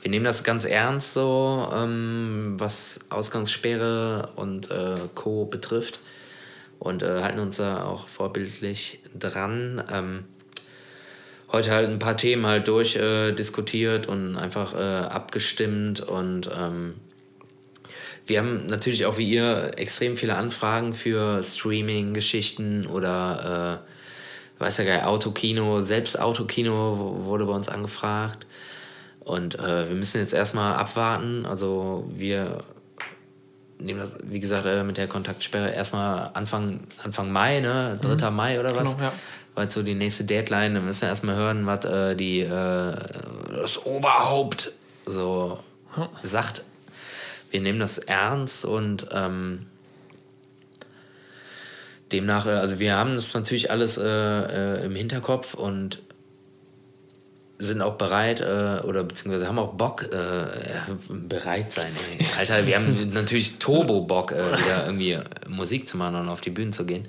Wir 0.03 0.11
nehmen 0.11 0.25
das 0.25 0.43
ganz 0.43 0.65
ernst 0.65 1.15
so, 1.15 1.69
ähm, 1.75 2.55
was 2.59 3.01
Ausgangssperre 3.09 4.31
und 4.37 4.71
äh, 4.71 4.97
Co. 5.15 5.45
betrifft 5.45 6.01
und 6.79 7.03
äh, 7.03 7.22
halten 7.22 7.39
uns 7.41 7.57
da 7.57 7.85
auch 7.85 8.09
vorbildlich 8.09 9.01
dran. 9.18 9.83
Ähm, 9.93 10.24
heute 11.51 11.70
halt 11.70 11.89
ein 11.89 11.99
paar 11.99 12.16
Themen 12.16 12.47
halt 12.47 12.68
durchdiskutiert 12.68 14.07
äh, 14.07 14.11
und 14.11 14.37
einfach 14.37 14.74
äh, 14.74 15.07
abgestimmt 15.07 16.01
und 16.01 16.51
ähm, 16.55 16.95
wir 18.29 18.41
haben 18.41 18.66
natürlich 18.66 19.07
auch 19.07 19.16
wie 19.16 19.26
ihr 19.26 19.70
extrem 19.79 20.14
viele 20.18 20.37
Anfragen 20.37 20.93
für 20.93 21.43
Streaming-Geschichten 21.43 22.87
oder 22.87 23.81
äh, 23.81 24.61
weiß 24.62 24.79
ja 24.79 24.85
nicht, 24.85 25.05
Autokino, 25.05 25.81
selbst 25.81 26.20
Autokino 26.20 27.22
wurde 27.24 27.47
bei 27.47 27.53
uns 27.53 27.68
angefragt. 27.70 28.47
Und 29.20 29.59
äh, 29.59 29.89
wir 29.89 29.97
müssen 29.97 30.20
jetzt 30.20 30.35
erstmal 30.35 30.74
abwarten. 30.74 31.47
Also 31.47 32.07
wir 32.14 32.59
nehmen 33.79 34.01
das, 34.01 34.18
wie 34.22 34.41
gesagt, 34.41 34.66
äh, 34.66 34.85
mit 34.85 34.97
der 34.97 35.07
Kontaktsperre 35.07 35.70
erstmal 35.72 36.31
Anfang, 36.35 36.81
Anfang 37.03 37.31
Mai, 37.31 37.61
ne? 37.61 37.99
3. 38.01 38.31
Mhm. 38.31 38.37
Mai 38.37 38.61
oder 38.61 38.74
was? 38.74 38.97
Genau, 38.97 39.09
ja. 39.09 39.12
Weil 39.55 39.70
so 39.70 39.83
die 39.83 39.95
nächste 39.95 40.24
Deadline, 40.24 40.74
da 40.74 40.81
müssen 40.81 41.03
wir 41.03 41.09
erstmal 41.09 41.37
hören, 41.37 41.66
was 41.66 41.85
äh, 41.85 42.14
die 42.14 42.41
äh, 42.41 42.95
das 43.51 43.85
Oberhaupt 43.85 44.72
so 45.05 45.59
hm. 45.95 46.09
sagt. 46.22 46.64
Wir 47.51 47.61
nehmen 47.61 47.81
das 47.81 47.99
ernst 47.99 48.64
und 48.64 49.09
ähm, 49.11 49.66
demnach, 52.12 52.47
äh, 52.47 52.51
also 52.51 52.79
wir 52.79 52.95
haben 52.95 53.14
das 53.14 53.33
natürlich 53.35 53.70
alles 53.70 53.97
äh, 53.99 54.05
äh, 54.05 54.85
im 54.85 54.95
Hinterkopf 54.95 55.55
und 55.55 56.01
sind 57.59 57.83
auch 57.83 57.95
bereit 57.95 58.41
äh, 58.41 58.81
oder 58.85 59.03
beziehungsweise 59.03 59.49
haben 59.49 59.59
auch 59.59 59.75
Bock, 59.75 60.05
äh, 60.05 60.47
bereit 61.11 61.73
sein. 61.73 61.93
Ey. 62.19 62.27
Alter, 62.39 62.67
wir 62.67 62.77
haben 62.77 63.11
natürlich 63.13 63.59
Turbo-Bock, 63.59 64.33
äh, 64.33 64.59
wieder 64.59 64.87
irgendwie 64.87 65.19
Musik 65.49 65.89
zu 65.89 65.97
machen 65.97 66.15
und 66.15 66.29
auf 66.29 66.41
die 66.41 66.51
Bühne 66.51 66.71
zu 66.71 66.87
gehen. 66.87 67.09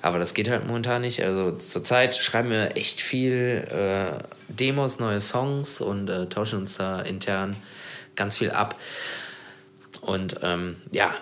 Aber 0.00 0.18
das 0.18 0.34
geht 0.34 0.48
halt 0.48 0.66
momentan 0.66 1.02
nicht. 1.02 1.22
Also 1.22 1.52
zurzeit 1.52 2.16
schreiben 2.16 2.50
wir 2.50 2.76
echt 2.76 3.00
viel 3.00 3.66
äh, 3.70 4.22
Demos, 4.48 4.98
neue 4.98 5.20
Songs 5.20 5.80
und 5.80 6.08
äh, 6.08 6.26
tauschen 6.28 6.60
uns 6.60 6.76
da 6.76 7.00
intern 7.00 7.56
ganz 8.16 8.36
viel 8.36 8.50
ab. 8.50 8.78
Und 10.00 10.40
ähm, 10.42 10.76
ja, 10.92 11.14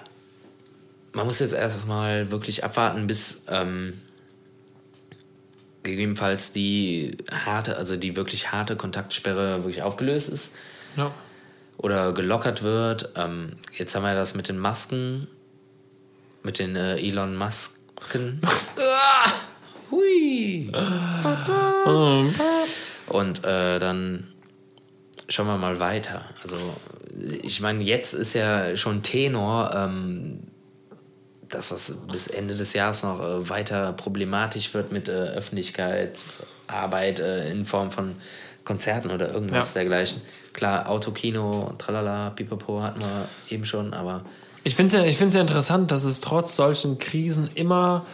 man 1.12 1.26
muss 1.26 1.38
jetzt 1.40 1.54
erstmal 1.54 2.30
wirklich 2.30 2.64
abwarten, 2.64 3.06
bis 3.06 3.42
ähm, 3.48 4.00
gegebenenfalls 5.82 6.52
die 6.52 7.16
harte, 7.30 7.76
also 7.76 7.96
die 7.96 8.16
wirklich 8.16 8.52
harte 8.52 8.76
Kontaktsperre 8.76 9.64
wirklich 9.64 9.82
aufgelöst 9.82 10.28
ist. 10.28 10.52
Ja. 10.96 11.12
Oder 11.76 12.12
gelockert 12.12 12.62
wird. 12.62 13.10
Ähm, 13.16 13.56
jetzt 13.72 13.94
haben 13.94 14.04
wir 14.04 14.14
das 14.14 14.34
mit 14.34 14.48
den 14.48 14.58
Masken, 14.58 15.26
mit 16.42 16.58
den 16.58 16.76
äh, 16.76 16.96
Elon 16.96 17.36
Musken. 17.36 18.40
Hui. 19.90 20.72
Und 23.08 23.44
äh, 23.44 23.78
dann 23.78 24.32
schauen 25.28 25.46
wir 25.46 25.58
mal 25.58 25.80
weiter. 25.80 26.24
Also 26.42 26.56
ich 27.42 27.60
meine, 27.60 27.82
jetzt 27.82 28.14
ist 28.14 28.34
ja 28.34 28.76
schon 28.76 29.02
Tenor. 29.02 29.72
Ähm, 29.74 30.44
dass 31.54 31.68
das 31.68 31.94
bis 32.10 32.26
Ende 32.26 32.54
des 32.54 32.72
Jahres 32.72 33.02
noch 33.02 33.20
äh, 33.20 33.48
weiter 33.48 33.92
problematisch 33.92 34.72
wird 34.74 34.92
mit 34.92 35.08
äh, 35.08 35.12
Öffentlichkeitsarbeit 35.12 37.20
äh, 37.20 37.50
in 37.50 37.64
Form 37.64 37.90
von 37.90 38.16
Konzerten 38.64 39.10
oder 39.10 39.32
irgendwas 39.32 39.68
ja. 39.68 39.80
dergleichen. 39.80 40.22
Klar, 40.52 40.88
Autokino, 40.88 41.72
tralala, 41.78 42.30
pipapo 42.30 42.82
hatten 42.82 43.00
wir 43.00 43.28
eben 43.48 43.64
schon, 43.64 43.94
aber. 43.94 44.24
Ich 44.64 44.76
finde 44.76 44.96
es 44.96 45.18
ja, 45.18 45.28
ja 45.28 45.40
interessant, 45.40 45.90
dass 45.90 46.04
es 46.04 46.20
trotz 46.20 46.54
solchen 46.54 46.98
Krisen 46.98 47.50
immer 47.54 48.06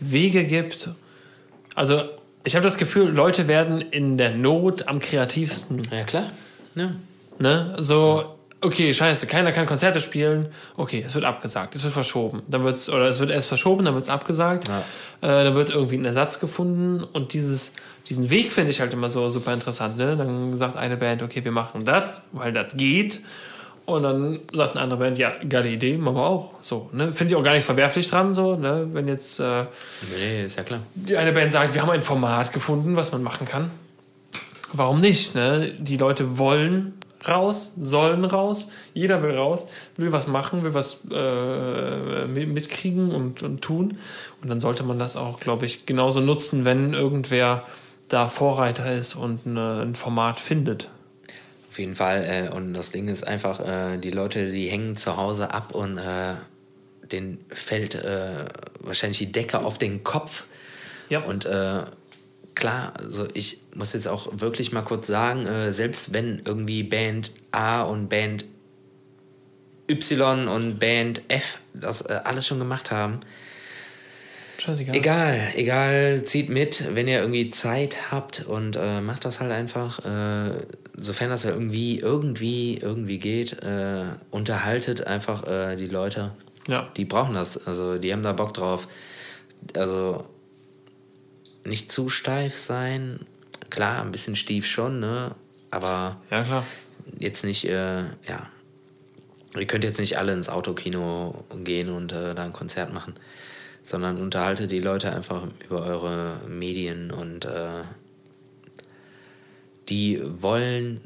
Wege 0.00 0.44
gibt. 0.44 0.90
Also, 1.74 2.02
ich 2.42 2.56
habe 2.56 2.64
das 2.64 2.76
Gefühl, 2.76 3.08
Leute 3.08 3.48
werden 3.48 3.80
in 3.80 4.18
der 4.18 4.30
Not 4.30 4.88
am 4.88 4.98
kreativsten. 4.98 5.82
Ja, 5.90 6.04
klar. 6.04 6.30
Ja. 6.74 6.90
Ne? 7.38 7.76
So, 7.78 8.33
okay, 8.64 8.92
scheiße, 8.92 9.26
keiner 9.26 9.52
kann 9.52 9.66
Konzerte 9.66 10.00
spielen, 10.00 10.48
okay, 10.76 11.04
es 11.06 11.14
wird 11.14 11.24
abgesagt, 11.24 11.74
es 11.74 11.82
wird 11.84 11.92
verschoben, 11.92 12.42
dann 12.48 12.64
wird's, 12.64 12.88
oder 12.88 13.06
es 13.08 13.20
wird 13.20 13.30
erst 13.30 13.48
verschoben, 13.48 13.84
dann 13.84 13.94
wird 13.94 14.04
es 14.04 14.10
abgesagt, 14.10 14.68
ja. 14.68 14.80
äh, 15.20 15.44
dann 15.44 15.54
wird 15.54 15.70
irgendwie 15.70 15.96
ein 15.96 16.04
Ersatz 16.04 16.40
gefunden 16.40 17.04
und 17.04 17.32
dieses, 17.32 17.72
diesen 18.08 18.30
Weg 18.30 18.52
finde 18.52 18.70
ich 18.70 18.80
halt 18.80 18.92
immer 18.92 19.10
so 19.10 19.30
super 19.30 19.52
interessant, 19.52 19.96
ne? 19.96 20.16
Dann 20.16 20.56
sagt 20.56 20.76
eine 20.76 20.96
Band, 20.96 21.22
okay, 21.22 21.44
wir 21.44 21.52
machen 21.52 21.84
das, 21.84 22.20
weil 22.32 22.52
das 22.52 22.66
geht 22.74 23.20
und 23.86 24.02
dann 24.02 24.40
sagt 24.52 24.72
eine 24.72 24.82
andere 24.82 25.00
Band, 25.00 25.18
ja, 25.18 25.32
geile 25.48 25.68
Idee, 25.68 25.96
machen 25.98 26.16
wir 26.16 26.26
auch. 26.26 26.54
So, 26.62 26.88
ne? 26.92 27.12
Finde 27.12 27.32
ich 27.32 27.36
auch 27.36 27.44
gar 27.44 27.54
nicht 27.54 27.64
verwerflich 27.64 28.08
dran, 28.08 28.34
so, 28.34 28.56
ne? 28.56 28.88
Wenn 28.92 29.08
jetzt 29.08 29.40
äh, 29.40 29.64
nee, 30.16 30.44
ist 30.44 30.56
ja 30.56 30.62
klar. 30.62 30.80
die 30.94 31.16
eine 31.16 31.32
Band 31.32 31.52
sagt, 31.52 31.74
wir 31.74 31.82
haben 31.82 31.90
ein 31.90 32.02
Format 32.02 32.52
gefunden, 32.52 32.96
was 32.96 33.12
man 33.12 33.22
machen 33.22 33.46
kann. 33.46 33.70
Warum 34.72 35.00
nicht? 35.00 35.34
Ne? 35.36 35.72
Die 35.78 35.96
Leute 35.96 36.36
wollen 36.36 36.94
raus, 37.28 37.72
sollen 37.78 38.24
raus, 38.24 38.66
jeder 38.92 39.22
will 39.22 39.36
raus, 39.36 39.66
will 39.96 40.12
was 40.12 40.26
machen, 40.26 40.62
will 40.64 40.74
was 40.74 41.00
äh, 41.10 42.26
mitkriegen 42.26 43.10
und, 43.10 43.42
und 43.42 43.62
tun. 43.62 43.98
Und 44.42 44.48
dann 44.48 44.60
sollte 44.60 44.82
man 44.82 44.98
das 44.98 45.16
auch, 45.16 45.40
glaube 45.40 45.66
ich, 45.66 45.86
genauso 45.86 46.20
nutzen, 46.20 46.64
wenn 46.64 46.94
irgendwer 46.94 47.64
da 48.08 48.28
Vorreiter 48.28 48.92
ist 48.92 49.14
und 49.14 49.46
eine, 49.46 49.82
ein 49.82 49.94
Format 49.94 50.40
findet. 50.40 50.88
Auf 51.70 51.78
jeden 51.78 51.94
Fall. 51.94 52.22
Äh, 52.24 52.54
und 52.54 52.74
das 52.74 52.92
Ding 52.92 53.08
ist 53.08 53.26
einfach, 53.26 53.60
äh, 53.60 53.98
die 53.98 54.10
Leute, 54.10 54.52
die 54.52 54.68
hängen 54.68 54.96
zu 54.96 55.16
Hause 55.16 55.52
ab 55.52 55.74
und 55.74 55.98
äh, 55.98 56.34
den 57.10 57.38
fällt 57.48 57.94
äh, 57.96 58.46
wahrscheinlich 58.80 59.18
die 59.18 59.32
Decke 59.32 59.60
auf 59.64 59.78
den 59.78 60.04
Kopf. 60.04 60.44
Ja. 61.08 61.20
Und 61.20 61.46
äh, 61.46 61.82
klar, 62.54 62.94
also 62.98 63.26
ich 63.34 63.58
muss 63.74 63.92
jetzt 63.92 64.08
auch 64.08 64.28
wirklich 64.40 64.72
mal 64.72 64.82
kurz 64.82 65.06
sagen, 65.06 65.46
äh, 65.46 65.72
selbst 65.72 66.12
wenn 66.12 66.42
irgendwie 66.44 66.82
Band 66.82 67.32
A 67.52 67.82
und 67.82 68.08
Band 68.08 68.44
Y 69.88 70.48
und 70.48 70.78
Band 70.78 71.22
F 71.28 71.58
das 71.74 72.02
äh, 72.02 72.20
alles 72.24 72.46
schon 72.46 72.58
gemacht 72.58 72.90
haben, 72.90 73.20
Scheißegal. 74.58 74.94
Egal, 74.94 75.48
egal, 75.56 76.24
zieht 76.24 76.48
mit, 76.48 76.94
wenn 76.94 77.08
ihr 77.08 77.20
irgendwie 77.20 77.50
Zeit 77.50 78.10
habt 78.10 78.46
und 78.46 78.76
äh, 78.76 79.00
macht 79.00 79.24
das 79.24 79.40
halt 79.40 79.52
einfach, 79.52 79.98
äh, 80.04 80.52
sofern 80.96 81.30
das 81.30 81.44
ja 81.44 81.50
irgendwie, 81.50 81.98
irgendwie, 81.98 82.78
irgendwie 82.78 83.18
geht, 83.18 83.62
äh, 83.62 84.04
unterhaltet 84.30 85.06
einfach 85.06 85.46
äh, 85.46 85.76
die 85.76 85.88
Leute. 85.88 86.30
Ja. 86.68 86.88
Die 86.96 87.04
brauchen 87.04 87.34
das, 87.34 87.66
also 87.66 87.98
die 87.98 88.12
haben 88.12 88.22
da 88.22 88.32
Bock 88.32 88.54
drauf. 88.54 88.88
Also 89.76 90.24
nicht 91.64 91.90
zu 91.90 92.08
steif 92.08 92.56
sein. 92.56 93.20
Klar, 93.70 94.02
ein 94.02 94.12
bisschen 94.12 94.36
stief 94.36 94.66
schon, 94.66 95.00
ne? 95.00 95.34
Aber 95.70 96.20
ja, 96.30 96.42
klar. 96.42 96.64
jetzt 97.18 97.44
nicht, 97.44 97.64
äh, 97.68 98.02
ja. 98.02 98.48
Ihr 99.56 99.66
könnt 99.66 99.84
jetzt 99.84 100.00
nicht 100.00 100.18
alle 100.18 100.32
ins 100.32 100.48
Autokino 100.48 101.44
gehen 101.62 101.90
und 101.90 102.12
äh, 102.12 102.34
da 102.34 102.44
ein 102.44 102.52
Konzert 102.52 102.92
machen, 102.92 103.14
sondern 103.82 104.20
unterhaltet 104.20 104.70
die 104.70 104.80
Leute 104.80 105.12
einfach 105.12 105.44
über 105.64 105.82
eure 105.82 106.40
Medien 106.48 107.12
und 107.12 107.44
äh, 107.44 107.82
die 109.88 110.20
wollen 110.40 111.00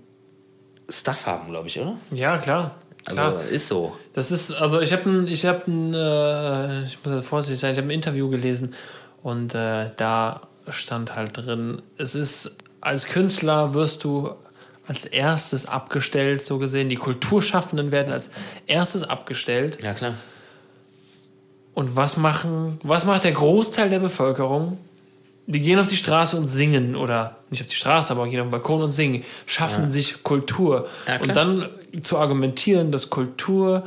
Stuff 0.89 1.27
haben, 1.27 1.51
glaube 1.51 1.69
ich, 1.69 1.79
oder? 1.79 1.99
Ja, 2.11 2.39
klar. 2.39 2.77
Also 3.05 3.39
ist 3.51 3.69
so. 3.69 3.97
Das 4.13 4.31
ist, 4.31 4.53
also 4.53 4.81
ich 4.81 4.93
habe 4.93 5.09
ein, 5.09 5.27
ich 5.27 5.47
habe 5.47 5.71
ein, 5.71 5.95
äh, 5.95 6.85
ich 6.85 6.99
muss 7.05 7.25
vorsichtig 7.25 7.61
sein, 7.61 7.73
ich 7.73 7.79
habe 7.79 7.89
ein 7.89 7.93
Interview 7.93 8.29
gelesen 8.29 8.75
und 9.23 9.55
äh, 9.55 9.91
da 9.97 10.48
stand 10.71 11.15
halt 11.15 11.37
drin, 11.37 11.83
es 11.97 12.15
ist, 12.15 12.57
als 12.81 13.07
Künstler 13.07 13.75
wirst 13.75 14.05
du 14.05 14.33
als 14.87 15.05
erstes 15.05 15.67
abgestellt, 15.67 16.43
so 16.43 16.59
gesehen. 16.59 16.89
Die 16.89 16.97
Kulturschaffenden 16.97 17.93
werden 17.93 18.13
als 18.13 18.31
erstes 18.67 19.03
abgestellt. 19.03 19.79
Ja, 19.83 19.93
klar. 19.93 20.15
Und 21.75 21.95
was 21.95 22.17
machen, 22.17 22.81
was 22.83 23.05
macht 23.05 23.25
der 23.25 23.33
Großteil 23.33 23.91
der 23.91 23.99
Bevölkerung? 23.99 24.79
Die 25.47 25.61
gehen 25.61 25.79
auf 25.79 25.87
die 25.87 25.97
Straße 25.97 26.37
und 26.37 26.49
singen 26.49 26.97
oder 26.97 27.37
nicht 27.51 27.63
auf 27.63 27.69
die 27.69 27.75
Straße, 27.75 28.11
aber 28.11 28.27
gehen 28.29 28.41
auf 28.41 28.47
den 28.47 28.51
Balkon 28.51 28.83
und 28.83 28.91
singen, 28.91 29.25
schaffen 29.47 29.85
ja. 29.85 29.91
sich 29.91 30.23
Kultur. 30.23 30.89
Ja, 31.07 31.21
und 31.21 31.37
dann 31.37 31.69
zu 32.03 32.19
argumentieren, 32.19 32.91
dass 32.91 33.11
Kultur 33.11 33.85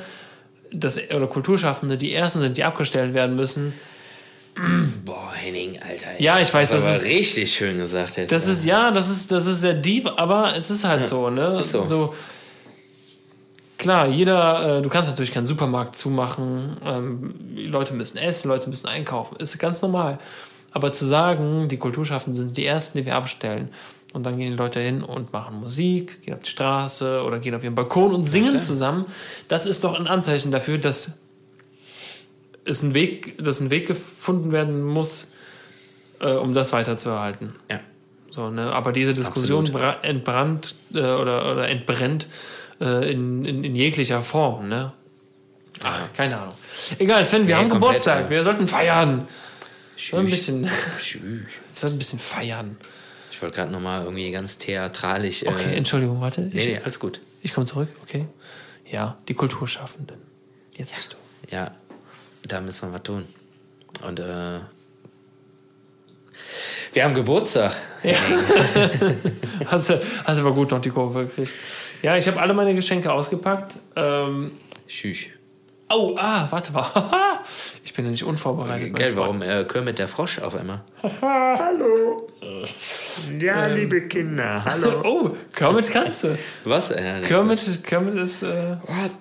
dass, 0.71 0.97
oder 1.11 1.27
Kulturschaffende 1.27 1.97
die 1.97 2.13
ersten 2.13 2.39
sind, 2.39 2.57
die 2.57 2.63
abgestellt 2.63 3.13
werden 3.13 3.35
müssen, 3.35 3.73
Boah, 5.05 5.31
Henning, 5.33 5.79
Alter. 5.81 6.19
Ja, 6.19 6.39
ich 6.39 6.53
weiß, 6.53 6.71
das, 6.71 6.83
das 6.83 6.97
ist 6.97 7.05
richtig 7.05 7.53
schön 7.53 7.77
gesagt 7.77 8.17
jetzt. 8.17 8.31
Das 8.31 8.47
ist 8.47 8.65
ja, 8.65 8.91
das 8.91 9.09
ist 9.09 9.31
das 9.31 9.45
ist 9.45 9.61
sehr 9.61 9.73
deep, 9.73 10.07
aber 10.17 10.55
es 10.55 10.69
ist 10.69 10.83
halt 10.83 11.01
ja, 11.01 11.07
so, 11.07 11.29
ne? 11.29 11.59
Ist 11.59 11.71
so. 11.71 11.87
so. 11.87 12.13
klar, 13.77 14.07
jeder, 14.07 14.77
äh, 14.77 14.81
du 14.81 14.89
kannst 14.89 15.09
natürlich 15.09 15.31
keinen 15.31 15.45
Supermarkt 15.45 15.95
zumachen. 15.95 16.75
Ähm, 16.85 17.35
die 17.55 17.67
Leute 17.67 17.93
müssen 17.93 18.17
essen, 18.17 18.49
Leute 18.49 18.69
müssen 18.69 18.87
einkaufen. 18.87 19.37
Ist 19.37 19.57
ganz 19.57 19.81
normal. 19.81 20.19
Aber 20.71 20.91
zu 20.91 21.05
sagen, 21.05 21.67
die 21.67 21.77
Kulturschaffenden 21.77 22.35
sind 22.35 22.57
die 22.57 22.65
Ersten, 22.65 22.97
die 22.97 23.05
wir 23.05 23.15
abstellen. 23.15 23.69
Und 24.13 24.25
dann 24.25 24.37
gehen 24.37 24.51
die 24.51 24.57
Leute 24.57 24.79
hin 24.79 25.03
und 25.03 25.31
machen 25.31 25.59
Musik, 25.61 26.23
gehen 26.23 26.33
auf 26.33 26.41
die 26.41 26.49
Straße 26.49 27.23
oder 27.23 27.39
gehen 27.39 27.55
auf 27.55 27.63
ihren 27.63 27.75
Balkon 27.75 28.13
und 28.13 28.27
singen 28.27 28.59
zusammen. 28.59 29.05
Das 29.47 29.65
ist 29.65 29.83
doch 29.83 29.97
ein 29.97 30.07
Anzeichen 30.07 30.51
dafür, 30.51 30.77
dass 30.77 31.13
es 32.65 32.81
ein 32.81 32.93
Weg, 32.93 33.37
dass 33.43 33.59
ein 33.59 33.69
Weg 33.71 33.87
gefunden 33.87 34.51
werden 34.51 34.81
muss, 34.83 35.27
äh, 36.19 36.31
um 36.33 36.53
das 36.53 36.71
weiterzuerhalten. 36.73 37.55
Ja. 37.69 37.79
So, 38.29 38.49
ne? 38.49 38.71
Aber 38.71 38.91
diese 38.93 39.13
Diskussion 39.13 39.65
entbrannt 40.03 40.75
äh, 40.93 40.99
oder, 40.99 41.51
oder 41.51 41.67
entbrennt 41.67 42.27
äh, 42.79 43.11
in, 43.11 43.43
in, 43.45 43.63
in 43.63 43.75
jeglicher 43.75 44.21
Form. 44.21 44.69
Ne? 44.69 44.93
Ach, 45.83 46.13
keine 46.13 46.37
Ahnung. 46.37 46.53
Egal, 46.99 47.25
Sven, 47.25 47.47
wir 47.47 47.55
Nee, 47.55 47.61
haben 47.61 47.69
Geburtstag. 47.69 48.25
ja. 48.25 48.29
Wir 48.29 48.43
sollten 48.43 48.67
feiern. 48.67 49.27
Sollten 49.97 50.27
ein 50.27 50.31
bisschen, 50.31 50.63
wir 50.63 50.69
sollten 51.73 51.95
ein 51.95 51.99
bisschen 51.99 52.19
feiern. 52.19 52.77
Ich 53.31 53.41
wollte 53.41 53.55
gerade 53.57 53.71
nochmal 53.71 54.03
irgendwie 54.03 54.31
ganz 54.31 54.57
theatralisch. 54.57 55.45
Okay, 55.45 55.73
Äh, 55.73 55.75
Entschuldigung, 55.75 56.21
warte. 56.21 56.41
nee, 56.41 56.57
Ich, 56.57 56.65
nee, 56.67 56.77
alles 56.77 56.99
gut. 56.99 57.19
ich 57.41 57.53
komme 57.53 57.65
zurück, 57.65 57.89
okay? 58.03 58.27
Ja, 58.89 59.17
die 59.27 59.33
Kulturschaffenden. 59.33 60.17
Jetzt 60.75 60.95
bist 60.95 61.13
du. 61.13 61.53
Ja, 61.55 61.71
da 62.47 62.61
müssen 62.61 62.89
wir 62.89 62.95
was 62.95 63.03
tun. 63.03 63.25
Und 64.05 64.19
äh, 64.19 64.59
wir 66.93 67.03
haben 67.03 67.13
Geburtstag. 67.13 67.75
Hast 69.67 69.89
du, 69.89 70.01
hast 70.25 70.39
aber 70.39 70.53
gut 70.53 70.71
noch 70.71 70.81
die 70.81 70.89
Kurve 70.89 71.25
gekriegt. 71.25 71.53
Ja, 72.01 72.17
ich 72.17 72.27
habe 72.27 72.39
alle 72.41 72.53
meine 72.53 72.73
Geschenke 72.73 73.11
ausgepackt. 73.11 73.75
Ähm, 73.95 74.51
Tschüss. 74.87 75.27
oh, 75.89 76.15
ah, 76.17 76.47
warte 76.49 76.73
mal. 76.73 76.89
ich 77.83 77.93
bin 77.93 78.05
ja 78.05 78.11
nicht 78.11 78.23
unvorbereitet. 78.23 78.95
Gell, 78.95 79.15
warum 79.15 79.41
äh, 79.43 79.63
Kermit 79.65 79.99
der 79.99 80.07
Frosch 80.07 80.39
auf 80.39 80.55
einmal? 80.55 80.81
Hallo. 81.21 82.27
Ja, 83.39 83.67
liebe 83.67 84.07
Kinder, 84.07 84.63
hallo. 84.65 85.01
Oh, 85.05 85.35
Kermit 85.53 85.91
kannst 85.91 86.23
du. 86.23 86.37
Was? 86.63 86.89
Äh. 86.91 87.21
Kermit, 87.21 87.83
Kermit 87.83 88.15
ist. 88.15 88.41
Äh, 88.43 88.77
Was? 88.87 89.15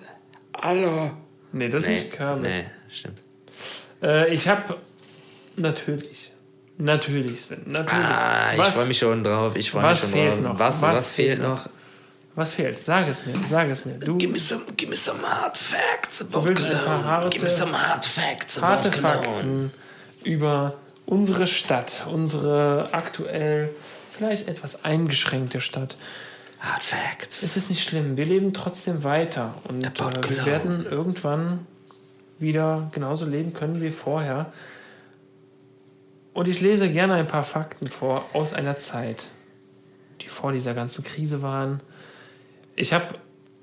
Hallo. 0.60 1.10
nee, 1.52 1.68
das 1.68 1.86
Nee, 1.86 1.94
ist 1.94 2.12
Kermit. 2.12 2.42
nee, 2.50 2.64
stimmt. 2.92 3.18
Äh, 4.02 4.32
ich 4.32 4.48
habe. 4.48 4.76
Natürlich. 5.56 6.32
Natürlich, 6.78 7.42
Sven. 7.42 7.62
Natürlich. 7.66 7.92
Ah, 8.04 8.52
ich 8.56 8.62
freue 8.62 8.86
mich 8.86 8.98
schon 8.98 9.22
drauf. 9.22 9.54
Ich 9.56 9.70
freue 9.70 9.82
mich 9.82 9.90
was 9.92 10.00
schon 10.00 10.10
fehlt 10.10 10.32
drauf. 10.34 10.40
noch? 10.40 10.58
Was, 10.58 10.80
Was 10.82 10.96
was, 10.96 11.12
fehlt 11.12 11.42
noch? 11.42 11.68
was 12.34 12.54
fehlt? 12.54 12.78
Sag 12.78 13.06
es 13.08 13.26
mir. 13.26 13.34
Sag 13.48 13.68
es 13.68 13.84
mir. 13.84 13.94
Du. 13.94 14.16
Give 14.16 14.32
me 14.32 14.38
some, 14.38 14.62
give 14.76 14.88
me 14.88 14.96
some 14.96 15.18
hard 15.22 15.56
facts 15.58 16.22
about 16.22 16.54
Cologne. 16.54 17.04
harte- 17.04 17.28
give 17.30 17.44
me 17.44 17.50
some 17.50 17.72
hard 17.72 18.04
facts 18.04 18.56
about 18.56 18.66
harte 18.88 18.90
Cologne. 18.90 19.18
Fakten 19.24 19.70
über 20.24 20.74
unsere 21.04 21.46
Stadt, 21.46 22.06
unsere 22.10 22.88
aktuell 22.92 23.70
vielleicht 24.16 24.48
etwas 24.48 24.82
eingeschränkte 24.84 25.60
Stadt. 25.60 25.98
Hard 26.60 26.82
facts. 26.84 27.42
Es 27.42 27.56
ist 27.58 27.68
nicht 27.68 27.82
schlimm, 27.84 28.16
wir 28.16 28.24
leben 28.26 28.54
trotzdem 28.54 29.02
weiter 29.04 29.54
und 29.64 29.82
äh, 29.84 29.90
wir 30.30 30.46
werden 30.46 30.86
irgendwann 30.86 31.66
wieder 32.40 32.90
genauso 32.92 33.26
leben 33.26 33.52
können 33.52 33.80
wie 33.80 33.90
vorher. 33.90 34.52
Und 36.32 36.48
ich 36.48 36.60
lese 36.60 36.88
gerne 36.90 37.14
ein 37.14 37.26
paar 37.26 37.44
Fakten 37.44 37.88
vor 37.88 38.24
aus 38.32 38.54
einer 38.54 38.76
Zeit, 38.76 39.28
die 40.20 40.28
vor 40.28 40.52
dieser 40.52 40.74
ganzen 40.74 41.04
Krise 41.04 41.42
waren. 41.42 41.80
Ich 42.76 42.92
habe 42.92 43.06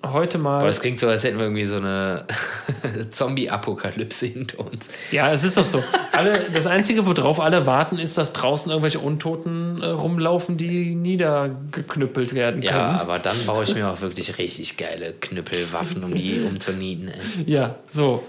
heute 0.06 0.38
mal. 0.38 0.60
Boah, 0.60 0.68
das 0.68 0.82
klingt 0.82 1.00
so, 1.00 1.08
als 1.08 1.24
hätten 1.24 1.38
wir 1.38 1.46
irgendwie 1.46 1.66
so 1.66 1.78
eine 1.78 2.26
Zombie-Apokalypse 3.12 4.28
hinter 4.28 4.60
uns. 4.60 4.90
Ja, 5.12 5.32
es 5.32 5.44
ist 5.44 5.58
doch 5.58 5.66
so. 5.66 5.84
Alle, 6.12 6.46
das 6.54 6.68
Einzige, 6.68 7.06
worauf 7.06 7.40
alle 7.40 7.66
warten, 7.66 7.98
ist, 7.98 8.18
dass 8.18 8.34
draußen 8.34 8.70
irgendwelche 8.70 9.00
Untoten 9.00 9.82
äh, 9.82 9.88
rumlaufen, 9.88 10.58
die 10.58 10.96
niedergeknüppelt 10.96 12.34
werden 12.34 12.62
können. 12.62 12.74
Ja, 12.74 13.00
aber 13.00 13.20
dann 13.20 13.38
baue 13.46 13.64
ich 13.64 13.74
mir 13.74 13.90
auch 13.90 14.02
wirklich 14.02 14.38
richtig 14.38 14.78
geile 14.78 15.14
Knüppelwaffen, 15.14 16.04
um 16.04 16.14
die 16.14 16.42
umzunieten. 16.48 17.10
Ey. 17.10 17.54
Ja, 17.54 17.76
so. 17.88 18.24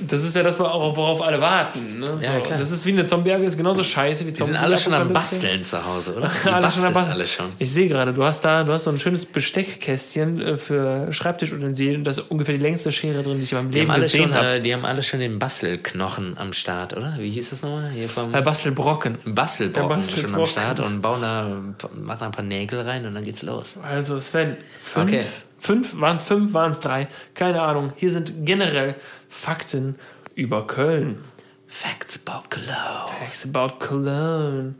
Das 0.00 0.22
ist 0.24 0.34
ja 0.34 0.42
das, 0.42 0.58
worauf 0.58 1.22
alle 1.22 1.40
warten. 1.40 2.00
Ne? 2.00 2.06
Ja, 2.20 2.34
so. 2.34 2.40
klar. 2.40 2.58
Das 2.58 2.70
ist 2.70 2.84
wie 2.86 2.92
eine 2.92 3.06
Zombie-Jagd, 3.06 3.44
ist 3.44 3.56
genauso 3.56 3.82
scheiße 3.82 4.26
wie 4.26 4.32
Die 4.32 4.42
sind 4.42 4.56
alle 4.56 4.76
schon 4.76 4.92
am. 4.94 5.12
Basteln 5.12 5.62
zu 5.62 5.84
Hause, 5.86 6.14
oder? 6.14 6.30
Die 6.44 6.48
alle 6.50 6.70
schon 6.70 6.84
am 6.84 6.92
basteln 6.94 7.14
alle 7.14 7.26
schon. 7.26 7.46
Ich 7.58 7.72
sehe 7.72 7.88
gerade, 7.88 8.12
du 8.12 8.24
hast 8.24 8.40
da, 8.44 8.64
du 8.64 8.72
hast 8.72 8.84
so 8.84 8.90
ein 8.90 8.98
schönes 8.98 9.24
Besteckkästchen 9.26 10.40
äh, 10.40 10.56
für 10.56 11.12
Schreibtischutensilien 11.12 11.98
und 11.98 12.04
da 12.04 12.10
ist 12.10 12.18
ungefähr 12.18 12.54
die 12.56 12.62
längste 12.62 12.90
Schere 12.92 13.22
drin, 13.22 13.38
die 13.38 13.44
ich 13.44 13.52
in 13.52 13.58
meinem 13.58 13.70
Die 13.70 13.78
Leben 13.80 13.90
alle 13.90 14.02
gesehen 14.02 14.22
schon, 14.28 14.34
habe. 14.34 14.46
äh, 14.56 14.60
die 14.60 14.74
haben 14.74 14.84
alle 14.84 15.02
schon 15.02 15.20
den 15.20 15.38
Bastelknochen 15.38 16.36
am 16.38 16.52
Start, 16.52 16.96
oder? 16.96 17.14
Wie 17.18 17.30
hieß 17.30 17.50
das 17.50 17.62
nochmal? 17.62 17.90
Hier 17.90 18.08
vom 18.08 18.34
Äh, 18.34 18.42
Bastelbrocken. 18.42 19.18
Bastelbrocken 19.24 19.88
der 19.88 20.02
schon 20.02 20.24
am 20.34 20.40
Bastelbrocken. 20.40 20.46
Start 20.50 20.80
und 20.80 21.00
bauen 21.02 21.22
da, 21.22 21.46
machen 21.94 22.18
da 22.20 22.26
ein 22.26 22.32
paar 22.32 22.44
Nägel 22.44 22.80
rein 22.82 23.06
und 23.06 23.14
dann 23.14 23.24
geht's 23.24 23.42
los. 23.42 23.74
Also 23.82 24.20
Sven, 24.20 24.56
fünf, 24.80 25.04
Okay. 25.06 25.22
fünf 25.58 26.00
waren 26.00 26.16
es 26.16 26.22
fünf, 26.22 26.52
waren 26.52 26.70
es 26.70 26.80
drei, 26.80 27.08
keine 27.34 27.62
Ahnung. 27.62 27.92
Hier 27.96 28.10
sind 28.10 28.32
generell 28.44 28.96
Fakten 29.34 29.96
über 30.34 30.66
Köln. 30.66 31.18
Facts 31.66 32.18
about 32.24 32.48
Cologne. 32.50 33.08
Facts 33.18 33.44
about 33.52 33.78
Cologne. 33.84 34.74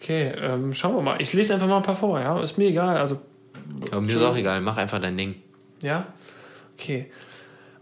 Okay, 0.00 0.32
ähm, 0.38 0.72
schauen 0.72 0.94
wir 0.96 1.02
mal. 1.02 1.20
Ich 1.20 1.32
lese 1.32 1.54
einfach 1.54 1.66
mal 1.66 1.78
ein 1.78 1.82
paar 1.82 1.96
vor, 1.96 2.20
ja? 2.20 2.40
Ist 2.40 2.56
mir 2.56 2.68
egal. 2.68 2.96
Also, 2.96 3.20
Aber 3.90 4.00
mir 4.00 4.14
ist 4.14 4.22
auch 4.22 4.36
egal, 4.36 4.60
mach 4.60 4.76
einfach 4.76 5.00
dein 5.00 5.16
Ding. 5.16 5.36
ja? 5.80 6.06
Okay. 6.78 7.10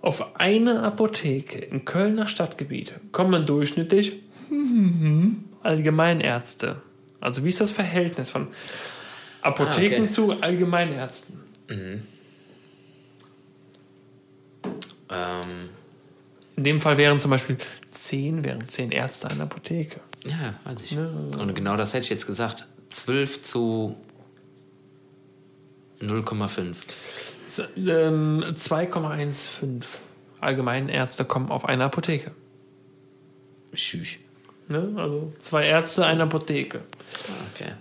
Auf 0.01 0.37
eine 0.41 0.83
Apotheke 0.83 1.59
im 1.59 1.85
Kölner 1.85 2.27
Stadtgebiet 2.27 2.95
kommen 3.13 3.47
durchschnittlich 3.47 4.15
Allgemeinärzte. 5.63 6.83
Also 7.21 7.45
wie 7.45 7.51
ist 7.51 7.61
das 7.61 7.71
Verhältnis 7.71 8.31
von 8.31 8.49
Apotheken 9.43 9.95
Ah, 9.95 10.05
okay. 10.05 10.09
zu 10.09 10.33
Allgemeinärzten? 10.43 11.41
Ähm, 15.11 15.69
In 16.57 16.65
dem 16.65 16.81
Fall 16.81 16.99
wären 16.99 17.19
zum 17.21 17.31
Beispiel 17.31 17.57
zehn, 17.93 18.45
wären 18.45 18.69
zehn 18.69 18.91
Ärzte 18.91 19.29
an 19.31 19.37
der 19.37 19.47
Apotheke. 19.47 20.01
ja, 20.25 20.55
weiß 20.65 20.85
ich. 20.85 20.97
Und 20.99 21.55
genau 21.55 21.77
das 21.77 21.95
hätte 21.95 22.05
ich 22.05 22.11
jetzt 22.11 22.27
gesagt. 22.27 22.67
12 22.91 23.43
zu 23.43 23.97
0,5. 26.01 26.77
So, 27.49 27.63
Ähm, 27.77 28.43
2,15 28.55 29.83
Allgemeinärzte 30.41 31.25
kommen 31.25 31.51
auf 31.51 31.65
eine 31.65 31.85
Apotheke. 31.85 32.33
Tschüss. 33.75 34.19
Ne? 34.69 34.93
Also 34.97 35.33
zwei 35.41 35.67
Ärzte, 35.67 36.05
eine 36.05 36.25
Apotheke. 36.25 36.83
Okay. 37.55 37.73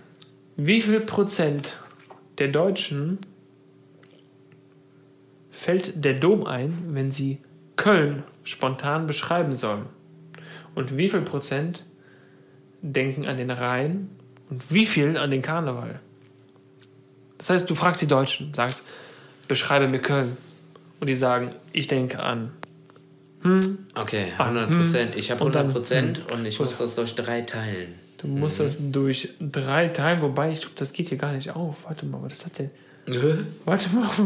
Wie 0.56 0.80
viel 0.80 1.00
Prozent 1.00 1.78
der 2.38 2.48
Deutschen 2.48 3.18
fällt 5.50 6.04
der 6.04 6.14
Dom 6.14 6.46
ein, 6.46 6.88
wenn 6.90 7.10
sie 7.10 7.38
Köln 7.76 8.22
spontan 8.44 9.06
beschreiben 9.06 9.56
sollen? 9.56 9.86
Und 10.74 10.96
wie 10.96 11.08
viel 11.10 11.20
Prozent 11.22 11.84
denken 12.80 13.26
an 13.26 13.36
den 13.36 13.50
Rhein 13.50 14.10
und 14.50 14.72
wie 14.72 14.86
viel 14.86 15.16
an 15.16 15.30
den 15.30 15.42
Karneval? 15.42 16.00
Das 17.38 17.50
heißt, 17.50 17.68
du 17.68 17.74
fragst 17.74 18.00
die 18.00 18.06
Deutschen, 18.06 18.54
sagst, 18.54 18.84
beschreibe 19.48 19.88
mir 19.88 19.98
Köln. 19.98 20.36
Und 21.00 21.08
die 21.08 21.14
sagen, 21.14 21.52
ich 21.72 21.88
denke 21.88 22.22
an. 22.22 22.52
Okay, 23.96 24.26
100 24.38 24.70
Prozent. 24.70 25.16
Ich 25.16 25.32
habe 25.32 25.42
Und 25.42 25.56
dann- 25.56 25.66
100 25.66 25.72
Prozent 25.74 26.32
und 26.32 26.46
ich 26.46 26.58
Gut. 26.58 26.66
muss 26.68 26.78
das 26.78 26.94
durch 26.94 27.16
drei 27.16 27.40
teilen. 27.40 27.94
Du 28.18 28.28
musst 28.28 28.60
das 28.60 28.76
durch 28.80 29.30
drei 29.40 29.88
teilen, 29.88 30.22
wobei 30.22 30.52
ich 30.52 30.60
glaube, 30.60 30.76
das 30.76 30.92
geht 30.92 31.08
hier 31.08 31.18
gar 31.18 31.32
nicht 31.32 31.50
auf. 31.50 31.78
Warte 31.84 32.06
mal, 32.06 32.20
was 32.22 32.46
hat 32.46 32.56
denn? 32.60 32.70
Warte 33.64 33.88
mal. 33.96 34.08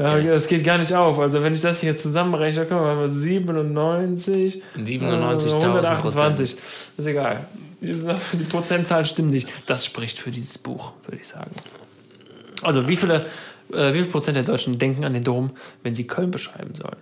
ja, 0.00 0.22
das 0.22 0.46
geht 0.46 0.64
gar 0.64 0.78
nicht 0.78 0.92
auf. 0.94 1.18
Also 1.18 1.42
wenn 1.42 1.54
ich 1.54 1.60
das 1.60 1.80
hier 1.80 1.96
zusammenrechne, 1.96 2.66
kommen 2.66 2.82
wir 2.82 2.94
mal 2.94 3.10
97, 3.10 4.62
97.000 4.76 5.48
äh, 5.48 5.64
128. 5.64 6.56
Ist 6.96 7.06
egal. 7.06 7.46
Die 7.80 8.44
Prozentzahl 8.44 9.04
stimmt 9.06 9.30
nicht. 9.30 9.48
Das 9.66 9.84
spricht 9.84 10.18
für 10.18 10.30
dieses 10.30 10.58
Buch, 10.58 10.92
würde 11.04 11.18
ich 11.20 11.28
sagen. 11.28 11.50
Also 12.62 12.88
wie 12.88 12.96
viele, 12.96 13.26
äh, 13.72 13.92
wie 13.94 14.02
viel 14.02 14.10
Prozent 14.10 14.36
der 14.36 14.44
Deutschen 14.44 14.78
denken 14.78 15.04
an 15.04 15.14
den 15.14 15.24
Dom, 15.24 15.50
wenn 15.82 15.94
sie 15.94 16.06
Köln 16.06 16.30
beschreiben 16.30 16.74
sollen? 16.74 16.96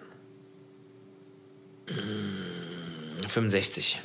65. 3.26 4.00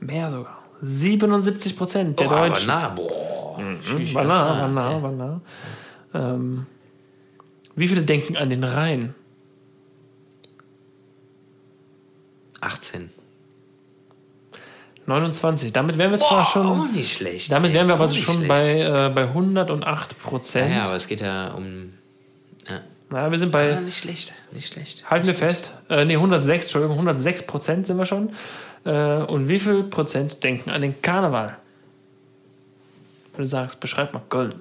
Mehr 0.00 0.30
sogar. 0.30 0.62
77 0.80 1.76
Prozent 1.76 2.20
der 2.20 2.30
oh, 2.30 2.34
aber 2.34 2.48
Deutschen. 2.48 2.68
nah, 2.68 2.88
boah. 2.90 3.58
Tschüss, 3.82 4.14
War 4.14 4.24
nah, 4.24 4.60
war 4.60 4.68
nah, 4.68 5.02
war 5.02 5.12
nah. 5.12 5.40
Ähm, 6.12 6.66
wie 7.76 7.88
viele 7.88 8.02
denken 8.02 8.36
an 8.36 8.50
den 8.50 8.64
Rhein? 8.64 9.14
18. 12.60 13.10
29. 15.06 15.72
Damit 15.72 15.98
wären 15.98 16.12
wir 16.12 16.20
zwar 16.20 16.44
schon. 16.46 16.66
Auch 16.66 16.88
nicht 16.90 17.12
schlecht. 17.12 17.52
Damit 17.52 17.70
ey, 17.70 17.76
wären 17.76 17.88
wir 17.88 17.94
aber 17.94 18.06
nicht 18.06 18.22
schon 18.24 18.36
schlecht. 18.36 18.48
bei, 18.48 18.80
äh, 18.80 19.10
bei 19.14 19.24
108 19.24 20.12
Ja, 20.12 20.16
Prozent. 20.30 20.74
ja, 20.74 20.84
aber 20.84 20.94
es 20.96 21.06
geht 21.06 21.20
ja 21.20 21.48
um. 21.52 21.92
Ja. 22.68 22.80
Naja, 23.10 23.30
wir 23.30 23.38
sind 23.38 23.48
Ja, 23.48 23.52
bei. 23.52 23.80
nicht 23.80 23.98
schlecht, 23.98 24.32
nicht 24.52 24.72
schlecht. 24.72 25.08
Halten 25.10 25.26
wir 25.26 25.34
fest. 25.34 25.72
Äh, 25.90 26.06
nee, 26.06 26.14
106, 26.14 26.64
Entschuldigung, 26.66 26.94
106 26.96 27.46
Prozent 27.46 27.86
sind 27.86 27.98
wir 27.98 28.06
schon. 28.06 28.30
Äh, 28.86 29.24
und 29.24 29.48
wie 29.48 29.60
viel 29.60 29.82
Prozent 29.84 30.42
denken 30.42 30.70
an 30.70 30.80
den 30.80 31.00
Karneval? 31.02 31.58
Wenn 33.34 33.44
du 33.44 33.48
sagst, 33.48 33.80
beschreib 33.80 34.14
mal 34.14 34.22
Köln. 34.30 34.54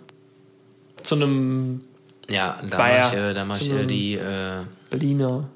Zu 1.03 1.15
einem 1.15 1.81
Ja, 2.29 2.59
da 2.69 2.77
mache 2.77 2.91
ich, 3.07 3.13
äh, 3.19 3.33
da 3.33 3.45
mach 3.45 3.61
ich 3.61 3.71
äh, 3.71 3.85
die 3.85 4.15
äh, 4.15 4.65
Berliner 4.89 5.49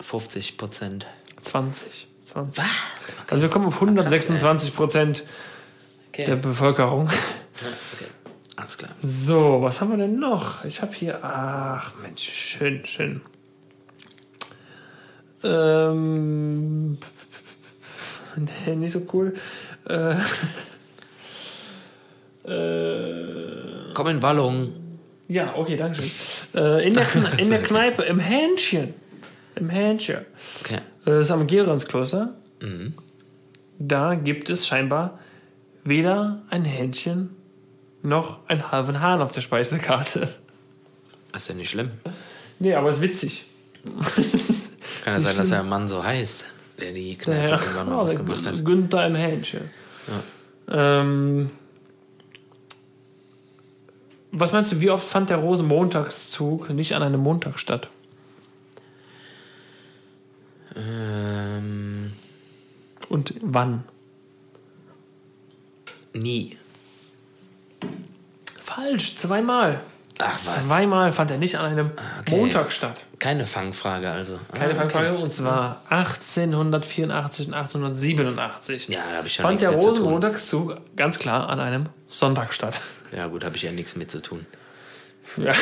50 0.00 0.56
Prozent. 0.56 1.06
20. 1.42 2.06
20. 2.24 2.64
Was? 2.64 2.70
Also 3.30 3.42
wir 3.42 3.50
kommen 3.50 3.66
auf 3.66 3.74
126 3.74 4.74
Prozent 4.74 5.24
Okay. 6.08 6.26
der 6.26 6.36
Bevölkerung. 6.36 7.08
Ja, 7.08 7.12
okay. 7.94 8.06
Alles 8.54 8.78
klar. 8.78 8.92
So, 9.02 9.60
was 9.62 9.80
haben 9.80 9.90
wir 9.90 9.96
denn 9.96 10.20
noch? 10.20 10.64
Ich 10.64 10.80
habe 10.80 10.94
hier. 10.94 11.18
Ach, 11.24 11.92
Mensch, 12.00 12.22
schön, 12.22 12.84
schön. 12.84 13.20
Ähm. 15.42 16.98
Nee, 18.66 18.74
nicht 18.74 18.90
so 18.90 19.06
cool. 19.12 19.32
Äh, 19.88 20.16
äh, 22.50 23.92
Komm 23.94 24.08
in 24.08 24.22
Wallung. 24.22 24.72
Ja, 25.28 25.54
okay, 25.56 25.76
danke 25.76 26.02
schön. 26.02 26.10
Äh, 26.54 26.86
in, 26.86 26.94
der, 26.94 27.04
in 27.38 27.50
der 27.50 27.62
Kneipe, 27.70 28.02
im 28.02 28.18
Hähnchen. 28.20 28.94
Im 29.56 29.68
Hähnchen. 29.70 30.18
Okay. 30.60 30.76
Äh, 30.76 30.80
Das 31.04 31.20
ist 31.22 31.30
am 31.30 31.46
Geronskloster. 31.46 32.34
Mhm. 32.62 32.94
Da 33.78 34.14
gibt 34.14 34.50
es 34.50 34.66
scheinbar 34.66 35.18
weder 35.82 36.42
ein 36.50 36.64
Hähnchen 36.64 37.30
noch 38.02 38.38
einen 38.48 38.70
halben 38.70 39.00
Hahn 39.00 39.20
auf 39.20 39.32
der 39.32 39.40
Speisekarte. 39.40 40.28
Ist 41.34 41.48
ja 41.48 41.54
nicht 41.54 41.70
schlimm. 41.70 41.90
Nee, 42.60 42.74
aber 42.74 42.90
ist 42.90 43.00
witzig. 43.00 43.46
Kann 45.04 45.14
ja 45.14 45.20
sein, 45.20 45.36
dass 45.36 45.48
der 45.48 45.62
Mann 45.64 45.88
so 45.88 46.02
heißt, 46.04 46.44
der 46.80 46.92
die 46.92 47.16
Kneipe 47.16 47.50
Ja, 47.50 47.58
irgendwann 47.60 47.86
mal 47.88 47.92
ja, 47.96 48.00
aufgemacht 48.02 48.46
hat. 48.46 48.64
Günther 48.64 49.06
im 49.06 49.14
Hähnchen. 49.16 49.62
Ähm, 50.70 51.50
was 54.34 54.52
meinst 54.52 54.72
du, 54.72 54.80
wie 54.80 54.90
oft 54.90 55.06
fand 55.06 55.30
der 55.30 55.38
Rosenmontagszug 55.38 56.70
nicht 56.70 56.94
an 56.94 57.02
einem 57.02 57.20
Montag 57.20 57.58
statt? 57.58 57.88
Ähm, 60.76 62.12
Und 63.08 63.34
wann? 63.42 63.84
nie. 66.12 66.56
Falsch, 68.62 69.16
zweimal. 69.16 69.80
Ach, 70.20 70.34
was? 70.34 70.64
Zweimal 70.66 71.12
fand 71.12 71.32
er 71.32 71.38
nicht 71.38 71.56
an 71.58 71.66
einem 71.72 71.90
okay. 72.20 72.36
Montag 72.36 72.70
statt. 72.70 72.96
Keine 73.18 73.46
Fangfrage 73.46 74.10
also. 74.10 74.38
Keine 74.52 74.74
Ah, 74.74 74.76
Fangfrage, 74.76 75.16
und 75.16 75.32
zwar 75.32 75.82
1884 75.90 77.48
und 77.48 77.54
1887. 77.54 78.88
Ja, 78.88 79.00
da 79.10 79.16
habe 79.18 79.26
ich 79.26 79.36
ja 79.38 79.42
Fand 79.42 79.60
der. 79.60 79.70
Rosenmontagszug 79.70 80.76
ganz 80.96 81.18
klar 81.18 81.48
an 81.48 81.58
einem 81.58 81.86
Sonntag 82.06 82.52
statt. 82.54 82.80
Ja 83.12 83.26
gut, 83.26 83.44
habe 83.44 83.56
ich 83.56 83.62
ja 83.62 83.72
nichts 83.72 83.96
mit 83.96 84.10
zu 84.10 84.20
tun. 84.20 84.46
Ja, 85.36 85.54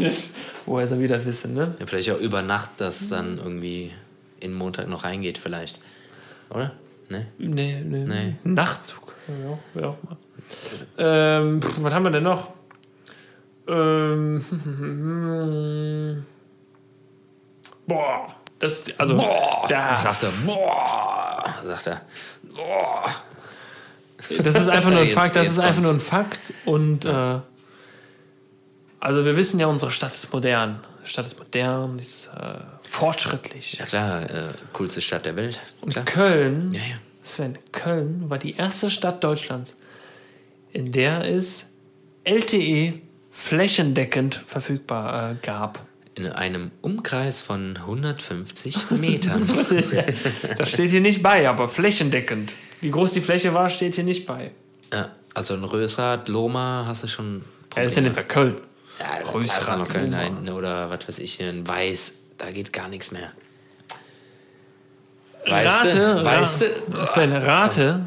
woher 0.66 0.86
soll 0.86 1.00
wir 1.00 1.08
das 1.08 1.24
wissen, 1.24 1.54
ne? 1.54 1.74
Ja, 1.78 1.86
vielleicht 1.86 2.10
auch 2.10 2.18
über 2.18 2.42
Nacht, 2.42 2.70
dass 2.78 3.08
dann 3.08 3.38
irgendwie 3.38 3.92
in 4.40 4.54
Montag 4.54 4.88
noch 4.88 5.04
reingeht 5.04 5.38
vielleicht. 5.38 5.78
Oder? 6.50 6.72
Ne? 7.08 7.26
Nee, 7.38 7.82
nee. 7.84 8.04
Nee. 8.04 8.36
Nachtzug. 8.44 9.14
Ja, 9.28 9.58
wer 9.74 9.88
auch 9.90 9.98
mal. 10.02 10.16
Ähm, 10.98 11.60
was 11.78 11.92
haben 11.92 12.04
wir 12.04 12.10
denn 12.10 12.22
noch? 12.24 12.50
Ähm, 13.68 14.44
boah. 17.86 18.34
Das, 18.58 18.86
also, 18.96 19.16
da, 19.68 19.94
Ich 19.94 20.00
sagte, 20.00 20.28
boah, 20.46 21.54
sagt 21.64 21.86
er. 21.88 22.02
Boah. 22.54 23.10
Das 24.42 24.54
ist 24.56 24.68
einfach 24.68 24.90
nur 24.90 25.00
ein 25.00 25.08
Fakt. 25.08 25.36
Das 25.36 25.48
ist 25.48 25.58
einfach 25.58 25.82
nur 25.82 25.92
ein 25.92 26.00
Fakt. 26.00 26.52
Und 26.64 27.04
äh, 27.04 27.38
also 29.00 29.24
wir 29.24 29.36
wissen 29.36 29.58
ja, 29.58 29.66
unsere 29.66 29.90
Stadt 29.90 30.14
ist 30.14 30.32
modern. 30.32 30.80
Die 31.04 31.08
Stadt 31.08 31.26
ist 31.26 31.38
modern, 31.38 31.98
ist 31.98 32.30
äh, 32.38 32.54
fortschrittlich. 32.88 33.74
Ja 33.74 33.86
klar, 33.86 34.22
äh, 34.22 34.52
coolste 34.72 35.00
Stadt 35.02 35.26
der 35.26 35.34
Welt. 35.36 35.60
Und 35.80 35.92
Klar. 35.92 36.04
Köln, 36.04 36.72
Ja, 36.72 36.80
ja. 36.80 36.96
Sven, 37.24 37.58
Köln 37.72 38.30
war 38.30 38.38
die 38.38 38.56
erste 38.56 38.90
Stadt 38.90 39.22
Deutschlands, 39.22 39.76
in 40.72 40.92
der 40.92 41.24
es 41.24 41.66
LTE 42.24 42.94
flächendeckend 43.30 44.34
verfügbar 44.46 45.32
äh, 45.32 45.34
gab. 45.42 45.86
In 46.14 46.26
einem 46.26 46.70
Umkreis 46.82 47.40
von 47.40 47.76
150 47.78 48.90
Metern. 48.90 49.48
Das 50.58 50.70
steht 50.70 50.90
hier 50.90 51.00
nicht 51.00 51.22
bei, 51.22 51.48
aber 51.48 51.68
flächendeckend. 51.68 52.52
Wie 52.82 52.90
groß 52.90 53.12
die 53.12 53.20
Fläche 53.20 53.54
war, 53.54 53.68
steht 53.68 53.94
hier 53.94 54.04
nicht 54.04 54.26
bei. 54.26 54.50
ja, 54.92 55.12
also 55.34 55.54
in 55.54 55.64
Rösrath, 55.64 56.28
Loma 56.28 56.84
hast 56.86 57.04
du 57.04 57.06
schon 57.06 57.42
Ja, 57.74 57.82
das 57.82 57.92
ist 57.92 57.96
ja 57.96 58.02
nicht 58.02 58.16
bei 58.16 58.24
Köln. 58.24 58.56
Ja, 58.98 59.30
Rösrath, 59.32 59.78
noch 59.78 59.88
Köln 59.88 60.10
da 60.10 60.18
hinten 60.18 60.48
oder 60.50 60.90
was 60.90 61.08
weiß 61.08 61.18
ich, 61.20 61.40
in 61.40 61.66
Weiß. 61.66 62.14
Da 62.38 62.50
geht 62.50 62.72
gar 62.72 62.88
nichts 62.88 63.12
mehr. 63.12 63.32
Rate, 65.46 66.24
Weißt 66.24 66.60
du? 66.60 67.06
Sven, 67.06 67.32
rate, 67.32 68.06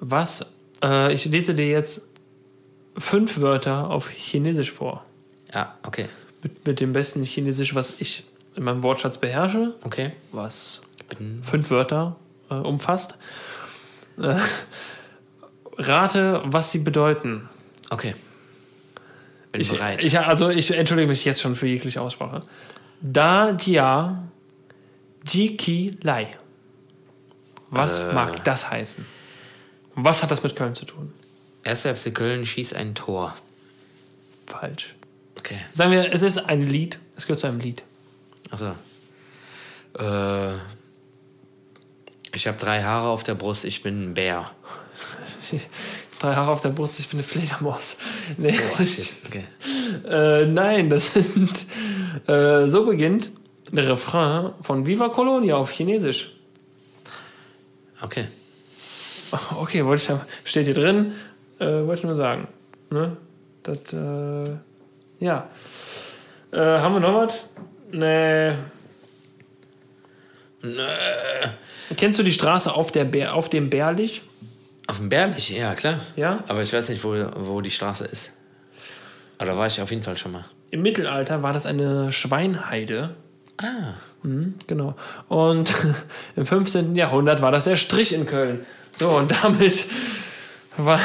was, 0.00 0.46
äh, 0.82 1.12
ich 1.12 1.24
lese 1.26 1.54
dir 1.54 1.68
jetzt 1.68 2.02
fünf 2.96 3.40
Wörter 3.40 3.90
auf 3.90 4.10
Chinesisch 4.10 4.72
vor. 4.72 5.04
Ja, 5.52 5.76
okay. 5.84 6.08
Mit, 6.42 6.66
mit 6.66 6.80
dem 6.80 6.92
besten 6.92 7.24
Chinesisch, 7.24 7.74
was 7.74 7.94
ich 7.98 8.24
in 8.54 8.64
meinem 8.64 8.82
Wortschatz 8.82 9.18
beherrsche. 9.18 9.74
Okay. 9.84 10.12
was 10.32 10.80
fünf 11.42 11.70
Wörter 11.70 12.16
äh, 12.50 12.54
umfasst. 12.54 13.16
Äh, 14.20 14.40
rate, 15.78 16.42
was 16.44 16.70
sie 16.72 16.78
bedeuten. 16.78 17.48
Okay. 17.90 18.14
Bin 19.52 19.60
Ich, 19.60 19.70
bereit. 19.70 20.04
ich, 20.04 20.18
also 20.18 20.50
ich 20.50 20.70
entschuldige 20.70 21.08
mich 21.08 21.24
jetzt 21.24 21.40
schon 21.40 21.54
für 21.54 21.66
jegliche 21.66 22.00
Aussprache. 22.00 22.42
Da 23.00 23.52
Dia 23.52 24.24
Ji 25.26 25.56
Ki 25.56 25.96
Lai. 26.02 26.30
Was 27.70 27.98
Äh. 27.98 28.12
mag 28.12 28.42
das 28.44 28.70
heißen? 28.70 29.06
Was 29.94 30.22
hat 30.22 30.30
das 30.30 30.42
mit 30.42 30.56
Köln 30.56 30.74
zu 30.74 30.84
tun? 30.84 31.12
1. 31.64 31.82
FC 31.86 32.14
Köln 32.14 32.46
schießt 32.46 32.74
ein 32.74 32.94
Tor. 32.94 33.36
Falsch. 34.46 34.94
Okay. 35.38 35.58
Sagen 35.72 35.90
wir, 35.92 36.12
es 36.12 36.22
ist 36.22 36.38
ein 36.38 36.66
Lied. 36.66 36.98
Es 37.16 37.26
gehört 37.26 37.40
zu 37.40 37.46
einem 37.46 37.60
Lied. 37.60 37.82
Achso. 38.50 38.72
Äh, 39.98 40.58
ich 42.34 42.46
habe 42.46 42.58
drei 42.58 42.82
Haare 42.82 43.08
auf 43.08 43.22
der 43.22 43.34
Brust, 43.34 43.64
ich 43.64 43.82
bin 43.82 44.10
ein 44.10 44.14
Bär. 44.14 44.50
Drei 46.18 46.34
Haare 46.34 46.50
auf 46.50 46.60
der 46.60 46.70
Brust, 46.70 46.98
ich 46.98 47.08
bin 47.08 47.18
eine 47.18 47.22
Fledermaus. 47.22 47.96
Nee. 48.36 48.58
Okay. 49.26 49.44
Äh, 50.04 50.46
nein, 50.46 50.90
das 50.90 51.14
sind. 51.14 51.66
Äh, 52.26 52.66
so 52.66 52.84
beginnt 52.84 53.30
der 53.70 53.88
Refrain 53.88 54.52
von 54.62 54.84
Viva 54.84 55.08
Colonia 55.10 55.56
auf 55.56 55.70
Chinesisch. 55.70 56.34
Okay. 58.02 58.28
Okay, 59.60 59.84
wollte 59.84 60.18
ich 60.44 60.50
steht 60.50 60.64
hier 60.64 60.74
drin, 60.74 61.12
äh, 61.58 61.66
wollte 61.66 62.00
ich 62.00 62.04
nur 62.04 62.14
sagen. 62.14 62.48
Ne? 62.90 63.16
Das, 63.62 63.92
äh, 63.92 64.56
ja. 65.20 65.48
Äh, 66.50 66.58
haben 66.58 66.94
wir 66.94 67.00
noch 67.00 67.14
was? 67.14 67.44
Nee. 67.92 68.54
Kennst 71.96 72.18
du 72.18 72.22
die 72.22 72.32
Straße 72.32 72.72
auf, 72.74 72.92
der 72.92 73.04
Bär, 73.04 73.34
auf 73.34 73.48
dem 73.48 73.70
Bärlich? 73.70 74.22
Auf 74.86 74.96
dem 74.98 75.08
Bärlich, 75.08 75.50
ja 75.50 75.74
klar. 75.74 76.00
Ja. 76.16 76.42
Aber 76.48 76.62
ich 76.62 76.72
weiß 76.72 76.88
nicht, 76.90 77.02
wo, 77.04 77.14
wo 77.36 77.60
die 77.60 77.70
Straße 77.70 78.04
ist. 78.04 78.32
Aber 79.38 79.52
da 79.52 79.56
war 79.56 79.66
ich 79.66 79.80
auf 79.80 79.90
jeden 79.90 80.02
Fall 80.02 80.16
schon 80.16 80.32
mal. 80.32 80.44
Im 80.70 80.82
Mittelalter 80.82 81.42
war 81.42 81.52
das 81.52 81.64
eine 81.66 82.12
Schweinheide. 82.12 83.14
Ah. 83.56 83.94
Mhm, 84.22 84.54
genau. 84.66 84.94
Und 85.28 85.72
im 86.36 86.44
15. 86.46 86.96
Jahrhundert 86.96 87.40
war 87.40 87.52
das 87.52 87.64
der 87.64 87.76
Strich 87.76 88.12
in 88.12 88.26
Köln. 88.26 88.66
So, 88.94 89.10
und 89.10 89.32
damit 89.42 89.86
war 90.76 91.00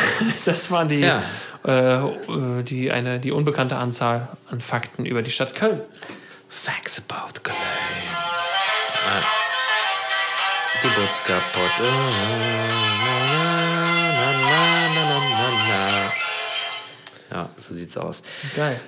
das 0.45 0.69
waren 0.71 0.87
die, 0.89 0.99
Ja. 1.01 1.21
äh, 1.63 2.63
die, 2.63 2.91
eine, 2.91 3.19
die 3.19 3.31
unbekannte 3.31 3.75
Anzahl 3.77 4.27
an 4.49 4.61
Fakten 4.61 5.05
über 5.05 5.21
die 5.21 5.31
Stadt 5.31 5.55
Köln. 5.55 5.81
Facts 6.49 7.01
about 7.07 7.39
Köln. 7.43 7.55
Ah. 9.07 9.21
Geburtskaputt. 10.83 11.79
Oh, 11.79 11.83
na, 11.83 12.37
na, 13.31 13.53
na, 14.11 14.89
na, 14.93 15.03
na, 15.05 15.19
na, 15.19 15.49
na. 15.69 16.11
Ja, 17.31 17.49
so 17.57 17.73
sieht's 17.73 17.95
aus. 17.97 18.21
Geil. 18.55 18.79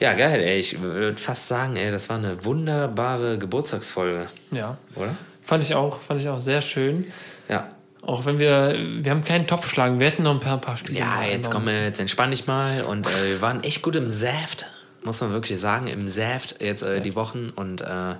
Ja, 0.00 0.14
geil, 0.14 0.40
ey. 0.40 0.58
Ich 0.58 0.80
würde 0.80 1.20
fast 1.20 1.46
sagen, 1.48 1.76
ey, 1.76 1.90
das 1.90 2.08
war 2.08 2.16
eine 2.16 2.42
wunderbare 2.46 3.36
Geburtstagsfolge, 3.38 4.26
Ja. 4.52 4.78
oder? 4.96 5.14
Fand 5.42 5.62
ich 5.62 5.74
auch, 5.74 6.00
fand 6.00 6.22
ich 6.22 6.28
auch 6.30 6.40
sehr 6.40 6.62
schön. 6.62 7.12
Ja. 7.48 7.68
Auch 8.00 8.24
wenn 8.24 8.38
wir, 8.38 8.74
wir 9.02 9.10
haben 9.10 9.22
keinen 9.24 9.46
Topf 9.46 9.68
schlagen, 9.70 10.00
wir 10.00 10.06
hätten 10.06 10.22
noch 10.22 10.32
ein 10.32 10.40
paar, 10.40 10.54
ein 10.54 10.60
paar 10.62 10.78
Spiele. 10.78 10.98
Ja, 11.00 11.22
jetzt 11.22 11.50
komm, 11.50 11.68
jetzt 11.68 12.00
entspann 12.00 12.30
dich 12.30 12.46
mal. 12.46 12.82
Und 12.84 13.06
äh, 13.06 13.28
wir 13.32 13.40
waren 13.42 13.62
echt 13.62 13.82
gut 13.82 13.96
im 13.96 14.08
Saft, 14.10 14.64
muss 15.04 15.20
man 15.20 15.32
wirklich 15.32 15.60
sagen, 15.60 15.88
im 15.88 16.08
Saft 16.08 16.62
jetzt 16.62 16.82
äh, 16.82 17.02
die 17.02 17.14
Wochen. 17.14 17.50
Und 17.54 17.82
äh, 17.82 18.14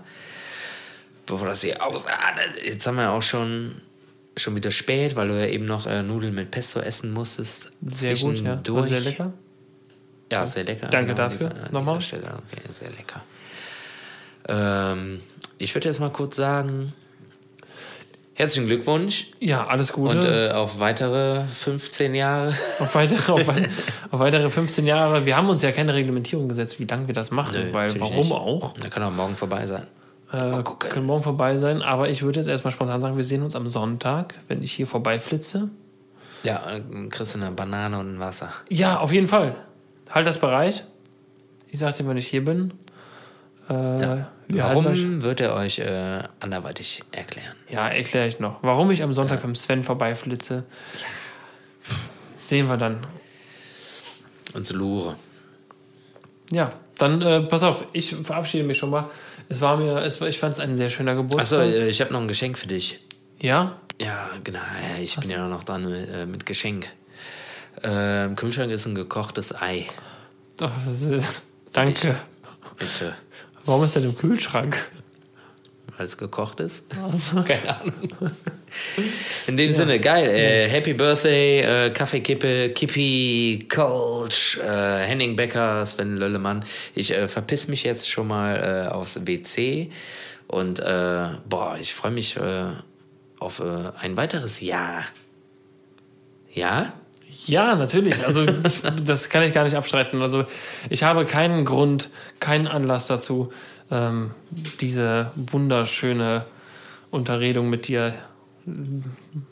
bevor 1.27 1.47
das 1.49 1.63
hier 1.63 1.83
ausartet, 1.85 2.63
jetzt 2.65 2.87
haben 2.87 2.97
wir 2.97 3.11
auch 3.11 3.23
schon, 3.23 3.77
schon 4.37 4.55
wieder 4.57 4.71
spät, 4.71 5.17
weil 5.17 5.29
du 5.29 5.39
ja 5.41 5.47
eben 5.47 5.65
noch 5.65 5.87
äh, 5.87 6.03
Nudeln 6.03 6.35
mit 6.35 6.51
Pesto 6.51 6.81
essen 6.81 7.13
musstest. 7.13 7.73
Sehr 7.87 8.15
gut, 8.17 8.37
ja. 8.39 8.61
Zwischendurch. 8.63 8.89
sehr 8.89 9.01
lecker. 9.01 9.33
Ja, 10.33 10.47
sehr 10.47 10.65
lecker. 10.65 10.89
Danke 10.89 11.15
Genau, 11.15 11.29
dafür. 11.29 11.49
Dieser, 11.51 11.73
Nochmal. 11.73 11.99
dieser. 11.99 12.17
Okay, 12.19 12.61
sehr 12.71 12.91
lecker. 12.91 13.23
Ähm, 14.49 15.21
ich 15.59 15.75
würde 15.75 15.89
jetzt 15.89 16.01
mal 16.01 16.11
kurz 16.11 16.37
sagen, 16.37 16.93
herzlichen 18.35 18.67
Glückwunsch 18.67 19.29
Ja, 19.41 19.67
alles 19.67 19.93
Gute. 19.93 20.19
und 20.19 20.25
äh, 20.25 20.51
auf 20.51 20.81
weitere 20.81 21.45
15 21.47 22.15
Jahre. 22.15 22.57
auf, 22.79 22.95
weitere, 22.95 23.33
auf, 23.33 23.49
auf 24.11 24.21
weitere 24.21 24.51
15 24.51 24.87
Jahre. 24.87 25.25
Wir 25.25 25.37
haben 25.37 25.49
uns 25.49 25.63
ja 25.63 25.71
keine 25.73 25.95
Reglementierung 25.95 26.49
gesetzt, 26.49 26.81
wie 26.81 26.85
lange 26.85 27.07
wir 27.07 27.15
das 27.15 27.31
machen, 27.31 27.67
Nö, 27.69 27.73
weil 27.73 27.99
warum 28.01 28.17
nicht. 28.17 28.33
auch? 28.33 28.75
Da 28.79 28.89
kann 28.89 29.03
auch 29.03 29.13
morgen 29.13 29.37
vorbei 29.37 29.67
sein. 29.67 29.87
Äh, 30.33 30.63
können 30.79 31.07
morgen 31.07 31.23
vorbei 31.23 31.59
sein, 31.59 31.83
aber 31.83 32.09
ich 32.09 32.23
würde 32.23 32.41
jetzt 32.41 32.49
erstmal 32.49 32.73
spontan 32.73 33.01
sagen, 33.01 33.17
wir 33.17 33.25
sehen 33.25 33.43
uns 33.43 33.55
am 33.55 33.67
Sonntag, 33.69 34.35
wenn 34.49 34.63
ich 34.63 34.73
hier 34.73 34.87
vorbeiflitze. 34.87 35.69
Ja, 36.43 36.71
äh, 36.71 36.83
kriegst 37.09 37.35
du 37.35 37.39
eine 37.39 37.51
Banane 37.53 37.99
und 37.99 38.17
ein 38.17 38.21
Wasser. 38.21 38.53
Ja, 38.69 38.99
auf 38.99 39.13
jeden 39.13 39.29
Fall. 39.29 39.57
Halt 40.11 40.27
das 40.27 40.39
bereit. 40.39 40.85
Ich 41.69 41.79
sag 41.79 41.97
dir, 41.97 42.07
wenn 42.09 42.17
ich 42.17 42.29
hier 42.29 42.45
bin. 42.45 42.73
Äh, 43.69 44.01
Ja. 44.01 44.29
Warum 44.49 45.23
wird 45.23 45.41
er 45.41 45.55
euch 45.55 45.79
äh, 45.79 46.23
anderweitig 46.39 47.03
erklären? 47.13 47.57
Ja, 47.71 47.89
erkläre 47.89 48.27
ich 48.27 48.41
noch. 48.41 48.63
Warum 48.63 48.91
ich 48.91 49.03
am 49.03 49.15
Sonntag 49.15 49.41
beim 49.41 49.55
Sven 49.55 49.85
vorbeiflitze, 49.85 50.65
sehen 52.35 52.69
wir 52.69 52.77
dann. 52.77 53.07
Und 54.53 54.69
Lure. 54.71 55.17
Ja, 56.53 56.73
dann 56.99 57.23
äh, 57.23 57.41
pass 57.41 57.63
auf, 57.63 57.87
ich 57.95 58.15
verabschiede 58.15 58.65
mich 58.65 58.77
schon 58.77 58.91
mal. 58.91 59.09
Es 59.49 59.61
war 59.61 59.77
mir, 59.77 59.99
es 59.99 60.21
war, 60.21 60.29
ich 60.29 60.39
fand 60.39 60.55
es 60.55 60.61
ein 60.61 60.77
sehr 60.77 60.91
schöner 60.91 61.13
Achso, 61.13 61.23
Geburtstag. 61.23 61.67
äh, 61.67 61.89
ich 61.89 62.01
habe 62.01 62.13
noch 62.13 62.21
ein 62.21 62.29
Geschenk 62.29 62.59
für 62.59 62.67
dich. 62.67 63.01
ja, 63.41 63.79
Ja, 64.01 64.31
genau. 64.43 64.59
Ja, 64.59 65.03
ich 65.03 65.17
bin 65.17 65.31
ja 65.31 65.47
noch 65.49 65.65
dran 65.65 65.85
mit, 65.89 66.09
äh, 66.09 66.27
mit 66.27 66.47
Geschenk. 66.47 66.89
Äh, 67.83 68.25
Im 68.27 68.37
Kühlschrank 68.37 68.71
ist 68.73 68.87
ein 68.87 68.95
gekochtes 68.95 69.55
Ei. 69.55 69.87
Doch, 70.57 70.71
das 70.87 71.03
ist, 71.03 71.43
danke. 71.73 72.17
Bitte. 72.79 73.15
Warum 73.65 73.85
ist 73.85 73.97
denn 73.97 74.05
im 74.05 74.17
Kühlschrank? 74.17 74.77
Weil 75.97 76.07
es 76.07 76.17
gekocht 76.17 76.61
ist? 76.61 76.85
Keine 77.47 77.81
Ahnung. 77.81 78.11
In 79.47 79.57
dem 79.57 79.71
Sinne, 79.71 80.01
geil. 80.01 80.29
Äh, 80.29 80.69
Happy 80.69 80.93
Birthday, 80.93 81.61
äh, 81.61 81.91
Kaffeekippe, 81.91 82.71
Kippi, 82.71 83.69
Coach, 83.73 84.59
äh, 84.59 85.05
Henning 85.07 85.37
Becker, 85.37 85.87
Sven 85.87 86.17
Löllemann. 86.17 86.65
Ich 86.95 87.13
äh, 87.13 87.29
verpiss 87.29 87.69
mich 87.69 87.85
jetzt 87.85 88.11
schon 88.11 88.27
mal 88.27 88.89
äh, 88.89 88.93
aufs 88.93 89.25
WC 89.25 89.91
und 90.49 90.81
äh, 90.81 91.29
boah, 91.49 91.77
ich 91.81 91.95
freue 91.95 92.11
mich 92.11 92.37
äh, 92.37 92.67
auf 93.39 93.61
ein 93.61 94.17
weiteres 94.17 94.61
Jahr. 94.61 95.05
Ja? 96.53 96.95
Ja, 97.47 97.75
natürlich. 97.75 98.25
Also 98.25 98.43
ich, 98.65 98.83
das 99.05 99.29
kann 99.29 99.43
ich 99.43 99.53
gar 99.53 99.65
nicht 99.65 99.77
abstreiten. 99.77 100.23
Also 100.23 100.45
ich 100.89 101.03
habe 101.03 101.27
keinen 101.27 101.65
Grund, 101.65 102.09
keinen 102.41 102.67
Anlass 102.67 103.07
dazu, 103.07 103.53
ähm, 103.95 104.33
diese 104.81 105.31
wunderschöne 105.37 106.45
Unterredung 107.11 107.71
mit 107.71 107.89
dir 107.89 108.15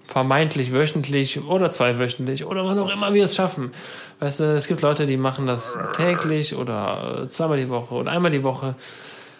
vermeintlich 0.06 0.72
wöchentlich 0.72 1.42
oder 1.42 1.70
zweiwöchentlich 1.70 2.46
oder 2.46 2.64
wann 2.64 2.78
auch 2.78 2.90
immer 2.90 3.12
wir 3.12 3.24
es 3.24 3.34
schaffen. 3.36 3.72
Weißt 4.20 4.40
du, 4.40 4.44
es 4.54 4.66
gibt 4.66 4.80
Leute, 4.80 5.06
die 5.06 5.16
machen 5.16 5.46
das 5.46 5.78
täglich 5.96 6.54
oder 6.54 7.22
äh, 7.24 7.28
zweimal 7.28 7.58
die 7.58 7.68
Woche 7.68 7.94
oder 7.94 8.10
einmal 8.10 8.30
die 8.30 8.42
Woche. 8.42 8.74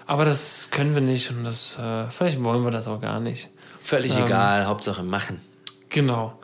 Aber 0.07 0.25
das 0.25 0.69
können 0.71 0.95
wir 0.95 1.01
nicht 1.01 1.31
und 1.31 1.45
das, 1.45 1.79
äh, 1.79 2.11
vielleicht 2.11 2.43
wollen 2.43 2.65
wir 2.65 2.71
das 2.71 2.87
auch 2.87 3.01
gar 3.01 3.21
nicht. 3.21 3.49
Völlig 3.81 4.17
egal, 4.17 4.67
Hauptsache 4.67 5.03
machen. 5.03 5.41
Genau. 5.89 6.39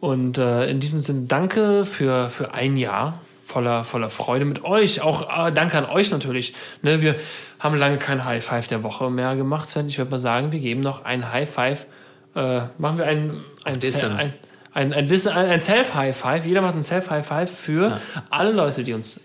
Und 0.00 0.36
äh, 0.36 0.68
in 0.68 0.80
diesem 0.80 1.00
Sinne 1.00 1.22
danke 1.26 1.84
für, 1.84 2.28
für 2.28 2.52
ein 2.52 2.76
Jahr 2.76 3.20
voller, 3.44 3.84
voller 3.84 4.10
Freude 4.10 4.44
mit 4.44 4.64
euch. 4.64 5.00
Auch 5.00 5.46
äh, 5.46 5.52
danke 5.52 5.78
an 5.78 5.86
euch 5.86 6.10
natürlich. 6.10 6.54
Ne, 6.82 7.02
wir 7.02 7.16
haben 7.58 7.76
lange 7.76 7.98
kein 7.98 8.24
High 8.24 8.44
Five 8.44 8.66
der 8.68 8.82
Woche 8.82 9.10
mehr 9.10 9.36
gemacht, 9.36 9.68
Sven. 9.68 9.88
Ich 9.88 9.98
würde 9.98 10.10
mal 10.10 10.18
sagen, 10.18 10.52
wir 10.52 10.60
geben 10.60 10.80
noch 10.80 11.04
ein 11.04 11.32
High 11.32 11.50
Five. 11.50 11.86
Äh, 12.34 12.62
machen 12.78 12.98
wir 12.98 13.06
ein, 13.06 13.40
ein, 13.64 13.80
ein, 13.80 14.32
ein, 14.72 14.92
ein, 14.92 15.08
ein, 15.50 15.60
Self-High 15.60 16.16
Five. 16.16 16.46
Jeder 16.46 16.62
macht 16.62 16.74
ein 16.74 16.82
Self-High 16.82 17.26
Five 17.26 17.50
für 17.50 18.00
alle 18.30 18.52
Leute, 18.52 18.82
die 18.82 18.92
uns 18.92 19.20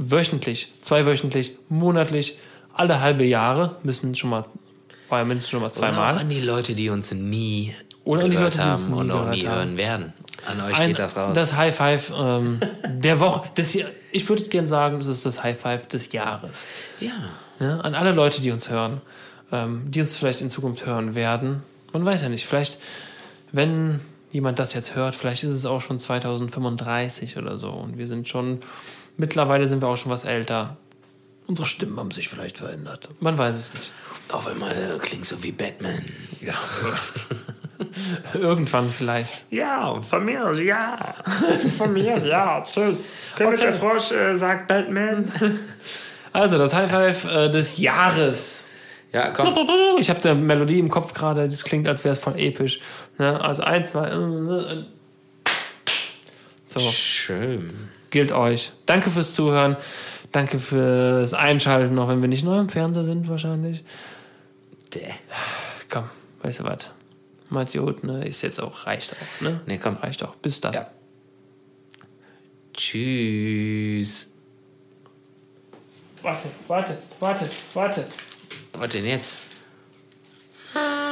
wöchentlich, 0.00 0.72
zweiwöchentlich, 0.80 1.56
monatlich, 1.68 2.38
alle 2.72 3.00
halbe 3.00 3.24
Jahre 3.24 3.76
müssen 3.82 4.14
schon 4.14 4.30
mal, 4.30 4.44
war 5.08 5.18
ja 5.20 5.24
mindestens 5.24 5.50
schon 5.50 5.60
mal 5.60 5.72
zweimal. 5.72 6.14
auch 6.16 6.20
an 6.20 6.28
die 6.28 6.40
Leute, 6.40 6.74
die 6.74 6.88
uns 6.88 7.12
nie 7.12 7.74
Oder 8.04 8.24
an 8.24 8.30
die 8.30 8.36
gehört 8.36 8.56
Leute, 8.56 8.66
die 8.66 8.72
uns 8.72 8.82
haben 8.82 8.92
nie 8.92 9.00
und 9.00 9.10
auch 9.10 9.30
nie 9.30 9.46
hören 9.46 9.76
werden. 9.76 10.12
An 10.46 10.60
euch 10.60 10.78
Ein- 10.78 10.88
geht 10.88 10.98
das 10.98 11.16
raus. 11.16 11.34
Das 11.34 11.54
High 11.54 11.76
Five 11.76 12.12
ähm, 12.16 12.60
der 12.86 13.20
Woche. 13.20 13.48
Das 13.54 13.70
hier, 13.70 13.90
ich 14.10 14.28
würde 14.28 14.44
gerne 14.44 14.68
sagen, 14.68 14.98
das 14.98 15.06
ist 15.06 15.24
das 15.26 15.42
High 15.42 15.58
Five 15.58 15.88
des 15.88 16.12
Jahres. 16.12 16.64
ja. 17.00 17.12
Ne? 17.58 17.78
An 17.84 17.94
alle 17.94 18.12
Leute, 18.12 18.40
die 18.40 18.50
uns 18.52 18.70
hören, 18.70 19.02
ähm, 19.52 19.82
die 19.90 20.00
uns 20.00 20.16
vielleicht 20.16 20.40
in 20.40 20.48
Zukunft 20.48 20.86
hören 20.86 21.14
werden. 21.14 21.62
Man 21.92 22.06
weiß 22.06 22.22
ja 22.22 22.30
nicht, 22.30 22.46
vielleicht, 22.46 22.78
wenn 23.52 24.00
jemand 24.32 24.58
das 24.58 24.72
jetzt 24.72 24.94
hört, 24.94 25.14
vielleicht 25.14 25.44
ist 25.44 25.52
es 25.52 25.66
auch 25.66 25.80
schon 25.82 26.00
2035 26.00 27.36
oder 27.36 27.58
so. 27.58 27.68
Und 27.70 27.98
wir 27.98 28.08
sind 28.08 28.30
schon, 28.30 28.60
mittlerweile 29.18 29.68
sind 29.68 29.82
wir 29.82 29.88
auch 29.88 29.96
schon 29.98 30.10
was 30.10 30.24
älter. 30.24 30.78
Unsere 31.48 31.66
Stimmen 31.66 31.98
haben 31.98 32.10
sich 32.12 32.30
vielleicht 32.30 32.56
verändert. 32.58 33.10
Man 33.20 33.36
weiß 33.36 33.56
es 33.56 33.74
nicht. 33.74 33.92
Auf 34.30 34.46
einmal 34.46 34.72
äh, 34.72 34.98
klingt 34.98 35.26
so 35.26 35.42
wie 35.42 35.52
Batman. 35.52 36.02
Ja. 36.40 36.54
Irgendwann 38.34 38.90
vielleicht. 38.90 39.44
Ja, 39.50 40.00
von 40.00 40.24
mir 40.24 40.46
aus, 40.46 40.60
ja. 40.60 41.14
von 41.78 41.92
mir 41.92 42.16
aus, 42.16 42.24
ja. 42.24 42.64
Schön. 42.72 42.96
König 43.36 43.54
Okay. 43.54 43.62
der 43.62 43.72
Frosch 43.72 44.12
äh, 44.12 44.34
sagt 44.34 44.66
Batman. 44.68 45.30
Also, 46.32 46.58
das 46.58 46.72
High 46.74 46.88
Five 46.88 47.24
äh, 47.24 47.50
des 47.50 47.76
Jahres. 47.78 48.62
Ja, 49.12 49.30
komm. 49.30 49.52
Ich 49.98 50.08
habe 50.10 50.28
eine 50.28 50.40
Melodie 50.40 50.78
im 50.78 50.88
Kopf 50.88 51.12
gerade, 51.12 51.48
das 51.48 51.64
klingt, 51.64 51.88
als 51.88 52.04
wäre 52.04 52.12
es 52.14 52.20
voll 52.20 52.38
episch. 52.38 52.80
Ne? 53.18 53.40
Also 53.40 53.62
eins, 53.64 53.90
zwei. 53.90 54.10
äh, 54.10 54.14
äh. 54.14 54.84
So, 56.66 56.78
Schön. 56.78 57.88
gilt 58.10 58.30
euch. 58.30 58.70
Danke 58.86 59.10
fürs 59.10 59.34
Zuhören. 59.34 59.76
Danke 60.30 60.60
fürs 60.60 61.34
Einschalten, 61.34 61.98
auch 61.98 62.08
wenn 62.08 62.22
wir 62.22 62.28
nicht 62.28 62.44
neu 62.44 62.60
im 62.60 62.68
Fernseher 62.68 63.02
sind, 63.02 63.28
wahrscheinlich. 63.28 63.82
Däh. 64.94 65.00
Komm, 65.90 66.04
weißt 66.42 66.60
du 66.60 66.64
was? 66.64 66.90
Matjot, 67.50 68.04
ne, 68.04 68.26
ist 68.26 68.42
jetzt 68.42 68.60
auch, 68.60 68.86
reicht 68.86 69.12
auch, 69.12 69.40
ne? 69.42 69.60
Ne, 69.66 69.78
komm. 69.78 69.96
Reicht 69.96 70.22
auch. 70.22 70.34
Bis 70.36 70.60
dann. 70.60 70.72
Ja. 70.72 70.90
Tschüss. 72.72 74.28
Warte, 76.22 76.48
warte, 76.68 76.98
warte, 77.18 77.50
warte. 77.74 78.06
Warte, 78.72 78.98
denn 78.98 79.06
jetzt? 79.06 79.34
Ah. 80.74 81.09